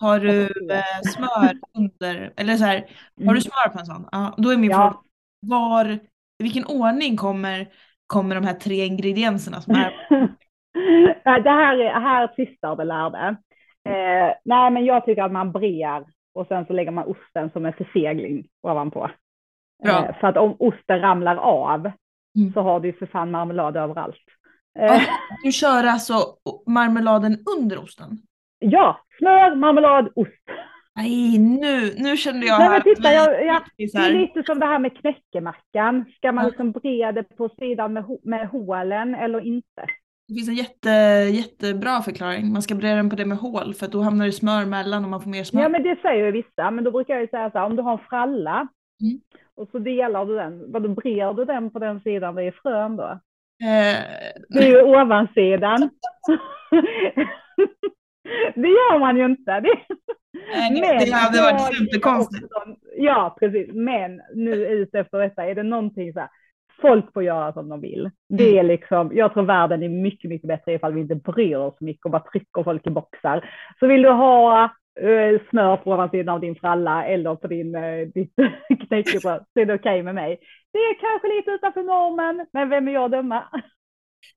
Har 0.00 0.20
du 0.20 0.42
eh, 0.42 1.00
smör 1.14 1.52
under, 1.78 2.32
eller 2.36 2.54
så 2.56 2.64
här, 2.64 2.76
har 3.16 3.22
Mm. 3.22 3.34
du 3.34 3.40
smör 3.40 3.68
på 3.72 3.78
en 3.78 3.86
sån? 3.86 4.08
Ja, 4.12 4.34
då 4.38 4.50
är 4.50 4.56
min 4.56 4.70
Ja. 4.70 4.76
fråga, 4.76 4.98
var, 5.40 5.86
i 6.38 6.42
vilken 6.42 6.64
ordning 6.64 7.16
kommer, 7.16 7.68
kommer 8.06 8.34
de 8.34 8.44
här 8.44 8.54
tre 8.54 8.86
ingredienserna 8.86 9.60
som 9.60 9.74
är? 9.74 9.92
Det 11.42 11.50
här, 11.50 11.76
är- 11.78 12.00
här 12.00 12.26
tvistar 12.36 12.76
det 12.76 12.84
lärde. 12.84 13.36
Eh, 13.88 14.34
nej, 14.44 14.70
men 14.70 14.84
jag 14.84 15.04
tycker 15.04 15.22
att 15.22 15.32
man 15.32 15.52
brer 15.52 16.04
och 16.34 16.46
sen 16.46 16.66
så 16.66 16.72
lägger 16.72 16.90
man 16.90 17.04
osten 17.08 17.50
som 17.50 17.66
en 17.66 17.72
försegling 17.72 18.46
ovanpå. 18.62 19.10
Bra. 19.84 20.04
Eh, 20.06 20.18
för 20.20 20.26
att 20.28 20.36
om 20.36 20.56
osten 20.58 21.00
ramlar 21.00 21.36
av 21.36 21.80
Mm. 22.38 22.52
så 22.52 22.60
har 22.60 22.80
du 22.80 22.88
ju 22.88 22.94
för 22.98 23.06
fan 23.06 23.30
marmelad 23.30 23.76
överallt. 23.76 24.16
Eh, 24.78 24.84
Ja. 24.84 25.00
Du 25.44 25.52
kör 25.52 25.84
alltså 25.84 26.14
marmeladen 26.66 27.38
under 27.56 27.78
osten? 27.78 28.18
ja, 28.58 29.00
smör, 29.18 29.54
marmelad, 29.54 30.08
ost. 30.14 30.30
Nej, 30.96 31.38
nu, 31.38 31.94
nu 31.98 32.16
kände 32.16 32.46
jag 32.46 32.58
Nej, 32.58 32.68
men 32.68 32.82
titta, 32.82 33.12
jag- 33.12 33.46
jag- 33.46 33.62
Det 33.76 33.98
är 33.98 34.12
lite 34.12 34.42
som 34.42 34.58
det 34.60 34.66
här 34.66 34.78
med 34.78 34.96
knäckemackan. 34.98 36.04
Ska 36.16 36.32
man 36.32 36.46
liksom 36.46 36.72
bre 36.72 37.12
det 37.12 37.22
på 37.22 37.48
sidan 37.48 37.92
med, 37.92 38.04
med 38.22 38.48
hålen 38.48 39.14
eller 39.14 39.40
inte? 39.46 39.86
Det 40.28 40.34
finns 40.34 40.48
en 40.48 40.54
jätte, 40.54 40.90
jättebra 41.32 42.02
förklaring. 42.02 42.52
Man 42.52 42.62
ska 42.62 42.74
bre 42.74 42.94
den 42.94 43.10
på 43.10 43.16
det 43.16 43.26
med 43.26 43.38
hål 43.38 43.74
för 43.74 43.88
då 43.88 44.00
hamnar 44.02 44.26
det 44.26 44.32
smör 44.32 44.64
mellan 44.64 45.04
och 45.04 45.10
man 45.10 45.20
får 45.22 45.30
mer 45.30 45.44
smör. 45.44 45.62
Ja, 45.62 45.68
men 45.68 45.82
det 45.82 45.98
säger 46.02 46.24
ju 46.26 46.32
vissa. 46.32 46.70
Men 46.70 46.84
då 46.84 46.90
brukar 46.90 47.14
jag 47.14 47.20
ju 47.20 47.28
säga 47.28 47.50
så 47.50 47.58
här, 47.58 47.66
om 47.66 47.76
du 47.76 47.82
har 47.82 47.92
en 47.92 48.04
fralla 48.10 48.68
Mm. 49.02 49.20
och 49.54 49.68
så 49.72 49.78
delar 49.78 50.24
du 50.26 50.34
den, 50.36 50.72
vad 50.72 50.94
brer 50.94 51.34
du 51.34 51.44
den 51.44 51.70
på 51.70 51.78
den 51.78 52.00
sidan 52.00 52.34
det 52.34 52.42
är 52.44 52.54
frön 52.62 52.96
då? 52.96 53.20
Eh, 53.62 54.04
Det 54.48 54.58
är 54.64 54.68
ju 54.68 54.82
ovansidan. 54.82 55.80
det 58.54 58.68
gör 58.68 58.98
man 58.98 59.16
ju 59.16 59.24
inte. 59.24 59.60
Det, 59.60 59.74
nej, 60.70 61.06
det 61.06 61.12
hade 61.12 61.42
varit 61.42 61.76
superkonstigt. 61.76 62.52
Ja, 62.96 63.36
precis. 63.40 63.68
Men 63.72 64.20
nu 64.34 64.66
ut 64.66 64.94
efter 64.94 65.18
detta, 65.18 65.44
är 65.44 65.54
det 65.54 65.62
någonting 65.62 66.12
så 66.12 66.20
här, 66.20 66.28
folk 66.80 67.12
får 67.12 67.22
göra 67.22 67.52
som 67.52 67.68
de 67.68 67.80
vill. 67.80 68.10
Det 68.28 68.58
är 68.58 68.62
liksom, 68.62 69.10
jag 69.14 69.32
tror 69.32 69.42
världen 69.42 69.82
är 69.82 69.88
mycket, 69.88 70.30
mycket 70.30 70.48
bättre 70.48 70.72
ifall 70.72 70.92
vi 70.94 71.00
inte 71.00 71.14
bryr 71.14 71.56
oss 71.56 71.80
mycket 71.80 72.04
och 72.04 72.10
bara 72.10 72.24
trycker 72.32 72.62
folk 72.62 72.86
i 72.86 72.90
boxar. 72.90 73.50
Så 73.80 73.86
vill 73.86 74.02
du 74.02 74.10
ha 74.10 74.70
smör 75.50 75.76
på 75.76 75.90
ovansidan 75.90 76.34
av 76.34 76.40
din 76.40 76.54
fralla 76.54 77.04
eller 77.04 77.34
på 77.34 77.46
din, 77.46 77.74
eh, 77.74 78.08
ditt 78.14 78.34
knäckebröd 78.88 79.44
så 79.52 79.60
är 79.60 79.66
det 79.66 79.74
okej 79.74 80.02
med 80.02 80.14
mig. 80.14 80.38
Det 80.72 80.78
är 80.78 80.94
kanske 81.00 81.28
lite 81.28 81.50
utanför 81.50 81.82
normen, 81.82 82.46
men 82.52 82.68
vem 82.68 82.88
är 82.88 82.92
jag 82.92 83.04
att 83.04 83.10
döma? 83.10 83.44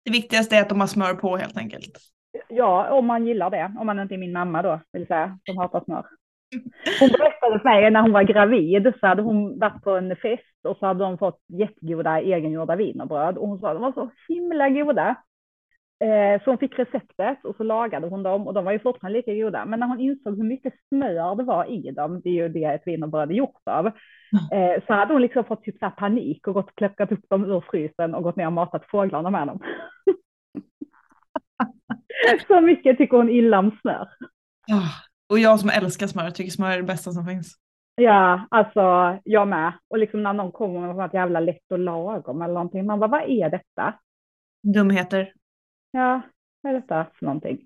Det 0.06 0.12
viktigaste 0.12 0.56
är 0.56 0.62
att 0.62 0.70
de 0.70 0.80
har 0.80 0.88
smör 0.88 1.14
på 1.14 1.38
helt 1.38 1.58
enkelt. 1.58 1.98
Ja, 2.50 2.90
om 2.92 3.06
man 3.06 3.28
gillar 3.28 3.50
det. 3.50 3.74
Om 3.80 3.86
man 3.86 4.00
inte 4.00 4.14
är 4.16 4.18
min 4.18 4.34
mamma 4.34 4.62
då, 4.62 4.80
vill 4.94 5.08
säga, 5.08 5.40
som 5.46 5.58
hatar 5.58 5.84
smör. 5.84 6.06
Hon 7.00 7.10
berättade 7.10 7.60
för 7.60 7.64
mig 7.64 7.92
när 7.92 8.02
hon 8.02 8.12
var 8.12 8.24
gravid 8.24 8.94
så 9.00 9.08
hade 9.08 9.22
hon 9.22 9.60
varit 9.60 9.84
på 9.84 9.92
en 9.92 10.16
fest 10.16 10.66
och 10.68 10.78
så 10.78 10.86
hade 10.86 11.04
de 11.04 11.18
fått 11.18 11.40
jättegoda 11.48 12.22
egengjorda 12.22 12.76
wienerbröd 12.76 13.38
och 13.38 13.48
hon 13.48 13.60
sa 13.60 13.70
att 13.70 13.76
de 13.76 13.82
var 13.82 13.92
så 13.92 14.12
himla 14.28 14.70
goda. 14.70 15.16
Eh, 16.04 16.44
så 16.44 16.50
hon 16.50 16.58
fick 16.58 16.80
receptet 16.80 17.46
och 17.46 17.56
så 17.56 17.64
lagade 17.64 18.08
hon 18.08 18.24
dem 18.24 18.48
och 18.48 18.54
de 18.54 18.66
var 18.66 18.72
ju 18.72 18.80
fortfarande 18.80 19.20
lika 19.20 19.34
goda. 19.34 19.66
Men 19.66 19.80
när 19.80 19.88
hon 19.88 20.00
insåg 20.00 20.38
hur 20.38 20.44
mycket 20.44 20.74
smör 20.90 21.36
det 21.36 21.44
var 21.44 21.66
i 21.66 21.92
dem, 21.92 22.22
det 22.24 22.30
är 22.30 22.34
ju 22.34 22.50
det 22.50 22.64
ett 22.64 22.82
wienerbröd 22.86 23.32
är 23.32 23.36
gjort 23.36 23.62
av, 23.66 23.88
eh, 24.52 24.84
så 24.88 24.94
hade 24.94 25.14
hon 25.14 25.22
liksom 25.22 25.44
fått 25.46 25.64
typ 25.64 25.78
så 25.80 25.90
panik 25.90 26.48
och 26.48 26.54
gått 26.54 26.70
och 26.70 26.76
plockat 26.76 27.12
upp 27.12 27.30
dem 27.30 27.46
ur 27.46 27.64
frysen 27.72 28.16
och 28.16 28.24
gått 28.24 28.36
ner 28.36 28.46
och 28.46 28.54
matat 28.54 28.86
fåglarna 28.92 29.30
med 29.30 29.48
dem. 29.48 29.60
så 32.48 32.62
mycket 32.62 32.98
tycker 32.98 33.18
hon 33.18 33.30
illa 33.30 33.60
om 33.60 33.78
smör. 33.82 34.08
Ah, 34.72 34.90
Och 35.30 35.40
jag 35.40 35.60
som 35.60 35.70
älskar 35.70 36.08
smör 36.08 36.30
tycker 36.30 36.52
smör 36.52 36.72
är 36.72 36.78
det 36.78 36.84
bästa 36.84 37.12
som 37.12 37.26
finns. 37.26 37.56
Ja, 37.96 38.48
alltså 38.52 39.18
jag 39.24 39.48
med. 39.48 39.74
Och 39.88 39.98
liksom 39.98 40.24
när 40.24 40.34
någon 40.34 40.52
kommer 40.52 40.80
med 40.80 40.96
något 40.96 41.14
jävla 41.14 41.40
lätt 41.40 41.72
och 41.72 41.80
lagom 41.80 42.42
eller 42.42 42.54
någonting, 42.54 42.86
man 42.86 43.00
bara, 43.00 43.08
vad 43.08 43.30
är 43.30 43.50
detta? 43.50 43.94
Dumheter. 44.74 45.34
Ja, 45.94 46.22
vad 46.62 46.76
är 46.76 46.80
detta 46.82 47.06
för 47.20 47.26
någonting? 47.26 47.62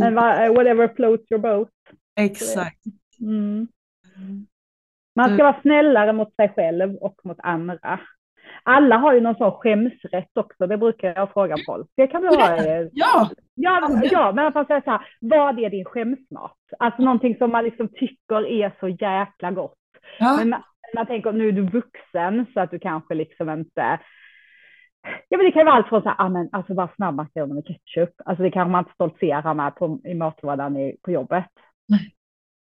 Men 0.00 0.14
va- 0.14 0.44
eh, 0.44 0.54
whatever 0.54 0.88
floats 0.96 1.30
your 1.32 1.42
boat. 1.42 1.68
Exakt. 2.16 2.84
Mm. 3.20 3.68
Man 5.16 5.28
ska 5.34 5.44
vara 5.44 5.60
snällare 5.62 6.12
mot 6.12 6.34
sig 6.36 6.48
själv 6.48 6.94
och 6.96 7.20
mot 7.24 7.38
andra. 7.42 8.00
Alla 8.62 8.96
har 8.96 9.14
ju 9.14 9.20
någon 9.20 9.34
sån 9.36 9.52
skämsrätt 9.52 10.30
också, 10.36 10.66
det 10.66 10.76
brukar 10.78 11.14
jag 11.16 11.32
fråga 11.32 11.56
folk. 11.66 11.90
Det 11.96 12.06
kan 12.06 12.22
du 12.22 12.28
ha. 12.28 12.56
eh, 12.56 12.88
Ja, 12.92 13.30
Ja, 13.54 13.80
ja 14.12 14.32
men 14.32 14.52
man 14.54 14.66
säger 14.66 14.80
så 14.80 14.90
här, 14.90 15.06
vad 15.20 15.58
är 15.58 15.70
din 15.70 15.84
skämsmat? 15.84 16.56
Alltså 16.78 17.02
någonting 17.02 17.36
som 17.38 17.50
man 17.52 17.64
liksom 17.64 17.88
tycker 17.88 18.46
är 18.46 18.72
så 18.80 18.88
jäkla 18.88 19.50
gott. 19.50 19.74
ja. 20.18 20.36
Men 20.38 20.48
man, 20.48 20.62
man 20.94 21.06
tänker, 21.06 21.32
nu 21.32 21.48
är 21.48 21.52
du 21.52 21.62
vuxen 21.62 22.46
så 22.54 22.60
att 22.60 22.70
du 22.70 22.78
kanske 22.78 23.14
liksom 23.14 23.50
inte... 23.50 23.98
Ja 25.28 25.36
men 25.36 25.46
det 25.46 25.52
kan 25.52 25.66
vara 25.66 25.76
allt 25.76 25.88
från 25.88 26.02
så 26.02 26.08
här, 26.08 26.16
ah, 26.18 26.28
men 26.28 26.48
alltså 26.52 26.74
bara 26.74 26.88
snabbmakaroner 26.96 27.54
med 27.54 27.64
ketchup. 27.66 28.10
Alltså 28.24 28.42
det 28.42 28.50
kanske 28.50 28.70
man 28.70 28.84
inte 28.84 28.94
stoltserar 28.94 29.54
med 29.54 29.74
på, 29.76 30.00
i 30.04 30.14
matlådan 30.14 30.76
i, 30.76 30.96
på 31.02 31.10
jobbet. 31.10 31.44
Nej. 31.88 32.14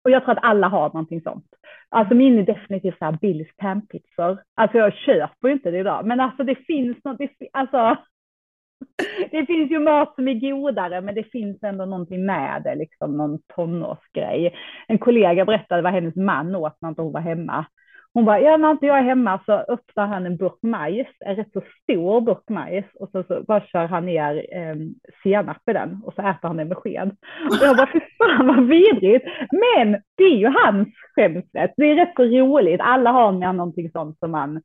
Och 0.05 0.11
jag 0.11 0.25
tror 0.25 0.33
att 0.33 0.45
alla 0.45 0.69
har 0.69 0.89
någonting 0.89 1.21
sånt. 1.21 1.47
Alltså 1.89 2.15
min 2.15 2.39
är 2.39 2.43
definitivt 2.43 2.99
så 2.99 3.05
här 3.05 3.19
Billys 3.21 3.57
panpizzor. 3.57 4.43
Alltså 4.55 4.79
jag 4.79 4.95
köper 4.95 5.49
ju 5.49 5.53
inte 5.53 5.71
det 5.71 5.79
idag. 5.79 6.07
Men 6.07 6.21
alltså 6.21 6.45
det 6.45 6.55
finns 6.55 7.05
något, 7.05 7.19
det, 7.19 7.31
alltså. 7.53 7.97
Det 9.31 9.47
finns 9.47 9.71
ju 9.71 9.79
mat 9.79 10.15
som 10.15 10.29
är 10.29 10.35
godare 10.35 11.01
men 11.01 11.15
det 11.15 11.25
finns 11.25 11.63
ändå 11.63 11.85
någonting 11.85 12.27
med 12.27 12.63
det, 12.63 12.75
liksom 12.75 13.17
någon 13.17 13.39
tonårsgrej. 13.55 14.55
En 14.89 14.99
kollega 14.99 15.45
berättade 15.45 15.83
vad 15.83 15.93
hennes 15.93 16.17
man 16.17 16.55
åt 16.55 16.77
när 16.81 16.95
hon 16.97 17.13
var 17.13 17.21
hemma. 17.21 17.67
Hon 18.17 18.25
bara, 18.25 18.41
ja 18.41 18.57
när 18.57 18.71
inte 18.71 18.87
jag 18.87 18.99
är 18.99 19.03
hemma 19.03 19.41
så 19.47 19.53
öppnar 19.53 20.07
han 20.07 20.27
en 20.27 20.37
burk 20.37 20.59
majs, 20.63 21.07
en 21.21 21.37
rätt 21.37 21.53
så 21.53 21.63
stor 21.83 22.21
burk 22.21 22.49
majs 22.49 22.85
och 22.95 23.09
så, 23.13 23.23
så 23.23 23.43
bara 23.43 23.61
kör 23.61 23.87
han 23.87 24.07
ner 24.07 24.47
eh, 24.53 24.77
senap 25.23 25.69
i 25.71 25.73
den 25.73 26.03
och 26.05 26.15
så 26.15 26.23
äter 26.23 26.49
han 26.49 26.57
den 26.57 26.69
med 26.69 26.77
sked. 26.77 27.17
Och 27.51 27.57
jag 27.67 27.77
bara, 27.77 27.93
fy 27.93 28.01
fan 28.19 28.47
vad 28.47 28.67
vidrigt. 28.67 29.25
Men 29.51 30.03
det 30.17 30.25
är 30.25 30.37
ju 30.37 30.47
hans 30.47 30.89
skämsrätt. 31.15 31.75
Det 31.77 31.85
är 31.85 31.95
rätt 31.95 32.13
så 32.17 32.23
roligt. 32.23 32.81
Alla 32.81 33.13
har 33.13 33.33
med 33.33 33.55
någonting 33.55 33.91
sånt 33.91 34.19
som 34.19 34.31
man 34.31 34.63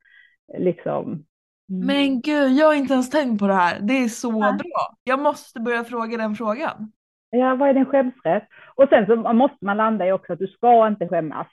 liksom. 0.58 1.24
Men 1.68 2.22
gud, 2.22 2.52
jag 2.52 2.68
har 2.68 2.74
inte 2.74 2.94
ens 2.94 3.10
tänkt 3.10 3.40
på 3.40 3.48
det 3.48 3.54
här. 3.54 3.80
Det 3.82 3.94
är 3.94 4.08
så 4.08 4.32
Nej. 4.32 4.54
bra. 4.54 4.96
Jag 5.04 5.20
måste 5.20 5.60
börja 5.60 5.84
fråga 5.84 6.18
den 6.18 6.36
frågan. 6.36 6.92
Ja, 7.30 7.56
vad 7.56 7.70
är 7.70 7.74
din 7.74 7.86
skämsrätt? 7.86 8.44
Och 8.76 8.90
sen 8.90 9.06
så 9.06 9.16
måste 9.16 9.66
man 9.66 9.78
landa 9.78 10.08
i 10.08 10.12
också 10.12 10.34
att 10.34 10.40
du 10.40 10.48
ska 10.48 10.88
inte 10.88 11.08
skämmas. 11.08 11.48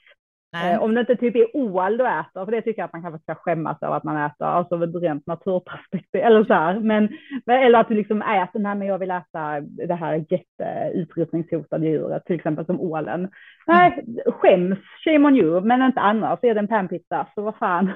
Nej. 0.53 0.73
Eh, 0.73 0.83
om 0.83 0.93
det 0.93 0.99
inte 0.99 1.15
typ 1.15 1.35
är 1.35 1.55
ål 1.55 1.97
du 1.97 2.07
äter, 2.07 2.45
för 2.45 2.51
det 2.51 2.61
tycker 2.61 2.81
jag 2.81 2.85
att 2.85 2.93
man 2.93 3.01
kanske 3.01 3.19
ska 3.21 3.35
skämmas 3.35 3.77
över 3.83 3.95
att 3.97 4.03
man 4.03 4.25
äter, 4.25 4.45
alltså 4.45 4.75
av 4.75 4.83
ett 4.83 4.95
rent 4.95 5.27
naturperspektiv, 5.27 6.21
eller 6.21 6.43
så 6.43 6.53
här. 6.53 6.79
Men, 6.79 7.09
men- 7.45 7.63
eller 7.63 7.79
att 7.79 7.87
du 7.87 7.93
liksom 7.95 8.21
äter, 8.21 8.59
nej 8.59 8.75
men 8.75 8.87
jag 8.87 8.97
vill 8.97 9.11
äta 9.11 9.59
det 9.87 9.93
här 9.95 10.25
jätteutrotningshotade 10.29 11.87
djuret, 11.87 12.25
till 12.25 12.35
exempel 12.35 12.65
som 12.65 12.79
ålen. 12.81 13.29
Nej, 13.67 14.05
skäms, 14.25 14.79
shame 15.03 15.27
on 15.27 15.35
you, 15.35 15.61
men 15.61 15.81
inte 15.81 15.99
annars, 16.01 16.39
är 16.41 16.53
det 16.53 16.59
en 16.59 16.67
panpizza, 16.67 17.27
så 17.35 17.41
vad 17.41 17.55
fan. 17.55 17.91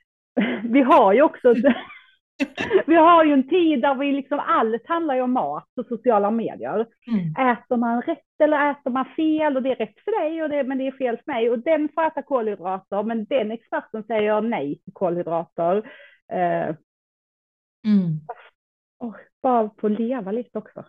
Vi 0.62 0.82
har 0.82 1.12
ju 1.12 1.22
också, 1.22 1.54
vi 2.86 2.94
har 2.94 3.24
ju 3.24 3.32
en 3.32 3.48
tid 3.48 3.80
där 3.82 3.94
vi 3.94 4.12
liksom, 4.12 4.40
allt 4.40 4.88
handlar 4.88 5.14
ju 5.14 5.20
om 5.22 5.32
mat 5.32 5.68
och 5.80 5.86
sociala 5.86 6.30
medier 6.30 6.86
Mm. 7.06 7.50
äter 7.52 7.76
man 7.76 8.02
rätt 8.02 8.40
eller 8.42 8.70
äter 8.70 8.90
man 8.90 9.04
fel 9.16 9.56
och 9.56 9.62
det 9.62 9.70
är 9.70 9.76
rätt 9.76 10.00
för 10.04 10.20
dig 10.24 10.42
och 10.42 10.48
det, 10.48 10.64
men 10.64 10.78
det 10.78 10.86
är 10.86 10.92
fel 10.92 11.16
för 11.16 11.32
mig 11.32 11.50
och 11.50 11.58
den 11.58 11.88
får 11.94 12.06
äta 12.06 12.22
kolhydrater 12.22 13.02
men 13.02 13.24
den 13.24 13.50
experten 13.50 14.04
säger 14.04 14.40
nej 14.40 14.80
till 14.84 14.92
kolhydrater. 14.92 15.76
Eh, 16.32 16.76
Mm. 17.86 18.20
och 18.98 19.16
bara 19.42 19.70
få 19.80 19.88
leva 19.88 20.32
lite 20.32 20.58
också. 20.58 20.84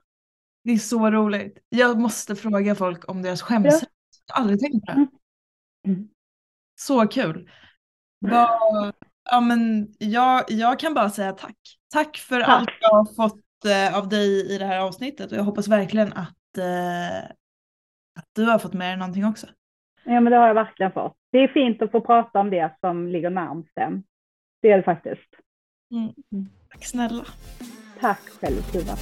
Det 0.64 0.72
är 0.72 0.78
så 0.78 1.10
roligt. 1.12 1.58
Jag 1.70 2.00
måste 2.00 2.36
fråga 2.36 2.76
folk 2.76 3.10
om 3.10 3.22
deras 3.22 3.42
skämsrätt. 3.42 3.90
Jag 4.28 4.36
har 4.36 4.42
aldrig 4.42 4.60
tänkt 4.60 4.86
på 4.86 4.92
det. 4.92 5.08
Mm. 5.92 6.10
Så 6.76 7.08
kul. 7.08 7.50
Vad, 8.20 8.94
Ja, 9.32 9.40
men 9.40 9.88
jag, 10.00 10.44
jag 10.48 10.80
kan 10.80 10.94
bara 10.94 11.10
säga 11.10 11.32
tack. 11.32 11.56
Tack 11.94 12.18
för 12.18 12.40
Tack. 12.40 12.50
allt 12.50 12.70
jag 12.82 12.90
har 12.90 13.16
fått 13.16 13.66
eh, 13.66 13.98
av 13.98 14.10
dig 14.10 14.56
i 14.56 14.58
det 14.58 14.66
här 14.66 14.80
avsnittet 14.80 15.32
och 15.32 15.38
jag 15.38 15.44
hoppas 15.44 15.68
verkligen 15.68 16.14
att, 16.14 16.58
eh, 16.58 17.18
att 18.20 18.26
du 18.36 18.46
har 18.46 18.60
fått 18.60 18.74
med 18.74 18.90
dig 18.90 18.98
någonting 18.98 19.26
också. 19.26 19.48
Ja, 20.04 20.20
men 20.20 20.32
det 20.32 20.38
har 20.38 20.48
jag 20.48 20.54
verkligen 20.54 20.92
fått. 20.92 21.16
Det 21.32 21.38
är 21.38 21.48
fint 21.48 21.82
att 21.82 21.92
få 21.92 22.02
prata 22.02 22.40
om 22.40 22.50
det 22.50 22.76
som 22.80 23.08
ligger 23.08 23.30
närmst 23.30 23.72
en. 23.76 24.04
Det 24.62 24.72
är 24.72 24.78
det 24.78 24.84
faktiskt. 24.84 25.30
Tack 26.72 26.86
snälla. 26.86 27.26
Tack 28.00 28.20
själv 28.20 28.62
Tuva. 28.72 28.94